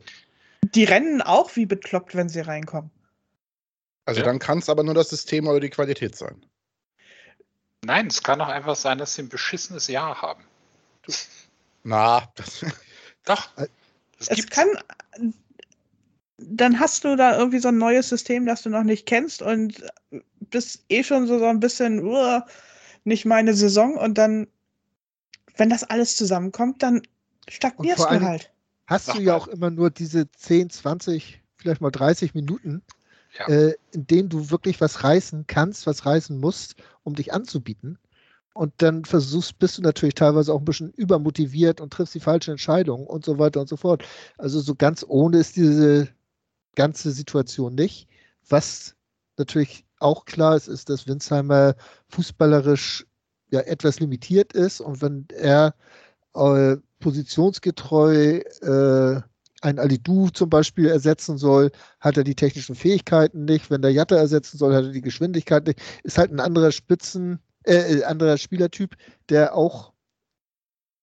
die 0.76 0.84
rennen 0.84 1.22
auch 1.22 1.56
wie 1.56 1.66
bekloppt, 1.66 2.16
wenn 2.16 2.30
sie 2.30 2.42
reinkommen. 2.42 2.92
Also 4.06 4.22
ja. 4.22 4.26
dann 4.26 4.40
kann 4.40 4.60
es 4.60 4.70
aber 4.70 4.84
nur 4.84 4.94
das 4.94 5.10
System 5.10 5.48
oder 5.48 5.60
die 5.60 5.70
Qualität 5.70 6.16
sein. 6.16 6.46
Nein, 7.84 8.08
es 8.08 8.22
kann 8.22 8.42
auch 8.42 8.48
einfach 8.48 8.76
sein, 8.76 8.98
dass 8.98 9.16
sie 9.16 9.24
ein 9.24 9.30
beschissenes 9.30 9.88
Jahr 9.88 10.22
haben. 10.22 10.44
Na, 11.84 12.32
das 12.36 12.66
doch. 13.26 13.50
Das 14.18 14.28
es 14.28 14.48
kann. 14.48 14.68
Dann 16.38 16.80
hast 16.80 17.04
du 17.04 17.16
da 17.16 17.38
irgendwie 17.38 17.60
so 17.60 17.68
ein 17.68 17.78
neues 17.78 18.10
System, 18.10 18.46
das 18.46 18.64
du 18.64 18.70
noch 18.70 18.84
nicht 18.84 19.06
kennst 19.06 19.42
und 19.42 19.84
bist 20.40 20.84
eh 20.90 21.04
schon 21.04 21.28
so, 21.28 21.38
so 21.38 21.46
ein 21.46 21.60
bisschen 21.60 22.04
uh, 22.04 22.42
nicht 23.04 23.26
meine 23.26 23.54
Saison 23.54 23.96
und 23.96 24.18
dann, 24.18 24.48
wenn 25.62 25.70
das 25.70 25.84
alles 25.84 26.16
zusammenkommt, 26.16 26.82
dann 26.82 27.04
stagnierst 27.48 28.00
du 28.00 28.22
halt. 28.22 28.52
Hast 28.88 29.14
du 29.14 29.22
ja 29.22 29.36
auch 29.36 29.48
immer 29.48 29.70
nur 29.70 29.92
diese 29.92 30.28
10, 30.32 30.72
20, 30.72 31.40
vielleicht 31.56 31.82
mal 31.82 31.92
30 31.92 32.34
Minuten, 32.34 32.82
ja. 33.38 33.48
äh, 33.48 33.76
in 33.92 34.08
denen 34.08 34.30
du 34.30 34.50
wirklich 34.50 34.82
was 34.82 35.04
reißen 35.04 35.46
kannst, 35.46 35.86
was 35.86 36.08
reißen 36.08 36.36
musst, 36.40 36.78
um 37.04 37.14
dich 37.14 37.32
anzubieten. 37.32 38.00
Und 38.56 38.74
dann 38.78 39.06
versuchst, 39.06 39.60
bist 39.60 39.78
du 39.78 39.84
natürlich 39.84 40.16
teilweise 40.16 40.52
auch 40.52 40.58
ein 40.58 40.66
bisschen 40.66 40.94
übermotiviert 40.94 41.80
und 41.80 41.94
triffst 41.94 42.16
die 42.16 42.20
falsche 42.22 42.50
Entscheidung 42.50 43.06
und 43.06 43.24
so 43.24 43.38
weiter 43.38 43.62
und 43.62 43.70
so 43.70 43.78
fort. 43.78 44.04
Also 44.40 44.62
so 44.62 44.74
ganz 44.74 45.06
ohne 45.08 45.38
ist 45.38 45.58
diese 45.58 46.10
ganze 46.74 47.12
Situation 47.12 47.76
nicht. 47.76 48.08
Was 48.50 48.96
natürlich 49.38 49.86
auch 50.00 50.26
klar 50.26 50.56
ist, 50.56 50.68
ist, 50.68 50.90
dass 50.90 51.06
Winsheimer 51.06 51.76
fußballerisch 52.10 53.06
ja 53.52 53.62
etwas 53.62 54.00
limitiert 54.00 54.54
ist 54.54 54.82
und 54.82 55.02
wenn 55.02 55.28
er 55.30 55.76
äh, 56.34 56.78
positionsgetreu 57.00 58.38
äh, 58.62 59.22
ein 59.62 59.80
Alidu 59.80 60.30
zum 60.30 60.50
Beispiel 60.50 60.88
ersetzen 60.88 61.38
soll, 61.38 61.72
hat 62.00 62.18
er 62.18 62.24
die 62.24 62.36
technischen 62.36 62.76
Fähigkeiten 62.76 63.46
nicht. 63.46 63.70
Wenn 63.70 63.82
der 63.82 63.92
Jatta 63.92 64.16
ersetzen 64.16 64.58
soll, 64.58 64.74
hat 64.74 64.86
er 64.86 64.92
die 64.92 65.02
Geschwindigkeit 65.02 65.68
nicht. 65.68 65.80
Ist 66.04 66.18
halt 66.18 66.32
ein 66.32 66.40
anderer 66.40 66.72
Spitzen, 66.72 67.40
äh, 67.64 68.00
äh, 68.00 68.04
anderer 68.04 68.38
Spielertyp, 68.38 68.96
der 69.30 69.56
auch 69.56 69.94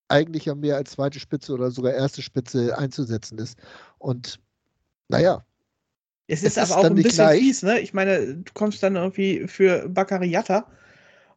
eigentlich 0.09 0.47
ja 0.47 0.55
mehr 0.55 0.77
als 0.77 0.93
zweite 0.93 1.21
Spitze 1.21 1.53
oder 1.53 1.71
sogar 1.71 1.93
erste 1.93 2.23
Spitze 2.23 2.77
einzusetzen 2.77 3.39
ist. 3.39 3.59
Und 3.99 4.41
naja. 5.09 5.45
Es 6.27 6.43
ist, 6.43 6.57
es 6.57 6.71
aber 6.71 6.81
auch 6.81 6.85
ein 6.85 6.95
bisschen 6.95 7.13
gleich. 7.13 7.41
fies, 7.41 7.63
ne? 7.63 7.81
Ich 7.81 7.95
meine, 7.95 8.37
du 8.37 8.53
kommst 8.55 8.83
dann 8.83 8.97
irgendwie 8.97 9.47
für 9.47 9.89
Bakary 9.89 10.29
Jatta 10.29 10.67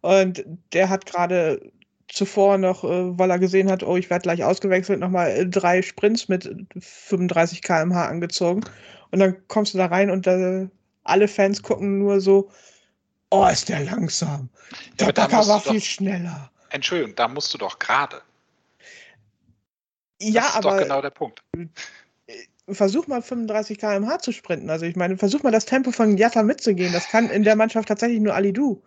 und 0.01 0.43
der 0.73 0.89
hat 0.89 1.05
gerade 1.05 1.71
zuvor 2.07 2.57
noch, 2.57 2.83
äh, 2.83 3.17
weil 3.17 3.29
er 3.31 3.39
gesehen 3.39 3.71
hat, 3.71 3.83
oh, 3.83 3.95
ich 3.95 4.09
werde 4.09 4.23
gleich 4.23 4.43
ausgewechselt, 4.43 4.99
nochmal 4.99 5.29
äh, 5.31 5.45
drei 5.47 5.81
Sprints 5.81 6.27
mit 6.27 6.49
35 6.77 7.61
km/h 7.61 8.07
angezogen. 8.07 8.61
Und 9.11 9.19
dann 9.19 9.47
kommst 9.47 9.73
du 9.73 9.77
da 9.77 9.85
rein 9.87 10.09
und 10.11 10.27
äh, 10.27 10.67
alle 11.03 11.27
Fans 11.27 11.63
gucken 11.63 11.99
nur 11.99 12.19
so, 12.21 12.49
oh, 13.29 13.47
ist 13.47 13.69
der 13.69 13.79
langsam. 13.81 14.49
Der 14.99 15.11
da 15.13 15.23
Bakker 15.23 15.37
musst 15.37 15.49
war 15.49 15.59
du 15.59 15.63
doch- 15.65 15.71
viel 15.71 15.81
schneller. 15.81 16.51
Entschuldigung, 16.69 17.15
da 17.15 17.27
musst 17.27 17.53
du 17.53 17.57
doch 17.57 17.79
gerade. 17.79 18.21
Ja, 20.21 20.41
das 20.41 20.49
ist 20.51 20.55
aber 20.57 20.69
doch 20.71 20.83
genau 20.83 21.01
der 21.01 21.09
Punkt. 21.09 21.43
versuch 22.69 23.07
mal 23.07 23.21
35 23.21 23.77
km/h 23.79 24.19
zu 24.19 24.31
sprinten. 24.31 24.69
Also 24.69 24.85
ich 24.85 24.95
meine, 24.95 25.17
versuch 25.17 25.43
mal 25.43 25.51
das 25.51 25.65
Tempo 25.65 25.91
von 25.91 26.17
Jatta 26.17 26.43
mitzugehen. 26.43 26.93
Das 26.93 27.07
kann 27.09 27.29
in 27.29 27.43
der 27.43 27.55
Mannschaft 27.55 27.87
tatsächlich 27.87 28.19
nur 28.21 28.35
Ali 28.35 28.53
Du. 28.53 28.81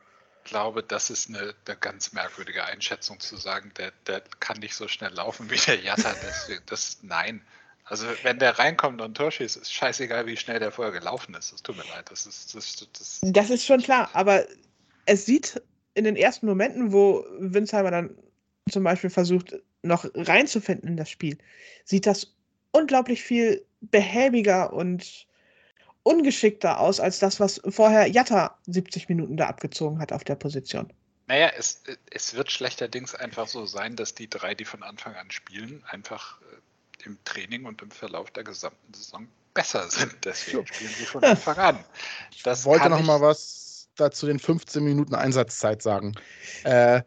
Glaube, 0.44 0.82
das 0.82 1.10
ist 1.10 1.28
eine, 1.28 1.54
eine 1.66 1.76
ganz 1.76 2.12
merkwürdige 2.12 2.64
Einschätzung 2.64 3.20
zu 3.20 3.36
sagen, 3.36 3.72
der, 3.76 3.92
der 4.06 4.22
kann 4.40 4.58
nicht 4.58 4.74
so 4.74 4.88
schnell 4.88 5.12
laufen 5.12 5.50
wie 5.50 5.56
der 5.56 5.80
Jatta. 5.80 6.14
Deswegen, 6.22 6.62
das, 6.66 6.98
nein. 7.02 7.42
Also 7.84 8.06
wenn 8.22 8.38
der 8.38 8.58
reinkommt 8.58 9.00
und 9.00 9.10
ein 9.10 9.14
Tor 9.14 9.30
schießt, 9.30 9.56
ist 9.56 9.72
scheißegal, 9.72 10.26
wie 10.26 10.36
schnell 10.36 10.58
der 10.58 10.72
vorher 10.72 10.92
gelaufen 10.92 11.34
ist. 11.34 11.52
Das 11.52 11.62
tut 11.62 11.76
mir 11.76 11.84
leid. 11.94 12.10
Das 12.10 12.26
ist, 12.26 12.54
das, 12.54 12.88
das, 12.92 13.20
Das 13.22 13.50
ist 13.50 13.64
schon 13.64 13.82
klar, 13.82 14.10
aber 14.14 14.46
es 15.06 15.26
sieht 15.26 15.60
in 15.94 16.04
den 16.04 16.16
ersten 16.16 16.46
Momenten, 16.46 16.92
wo 16.92 17.24
Winsheimer 17.38 17.90
dann 17.90 18.16
zum 18.70 18.84
Beispiel 18.84 19.10
versucht, 19.10 19.54
noch 19.82 20.06
reinzufinden 20.14 20.88
in 20.88 20.96
das 20.96 21.10
Spiel, 21.10 21.36
sieht 21.84 22.06
das 22.06 22.34
unglaublich 22.72 23.22
viel 23.22 23.64
behäbiger 23.82 24.72
und 24.72 25.26
ungeschickter 26.04 26.78
aus 26.78 27.00
als 27.00 27.18
das, 27.18 27.40
was 27.40 27.60
vorher 27.68 28.06
Jatta 28.06 28.56
70 28.66 29.08
Minuten 29.08 29.36
da 29.36 29.48
abgezogen 29.48 29.98
hat 29.98 30.12
auf 30.12 30.22
der 30.22 30.36
Position. 30.36 30.92
Naja, 31.26 31.50
es, 31.56 31.82
es 32.10 32.34
wird 32.34 32.52
schlechterdings 32.52 33.14
einfach 33.14 33.48
so 33.48 33.66
sein, 33.66 33.96
dass 33.96 34.14
die 34.14 34.28
drei, 34.28 34.54
die 34.54 34.66
von 34.66 34.82
Anfang 34.82 35.14
an 35.16 35.30
spielen, 35.30 35.82
einfach 35.88 36.40
äh, 36.42 37.06
im 37.06 37.18
Training 37.24 37.64
und 37.64 37.80
im 37.82 37.90
Verlauf 37.90 38.30
der 38.30 38.44
gesamten 38.44 38.92
Saison 38.94 39.26
besser 39.54 39.90
sind. 39.90 40.14
Deswegen 40.24 40.66
spielen 40.66 40.90
sie 40.90 41.06
von 41.06 41.24
Anfang 41.24 41.56
an. 41.56 41.84
Das 42.44 42.60
Ich 42.60 42.64
wollte 42.66 42.90
noch 42.90 43.00
ich- 43.00 43.06
mal 43.06 43.20
was 43.22 43.88
dazu 43.96 44.26
den 44.26 44.38
15 44.38 44.84
Minuten 44.84 45.14
Einsatzzeit 45.14 45.80
sagen. 45.80 46.14
Äh, 46.64 47.02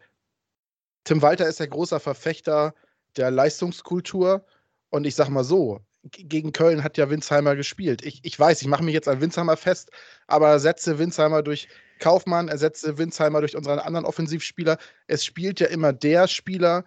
Tim 1.04 1.22
Walter 1.22 1.46
ist 1.46 1.60
ja 1.60 1.66
großer 1.66 2.00
Verfechter 2.00 2.74
der 3.16 3.30
Leistungskultur 3.30 4.44
und 4.90 5.06
ich 5.06 5.14
sag 5.14 5.28
mal 5.28 5.44
so, 5.44 5.80
gegen 6.04 6.52
Köln 6.52 6.84
hat 6.84 6.96
ja 6.96 7.10
Winsheimer 7.10 7.56
gespielt. 7.56 8.04
Ich, 8.04 8.20
ich 8.22 8.38
weiß, 8.38 8.62
ich 8.62 8.68
mache 8.68 8.84
mich 8.84 8.94
jetzt 8.94 9.08
an 9.08 9.20
Winsheimer 9.20 9.56
fest, 9.56 9.90
aber 10.26 10.48
ersetze 10.48 10.98
Winsheimer 10.98 11.42
durch 11.42 11.68
Kaufmann, 11.98 12.48
ersetze 12.48 12.98
Winsheimer 12.98 13.40
durch 13.40 13.56
unseren 13.56 13.78
anderen 13.78 14.06
Offensivspieler. 14.06 14.78
Es 15.06 15.24
spielt 15.24 15.60
ja 15.60 15.66
immer 15.66 15.92
der 15.92 16.28
Spieler, 16.28 16.84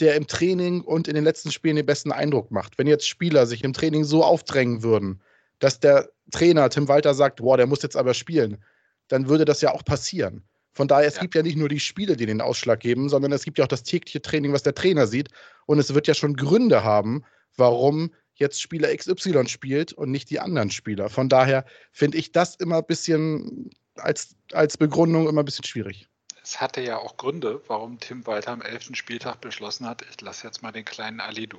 der 0.00 0.14
im 0.16 0.26
Training 0.26 0.80
und 0.82 1.08
in 1.08 1.14
den 1.14 1.24
letzten 1.24 1.52
Spielen 1.52 1.76
den 1.76 1.86
besten 1.86 2.12
Eindruck 2.12 2.50
macht. 2.50 2.78
Wenn 2.78 2.86
jetzt 2.86 3.08
Spieler 3.08 3.46
sich 3.46 3.62
im 3.64 3.72
Training 3.72 4.04
so 4.04 4.24
aufdrängen 4.24 4.82
würden, 4.82 5.20
dass 5.58 5.80
der 5.80 6.10
Trainer 6.30 6.68
Tim 6.70 6.88
Walter 6.88 7.14
sagt, 7.14 7.36
boah, 7.36 7.56
der 7.56 7.66
muss 7.66 7.82
jetzt 7.82 7.96
aber 7.96 8.14
spielen, 8.14 8.62
dann 9.08 9.28
würde 9.28 9.44
das 9.44 9.60
ja 9.60 9.72
auch 9.72 9.84
passieren. 9.84 10.44
Von 10.72 10.88
daher, 10.88 11.06
es 11.06 11.16
Ja. 11.16 11.22
gibt 11.22 11.34
ja 11.36 11.42
nicht 11.42 11.56
nur 11.56 11.68
die 11.68 11.78
Spiele, 11.78 12.16
die 12.16 12.26
den 12.26 12.40
Ausschlag 12.40 12.80
geben, 12.80 13.08
sondern 13.08 13.30
es 13.32 13.44
gibt 13.44 13.58
ja 13.58 13.64
auch 13.64 13.68
das 13.68 13.84
tägliche 13.84 14.20
Training, 14.22 14.52
was 14.52 14.64
der 14.64 14.74
Trainer 14.74 15.06
sieht. 15.06 15.28
Und 15.66 15.78
es 15.78 15.94
wird 15.94 16.08
ja 16.08 16.14
schon 16.14 16.34
Gründe 16.34 16.82
haben, 16.82 17.22
warum 17.56 18.12
jetzt 18.34 18.60
Spieler 18.60 18.94
XY 18.94 19.46
spielt 19.48 19.92
und 19.92 20.10
nicht 20.10 20.30
die 20.30 20.40
anderen 20.40 20.70
Spieler. 20.70 21.08
Von 21.08 21.28
daher 21.28 21.64
finde 21.92 22.18
ich 22.18 22.32
das 22.32 22.56
immer 22.56 22.78
ein 22.78 22.86
bisschen 22.86 23.70
als, 23.96 24.36
als 24.52 24.76
Begründung 24.76 25.28
immer 25.28 25.42
ein 25.42 25.44
bisschen 25.44 25.64
schwierig. 25.64 26.08
Es 26.42 26.60
hatte 26.60 26.82
ja 26.82 26.98
auch 26.98 27.16
Gründe, 27.16 27.62
warum 27.68 27.98
Tim 28.00 28.26
Walter 28.26 28.52
am 28.52 28.60
11. 28.60 28.90
Spieltag 28.94 29.40
beschlossen 29.40 29.86
hat, 29.86 30.04
ich 30.10 30.20
lasse 30.20 30.46
jetzt 30.46 30.62
mal 30.62 30.72
den 30.72 30.84
kleinen 30.84 31.20
Alidu 31.20 31.58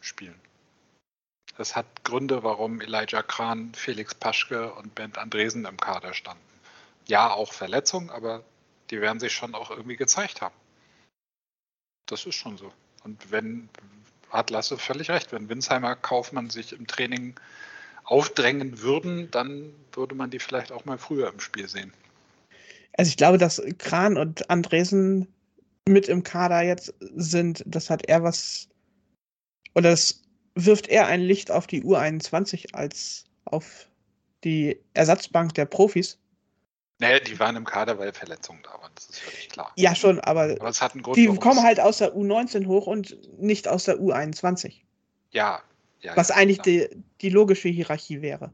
spielen. 0.00 0.40
Es 1.58 1.74
hat 1.74 1.86
Gründe, 2.04 2.42
warum 2.42 2.80
Elijah 2.80 3.22
Kran, 3.22 3.72
Felix 3.74 4.14
Paschke 4.14 4.72
und 4.74 4.94
Bent 4.94 5.18
Andresen 5.18 5.64
im 5.64 5.78
Kader 5.78 6.12
standen. 6.12 6.42
Ja, 7.06 7.32
auch 7.32 7.52
Verletzungen, 7.52 8.10
aber 8.10 8.44
die 8.90 9.00
werden 9.00 9.18
sich 9.18 9.32
schon 9.32 9.54
auch 9.54 9.70
irgendwie 9.70 9.96
gezeigt 9.96 10.42
haben. 10.42 10.54
Das 12.06 12.26
ist 12.26 12.34
schon 12.34 12.56
so. 12.58 12.72
Und 13.04 13.30
wenn, 13.30 13.68
hat 14.36 14.50
Lasse 14.50 14.78
völlig 14.78 15.10
recht, 15.10 15.32
wenn 15.32 15.48
Winsheimer 15.48 15.96
Kaufmann 15.96 16.50
sich 16.50 16.72
im 16.72 16.86
Training 16.86 17.34
aufdrängen 18.04 18.80
würden, 18.80 19.30
dann 19.30 19.72
würde 19.92 20.14
man 20.14 20.30
die 20.30 20.38
vielleicht 20.38 20.70
auch 20.72 20.84
mal 20.84 20.98
früher 20.98 21.32
im 21.32 21.40
Spiel 21.40 21.68
sehen. 21.68 21.92
Also 22.96 23.10
ich 23.10 23.16
glaube, 23.16 23.38
dass 23.38 23.62
Kran 23.78 24.16
und 24.16 24.48
Andresen 24.48 25.26
mit 25.88 26.08
im 26.08 26.22
Kader 26.22 26.62
jetzt 26.62 26.94
sind, 27.14 27.62
das 27.66 27.90
hat 27.90 28.06
er 28.08 28.22
was, 28.22 28.68
oder 29.74 29.90
das 29.90 30.22
wirft 30.54 30.88
eher 30.88 31.06
ein 31.06 31.20
Licht 31.20 31.50
auf 31.50 31.66
die 31.66 31.82
U21 31.82 32.74
als 32.74 33.24
auf 33.44 33.88
die 34.44 34.78
Ersatzbank 34.94 35.54
der 35.54 35.66
Profis. 35.66 36.18
Naja, 36.98 37.20
die 37.20 37.38
waren 37.38 37.56
im 37.56 37.64
Kader, 37.64 37.98
weil 37.98 38.12
Verletzungen 38.12 38.62
da 38.62 38.72
waren, 38.80 38.90
das 38.94 39.06
ist 39.06 39.20
völlig 39.20 39.48
klar. 39.50 39.70
Ja, 39.76 39.94
schon, 39.94 40.18
aber 40.20 40.56
Aber 40.58 40.68
es 40.68 40.80
hat 40.80 40.94
einen 40.94 41.02
Grund, 41.02 41.16
die 41.16 41.26
kommen 41.26 41.62
halt 41.62 41.78
aus 41.78 41.98
der 41.98 42.14
U19 42.14 42.66
hoch 42.66 42.86
und 42.86 43.16
nicht 43.38 43.68
aus 43.68 43.84
der 43.84 43.98
U21. 43.98 44.80
Ja, 45.30 45.62
ja. 46.00 46.16
Was 46.16 46.28
ja, 46.28 46.36
eigentlich 46.36 46.62
klar. 46.62 46.88
die, 46.88 47.02
die 47.20 47.28
logische 47.28 47.68
Hierarchie 47.68 48.22
wäre. 48.22 48.52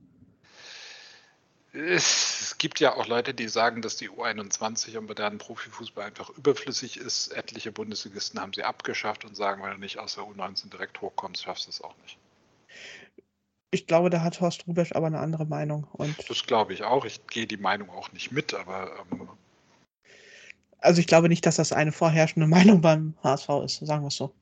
Es, 1.72 2.40
es 2.40 2.59
gibt 2.59 2.80
ja 2.80 2.97
auch 2.97 3.07
Leute, 3.07 3.32
die 3.32 3.49
sagen, 3.49 3.80
dass 3.80 3.97
die 3.97 4.11
U21 4.11 4.95
im 4.95 5.07
modernen 5.07 5.38
Profifußball 5.38 6.05
einfach 6.05 6.28
überflüssig 6.30 6.99
ist. 6.99 7.28
Etliche 7.28 7.72
Bundesligisten 7.72 8.40
haben 8.40 8.53
sie 8.53 8.64
abgeschafft 8.64 9.24
und 9.24 9.36
sagen, 9.36 9.62
wenn 9.62 9.70
du 9.70 9.78
nicht 9.78 9.99
aus 9.99 10.16
der 10.16 10.24
U19 10.24 10.68
direkt 10.68 11.01
hochkommst, 11.01 11.45
schaffst 11.45 11.66
du 11.66 11.70
es 11.70 11.80
auch 11.80 11.95
nicht. 12.03 12.18
Ich 13.74 13.86
glaube, 13.86 14.10
da 14.10 14.22
hat 14.22 14.40
Horst 14.40 14.66
Rubesch 14.66 14.92
aber 14.92 15.06
eine 15.06 15.18
andere 15.18 15.46
Meinung. 15.46 15.84
Und 15.92 16.14
Das 16.28 16.44
glaube 16.44 16.74
ich 16.74 16.84
auch. 16.84 17.06
Ich 17.06 17.26
gehe 17.26 17.46
die 17.46 17.56
Meinung 17.56 17.88
auch 17.88 18.12
nicht 18.12 18.30
mit, 18.30 18.52
aber 18.52 18.92
ähm, 19.10 19.28
also 20.78 21.00
ich 21.00 21.06
glaube 21.06 21.28
nicht, 21.28 21.46
dass 21.46 21.56
das 21.56 21.72
eine 21.72 21.90
vorherrschende 21.90 22.46
Meinung 22.48 22.82
beim 22.82 23.14
HSV 23.22 23.48
ist, 23.64 23.78
sagen 23.78 24.02
wir 24.02 24.08
es 24.08 24.16
so. 24.16 24.34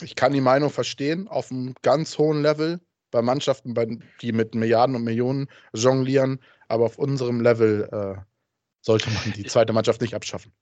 Ich 0.00 0.16
kann 0.16 0.32
die 0.32 0.40
Meinung 0.40 0.70
verstehen, 0.70 1.28
auf 1.28 1.50
einem 1.50 1.74
ganz 1.82 2.18
hohen 2.18 2.42
Level, 2.42 2.80
bei 3.10 3.22
Mannschaften, 3.22 3.74
die 4.22 4.32
mit 4.32 4.54
Milliarden 4.54 4.96
und 4.96 5.04
Millionen 5.04 5.48
jonglieren, 5.72 6.40
aber 6.68 6.86
auf 6.86 6.98
unserem 6.98 7.40
Level 7.40 7.88
äh, 7.92 8.20
sollte 8.80 9.10
man 9.10 9.32
die 9.32 9.44
zweite 9.44 9.72
Mannschaft 9.72 10.00
nicht 10.00 10.14
abschaffen. 10.14 10.52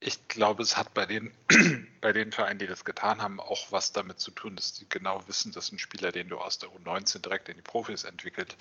Ich 0.00 0.28
glaube, 0.28 0.62
es 0.62 0.76
hat 0.76 0.94
bei 0.94 1.06
den, 1.06 1.32
bei 2.00 2.12
den 2.12 2.32
Vereinen, 2.32 2.58
die 2.58 2.66
das 2.66 2.84
getan 2.84 3.20
haben, 3.20 3.40
auch 3.40 3.72
was 3.72 3.92
damit 3.92 4.20
zu 4.20 4.30
tun, 4.30 4.56
dass 4.56 4.72
die 4.74 4.88
genau 4.88 5.26
wissen, 5.26 5.52
dass 5.52 5.72
ein 5.72 5.78
Spieler, 5.78 6.12
den 6.12 6.28
du 6.28 6.38
aus 6.38 6.58
der 6.58 6.68
U19 6.70 7.20
direkt 7.20 7.48
in 7.48 7.56
die 7.56 7.62
Profis 7.62 8.04
entwickelt, 8.04 8.56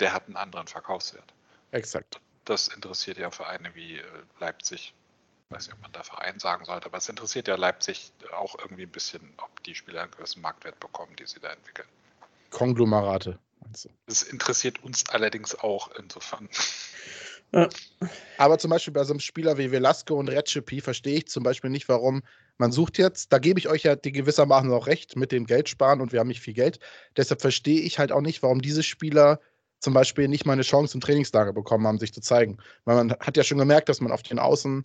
der 0.00 0.12
hat 0.12 0.26
einen 0.26 0.36
anderen 0.36 0.66
Verkaufswert. 0.66 1.32
Exakt. 1.70 2.20
Das 2.44 2.68
interessiert 2.68 3.18
ja 3.18 3.30
Vereine 3.30 3.74
wie 3.74 3.98
äh, 3.98 4.04
Leipzig. 4.40 4.94
Ich 5.48 5.56
weiß 5.56 5.66
nicht, 5.66 5.76
ob 5.76 5.82
man 5.82 5.92
da 5.92 6.02
Verein 6.02 6.38
sagen 6.38 6.64
sollte, 6.64 6.86
aber 6.86 6.98
es 6.98 7.08
interessiert 7.08 7.48
ja 7.48 7.54
Leipzig 7.54 8.10
auch 8.32 8.58
irgendwie 8.58 8.82
ein 8.82 8.90
bisschen, 8.90 9.20
ob 9.36 9.62
die 9.62 9.74
Spieler 9.74 10.02
einen 10.02 10.10
gewissen 10.10 10.42
Marktwert 10.42 10.80
bekommen, 10.80 11.14
die 11.16 11.26
sie 11.26 11.38
da 11.38 11.52
entwickeln. 11.52 11.88
Konglomerate. 12.50 13.38
meinst 13.60 13.84
du? 13.84 13.90
Das 14.06 14.22
interessiert 14.22 14.82
uns 14.82 15.08
allerdings 15.08 15.54
auch 15.54 15.90
insofern. 15.92 16.48
Aber 18.38 18.58
zum 18.58 18.70
Beispiel 18.70 18.92
bei 18.92 19.04
so 19.04 19.12
einem 19.12 19.20
Spieler 19.20 19.58
wie 19.58 19.70
Velasco 19.70 20.14
und 20.14 20.28
Recipe 20.28 20.80
verstehe 20.80 21.18
ich 21.18 21.28
zum 21.28 21.42
Beispiel 21.42 21.70
nicht, 21.70 21.88
warum 21.88 22.22
man 22.58 22.72
sucht 22.72 22.98
jetzt, 22.98 23.32
da 23.32 23.38
gebe 23.38 23.58
ich 23.58 23.68
euch 23.68 23.82
ja 23.82 23.96
die 23.96 24.12
gewissermaßen 24.12 24.70
auch 24.72 24.86
recht 24.86 25.16
mit 25.16 25.32
dem 25.32 25.46
Geld 25.46 25.68
sparen 25.68 26.00
und 26.00 26.12
wir 26.12 26.20
haben 26.20 26.28
nicht 26.28 26.40
viel 26.40 26.54
Geld. 26.54 26.78
Deshalb 27.16 27.40
verstehe 27.40 27.80
ich 27.80 27.98
halt 27.98 28.12
auch 28.12 28.20
nicht, 28.20 28.42
warum 28.42 28.60
diese 28.62 28.82
Spieler 28.82 29.40
zum 29.80 29.92
Beispiel 29.92 30.28
nicht 30.28 30.46
mal 30.46 30.54
eine 30.54 30.62
Chance 30.62 30.94
im 30.94 31.00
Trainingslager 31.00 31.52
bekommen 31.52 31.86
haben, 31.86 31.98
sich 31.98 32.12
zu 32.12 32.20
zeigen. 32.20 32.58
Weil 32.84 32.96
man 32.96 33.12
hat 33.20 33.36
ja 33.36 33.44
schon 33.44 33.58
gemerkt, 33.58 33.88
dass 33.88 34.00
man 34.00 34.12
auf 34.12 34.22
den 34.22 34.38
Außen 34.38 34.84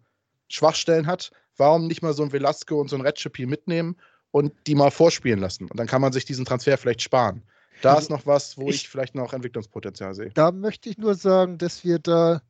Schwachstellen 0.50 1.08
hat. 1.08 1.32
Warum 1.58 1.88
nicht 1.88 2.02
mal 2.02 2.14
so 2.14 2.24
ein 2.24 2.34
Velasco 2.34 2.80
und 2.80 2.90
so 2.90 2.96
ein 2.96 3.02
Recipe 3.02 3.46
mitnehmen 3.46 3.96
und 4.32 4.52
die 4.68 4.76
mal 4.76 4.92
vorspielen 4.92 5.40
lassen? 5.40 5.70
Und 5.70 5.80
dann 5.80 5.88
kann 5.88 6.02
man 6.02 6.12
sich 6.12 6.26
diesen 6.26 6.46
Transfer 6.46 6.78
vielleicht 6.78 7.02
sparen. 7.02 7.44
Da 7.82 7.92
Also 7.96 8.02
ist 8.04 8.10
noch 8.10 8.26
was, 8.26 8.58
wo 8.58 8.70
ich, 8.70 8.76
ich- 8.76 8.90
vielleicht 8.90 9.16
noch 9.16 9.34
Entwicklungspotenzial 9.34 10.14
sehe. 10.14 10.30
Da 10.32 10.52
möchte 10.52 10.90
ich 10.90 10.98
nur 10.98 11.16
sagen, 11.16 11.58
dass 11.58 11.84
wir 11.84 12.00
da 12.00 12.42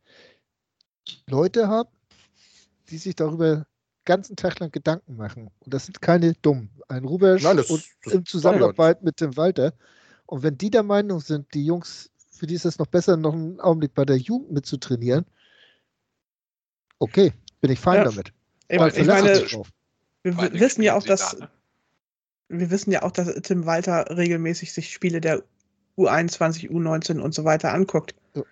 Leute 1.28 1.68
haben, 1.68 1.90
die 2.90 2.98
sich 2.98 3.16
darüber 3.16 3.56
den 3.58 3.66
ganzen 4.06 4.36
Tag 4.36 4.60
lang 4.60 4.72
Gedanken 4.72 5.16
machen. 5.16 5.50
Und 5.60 5.74
das 5.74 5.86
sind 5.86 6.02
keine 6.02 6.34
Dummen. 6.34 6.70
Ein 6.88 7.06
Rubesch 7.06 7.44
Nein, 7.44 7.58
das- 7.58 7.70
und 7.70 7.84
das 8.04 8.14
in 8.14 8.26
Zusammenarbeit 8.26 9.04
mit 9.04 9.22
dem 9.22 9.38
Walter. 9.38 9.74
Und 10.26 10.44
wenn 10.44 10.58
die 10.58 10.70
der 10.72 10.84
Meinung 10.84 11.20
sind, 11.20 11.54
die 11.54 11.66
Jungs, 11.66 12.10
für 12.32 12.48
die 12.48 12.56
ist 12.56 12.66
es 12.66 12.80
noch 12.80 12.88
besser, 12.88 13.18
noch 13.18 13.34
einen 13.34 13.60
Augenblick 13.60 13.94
bei 13.94 14.06
der 14.06 14.18
Jugend 14.18 14.52
mitzutrainieren, 14.52 15.26
okay, 17.00 17.34
bin 17.62 17.72
ich 17.72 17.80
fein 17.80 17.98
Ja. 17.98 18.04
damit. 18.06 18.34
Weil 18.70 18.90
ich 18.96 19.08
meine, 19.08 19.44
wir 20.24 20.54
wissen 20.60 20.84
ja 20.84 20.96
auch, 20.96 21.04
dass 21.04 21.36
da? 21.38 21.50
Wir 22.50 22.72
wissen 22.72 22.92
ja 22.92 23.04
auch, 23.04 23.12
dass 23.12 23.34
Tim 23.42 23.66
Walter 23.66 24.18
regelmäßig 24.18 24.74
sich 24.74 24.92
Spiele 24.92 25.22
der 25.22 25.44
U21, 25.98 26.70
U19 26.70 27.20
und 27.20 27.34
so 27.34 27.46
weiter 27.46 27.74
anguckt. 27.74 28.16
Ja. 28.34 28.44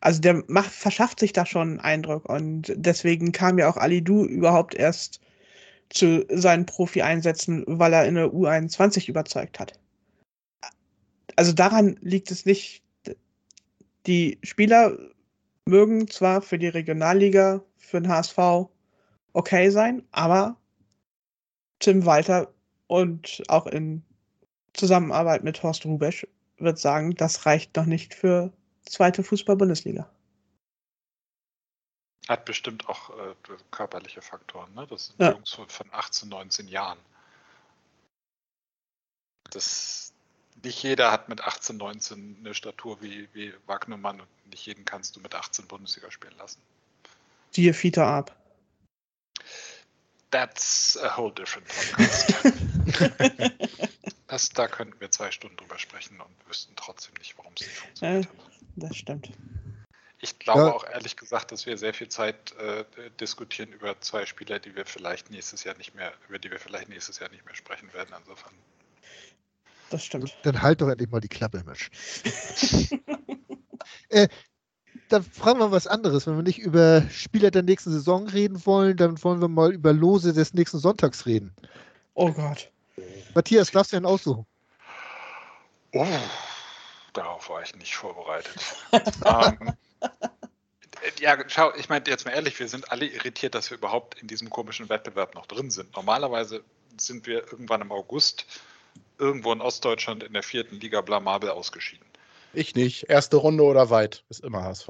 Also 0.00 0.20
der 0.20 0.42
macht, 0.46 0.70
verschafft 0.70 1.20
sich 1.20 1.32
da 1.32 1.44
schon 1.44 1.70
einen 1.70 1.80
Eindruck 1.80 2.28
und 2.28 2.72
deswegen 2.76 3.32
kam 3.32 3.58
ja 3.58 3.68
auch 3.68 3.76
Ali 3.76 4.02
Du 4.02 4.24
überhaupt 4.24 4.74
erst 4.74 5.20
zu 5.90 6.24
seinen 6.30 6.66
Profi-Einsätzen, 6.66 7.64
weil 7.66 7.92
er 7.92 8.06
in 8.06 8.14
der 8.14 8.28
U21 8.28 9.08
überzeugt 9.08 9.58
hat. 9.58 9.72
Also 11.36 11.52
daran 11.52 11.96
liegt 12.00 12.30
es 12.30 12.46
nicht. 12.46 12.82
die 14.06 14.38
Spieler 14.42 14.96
mögen 15.66 16.08
zwar 16.08 16.42
für 16.42 16.58
die 16.58 16.68
Regionalliga, 16.68 17.62
für 17.76 18.00
den 18.00 18.10
HSV 18.10 18.68
okay 19.32 19.70
sein, 19.70 20.02
aber 20.10 20.56
Tim 21.78 22.04
Walter 22.04 22.52
und 22.90 23.44
auch 23.46 23.68
in 23.68 24.02
Zusammenarbeit 24.74 25.44
mit 25.44 25.62
Horst 25.62 25.84
Rubesch 25.84 26.26
wird 26.58 26.76
sagen, 26.80 27.14
das 27.14 27.46
reicht 27.46 27.76
noch 27.76 27.84
nicht 27.84 28.14
für 28.14 28.52
zweite 28.84 29.22
Fußball-Bundesliga. 29.22 30.10
Hat 32.28 32.44
bestimmt 32.44 32.88
auch 32.88 33.10
äh, 33.10 33.34
körperliche 33.70 34.22
Faktoren, 34.22 34.74
ne? 34.74 34.88
Das 34.88 35.06
sind 35.06 35.20
Ja. 35.20 35.30
Jungs 35.30 35.52
von, 35.52 35.68
von 35.68 35.86
18, 35.92 36.28
19 36.28 36.66
Jahren. 36.66 36.98
Das, 39.50 40.12
nicht 40.64 40.82
jeder 40.82 41.12
hat 41.12 41.28
mit 41.28 41.44
18, 41.44 41.76
19 41.76 42.38
eine 42.40 42.54
Statur 42.54 43.00
wie, 43.00 43.28
wie 43.32 43.54
Wagnermann 43.66 44.20
und 44.20 44.28
nicht 44.50 44.66
jeden 44.66 44.84
kannst 44.84 45.14
du 45.14 45.20
mit 45.20 45.36
18 45.36 45.68
Bundesliga 45.68 46.10
spielen 46.10 46.36
lassen. 46.38 46.60
Siehe 47.52 47.72
Fiete 47.72 48.04
ab. 48.04 48.34
That's 50.32 50.98
a 51.00 51.16
whole 51.16 51.32
different 51.32 51.68
podcast. 51.68 52.52
das, 54.26 54.48
da 54.50 54.68
könnten 54.68 55.00
wir 55.00 55.10
zwei 55.10 55.30
Stunden 55.30 55.56
drüber 55.56 55.78
sprechen 55.78 56.20
und 56.20 56.48
wüssten 56.48 56.74
trotzdem 56.76 57.14
nicht, 57.18 57.36
warum 57.38 57.52
es 57.54 57.66
nicht 57.66 57.76
funktioniert 57.76 58.26
hat. 58.26 58.36
Das 58.76 58.96
stimmt. 58.96 59.30
Ich 60.22 60.38
glaube 60.38 60.60
Ja. 60.60 60.72
auch 60.72 60.84
ehrlich 60.84 61.16
gesagt, 61.16 61.50
dass 61.50 61.64
wir 61.64 61.78
sehr 61.78 61.94
viel 61.94 62.08
Zeit 62.08 62.52
äh, 62.58 62.84
diskutieren 63.20 63.72
über 63.72 63.98
zwei 64.00 64.26
Spieler, 64.26 64.58
die 64.58 64.76
wir 64.76 64.84
vielleicht 64.84 65.30
nächstes 65.30 65.64
Jahr 65.64 65.76
nicht 65.78 65.94
mehr, 65.94 66.12
über 66.28 66.38
die 66.38 66.50
wir 66.50 66.58
vielleicht 66.58 66.90
nächstes 66.90 67.18
Jahr 67.18 67.30
nicht 67.30 67.44
mehr 67.46 67.54
sprechen 67.54 67.92
werden. 67.94 68.14
Insofern. 68.18 68.52
Das 69.88 70.04
stimmt. 70.04 70.36
Dann 70.42 70.60
halt 70.60 70.80
doch 70.80 70.88
endlich 70.88 71.10
mal 71.10 71.20
die 71.20 71.28
Klappe, 71.28 71.62
Mensch. 71.64 71.90
äh, 74.10 74.28
dann 75.08 75.24
fragen 75.24 75.58
wir 75.58 75.72
was 75.72 75.86
anderes. 75.86 76.26
Wenn 76.26 76.36
wir 76.36 76.42
nicht 76.42 76.58
über 76.58 77.02
Spieler 77.10 77.50
der 77.50 77.62
nächsten 77.62 77.90
Saison 77.90 78.28
reden 78.28 78.64
wollen, 78.66 78.96
dann 78.96 79.22
wollen 79.24 79.40
wir 79.40 79.48
mal 79.48 79.72
über 79.72 79.92
Lose 79.92 80.32
des 80.32 80.54
nächsten 80.54 80.78
Sonntags 80.78 81.26
reden. 81.26 81.52
Oh 82.14 82.30
Gott. 82.30 82.70
Matthias, 83.34 83.70
darfst 83.70 83.92
du 83.92 83.96
einen 83.96 84.06
aussuchen? 84.06 84.46
Oh, 85.92 86.06
darauf 87.12 87.48
war 87.48 87.62
ich 87.62 87.74
nicht 87.74 87.94
vorbereitet. 87.94 88.54
ähm, 88.92 89.72
ja, 91.20 91.36
schau, 91.48 91.74
ich 91.74 91.88
meine 91.88 92.04
jetzt 92.06 92.24
mal 92.24 92.32
ehrlich, 92.32 92.58
wir 92.58 92.68
sind 92.68 92.90
alle 92.92 93.06
irritiert, 93.06 93.54
dass 93.54 93.70
wir 93.70 93.78
überhaupt 93.78 94.20
in 94.20 94.28
diesem 94.28 94.50
komischen 94.50 94.88
Wettbewerb 94.88 95.34
noch 95.34 95.46
drin 95.46 95.70
sind. 95.70 95.94
Normalerweise 95.96 96.62
sind 96.96 97.26
wir 97.26 97.50
irgendwann 97.50 97.80
im 97.80 97.92
August 97.92 98.46
irgendwo 99.18 99.52
in 99.52 99.60
Ostdeutschland 99.60 100.22
in 100.22 100.32
der 100.32 100.42
vierten 100.42 100.80
Liga 100.80 101.00
blamabel 101.00 101.50
ausgeschieden. 101.50 102.04
Ich 102.52 102.74
nicht. 102.74 103.04
Erste 103.04 103.36
Runde 103.36 103.62
oder 103.62 103.90
weit. 103.90 104.24
Ist 104.28 104.42
immer 104.42 104.62
HSV. 104.64 104.88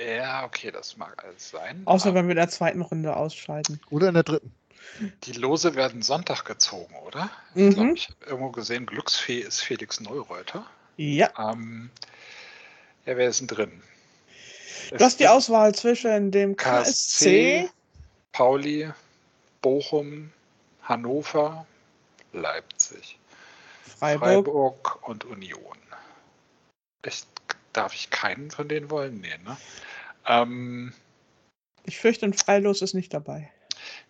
Ja, 0.00 0.44
okay, 0.44 0.70
das 0.70 0.96
mag 0.96 1.22
alles 1.24 1.50
sein. 1.50 1.82
Außer 1.84 2.08
aber 2.08 2.18
wenn 2.18 2.26
wir 2.26 2.32
in 2.32 2.36
der 2.36 2.48
zweiten 2.48 2.80
Runde 2.80 3.14
ausscheiden. 3.14 3.80
Oder 3.90 4.08
in 4.08 4.14
der 4.14 4.22
dritten? 4.22 4.52
Die 5.24 5.32
Lose 5.32 5.74
werden 5.74 6.02
Sonntag 6.02 6.44
gezogen, 6.44 6.94
oder? 7.06 7.30
Ich 7.54 7.74
glaube, 7.74 7.90
Mhm. 7.90 7.94
ich 7.96 8.08
habe 8.08 8.24
irgendwo 8.26 8.50
gesehen, 8.50 8.86
Glücksfee 8.86 9.40
ist 9.40 9.60
Felix 9.60 10.00
Neureuter. 10.00 10.66
Ja. 10.96 11.30
Ähm, 11.38 11.90
ja, 13.06 13.16
wer 13.16 13.28
ist 13.28 13.40
denn 13.40 13.48
drin? 13.48 13.82
Du 14.90 14.98
hast 14.98 15.20
die 15.20 15.28
Auswahl 15.28 15.74
zwischen 15.74 16.30
dem 16.30 16.56
KSC, 16.56 17.64
KSC, 17.64 17.70
Pauli, 18.32 18.90
Bochum, 19.62 20.32
Hannover, 20.82 21.66
Leipzig, 22.32 23.18
Freiburg. 23.98 24.44
Freiburg 24.46 25.08
und 25.08 25.24
Union. 25.24 25.76
Ich, 27.06 27.22
darf 27.72 27.94
ich 27.94 28.10
keinen 28.10 28.50
von 28.50 28.68
denen 28.68 28.90
wollen? 28.90 29.20
Nee, 29.20 29.38
ne? 29.44 29.56
Ähm, 30.26 30.92
Ich 31.84 31.98
fürchte, 31.98 32.26
ein 32.26 32.34
Freilos 32.34 32.82
ist 32.82 32.94
nicht 32.94 33.12
dabei. 33.14 33.50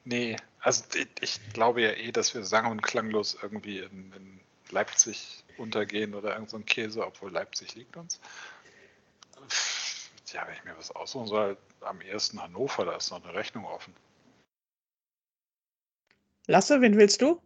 Nee, 0.05 0.37
also 0.61 0.85
ich, 0.95 1.09
ich 1.21 1.53
glaube 1.53 1.83
ja 1.83 1.91
eh, 1.91 2.13
dass 2.13 2.35
wir 2.35 2.45
sang- 2.45 2.71
und 2.71 2.83
klanglos 2.83 3.37
irgendwie 3.41 3.79
in, 3.79 4.13
in 4.13 4.41
Leipzig 4.71 5.45
untergehen 5.59 6.15
oder 6.15 6.35
irgend 6.35 6.51
so 6.51 6.57
ein 6.57 6.65
Käse, 6.65 7.07
obwohl 7.07 7.31
Leipzig 7.31 7.75
liegt 7.75 7.97
uns. 7.97 8.21
Ja, 10.33 10.47
wenn 10.47 10.55
ich 10.55 10.65
mir 10.65 10.77
was 10.79 10.91
aussuchen 10.91 11.27
soll, 11.27 11.57
am 11.81 12.01
ersten 12.01 12.43
Hannover, 12.43 12.85
da 12.85 12.97
ist 12.97 13.11
noch 13.11 13.23
eine 13.23 13.35
Rechnung 13.35 13.65
offen. 13.65 13.95
Lasse, 16.47 16.81
wen 16.81 16.97
willst 16.97 17.21
du? 17.21 17.41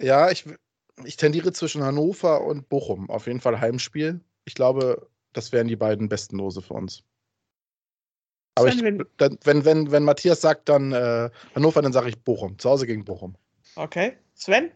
Ja, 0.00 0.30
ich, 0.30 0.44
ich 1.04 1.16
tendiere 1.16 1.52
zwischen 1.52 1.82
Hannover 1.82 2.42
und 2.42 2.68
Bochum. 2.68 3.10
Auf 3.10 3.26
jeden 3.26 3.40
Fall 3.40 3.60
Heimspiel. 3.60 4.20
Ich 4.44 4.54
glaube, 4.54 5.10
das 5.32 5.52
wären 5.52 5.66
die 5.68 5.76
beiden 5.76 6.08
besten 6.08 6.38
Lose 6.38 6.62
für 6.62 6.74
uns. 6.74 7.04
Aber 8.58 8.68
ich, 8.68 8.82
dann, 9.16 9.38
wenn, 9.44 9.64
wenn, 9.64 9.90
wenn 9.90 10.04
Matthias 10.04 10.40
sagt, 10.40 10.68
dann 10.68 10.92
äh, 10.92 11.30
Hannover, 11.54 11.82
dann 11.82 11.92
sage 11.92 12.08
ich 12.08 12.22
Bochum. 12.22 12.58
Zu 12.58 12.70
Hause 12.70 12.86
gegen 12.86 13.04
Bochum. 13.04 13.36
Okay. 13.76 14.16
Sven? 14.34 14.70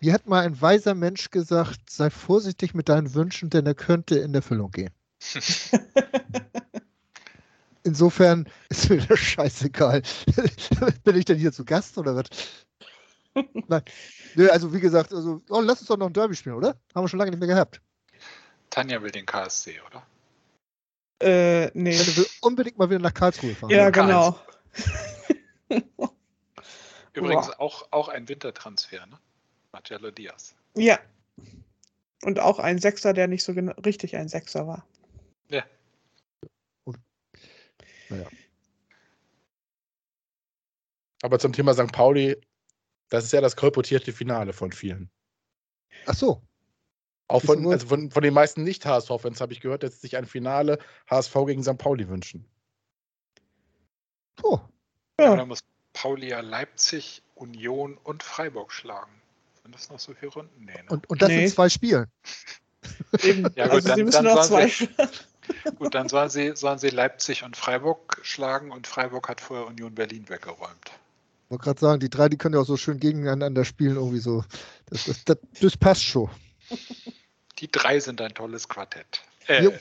Mir 0.00 0.12
hat 0.12 0.26
mal 0.26 0.44
ein 0.44 0.60
weiser 0.60 0.94
Mensch 0.94 1.30
gesagt, 1.30 1.88
sei 1.88 2.10
vorsichtig 2.10 2.74
mit 2.74 2.88
deinen 2.88 3.14
Wünschen, 3.14 3.48
denn 3.50 3.66
er 3.66 3.74
könnte 3.74 4.18
in 4.18 4.34
Erfüllung 4.34 4.70
gehen. 4.70 4.90
Insofern 7.84 8.48
ist 8.68 8.90
mir 8.90 8.98
das 8.98 9.18
scheißegal. 9.18 10.02
Bin 11.04 11.16
ich 11.16 11.24
denn 11.26 11.38
hier 11.38 11.52
zu 11.52 11.64
Gast 11.64 11.96
oder 11.98 12.16
was? 12.16 12.26
Nein. 13.68 13.82
Nö, 14.34 14.48
also 14.48 14.72
wie 14.72 14.80
gesagt, 14.80 15.12
also, 15.12 15.42
oh, 15.48 15.60
lass 15.60 15.80
uns 15.80 15.88
doch 15.88 15.96
noch 15.96 16.06
ein 16.06 16.12
Derby 16.12 16.34
spielen, 16.34 16.56
oder? 16.56 16.76
Haben 16.94 17.04
wir 17.04 17.08
schon 17.08 17.18
lange 17.18 17.30
nicht 17.30 17.40
mehr 17.40 17.48
gehabt. 17.48 17.80
Tanja 18.70 19.00
will 19.02 19.10
den 19.10 19.26
KSC, 19.26 19.80
oder? 19.86 20.04
Äh, 21.20 21.70
nee. 21.74 21.90
Ich 21.90 22.16
will 22.16 22.26
unbedingt 22.40 22.78
mal 22.78 22.90
wieder 22.90 23.00
nach 23.00 23.14
Karlsruhe 23.14 23.54
fahren. 23.54 23.70
Ja, 23.70 23.76
Ja, 23.78 23.90
genau. 23.90 24.38
Übrigens 27.12 27.50
auch, 27.58 27.86
auch 27.92 28.08
ein 28.08 28.28
Wintertransfer, 28.28 29.06
ne? 29.06 29.18
Marcelo 29.72 30.10
Diaz. 30.10 30.54
Ja. 30.74 30.98
Und 32.22 32.40
auch 32.40 32.58
ein 32.58 32.78
Sechser, 32.78 33.12
der 33.12 33.28
nicht 33.28 33.44
so 33.44 33.54
genau, 33.54 33.72
richtig 33.84 34.16
ein 34.16 34.28
Sechser 34.28 34.66
war. 34.66 34.86
Ja. 38.10 38.26
Aber 41.22 41.38
zum 41.38 41.52
Thema 41.52 41.74
St. 41.74 41.92
Pauli, 41.92 42.36
das 43.08 43.24
ist 43.24 43.32
ja 43.32 43.40
das 43.40 43.56
kolportierte 43.56 44.12
Finale 44.12 44.52
von 44.52 44.72
vielen. 44.72 45.10
Ach 46.06 46.14
so. 46.14 46.42
Auch 47.28 47.42
von, 47.42 47.66
also 47.72 47.86
von, 47.86 48.10
von 48.10 48.22
den 48.22 48.34
meisten 48.34 48.64
Nicht-HSV-Fans 48.64 49.40
habe 49.40 49.52
ich 49.52 49.60
gehört, 49.60 49.82
dass 49.82 49.94
sie 49.94 50.00
sich 50.00 50.16
ein 50.16 50.26
Finale 50.26 50.78
HSV 51.10 51.34
gegen 51.46 51.62
St. 51.62 51.78
Pauli 51.78 52.08
wünschen. 52.08 52.44
Oh, 54.42 54.58
Ja. 55.18 55.26
Ja. 55.26 55.36
Da 55.36 55.46
muss 55.46 55.60
Pauli 55.92 56.28
ja 56.28 56.40
Leipzig, 56.40 57.22
Union 57.34 57.96
und 58.02 58.22
Freiburg 58.22 58.72
schlagen. 58.72 59.10
Sind 59.62 59.74
das 59.74 59.88
noch 59.90 59.98
so 59.98 60.12
viele 60.12 60.32
Runden? 60.32 60.64
Nee, 60.64 60.72
ne? 60.74 60.84
und, 60.88 61.08
und 61.08 61.22
das 61.22 61.28
Nee. 61.28 61.44
in 61.44 61.50
zwei 61.50 61.68
Spielen. 61.68 62.06
Eben. 63.22 63.42
Ja, 63.54 63.64
gut, 63.66 63.74
also 63.76 63.88
dann- 63.88 63.96
sie 63.96 64.04
müssen 64.04 64.24
dann 64.24 64.34
noch 64.34 64.42
sollen 64.44 64.68
zwei. 64.70 65.08
Gut, 65.76 65.94
dann 65.94 66.08
sollen 66.08 66.30
sie, 66.30 66.56
sollen 66.56 66.78
sie 66.78 66.88
Leipzig 66.88 67.44
und 67.44 67.54
Freiburg 67.54 68.18
schlagen 68.22 68.70
und 68.72 68.86
Freiburg 68.86 69.28
hat 69.28 69.42
vorher 69.42 69.66
Union 69.66 69.94
Berlin 69.94 70.26
weggeräumt. 70.30 70.86
Ich 70.86 71.50
wollte 71.50 71.64
gerade 71.64 71.80
sagen, 71.80 72.00
die 72.00 72.08
drei, 72.08 72.30
die 72.30 72.38
können 72.38 72.54
ja 72.54 72.62
auch 72.62 72.66
so 72.66 72.78
schön 72.78 72.98
gegeneinander 72.98 73.66
spielen, 73.66 73.96
irgendwie 73.96 74.20
so. 74.20 74.42
Das, 74.86 75.04
das, 75.04 75.22
das, 75.26 75.36
das 75.60 75.76
passt 75.76 76.02
schon. 76.02 76.30
Die 77.58 77.70
drei 77.70 78.00
sind 78.00 78.20
ein 78.20 78.34
tolles 78.34 78.68
Quartett. 78.68 79.22
Äh, 79.46 79.62
Jo. 79.64 79.72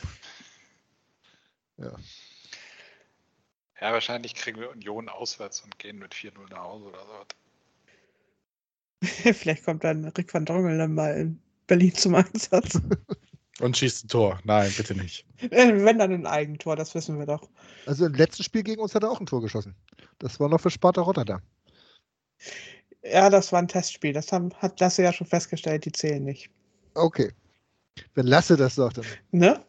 ja, 1.79 1.91
wahrscheinlich 3.91 4.35
kriegen 4.35 4.59
wir 4.59 4.69
Union 4.69 5.09
auswärts 5.09 5.61
und 5.61 5.79
gehen 5.79 5.97
mit 5.97 6.13
4-0 6.13 6.49
nach 6.49 6.59
Hause 6.59 6.85
oder 6.85 7.05
so. 7.05 7.25
Vielleicht 9.33 9.65
kommt 9.65 9.83
dann 9.83 10.05
Rick 10.05 10.33
van 10.33 10.45
Drongelen 10.45 10.93
mal 10.93 11.17
in 11.17 11.41
Berlin 11.67 11.93
zum 11.93 12.15
Einsatz. 12.15 12.79
Und 13.59 13.77
schießt 13.77 14.05
ein 14.05 14.07
Tor. 14.07 14.39
Nein, 14.45 14.73
bitte 14.75 14.95
nicht. 14.95 15.27
Äh, 15.37 15.85
Wenn 15.85 15.99
dann 15.99 16.11
ein 16.11 16.25
Eigentor, 16.25 16.75
das 16.75 16.95
wissen 16.95 17.19
wir 17.19 17.27
doch. 17.27 17.47
Also 17.85 18.07
im 18.07 18.15
letzten 18.15 18.43
Spiel 18.43 18.63
gegen 18.63 18.81
uns 18.81 18.95
hat 18.95 19.03
er 19.03 19.11
auch 19.11 19.19
ein 19.19 19.27
Tor 19.27 19.41
geschossen. 19.41 19.75
Das 20.17 20.39
war 20.39 20.49
noch 20.49 20.59
für 20.59 20.71
Sparta 20.71 21.01
Rotterdam. 21.01 21.39
Ja, 23.03 23.29
das 23.29 23.51
war 23.51 23.59
ein 23.59 23.67
Testspiel. 23.67 24.11
Das 24.11 24.31
haben, 24.31 24.51
hat 24.55 24.79
Lasse 24.79 25.03
ja 25.03 25.13
schon 25.13 25.27
festgestellt, 25.27 25.85
die 25.85 25.91
zählen 25.91 26.23
nicht. 26.23 26.49
Okay. 26.93 27.31
Wenn 28.15 28.27
Lasse 28.27 28.57
das 28.57 28.75
sagt, 28.75 28.97
dann. 28.97 29.05
Ne? 29.31 29.63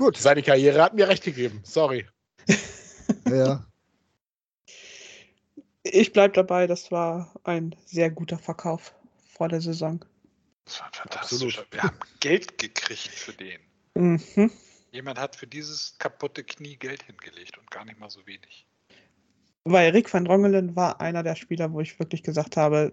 Gut. 0.00 0.16
Seine 0.16 0.42
Karriere 0.42 0.82
hat 0.82 0.94
mir 0.94 1.06
recht 1.06 1.24
gegeben. 1.24 1.60
Sorry. 1.62 2.06
Ja. 3.28 3.66
Ich 5.82 6.14
bleibe 6.14 6.32
dabei, 6.32 6.66
das 6.66 6.90
war 6.90 7.34
ein 7.44 7.76
sehr 7.84 8.10
guter 8.10 8.38
Verkauf 8.38 8.94
vor 9.28 9.48
der 9.48 9.60
Saison. 9.60 10.02
Das 10.64 10.80
war 10.80 10.90
fantastisch. 10.94 11.58
Absolut. 11.58 11.72
Wir 11.72 11.82
haben 11.82 11.98
Geld 12.20 12.56
gekriegt 12.56 13.08
für 13.08 13.34
den. 13.34 13.60
Mhm. 13.94 14.50
Jemand 14.90 15.18
hat 15.18 15.36
für 15.36 15.46
dieses 15.46 15.98
kaputte 15.98 16.44
Knie 16.44 16.76
Geld 16.76 17.02
hingelegt 17.02 17.58
und 17.58 17.70
gar 17.70 17.84
nicht 17.84 18.00
mal 18.00 18.08
so 18.08 18.26
wenig. 18.26 18.66
Weil 19.64 19.90
Rick 19.90 20.10
van 20.10 20.24
Drongelen 20.24 20.74
war 20.76 20.98
einer 21.02 21.22
der 21.22 21.36
Spieler, 21.36 21.70
wo 21.74 21.80
ich 21.82 21.98
wirklich 21.98 22.22
gesagt 22.22 22.56
habe, 22.56 22.90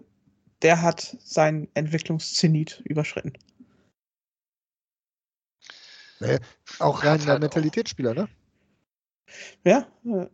der 0.61 0.81
hat 0.81 1.17
seinen 1.19 1.69
Entwicklungszenit 1.73 2.81
überschritten. 2.85 3.33
Auch 6.79 7.03
rein 7.03 7.23
der 7.25 7.39
Mentalitätsspieler, 7.39 8.13
ne? 8.13 8.29
Ja, 9.63 9.87
äh, 10.05 10.27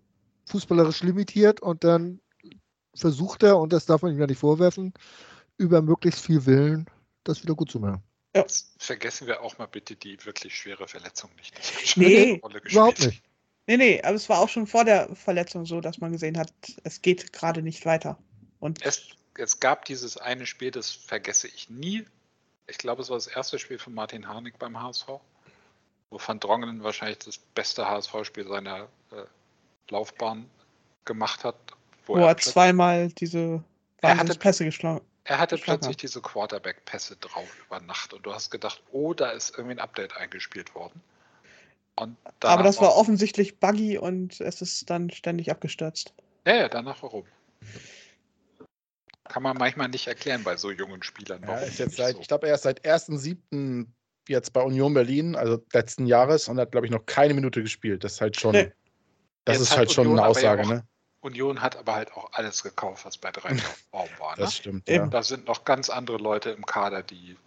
Fußballerisch 0.46 1.04
limitiert 1.04 1.62
und 1.62 1.84
dann 1.84 2.22
versucht 2.96 3.44
er, 3.44 3.58
und 3.58 3.74
das 3.74 3.86
darf 3.86 4.02
man 4.02 4.14
ihm 4.14 4.20
ja 4.20 4.28
nicht 4.28 4.40
vorwerfen, 4.40 4.94
über 5.58 5.82
möglichst 5.82 6.26
viel 6.26 6.46
Willen 6.46 6.86
das 7.24 7.42
wieder 7.44 7.56
gut 7.56 7.72
zu 7.72 7.80
machen. 7.80 8.04
Vergessen 8.78 9.28
wir 9.28 9.42
auch 9.42 9.58
mal 9.58 9.68
bitte 9.68 9.96
die 9.96 10.18
wirklich 10.26 10.58
schwere 10.58 10.88
Verletzung 10.88 11.30
nicht. 11.36 11.54
Nee. 11.98 12.42
Überhaupt 12.64 13.06
nicht. 13.06 13.24
nee, 13.68 13.78
nee, 13.78 14.02
aber 14.02 14.16
es 14.16 14.28
war 14.28 14.40
auch 14.40 14.50
schon 14.50 14.68
vor 14.68 14.86
der 14.86 15.16
Verletzung 15.16 15.66
so, 15.66 15.82
dass 15.82 16.00
man 16.00 16.12
gesehen 16.12 16.38
hat, 16.38 16.52
es 16.84 17.02
geht 17.02 17.32
gerade 17.32 17.62
nicht 17.62 17.86
weiter. 17.86 18.18
Und 18.60 18.84
Es, 18.84 19.10
es 19.38 19.60
gab 19.60 19.86
dieses 19.86 20.18
eine 20.18 20.46
Spiel, 20.46 20.72
das 20.72 20.92
vergesse 20.92 21.48
ich 21.48 21.70
nie. 21.70 22.06
Ich 22.68 22.78
glaube, 22.78 23.02
es 23.02 23.10
war 23.10 23.18
das 23.18 23.28
erste 23.28 23.60
Spiel 23.60 23.80
von 23.80 23.94
Martin 23.94 24.28
Harnik 24.28 24.58
beim 24.60 24.82
HSV, 24.82 25.08
wo 26.10 26.20
Van 26.26 26.40
Drongelen 26.40 26.84
wahrscheinlich 26.84 27.20
das 27.20 27.38
beste 27.38 27.88
HSV-Spiel 27.88 28.48
seiner 28.48 28.88
äh, 29.12 29.26
Laufbahn 29.90 30.50
gemacht 31.06 31.44
hat. 31.44 31.56
wo 32.06 32.16
er 32.16 32.28
plötzlich- 32.34 32.54
zweimal 32.54 33.10
diese 33.10 33.64
Er 34.02 34.18
hatte- 34.18 34.38
Pässe 34.38 34.66
geschlagen 34.66 35.02
Er 35.26 35.40
hatte 35.40 35.58
plötzlich 35.58 35.98
diese 35.98 36.22
Quarterback-Pässe 36.22 37.16
drauf 37.18 37.48
über 37.66 37.80
Nacht 37.80 38.14
und 38.14 38.26
du 38.26 38.34
hast 38.34 38.50
gedacht, 38.52 38.82
oh, 38.92 39.14
da 39.14 39.32
ist 39.32 39.52
irgendwie 39.58 39.76
ein 39.76 39.80
Update 39.80 40.16
eingespielt 40.18 40.76
worden. 40.76 41.02
Aber 41.96 42.64
das 42.64 42.78
war 42.78 42.90
war- 42.90 42.96
offensichtlich 42.98 43.60
buggy 43.60 43.98
und 43.98 44.42
es 44.42 44.62
ist 44.62 44.90
dann 44.90 45.10
ständig 45.12 45.52
abgestürzt. 45.52 46.14
Ja, 46.46 46.56
ja, 46.56 46.70
danach 46.70 47.02
warum? 47.04 47.26
Kann 49.30 49.44
man 49.44 49.58
manchmal 49.58 49.88
nicht 49.88 50.08
erklären 50.08 50.44
bei 50.44 50.58
so 50.58 50.70
jungen 50.72 51.02
Spielern. 51.04 51.42
Ja, 51.44 51.48
warum 51.48 51.64
ist 51.64 51.80
jetzt 51.80 51.96
seit, 51.96 52.16
so. 52.16 52.22
ich 52.22 52.28
glaube, 52.28 52.48
er 52.48 52.56
ist 52.56 52.64
seit 52.64 52.86
1.7. 52.86 53.88
jetzt 54.28 54.52
bei 54.54 54.62
Union 54.62 54.94
Berlin, 54.94 55.36
also 55.36 55.64
letzten 55.72 56.06
Jahres, 56.06 56.48
und 56.50 56.60
hat, 56.60 56.72
glaube 56.72 56.88
ich, 56.88 56.92
noch 56.92 57.06
keine 57.06 57.34
Minute 57.34 57.62
gespielt. 57.62 58.04
Das 58.04 58.14
ist 58.14 58.22
halt 58.22 58.40
schon, 58.40 58.52
Nee. 58.52 58.72
das 59.46 59.58
Jetzt 59.58 59.70
ist 59.72 59.78
halt 59.78 59.92
schon 59.92 60.08
eine 60.08 60.16
aber 60.22 60.24
ja 60.24 60.30
Aussage, 60.30 60.62
auch- 60.64 60.68
ne? 60.68 60.88
Union 61.22 61.62
hat 61.62 61.78
aber 61.78 61.96
halt 61.96 62.12
auch 62.14 62.30
alles 62.34 62.64
gekauft, 62.64 63.06
was 63.06 63.18
bei 63.18 63.32
drei 63.32 63.50
Baum 63.92 64.10
war. 64.20 64.32
Ne? 64.32 64.44
Das 64.44 64.56
stimmt, 64.58 64.90
ja. 64.90 65.06
Da 65.08 65.24
sind 65.24 65.48
noch 65.48 65.64
ganz 65.64 65.90
andere 65.90 66.18
Leute 66.18 66.50
im 66.50 66.66
Kader, 66.66 67.02
die. 67.02 67.38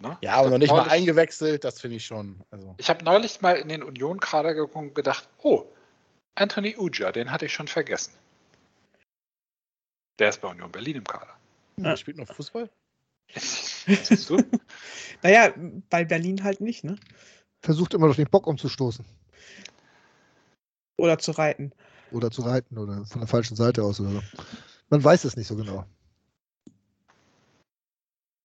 Ne? 0.00 0.18
Ja, 0.20 0.34
aber 0.34 0.46
Ich 0.46 0.50
noch 0.50 0.58
nicht 0.58 0.70
mal 0.72 0.78
neulich- 0.78 0.92
eingewechselt, 0.92 1.62
das 1.62 1.80
finde 1.80 1.96
ich 1.98 2.04
schon. 2.06 2.40
Also, 2.50 2.74
Ich 2.76 2.88
habe 2.90 3.04
neulich 3.04 3.40
mal 3.40 3.52
in 3.56 3.68
den 3.68 3.84
Union-Kader 3.84 4.52
geguckt 4.54 4.74
und 4.74 4.94
gedacht, 4.96 5.28
oh, 5.42 5.64
Anthony 6.34 6.76
Uja, 6.76 7.12
den 7.12 7.30
hatte 7.30 7.46
ich 7.46 7.52
schon 7.52 7.68
vergessen. 7.68 8.12
Der 10.18 10.30
ist 10.30 10.40
bei 10.40 10.48
Union 10.48 10.70
Berlin 10.72 10.96
im 10.96 11.04
Kader. 11.04 11.34
hm, 11.76 11.84
Ja. 11.84 11.90
der 11.90 11.96
spielt 11.96 12.16
noch 12.16 12.26
Fußball? 12.32 12.68
Siehst 13.34 14.30
du? 14.30 14.38
Naja, 15.22 15.52
bei 15.90 16.04
Berlin 16.04 16.44
halt 16.44 16.60
nicht, 16.60 16.84
ne? 16.84 16.96
Versucht 17.60 17.92
immer 17.94 18.06
noch 18.06 18.14
den 18.16 18.30
Bock 18.30 18.46
umzustoßen. 18.46 19.04
Oder 20.96 21.18
zu 21.18 21.32
reiten. 21.32 21.72
Oder 22.12 22.30
zu 22.30 22.42
reiten 22.42 22.78
oder 22.78 23.04
von 23.04 23.20
der 23.20 23.28
falschen 23.28 23.56
Seite 23.56 23.82
aus 23.82 24.00
oder 24.00 24.10
so. 24.10 24.22
Man 24.90 25.02
weiß 25.02 25.24
es 25.24 25.36
nicht 25.36 25.48
so 25.48 25.56
genau. 25.56 25.84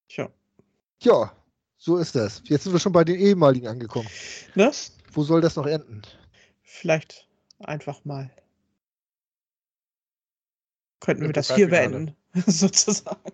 Tja. 0.10 0.30
Ja, 1.02 1.36
so 1.78 1.98
ist 1.98 2.16
das. 2.16 2.42
Jetzt 2.46 2.64
sind 2.64 2.74
wir 2.74 2.80
schon 2.80 2.92
bei 2.92 3.04
den 3.04 3.20
ehemaligen 3.20 3.68
angekommen. 3.68 4.10
Ne? 4.56 4.72
Wo 5.12 5.24
soll 5.24 5.42
das 5.42 5.56
noch 5.56 5.66
enden? 5.68 6.02
Vielleicht 6.64 7.28
einfach 7.60 8.04
mal. 8.04 8.32
Könnten 11.04 11.24
wir 11.24 11.34
das 11.34 11.54
hier 11.54 11.68
beenden, 11.68 12.16
sozusagen. 12.48 13.34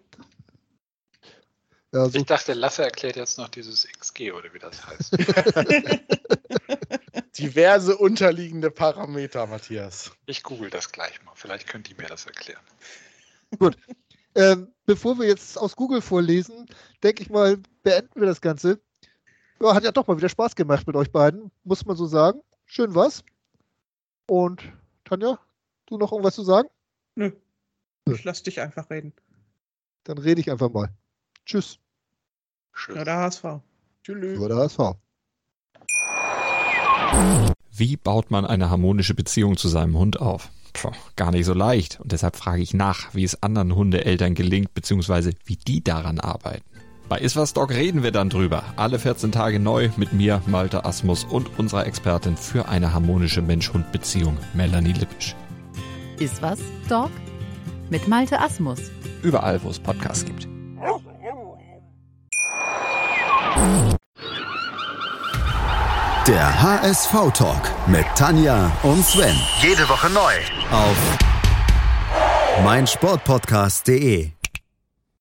Ja, 1.94 2.10
so, 2.10 2.18
Ich 2.18 2.26
dachte, 2.26 2.54
Lasse 2.54 2.84
erklärt 2.84 3.16
jetzt 3.16 3.38
noch 3.38 3.48
dieses 3.48 3.88
XG 3.88 4.32
oder 4.32 4.52
wie 4.52 4.60
das 4.60 4.88
heißt. 4.88 5.12
Diverse 7.38 7.96
unterliegende 7.96 8.72
Parameter, 8.72 9.46
Matthias. 9.46 10.12
Ich 10.26 10.42
google 10.42 10.72
das 10.72 10.92
gleich 10.92 11.24
mal. 11.24 11.34
Vielleicht 11.36 11.68
könnt 11.68 11.88
ihr 11.92 11.96
mir 11.96 12.08
das 12.08 12.26
erklären. 12.26 12.62
ähm, 14.34 14.74
bevor 14.88 15.20
wir 15.20 15.28
jetzt 15.28 15.56
aus 15.56 15.76
Google 15.76 16.02
vorlesen, 16.02 16.66
denke 17.04 17.22
ich 17.22 17.30
mal, 17.30 17.60
beenden 17.84 18.20
wir 18.20 18.28
das 18.28 18.42
Ganze. 18.42 18.82
Ja, 19.62 19.76
hat 19.76 19.84
ja 19.84 19.92
doch 19.92 20.08
mal 20.08 20.18
wieder 20.18 20.30
Spaß 20.30 20.56
gemacht 20.56 20.88
mit 20.88 20.96
euch 20.96 21.12
beiden, 21.12 21.52
muss 21.64 21.86
man 21.86 21.96
so 21.96 22.08
sagen. 22.08 22.42
Schön 22.66 22.96
was. 22.96 23.24
Und 24.26 24.64
Tanja, 25.06 25.38
du 25.86 26.00
noch 26.00 26.12
irgendwas 26.12 26.34
zu 26.34 26.44
sagen? 26.44 26.68
Nö. 27.14 27.32
Ich 28.16 28.24
lass 28.24 28.44
dich 28.44 28.62
einfach 28.62 28.90
reden. 28.90 29.14
Dann 30.04 30.18
rede 30.18 30.42
ich 30.42 30.50
einfach 30.52 30.72
mal. 30.72 30.90
Tschüss. 31.46 31.80
Schön. 32.74 32.96
Ja, 32.96 33.04
der 33.04 33.18
HSV. 33.18 33.44
Tschüss. 34.04 34.38
Über 34.38 34.48
der 34.48 34.58
HSV. 34.58 34.80
Wie 37.72 37.98
baut 37.98 38.32
man 38.32 38.46
eine 38.46 38.70
harmonische 38.70 39.14
Beziehung 39.14 39.58
zu 39.58 39.68
seinem 39.68 39.98
Hund 39.98 40.20
auf? 40.20 40.50
Puh, 40.74 40.92
gar 41.16 41.32
nicht 41.32 41.46
so 41.46 41.54
leicht. 41.54 42.00
Und 42.00 42.12
deshalb 42.12 42.36
frage 42.36 42.62
ich 42.62 42.74
nach, 42.74 43.14
wie 43.14 43.24
es 43.24 43.42
anderen 43.42 43.76
Hundeeltern 43.76 44.36
gelingt, 44.36 44.74
beziehungsweise 44.74 45.34
wie 45.46 45.56
die 45.56 45.84
daran 45.84 46.20
arbeiten. 46.20 46.64
Bei 47.10 47.18
Iswas 47.18 47.54
Dog 47.54 47.72
reden 47.72 48.04
wir 48.04 48.12
dann 48.12 48.30
drüber. 48.30 48.64
Alle 48.76 49.00
14 49.00 49.32
Tage 49.32 49.60
neu 49.60 49.90
mit 49.98 50.14
mir, 50.14 50.44
Malte 50.46 50.86
Asmus 50.86 51.24
und 51.24 51.58
unserer 51.58 51.88
Expertin 51.88 52.38
für 52.38 52.70
eine 52.70 52.94
harmonische 52.94 53.42
Mensch-Hund-Beziehung, 53.42 54.38
Melanie 54.54 54.94
Lippisch. 54.94 55.36
Ist 56.20 56.42
was, 56.42 56.60
Dog? 56.88 57.10
Mit 57.90 58.08
Malte 58.08 58.40
Asmus. 58.40 58.80
Überall, 59.24 59.62
wo 59.64 59.70
es 59.70 59.80
Podcasts 59.80 60.26
gibt. 60.26 60.48
Der 66.28 66.62
HSV-Talk 66.62 67.72
mit 67.88 68.06
Tanja 68.16 68.72
und 68.84 69.04
Sven. 69.04 69.36
Jede 69.62 69.90
Woche 69.90 70.10
neu. 70.12 70.34
Auf 70.72 70.98
meinsportpodcast.de. 72.64 74.39